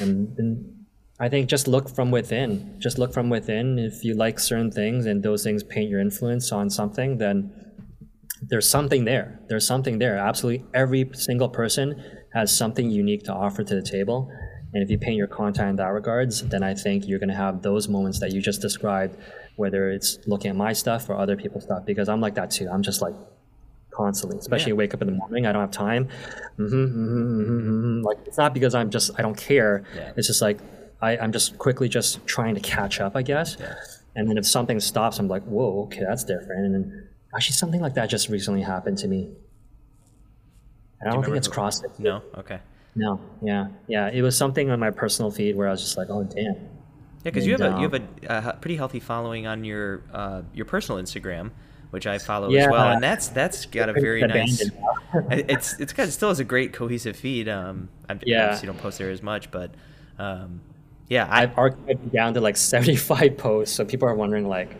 And, 0.00 0.34
and 0.38 0.74
I 1.20 1.28
think 1.28 1.48
just 1.48 1.68
look 1.68 1.88
from 1.88 2.10
within. 2.10 2.76
Just 2.78 2.98
look 2.98 3.12
from 3.12 3.30
within. 3.30 3.78
If 3.78 4.04
you 4.04 4.14
like 4.14 4.40
certain 4.40 4.70
things 4.70 5.06
and 5.06 5.22
those 5.22 5.44
things 5.44 5.62
paint 5.62 5.88
your 5.88 6.00
influence 6.00 6.50
on 6.50 6.68
something, 6.70 7.18
then 7.18 7.52
there's 8.42 8.68
something 8.68 9.04
there. 9.04 9.40
There's 9.48 9.66
something 9.66 9.98
there. 9.98 10.16
Absolutely 10.16 10.66
every 10.74 11.10
single 11.14 11.48
person 11.48 12.02
has 12.34 12.56
something 12.56 12.90
unique 12.90 13.24
to 13.24 13.32
offer 13.32 13.64
to 13.64 13.74
the 13.74 13.82
table. 13.82 14.30
And 14.74 14.82
if 14.82 14.90
you 14.90 14.98
paint 14.98 15.16
your 15.16 15.26
content 15.26 15.70
in 15.70 15.76
that 15.76 15.92
regards, 15.92 16.42
then 16.42 16.62
I 16.62 16.74
think 16.74 17.08
you're 17.08 17.18
going 17.18 17.30
to 17.30 17.34
have 17.34 17.62
those 17.62 17.88
moments 17.88 18.20
that 18.20 18.32
you 18.32 18.42
just 18.42 18.60
described, 18.60 19.16
whether 19.56 19.90
it's 19.90 20.18
looking 20.26 20.50
at 20.50 20.56
my 20.56 20.72
stuff 20.74 21.08
or 21.08 21.16
other 21.16 21.36
people's 21.36 21.64
stuff, 21.64 21.86
because 21.86 22.08
I'm 22.08 22.20
like 22.20 22.34
that 22.34 22.50
too. 22.50 22.68
I'm 22.70 22.82
just 22.82 23.00
like 23.00 23.14
constantly, 23.90 24.38
especially 24.38 24.74
wake 24.74 24.92
up 24.94 25.00
in 25.00 25.06
the 25.08 25.14
morning. 25.14 25.46
I 25.46 25.52
don't 25.52 25.62
have 25.62 25.70
time. 25.70 26.08
hmm 26.56 26.66
hmm 26.68 27.42
hmm 27.42 28.02
Like 28.02 28.18
it's 28.26 28.36
not 28.36 28.52
because 28.54 28.74
I'm 28.74 28.90
just 28.90 29.10
I 29.18 29.22
don't 29.22 29.36
care. 29.36 29.84
Yeah. 29.96 30.12
It's 30.16 30.26
just 30.26 30.42
like 30.42 30.58
I, 31.00 31.16
I'm 31.16 31.32
just 31.32 31.58
quickly 31.58 31.88
just 31.88 32.24
trying 32.26 32.54
to 32.54 32.60
catch 32.60 33.00
up, 33.00 33.16
I 33.16 33.22
guess. 33.22 33.56
And 34.16 34.28
then 34.28 34.36
if 34.36 34.46
something 34.46 34.80
stops, 34.80 35.18
I'm 35.18 35.28
like, 35.28 35.44
whoa, 35.44 35.84
okay, 35.84 36.00
that's 36.00 36.24
different. 36.24 36.66
And 36.66 36.74
then 36.74 37.08
actually 37.34 37.54
something 37.54 37.80
like 37.80 37.94
that 37.94 38.10
just 38.10 38.28
recently 38.28 38.62
happened 38.62 38.98
to 38.98 39.08
me. 39.08 39.30
And 41.00 41.08
I 41.10 41.14
don't 41.14 41.24
think 41.24 41.36
it's 41.36 41.48
CrossFit. 41.48 41.98
no 41.98 42.22
okay 42.36 42.58
No, 42.94 43.20
yeah, 43.42 43.68
yeah. 43.86 44.10
It 44.12 44.22
was 44.22 44.36
something 44.36 44.70
on 44.70 44.80
my 44.80 44.90
personal 44.90 45.30
feed 45.30 45.56
where 45.56 45.68
I 45.68 45.70
was 45.70 45.80
just 45.80 45.96
like, 45.96 46.08
oh 46.10 46.24
damn. 46.24 46.44
yeah 46.44 46.60
because 47.24 47.46
you 47.46 47.52
have 47.52 47.60
a 47.60 47.80
you 47.80 47.88
have 47.88 47.94
a, 47.94 48.48
a 48.50 48.56
pretty 48.60 48.76
healthy 48.76 49.00
following 49.00 49.46
on 49.46 49.64
your 49.64 50.02
uh 50.12 50.42
your 50.54 50.64
personal 50.64 51.00
instagram 51.02 51.50
which 51.90 52.06
i 52.06 52.16
follow 52.18 52.52
as 52.54 52.68
well 52.70 52.90
and 52.92 53.02
that's 53.02 53.28
that's 53.28 53.66
got 53.66 53.88
a 53.88 53.92
very 53.92 54.22
nice 54.26 54.62
it's 55.30 55.78
it's 55.80 55.92
got 55.92 56.06
it 56.08 56.12
still 56.12 56.28
has 56.28 56.38
a 56.40 56.44
great 56.44 56.72
cohesive 56.72 57.16
feed. 57.16 57.48
Um, 57.48 57.88
I 58.08 58.18
Yeah. 58.24 58.44
obviously 58.44 58.66
don't 58.66 58.78
post 58.78 58.98
there 58.98 59.10
as 59.10 59.22
much, 59.22 59.50
but 59.50 59.70
um, 60.18 60.60
yeah, 61.08 61.26
I 61.30 61.44
I've 61.44 61.54
archived 61.54 62.12
down 62.12 62.34
to 62.34 62.40
like 62.40 62.56
75 62.58 63.36
posts, 63.38 63.74
so 63.74 63.84
people 63.86 64.06
are 64.08 64.14
wondering 64.14 64.46
like, 64.46 64.76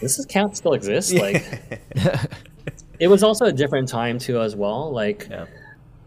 this 0.00 0.18
account 0.18 0.56
still 0.56 0.72
exists? 0.72 1.12
Like, 1.26 1.44
it 2.98 3.06
was 3.08 3.22
also 3.22 3.44
a 3.46 3.52
different 3.52 3.88
time 3.88 4.18
too 4.18 4.40
as 4.40 4.56
well. 4.56 4.90
Like, 4.92 5.28
yeah, 5.30 5.46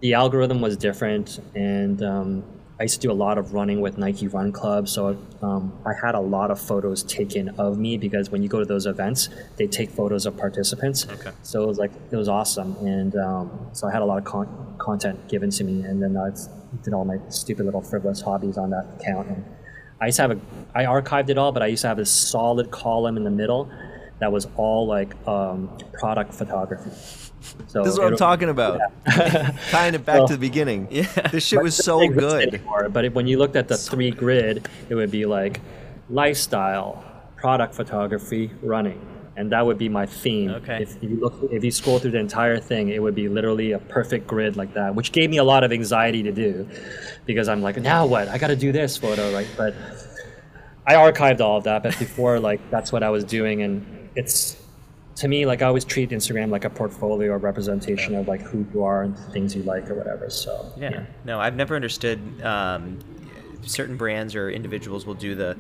the 0.01 0.15
algorithm 0.15 0.61
was 0.61 0.75
different, 0.77 1.39
and 1.55 2.01
um, 2.03 2.43
I 2.79 2.83
used 2.83 2.95
to 2.95 3.07
do 3.07 3.11
a 3.11 3.13
lot 3.13 3.37
of 3.37 3.53
running 3.53 3.81
with 3.81 3.99
Nike 3.99 4.27
Run 4.27 4.51
Club, 4.51 4.89
so 4.89 5.15
um, 5.43 5.71
I 5.85 5.93
had 5.93 6.15
a 6.15 6.19
lot 6.19 6.49
of 6.49 6.59
photos 6.59 7.03
taken 7.03 7.49
of 7.59 7.77
me 7.77 7.97
because 7.97 8.31
when 8.31 8.41
you 8.41 8.49
go 8.49 8.59
to 8.59 8.65
those 8.65 8.87
events, 8.87 9.29
they 9.57 9.67
take 9.67 9.91
photos 9.91 10.25
of 10.25 10.35
participants. 10.35 11.07
Okay. 11.07 11.31
So 11.43 11.63
it 11.63 11.67
was 11.67 11.77
like 11.77 11.91
it 12.11 12.15
was 12.15 12.27
awesome, 12.27 12.75
and 12.77 13.15
um, 13.15 13.67
so 13.73 13.87
I 13.87 13.91
had 13.91 14.01
a 14.01 14.05
lot 14.05 14.17
of 14.17 14.23
con- 14.23 14.75
content 14.79 15.27
given 15.29 15.51
to 15.51 15.63
me, 15.63 15.83
and 15.83 16.01
then 16.01 16.17
I 16.17 16.31
did 16.83 16.93
all 16.93 17.05
my 17.05 17.19
stupid 17.29 17.65
little 17.65 17.81
frivolous 17.81 18.21
hobbies 18.21 18.57
on 18.57 18.71
that 18.71 18.87
account. 18.99 19.27
And 19.27 19.45
I 19.99 20.07
used 20.07 20.15
to 20.15 20.23
have 20.23 20.31
a, 20.31 20.39
I 20.73 20.85
archived 20.85 21.29
it 21.29 21.37
all, 21.37 21.51
but 21.51 21.61
I 21.61 21.67
used 21.67 21.83
to 21.83 21.87
have 21.89 21.99
a 21.99 22.05
solid 22.05 22.71
column 22.71 23.17
in 23.17 23.23
the 23.23 23.29
middle 23.29 23.71
that 24.17 24.31
was 24.31 24.47
all 24.55 24.87
like 24.87 25.15
um, 25.27 25.77
product 25.93 26.33
photography. 26.33 26.89
So 27.67 27.83
this 27.83 27.93
is 27.93 27.99
what 27.99 28.07
I'm 28.07 28.17
talking 28.17 28.49
about. 28.49 28.79
Yeah. 29.07 29.57
Tying 29.71 29.95
it 29.95 30.05
back 30.05 30.19
well, 30.19 30.27
to 30.27 30.33
the 30.33 30.39
beginning. 30.39 30.87
Yeah. 30.91 31.05
This 31.31 31.45
shit 31.45 31.61
was 31.61 31.75
so 31.75 32.07
good. 32.07 32.53
Anymore, 32.53 32.89
but 32.89 33.05
if, 33.05 33.13
when 33.13 33.25
you 33.25 33.37
looked 33.37 33.55
at 33.55 33.67
the 33.67 33.77
so 33.77 33.91
three 33.93 34.11
grid, 34.11 34.67
it 34.89 34.95
would 34.95 35.09
be 35.09 35.25
like 35.25 35.59
lifestyle, 36.09 37.03
product 37.37 37.73
photography, 37.73 38.51
running. 38.61 38.99
And 39.37 39.51
that 39.53 39.65
would 39.65 39.77
be 39.77 39.89
my 39.89 40.05
theme. 40.05 40.51
Okay. 40.51 40.83
If, 40.83 40.97
if 40.97 41.03
you 41.03 41.19
look, 41.19 41.33
if 41.51 41.63
you 41.63 41.71
scroll 41.71 41.97
through 41.99 42.11
the 42.11 42.19
entire 42.19 42.59
thing, 42.59 42.89
it 42.89 43.01
would 43.01 43.15
be 43.15 43.29
literally 43.29 43.71
a 43.71 43.79
perfect 43.79 44.27
grid 44.27 44.57
like 44.57 44.73
that, 44.73 44.93
which 44.93 45.11
gave 45.11 45.29
me 45.29 45.37
a 45.37 45.43
lot 45.43 45.63
of 45.63 45.71
anxiety 45.71 46.21
to 46.23 46.31
do, 46.31 46.67
because 47.25 47.47
I'm 47.47 47.61
like, 47.61 47.77
now 47.77 48.05
what? 48.05 48.27
I 48.27 48.37
got 48.37 48.47
to 48.47 48.55
do 48.55 48.71
this 48.71 48.97
photo, 48.97 49.33
right? 49.33 49.47
But 49.55 49.73
I 50.85 50.95
archived 50.95 51.39
all 51.39 51.57
of 51.57 51.63
that. 51.63 51.81
But 51.83 51.97
before, 51.97 52.39
like, 52.39 52.59
that's 52.69 52.91
what 52.91 53.01
I 53.01 53.09
was 53.09 53.23
doing, 53.23 53.61
and 53.61 54.09
it's 54.15 54.60
to 55.15 55.27
me 55.27 55.45
like 55.45 55.61
I 55.61 55.65
always 55.65 55.85
treat 55.85 56.09
Instagram 56.09 56.49
like 56.49 56.65
a 56.65 56.69
portfolio 56.69 57.31
or 57.33 57.37
representation 57.37 58.15
of 58.15 58.27
like 58.27 58.41
who 58.41 58.65
you 58.73 58.83
are 58.83 59.03
and 59.03 59.17
things 59.17 59.55
you 59.55 59.63
like 59.63 59.89
or 59.89 59.95
whatever. 59.95 60.29
So 60.29 60.71
yeah, 60.77 60.89
yeah. 60.91 61.05
no, 61.25 61.39
I've 61.39 61.55
never 61.55 61.75
understood. 61.75 62.41
Um, 62.43 62.99
certain 63.63 63.97
brands 63.97 64.35
or 64.35 64.49
individuals 64.49 65.05
will 65.05 65.13
do 65.13 65.35
the 65.35 65.57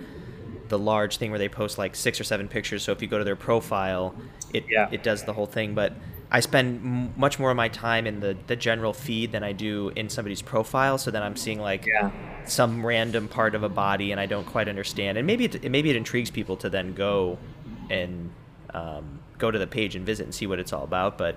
the 0.69 0.79
large 0.79 1.17
thing 1.17 1.31
where 1.31 1.39
they 1.39 1.49
post 1.49 1.77
like 1.77 1.95
six 1.95 2.19
or 2.19 2.23
seven 2.23 2.47
pictures. 2.47 2.81
So 2.83 2.93
if 2.93 3.01
you 3.01 3.07
go 3.07 3.17
to 3.17 3.23
their 3.23 3.35
profile, 3.35 4.15
it 4.53 4.65
yeah. 4.69 4.87
it 4.91 5.03
does 5.03 5.23
the 5.23 5.33
whole 5.33 5.45
thing. 5.45 5.75
But 5.75 5.93
I 6.31 6.39
spend 6.39 6.77
m- 6.77 7.13
much 7.17 7.39
more 7.39 7.51
of 7.51 7.57
my 7.57 7.67
time 7.67 8.07
in 8.07 8.21
the 8.21 8.37
the 8.47 8.55
general 8.55 8.93
feed 8.93 9.33
than 9.33 9.43
I 9.43 9.51
do 9.51 9.91
in 9.95 10.09
somebody's 10.09 10.41
profile. 10.41 10.97
So 10.97 11.11
then 11.11 11.23
I'm 11.23 11.35
seeing 11.35 11.59
like 11.59 11.85
yeah. 11.85 12.11
some 12.45 12.85
random 12.85 13.27
part 13.27 13.53
of 13.53 13.63
a 13.63 13.69
body 13.69 14.11
and 14.11 14.19
I 14.19 14.25
don't 14.25 14.45
quite 14.45 14.69
understand. 14.69 15.17
And 15.17 15.27
maybe 15.27 15.45
it, 15.45 15.69
maybe 15.69 15.89
it 15.89 15.97
intrigues 15.97 16.31
people 16.31 16.55
to 16.57 16.69
then 16.69 16.93
go 16.93 17.37
and 17.89 18.31
um, 18.73 19.19
go 19.41 19.51
to 19.51 19.59
the 19.59 19.67
page 19.67 19.95
and 19.95 20.05
visit 20.05 20.23
and 20.23 20.33
see 20.33 20.47
what 20.47 20.59
it's 20.59 20.71
all 20.71 20.83
about. 20.83 21.17
But 21.17 21.35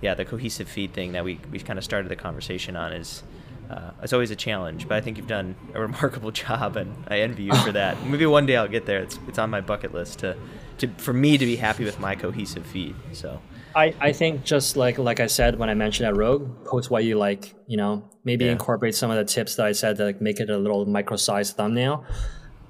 yeah, 0.00 0.14
the 0.14 0.24
cohesive 0.24 0.68
feed 0.68 0.92
thing 0.92 1.12
that 1.12 1.24
we 1.24 1.40
we 1.50 1.58
kind 1.60 1.78
of 1.78 1.84
started 1.84 2.10
the 2.10 2.16
conversation 2.16 2.76
on 2.76 2.92
is. 2.92 3.22
Uh, 3.70 3.92
it's 4.02 4.12
always 4.12 4.30
a 4.30 4.36
challenge, 4.36 4.86
but 4.86 4.98
I 4.98 5.00
think 5.00 5.16
you've 5.16 5.26
done 5.26 5.56
a 5.72 5.80
remarkable 5.88 6.30
job, 6.30 6.76
and 6.76 6.94
I 7.08 7.20
envy 7.20 7.44
you 7.44 7.54
for 7.54 7.72
that. 7.72 7.96
Maybe 8.06 8.26
one 8.26 8.44
day 8.44 8.56
I'll 8.56 8.68
get 8.68 8.84
there. 8.84 8.98
It's 8.98 9.18
it's 9.26 9.38
on 9.38 9.48
my 9.48 9.62
bucket 9.62 9.94
list 9.94 10.18
to, 10.18 10.36
to 10.78 10.88
for 10.98 11.14
me 11.14 11.38
to 11.38 11.46
be 11.46 11.56
happy 11.56 11.82
with 11.82 11.98
my 11.98 12.14
cohesive 12.14 12.66
feed. 12.66 12.94
So 13.12 13.40
I, 13.74 13.94
I 14.00 14.12
think 14.12 14.44
just 14.44 14.76
like 14.76 14.98
like 14.98 15.20
I 15.20 15.26
said 15.26 15.58
when 15.58 15.68
I 15.68 15.74
mentioned 15.74 16.06
at 16.06 16.16
Rogue, 16.16 16.64
post 16.64 16.90
what 16.90 17.04
you 17.04 17.16
like. 17.16 17.54
You 17.66 17.76
know, 17.76 18.08
maybe 18.22 18.44
yeah. 18.44 18.52
incorporate 18.52 18.94
some 18.94 19.10
of 19.10 19.16
the 19.16 19.24
tips 19.24 19.56
that 19.56 19.66
I 19.66 19.72
said 19.72 19.96
to 19.96 20.04
like 20.04 20.20
make 20.20 20.40
it 20.40 20.50
a 20.50 20.58
little 20.58 20.84
micro-sized 20.86 21.56
thumbnail. 21.56 22.04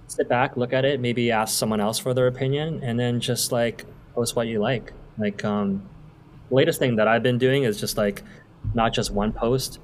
Sit 0.07 0.29
back, 0.29 0.57
look 0.57 0.73
at 0.73 0.85
it, 0.85 1.01
maybe 1.01 1.31
ask 1.31 1.59
someone 1.59 1.81
else 1.81 1.99
for 1.99 2.15
their 2.15 2.29
opinion, 2.29 2.83
and 2.83 2.99
then 2.99 3.21
just 3.21 3.53
like 3.53 3.85
post 4.15 4.37
what 4.37 4.47
you 4.47 4.61
like. 4.61 4.93
Like 5.19 5.45
um, 5.45 5.89
latest 6.51 6.79
thing 6.79 6.97
that 6.97 7.09
I've 7.09 7.23
been 7.23 7.39
doing 7.39 7.65
is 7.65 7.79
just 7.79 7.97
like 7.97 8.23
not 8.75 8.93
just 8.93 9.11
one 9.11 9.33
post. 9.33 9.79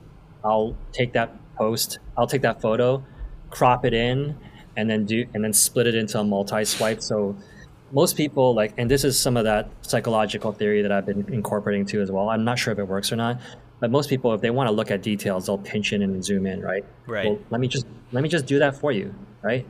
I'll 0.44 0.76
take 0.92 1.12
that 1.12 1.36
post, 1.56 1.98
I'll 2.16 2.26
take 2.26 2.42
that 2.42 2.60
photo, 2.60 3.04
crop 3.50 3.84
it 3.84 3.92
in, 3.92 4.36
and 4.76 4.88
then 4.88 5.04
do 5.04 5.26
and 5.34 5.44
then 5.44 5.52
split 5.52 5.86
it 5.86 5.94
into 5.94 6.18
a 6.18 6.24
multi 6.24 6.64
swipe. 6.64 7.02
So 7.02 7.36
most 7.92 8.16
people 8.16 8.54
like, 8.54 8.72
and 8.78 8.90
this 8.90 9.04
is 9.04 9.18
some 9.18 9.36
of 9.36 9.44
that 9.44 9.68
psychological 9.82 10.52
theory 10.52 10.82
that 10.82 10.92
I've 10.92 11.06
been 11.06 11.26
incorporating 11.32 11.84
too 11.84 12.00
as 12.00 12.10
well. 12.10 12.28
I'm 12.28 12.44
not 12.44 12.58
sure 12.58 12.72
if 12.72 12.78
it 12.78 12.84
works 12.84 13.12
or 13.12 13.16
not, 13.16 13.40
but 13.80 13.90
most 13.90 14.08
people, 14.08 14.32
if 14.32 14.40
they 14.40 14.50
want 14.50 14.68
to 14.68 14.72
look 14.72 14.90
at 14.90 15.02
details, 15.02 15.46
they'll 15.46 15.58
pinch 15.58 15.92
in 15.92 16.02
and 16.02 16.24
zoom 16.24 16.46
in, 16.46 16.62
right? 16.62 16.84
Right. 17.06 17.26
Well, 17.26 17.38
let 17.50 17.60
me 17.60 17.68
just 17.68 17.86
let 18.12 18.22
me 18.22 18.28
just 18.28 18.46
do 18.46 18.58
that 18.60 18.76
for 18.76 18.92
you, 18.92 19.14
right? 19.42 19.66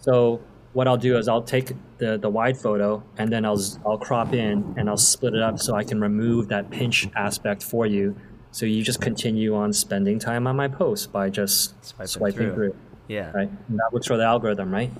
So 0.00 0.40
what 0.74 0.86
I'll 0.86 0.96
do 0.98 1.16
is 1.16 1.28
I'll 1.28 1.42
take 1.42 1.72
the, 1.98 2.18
the 2.18 2.28
wide 2.28 2.58
photo 2.58 3.02
and 3.16 3.32
then 3.32 3.44
I'll, 3.44 3.60
I'll 3.86 3.96
crop 3.96 4.34
in 4.34 4.74
and 4.76 4.90
I'll 4.90 4.96
split 4.96 5.34
it 5.34 5.40
up 5.40 5.58
so 5.58 5.74
I 5.74 5.84
can 5.84 6.00
remove 6.00 6.48
that 6.48 6.68
pinch 6.70 7.08
aspect 7.16 7.62
for 7.62 7.86
you. 7.86 8.14
So 8.50 8.66
you 8.66 8.82
just 8.82 9.00
continue 9.00 9.54
on 9.54 9.72
spending 9.72 10.18
time 10.18 10.46
on 10.46 10.56
my 10.56 10.68
post 10.68 11.12
by 11.12 11.30
just 11.30 11.74
Swiping 11.84 12.06
swiping 12.06 12.38
through. 12.38 12.54
through. 12.54 12.76
Yeah. 13.08 13.30
Right. 13.32 13.50
And 13.68 13.78
that 13.78 13.92
works 13.92 14.08
for 14.08 14.16
the 14.16 14.24
algorithm, 14.24 14.72
right? 14.72 14.90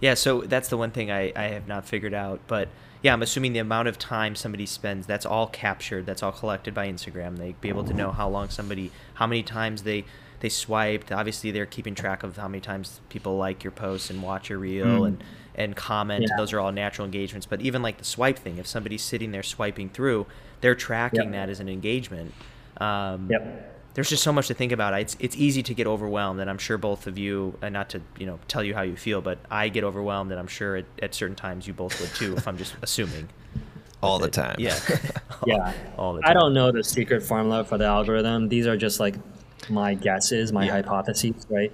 Yeah. 0.00 0.14
So 0.14 0.42
that's 0.42 0.68
the 0.68 0.76
one 0.76 0.90
thing 0.90 1.10
I, 1.10 1.32
I 1.36 1.48
have 1.48 1.66
not 1.68 1.84
figured 1.84 2.14
out. 2.14 2.40
But 2.46 2.68
yeah, 3.02 3.12
I'm 3.12 3.22
assuming 3.22 3.52
the 3.52 3.58
amount 3.60 3.88
of 3.88 3.98
time 3.98 4.34
somebody 4.34 4.66
spends, 4.66 5.06
that's 5.06 5.26
all 5.26 5.46
captured, 5.46 6.06
that's 6.06 6.22
all 6.22 6.32
collected 6.32 6.74
by 6.74 6.88
Instagram. 6.88 7.36
They'd 7.36 7.60
be 7.60 7.68
able 7.68 7.84
to 7.84 7.94
know 7.94 8.12
how 8.12 8.28
long 8.28 8.48
somebody, 8.48 8.90
how 9.14 9.26
many 9.26 9.42
times 9.42 9.82
they 9.82 10.04
they 10.40 10.48
swiped. 10.48 11.12
Obviously, 11.12 11.50
they're 11.50 11.66
keeping 11.66 11.94
track 11.94 12.22
of 12.22 12.36
how 12.36 12.48
many 12.48 12.60
times 12.60 13.00
people 13.08 13.36
like 13.36 13.64
your 13.64 13.70
posts 13.70 14.10
and 14.10 14.22
watch 14.22 14.50
your 14.50 14.58
reel 14.58 14.86
mm. 14.86 15.08
and 15.08 15.24
and 15.54 15.74
comment. 15.74 16.22
Yeah. 16.22 16.36
Those 16.36 16.52
are 16.52 16.60
all 16.60 16.72
natural 16.72 17.04
engagements. 17.04 17.46
But 17.46 17.60
even 17.60 17.82
like 17.82 17.98
the 17.98 18.04
swipe 18.04 18.38
thing, 18.38 18.58
if 18.58 18.66
somebody's 18.66 19.02
sitting 19.02 19.32
there 19.32 19.42
swiping 19.42 19.88
through, 19.90 20.26
they're 20.60 20.76
tracking 20.76 21.24
yep. 21.24 21.32
that 21.32 21.48
as 21.48 21.60
an 21.60 21.68
engagement. 21.68 22.32
Um, 22.78 23.28
yep. 23.30 23.74
There's 23.94 24.08
just 24.08 24.22
so 24.22 24.32
much 24.32 24.46
to 24.46 24.54
think 24.54 24.70
about. 24.70 24.94
It's 24.94 25.16
it's 25.18 25.36
easy 25.36 25.62
to 25.64 25.74
get 25.74 25.88
overwhelmed, 25.88 26.38
and 26.38 26.48
I'm 26.48 26.58
sure 26.58 26.78
both 26.78 27.08
of 27.08 27.18
you, 27.18 27.58
and 27.60 27.72
not 27.72 27.90
to 27.90 28.00
you 28.16 28.26
know 28.26 28.38
tell 28.46 28.62
you 28.62 28.74
how 28.74 28.82
you 28.82 28.94
feel, 28.94 29.20
but 29.20 29.38
I 29.50 29.68
get 29.68 29.82
overwhelmed, 29.82 30.30
and 30.30 30.38
I'm 30.38 30.46
sure 30.46 30.76
at, 30.76 30.84
at 31.02 31.14
certain 31.14 31.34
times 31.34 31.66
you 31.66 31.72
both 31.72 32.00
would 32.00 32.14
too. 32.14 32.36
if 32.36 32.46
I'm 32.46 32.56
just 32.56 32.76
assuming. 32.82 33.28
All 34.00 34.20
the 34.20 34.28
time. 34.28 34.54
Yeah. 34.60 34.78
yeah. 35.46 35.72
All 35.98 36.14
the 36.14 36.20
time. 36.20 36.30
I 36.30 36.34
don't 36.34 36.54
know 36.54 36.70
the 36.70 36.84
secret 36.84 37.24
formula 37.24 37.64
for 37.64 37.78
the 37.78 37.86
algorithm. 37.86 38.48
These 38.48 38.68
are 38.68 38.76
just 38.76 39.00
like 39.00 39.16
my 39.68 39.94
guesses, 39.94 40.52
my 40.52 40.66
yeah. 40.66 40.72
hypotheses, 40.72 41.46
right? 41.50 41.72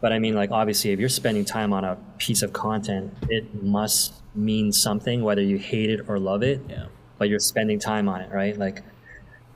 But 0.00 0.12
I 0.12 0.18
mean, 0.18 0.34
like, 0.34 0.50
obviously, 0.50 0.92
if 0.92 1.00
you're 1.00 1.08
spending 1.08 1.44
time 1.44 1.72
on 1.72 1.84
a 1.84 1.96
piece 2.18 2.42
of 2.42 2.52
content, 2.52 3.12
it 3.28 3.62
must 3.62 4.14
mean 4.34 4.72
something, 4.72 5.22
whether 5.22 5.42
you 5.42 5.58
hate 5.58 5.90
it 5.90 6.08
or 6.08 6.18
love 6.18 6.42
it. 6.42 6.60
Yeah. 6.68 6.86
But 7.18 7.28
you're 7.28 7.40
spending 7.40 7.80
time 7.80 8.08
on 8.08 8.20
it, 8.20 8.30
right? 8.30 8.56
Like, 8.56 8.82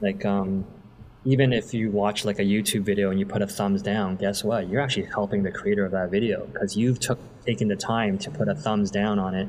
like, 0.01 0.25
um, 0.25 0.65
even 1.25 1.53
if 1.53 1.73
you 1.73 1.91
watch 1.91 2.25
like 2.25 2.41
a 2.41 2.43
YouTube 2.43 2.83
video 2.83 3.11
and 3.11 3.21
you 3.21 3.27
put 3.27 3.43
a 3.43 3.47
thumbs 3.47 3.83
down, 3.83 4.17
guess 4.17 4.43
what? 4.43 4.69
You're 4.69 4.81
actually 4.81 5.07
helping 5.07 5.45
the 5.45 5.53
creator 5.53 5.85
of 5.85 5.93
that 5.93 6.11
video 6.11 6.47
because 6.47 6.77
you've 6.77 6.99
took 6.99 7.19
taken 7.47 7.69
the 7.69 7.77
time 7.77 8.19
to 8.19 8.31
put 8.31 8.49
a 8.49 8.55
thumbs 8.55 8.91
down 8.91 9.19
on 9.19 9.35
it 9.35 9.49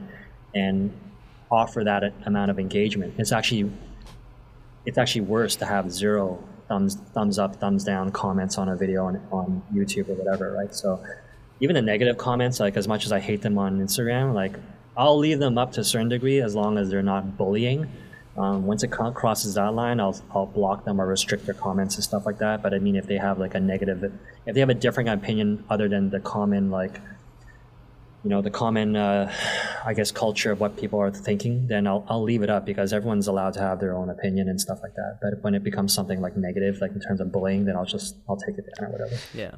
and 0.53 0.91
offer 1.51 1.83
that 1.83 2.13
amount 2.25 2.51
of 2.51 2.59
engagement. 2.59 3.15
It's 3.17 3.31
actually 3.31 3.71
it's 4.85 4.97
actually 4.97 5.21
worse 5.21 5.55
to 5.57 5.65
have 5.65 5.91
zero 5.91 6.43
thumbs 6.67 6.95
thumbs 7.13 7.39
up, 7.39 7.57
thumbs 7.57 7.83
down 7.83 8.11
comments 8.11 8.57
on 8.57 8.69
a 8.69 8.75
video 8.75 9.05
on, 9.05 9.21
on 9.31 9.61
YouTube 9.73 10.09
or 10.09 10.13
whatever, 10.13 10.51
right? 10.51 10.73
So 10.73 11.03
even 11.59 11.75
the 11.75 11.81
negative 11.81 12.17
comments, 12.17 12.59
like 12.59 12.77
as 12.77 12.87
much 12.87 13.05
as 13.05 13.11
I 13.11 13.19
hate 13.19 13.41
them 13.41 13.57
on 13.57 13.79
Instagram, 13.79 14.33
like 14.33 14.57
I'll 14.95 15.17
leave 15.17 15.39
them 15.39 15.57
up 15.57 15.73
to 15.73 15.81
a 15.81 15.83
certain 15.83 16.09
degree 16.09 16.41
as 16.41 16.55
long 16.55 16.77
as 16.77 16.89
they're 16.89 17.01
not 17.01 17.37
bullying. 17.37 17.89
Um, 18.35 18.65
once 18.65 18.83
it 18.83 18.89
crosses 18.89 19.53
that 19.55 19.73
line, 19.75 19.99
I'll, 19.99 20.19
I'll 20.31 20.47
block 20.47 20.85
them 20.85 20.99
or 20.99 21.05
restrict 21.05 21.45
their 21.45 21.53
comments 21.53 21.95
and 21.95 22.03
stuff 22.03 22.25
like 22.25 22.39
that. 22.39 22.63
But 22.63 22.73
I 22.73 22.79
mean, 22.79 22.95
if 22.95 23.05
they 23.05 23.17
have 23.17 23.37
like 23.37 23.53
a 23.53 23.59
negative, 23.59 24.03
if 24.45 24.53
they 24.53 24.59
have 24.59 24.69
a 24.69 24.73
different 24.73 25.09
opinion 25.09 25.63
other 25.69 25.87
than 25.87 26.09
the 26.09 26.19
common 26.19 26.71
like 26.71 26.99
you 28.23 28.29
know 28.29 28.41
the 28.41 28.49
common 28.49 28.95
uh, 28.95 29.31
i 29.85 29.93
guess 29.93 30.11
culture 30.11 30.51
of 30.51 30.59
what 30.59 30.77
people 30.77 30.99
are 30.99 31.11
thinking 31.11 31.67
then 31.67 31.87
I'll, 31.87 32.05
I'll 32.07 32.23
leave 32.23 32.41
it 32.41 32.49
up 32.49 32.65
because 32.65 32.93
everyone's 32.93 33.27
allowed 33.27 33.53
to 33.53 33.59
have 33.59 33.79
their 33.79 33.95
own 33.95 34.09
opinion 34.09 34.49
and 34.49 34.59
stuff 34.59 34.79
like 34.81 34.95
that. 34.95 35.19
But 35.21 35.43
when 35.43 35.55
it 35.55 35.63
becomes 35.63 35.93
something 35.93 36.21
like 36.21 36.37
negative 36.37 36.79
like 36.81 36.91
in 36.91 36.99
terms 36.99 37.19
of 37.19 37.31
bullying 37.31 37.65
then 37.65 37.75
i'll 37.75 37.85
just 37.85 38.15
i'll 38.29 38.37
take 38.37 38.57
it 38.57 38.65
down 38.77 38.89
or 38.89 38.91
whatever. 38.91 39.15
Yeah. 39.33 39.55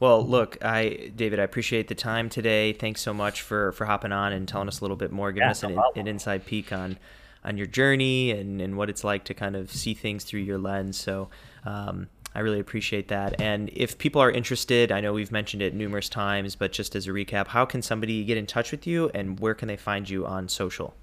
Well 0.00 0.26
look 0.26 0.56
i 0.64 1.10
david 1.14 1.40
i 1.40 1.42
appreciate 1.42 1.88
the 1.88 1.94
time 1.94 2.28
today. 2.28 2.72
Thanks 2.72 3.00
so 3.00 3.12
much 3.12 3.42
for 3.42 3.72
for 3.72 3.84
hopping 3.84 4.12
on 4.12 4.32
and 4.32 4.48
telling 4.48 4.68
us 4.68 4.80
a 4.80 4.84
little 4.84 4.96
bit 4.96 5.12
more 5.12 5.32
giving 5.32 5.46
yeah, 5.46 5.50
us 5.50 5.62
an, 5.62 5.78
an 5.96 6.08
inside 6.08 6.46
peek 6.46 6.72
on 6.72 6.98
on 7.44 7.56
your 7.56 7.66
journey 7.66 8.30
and, 8.30 8.60
and 8.60 8.76
what 8.76 8.90
it's 8.90 9.04
like 9.04 9.24
to 9.24 9.34
kind 9.34 9.56
of 9.56 9.72
see 9.72 9.94
things 9.94 10.24
through 10.24 10.40
your 10.40 10.58
lens. 10.58 10.98
So 10.98 11.28
um, 11.64 12.08
I 12.34 12.40
really 12.40 12.60
appreciate 12.60 13.08
that. 13.08 13.40
And 13.40 13.70
if 13.72 13.98
people 13.98 14.20
are 14.22 14.30
interested, 14.30 14.92
I 14.92 15.00
know 15.00 15.12
we've 15.12 15.32
mentioned 15.32 15.62
it 15.62 15.74
numerous 15.74 16.08
times, 16.08 16.54
but 16.54 16.72
just 16.72 16.94
as 16.94 17.06
a 17.06 17.10
recap, 17.10 17.48
how 17.48 17.64
can 17.64 17.82
somebody 17.82 18.24
get 18.24 18.36
in 18.36 18.46
touch 18.46 18.70
with 18.70 18.86
you 18.86 19.10
and 19.14 19.40
where 19.40 19.54
can 19.54 19.68
they 19.68 19.76
find 19.76 20.08
you 20.08 20.26
on 20.26 20.48
social? 20.48 20.94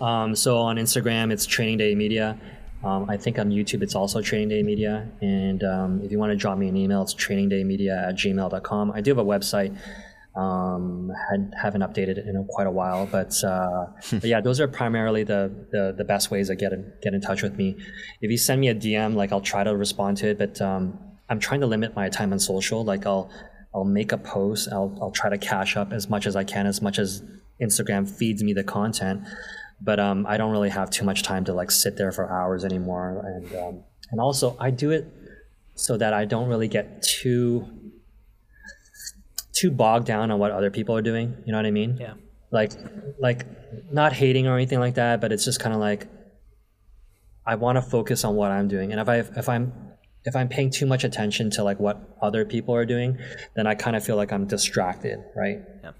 Um, 0.00 0.34
so 0.34 0.58
on 0.58 0.76
Instagram, 0.76 1.32
it's 1.32 1.46
Training 1.46 1.78
Day 1.78 1.94
Media. 1.94 2.38
Um, 2.84 3.08
I 3.08 3.16
think 3.16 3.38
on 3.38 3.50
YouTube, 3.50 3.82
it's 3.82 3.94
also 3.94 4.20
Training 4.20 4.48
Day 4.48 4.62
Media. 4.62 5.08
And 5.20 5.64
um, 5.64 6.00
if 6.02 6.12
you 6.12 6.18
want 6.18 6.30
to 6.30 6.36
drop 6.36 6.58
me 6.58 6.68
an 6.68 6.76
email, 6.76 7.02
it's 7.02 7.14
trainingdaymedia 7.14 8.08
at 8.08 8.14
gmail.com. 8.16 8.92
I 8.92 9.00
do 9.00 9.10
have 9.10 9.18
a 9.18 9.24
website 9.24 9.76
um, 10.36 11.10
had, 11.30 11.52
haven't 11.60 11.80
updated 11.80 12.18
it 12.18 12.26
in 12.26 12.46
quite 12.50 12.66
a 12.66 12.70
while, 12.70 13.06
but, 13.06 13.32
uh, 13.42 13.86
but 14.10 14.24
yeah, 14.24 14.40
those 14.40 14.60
are 14.60 14.68
primarily 14.68 15.24
the, 15.24 15.52
the, 15.72 15.94
the 15.96 16.04
best 16.04 16.30
ways 16.30 16.48
to 16.48 16.56
get 16.56 16.72
in, 16.72 16.92
get 17.02 17.14
in 17.14 17.20
touch 17.20 17.42
with 17.42 17.56
me. 17.56 17.76
If 18.20 18.30
you 18.30 18.36
send 18.36 18.60
me 18.60 18.68
a 18.68 18.74
DM, 18.74 19.14
like 19.14 19.32
I'll 19.32 19.40
try 19.40 19.64
to 19.64 19.76
respond 19.76 20.18
to 20.18 20.28
it, 20.28 20.38
but 20.38 20.60
um, 20.60 20.98
I'm 21.28 21.40
trying 21.40 21.60
to 21.60 21.66
limit 21.66 21.94
my 21.96 22.08
time 22.08 22.32
on 22.32 22.38
social. 22.38 22.84
Like 22.84 23.06
I'll 23.06 23.30
I'll 23.74 23.84
make 23.84 24.12
a 24.12 24.18
post. 24.18 24.68
I'll 24.72 24.96
I'll 25.00 25.10
try 25.10 25.30
to 25.30 25.38
cash 25.38 25.76
up 25.76 25.92
as 25.92 26.08
much 26.08 26.26
as 26.26 26.36
I 26.36 26.44
can, 26.44 26.66
as 26.66 26.80
much 26.80 26.98
as 26.98 27.22
Instagram 27.60 28.08
feeds 28.08 28.42
me 28.42 28.52
the 28.52 28.64
content. 28.64 29.22
But 29.80 30.00
um, 30.00 30.26
I 30.26 30.36
don't 30.36 30.52
really 30.52 30.70
have 30.70 30.90
too 30.90 31.04
much 31.04 31.22
time 31.22 31.44
to 31.44 31.52
like 31.52 31.70
sit 31.70 31.96
there 31.96 32.12
for 32.12 32.30
hours 32.30 32.64
anymore. 32.64 33.22
And 33.26 33.54
um, 33.56 33.84
and 34.10 34.20
also 34.20 34.56
I 34.58 34.70
do 34.70 34.90
it 34.90 35.12
so 35.74 35.96
that 35.98 36.14
I 36.14 36.24
don't 36.24 36.48
really 36.48 36.68
get 36.68 37.02
too 37.02 37.66
too 39.56 39.70
bogged 39.70 40.06
down 40.06 40.30
on 40.30 40.38
what 40.38 40.52
other 40.52 40.70
people 40.70 40.94
are 40.96 41.02
doing. 41.02 41.36
You 41.44 41.52
know 41.52 41.58
what 41.58 41.66
I 41.66 41.70
mean? 41.70 41.96
Yeah. 41.98 42.14
Like 42.50 42.72
like 43.18 43.46
not 43.90 44.12
hating 44.12 44.46
or 44.46 44.54
anything 44.54 44.80
like 44.80 44.94
that, 44.94 45.20
but 45.20 45.32
it's 45.32 45.44
just 45.44 45.60
kind 45.60 45.74
of 45.74 45.80
like 45.80 46.06
I 47.46 47.54
want 47.54 47.76
to 47.76 47.82
focus 47.82 48.24
on 48.24 48.34
what 48.34 48.50
I'm 48.50 48.68
doing. 48.68 48.92
And 48.92 49.00
if 49.00 49.08
I 49.08 49.16
if 49.18 49.48
I'm 49.48 49.72
if 50.24 50.34
I'm 50.34 50.48
paying 50.48 50.70
too 50.70 50.86
much 50.86 51.04
attention 51.04 51.50
to 51.50 51.62
like 51.62 51.78
what 51.78 52.16
other 52.20 52.44
people 52.44 52.74
are 52.74 52.84
doing, 52.84 53.18
then 53.54 53.66
I 53.66 53.74
kind 53.74 53.96
of 53.96 54.04
feel 54.04 54.16
like 54.16 54.32
I'm 54.32 54.46
distracted, 54.46 55.18
right? 55.36 55.60
Yeah. 55.82 55.92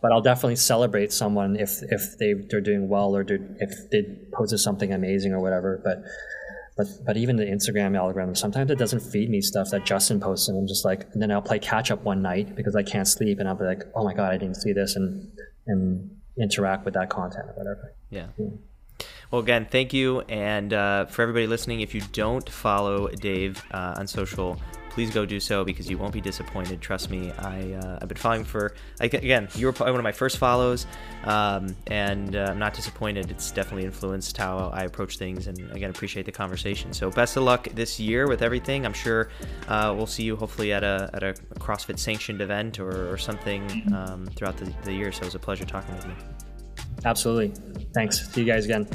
But 0.00 0.12
I'll 0.12 0.22
definitely 0.22 0.56
celebrate 0.56 1.12
someone 1.12 1.56
if 1.56 1.82
if 1.82 2.18
they 2.18 2.34
they're 2.48 2.60
doing 2.60 2.88
well 2.88 3.16
or 3.16 3.24
if 3.28 3.90
they 3.90 4.02
posted 4.32 4.60
something 4.60 4.92
amazing 4.92 5.32
or 5.32 5.40
whatever. 5.40 5.80
But 5.84 6.02
but 6.76 6.86
but 7.04 7.16
even 7.16 7.36
the 7.36 7.44
Instagram 7.44 7.96
algorithm, 7.96 8.34
sometimes 8.34 8.70
it 8.70 8.78
doesn't 8.78 9.00
feed 9.00 9.28
me 9.30 9.40
stuff 9.40 9.70
that 9.70 9.84
Justin 9.84 10.20
posts, 10.20 10.48
and 10.48 10.58
I'm 10.58 10.66
just 10.66 10.84
like, 10.84 11.06
and 11.12 11.20
then 11.20 11.30
I'll 11.30 11.42
play 11.42 11.58
catch 11.58 11.90
up 11.90 12.02
one 12.02 12.22
night 12.22 12.54
because 12.56 12.74
I 12.74 12.82
can't 12.82 13.08
sleep, 13.08 13.38
and 13.38 13.48
I'll 13.48 13.54
be 13.54 13.64
like, 13.64 13.82
oh 13.94 14.04
my 14.04 14.14
god, 14.14 14.32
I 14.32 14.38
didn't 14.38 14.56
see 14.56 14.72
this, 14.72 14.96
and 14.96 15.30
and 15.66 16.10
interact 16.38 16.84
with 16.84 16.94
that 16.94 17.10
content 17.10 17.46
or 17.48 17.52
whatever. 17.52 17.94
Yeah. 18.10 18.26
yeah. 18.38 18.48
Well, 19.30 19.40
again, 19.40 19.66
thank 19.70 19.92
you. 19.92 20.20
And 20.22 20.72
uh, 20.72 21.06
for 21.06 21.22
everybody 21.22 21.46
listening, 21.46 21.80
if 21.80 21.94
you 21.94 22.02
don't 22.12 22.48
follow 22.48 23.08
Dave 23.08 23.62
uh, 23.70 23.94
on 23.96 24.06
social, 24.06 24.58
please 24.92 25.10
go 25.10 25.24
do 25.24 25.40
so 25.40 25.64
because 25.64 25.88
you 25.88 25.98
won't 25.98 26.12
be 26.12 26.20
disappointed. 26.20 26.80
Trust 26.80 27.10
me. 27.10 27.32
I 27.32 27.72
uh, 27.72 27.98
I've 28.00 28.08
been 28.08 28.18
following 28.18 28.44
for 28.44 28.74
again. 29.00 29.48
You 29.54 29.66
were 29.66 29.72
one 29.72 29.96
of 29.96 30.02
my 30.02 30.12
first 30.12 30.38
follows, 30.38 30.86
um, 31.24 31.74
and 31.86 32.36
uh, 32.36 32.48
I'm 32.50 32.58
not 32.58 32.74
disappointed. 32.74 33.30
It's 33.30 33.50
definitely 33.50 33.84
influenced 33.84 34.36
how 34.36 34.70
I 34.72 34.82
approach 34.82 35.18
things, 35.18 35.46
and 35.46 35.58
again, 35.72 35.90
appreciate 35.90 36.26
the 36.26 36.32
conversation. 36.32 36.92
So 36.92 37.10
best 37.10 37.36
of 37.36 37.42
luck 37.44 37.68
this 37.74 37.98
year 37.98 38.28
with 38.28 38.42
everything. 38.42 38.84
I'm 38.84 38.92
sure 38.92 39.30
uh, 39.68 39.94
we'll 39.96 40.06
see 40.06 40.24
you 40.24 40.36
hopefully 40.36 40.72
at 40.72 40.84
a 40.84 41.10
at 41.14 41.22
a 41.22 41.32
CrossFit 41.58 41.98
sanctioned 41.98 42.40
event 42.40 42.78
or, 42.78 43.10
or 43.12 43.16
something 43.16 43.62
um, 43.94 44.26
throughout 44.36 44.56
the, 44.58 44.72
the 44.84 44.92
year. 44.92 45.10
So 45.12 45.22
it 45.22 45.26
was 45.26 45.34
a 45.34 45.38
pleasure 45.38 45.64
talking 45.64 45.94
with 45.96 46.06
you. 46.06 46.14
Absolutely. 47.04 47.52
Thanks. 47.94 48.28
See 48.28 48.42
you 48.42 48.46
guys 48.46 48.64
again. 48.66 48.86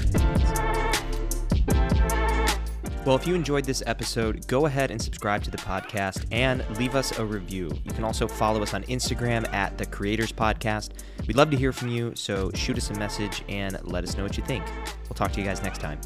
Well, 3.08 3.16
if 3.16 3.26
you 3.26 3.36
enjoyed 3.36 3.64
this 3.64 3.82
episode, 3.88 4.46
go 4.48 4.66
ahead 4.66 4.92
and 4.92 5.02
subscribe 5.02 5.42
to 5.46 5.50
the 5.50 5.58
podcast 5.58 6.26
and 6.30 6.62
leave 6.78 6.94
us 6.94 7.18
a 7.18 7.26
review. 7.26 7.72
You 7.86 7.94
can 7.94 8.04
also 8.04 8.28
follow 8.28 8.62
us 8.62 8.74
on 8.74 8.84
Instagram 8.84 9.48
at 9.54 9.78
the 9.78 9.86
Creators 9.86 10.34
Podcast. 10.34 10.90
We'd 11.26 11.38
love 11.38 11.50
to 11.52 11.56
hear 11.56 11.72
from 11.72 11.88
you, 11.88 12.12
so 12.16 12.52
shoot 12.54 12.76
us 12.76 12.90
a 12.90 12.96
message 12.96 13.46
and 13.48 13.80
let 13.84 14.04
us 14.04 14.18
know 14.18 14.24
what 14.24 14.36
you 14.36 14.44
think. 14.44 14.66
We'll 15.04 15.16
talk 15.16 15.32
to 15.32 15.40
you 15.40 15.46
guys 15.46 15.64
next 15.64 15.80
time. 15.80 16.02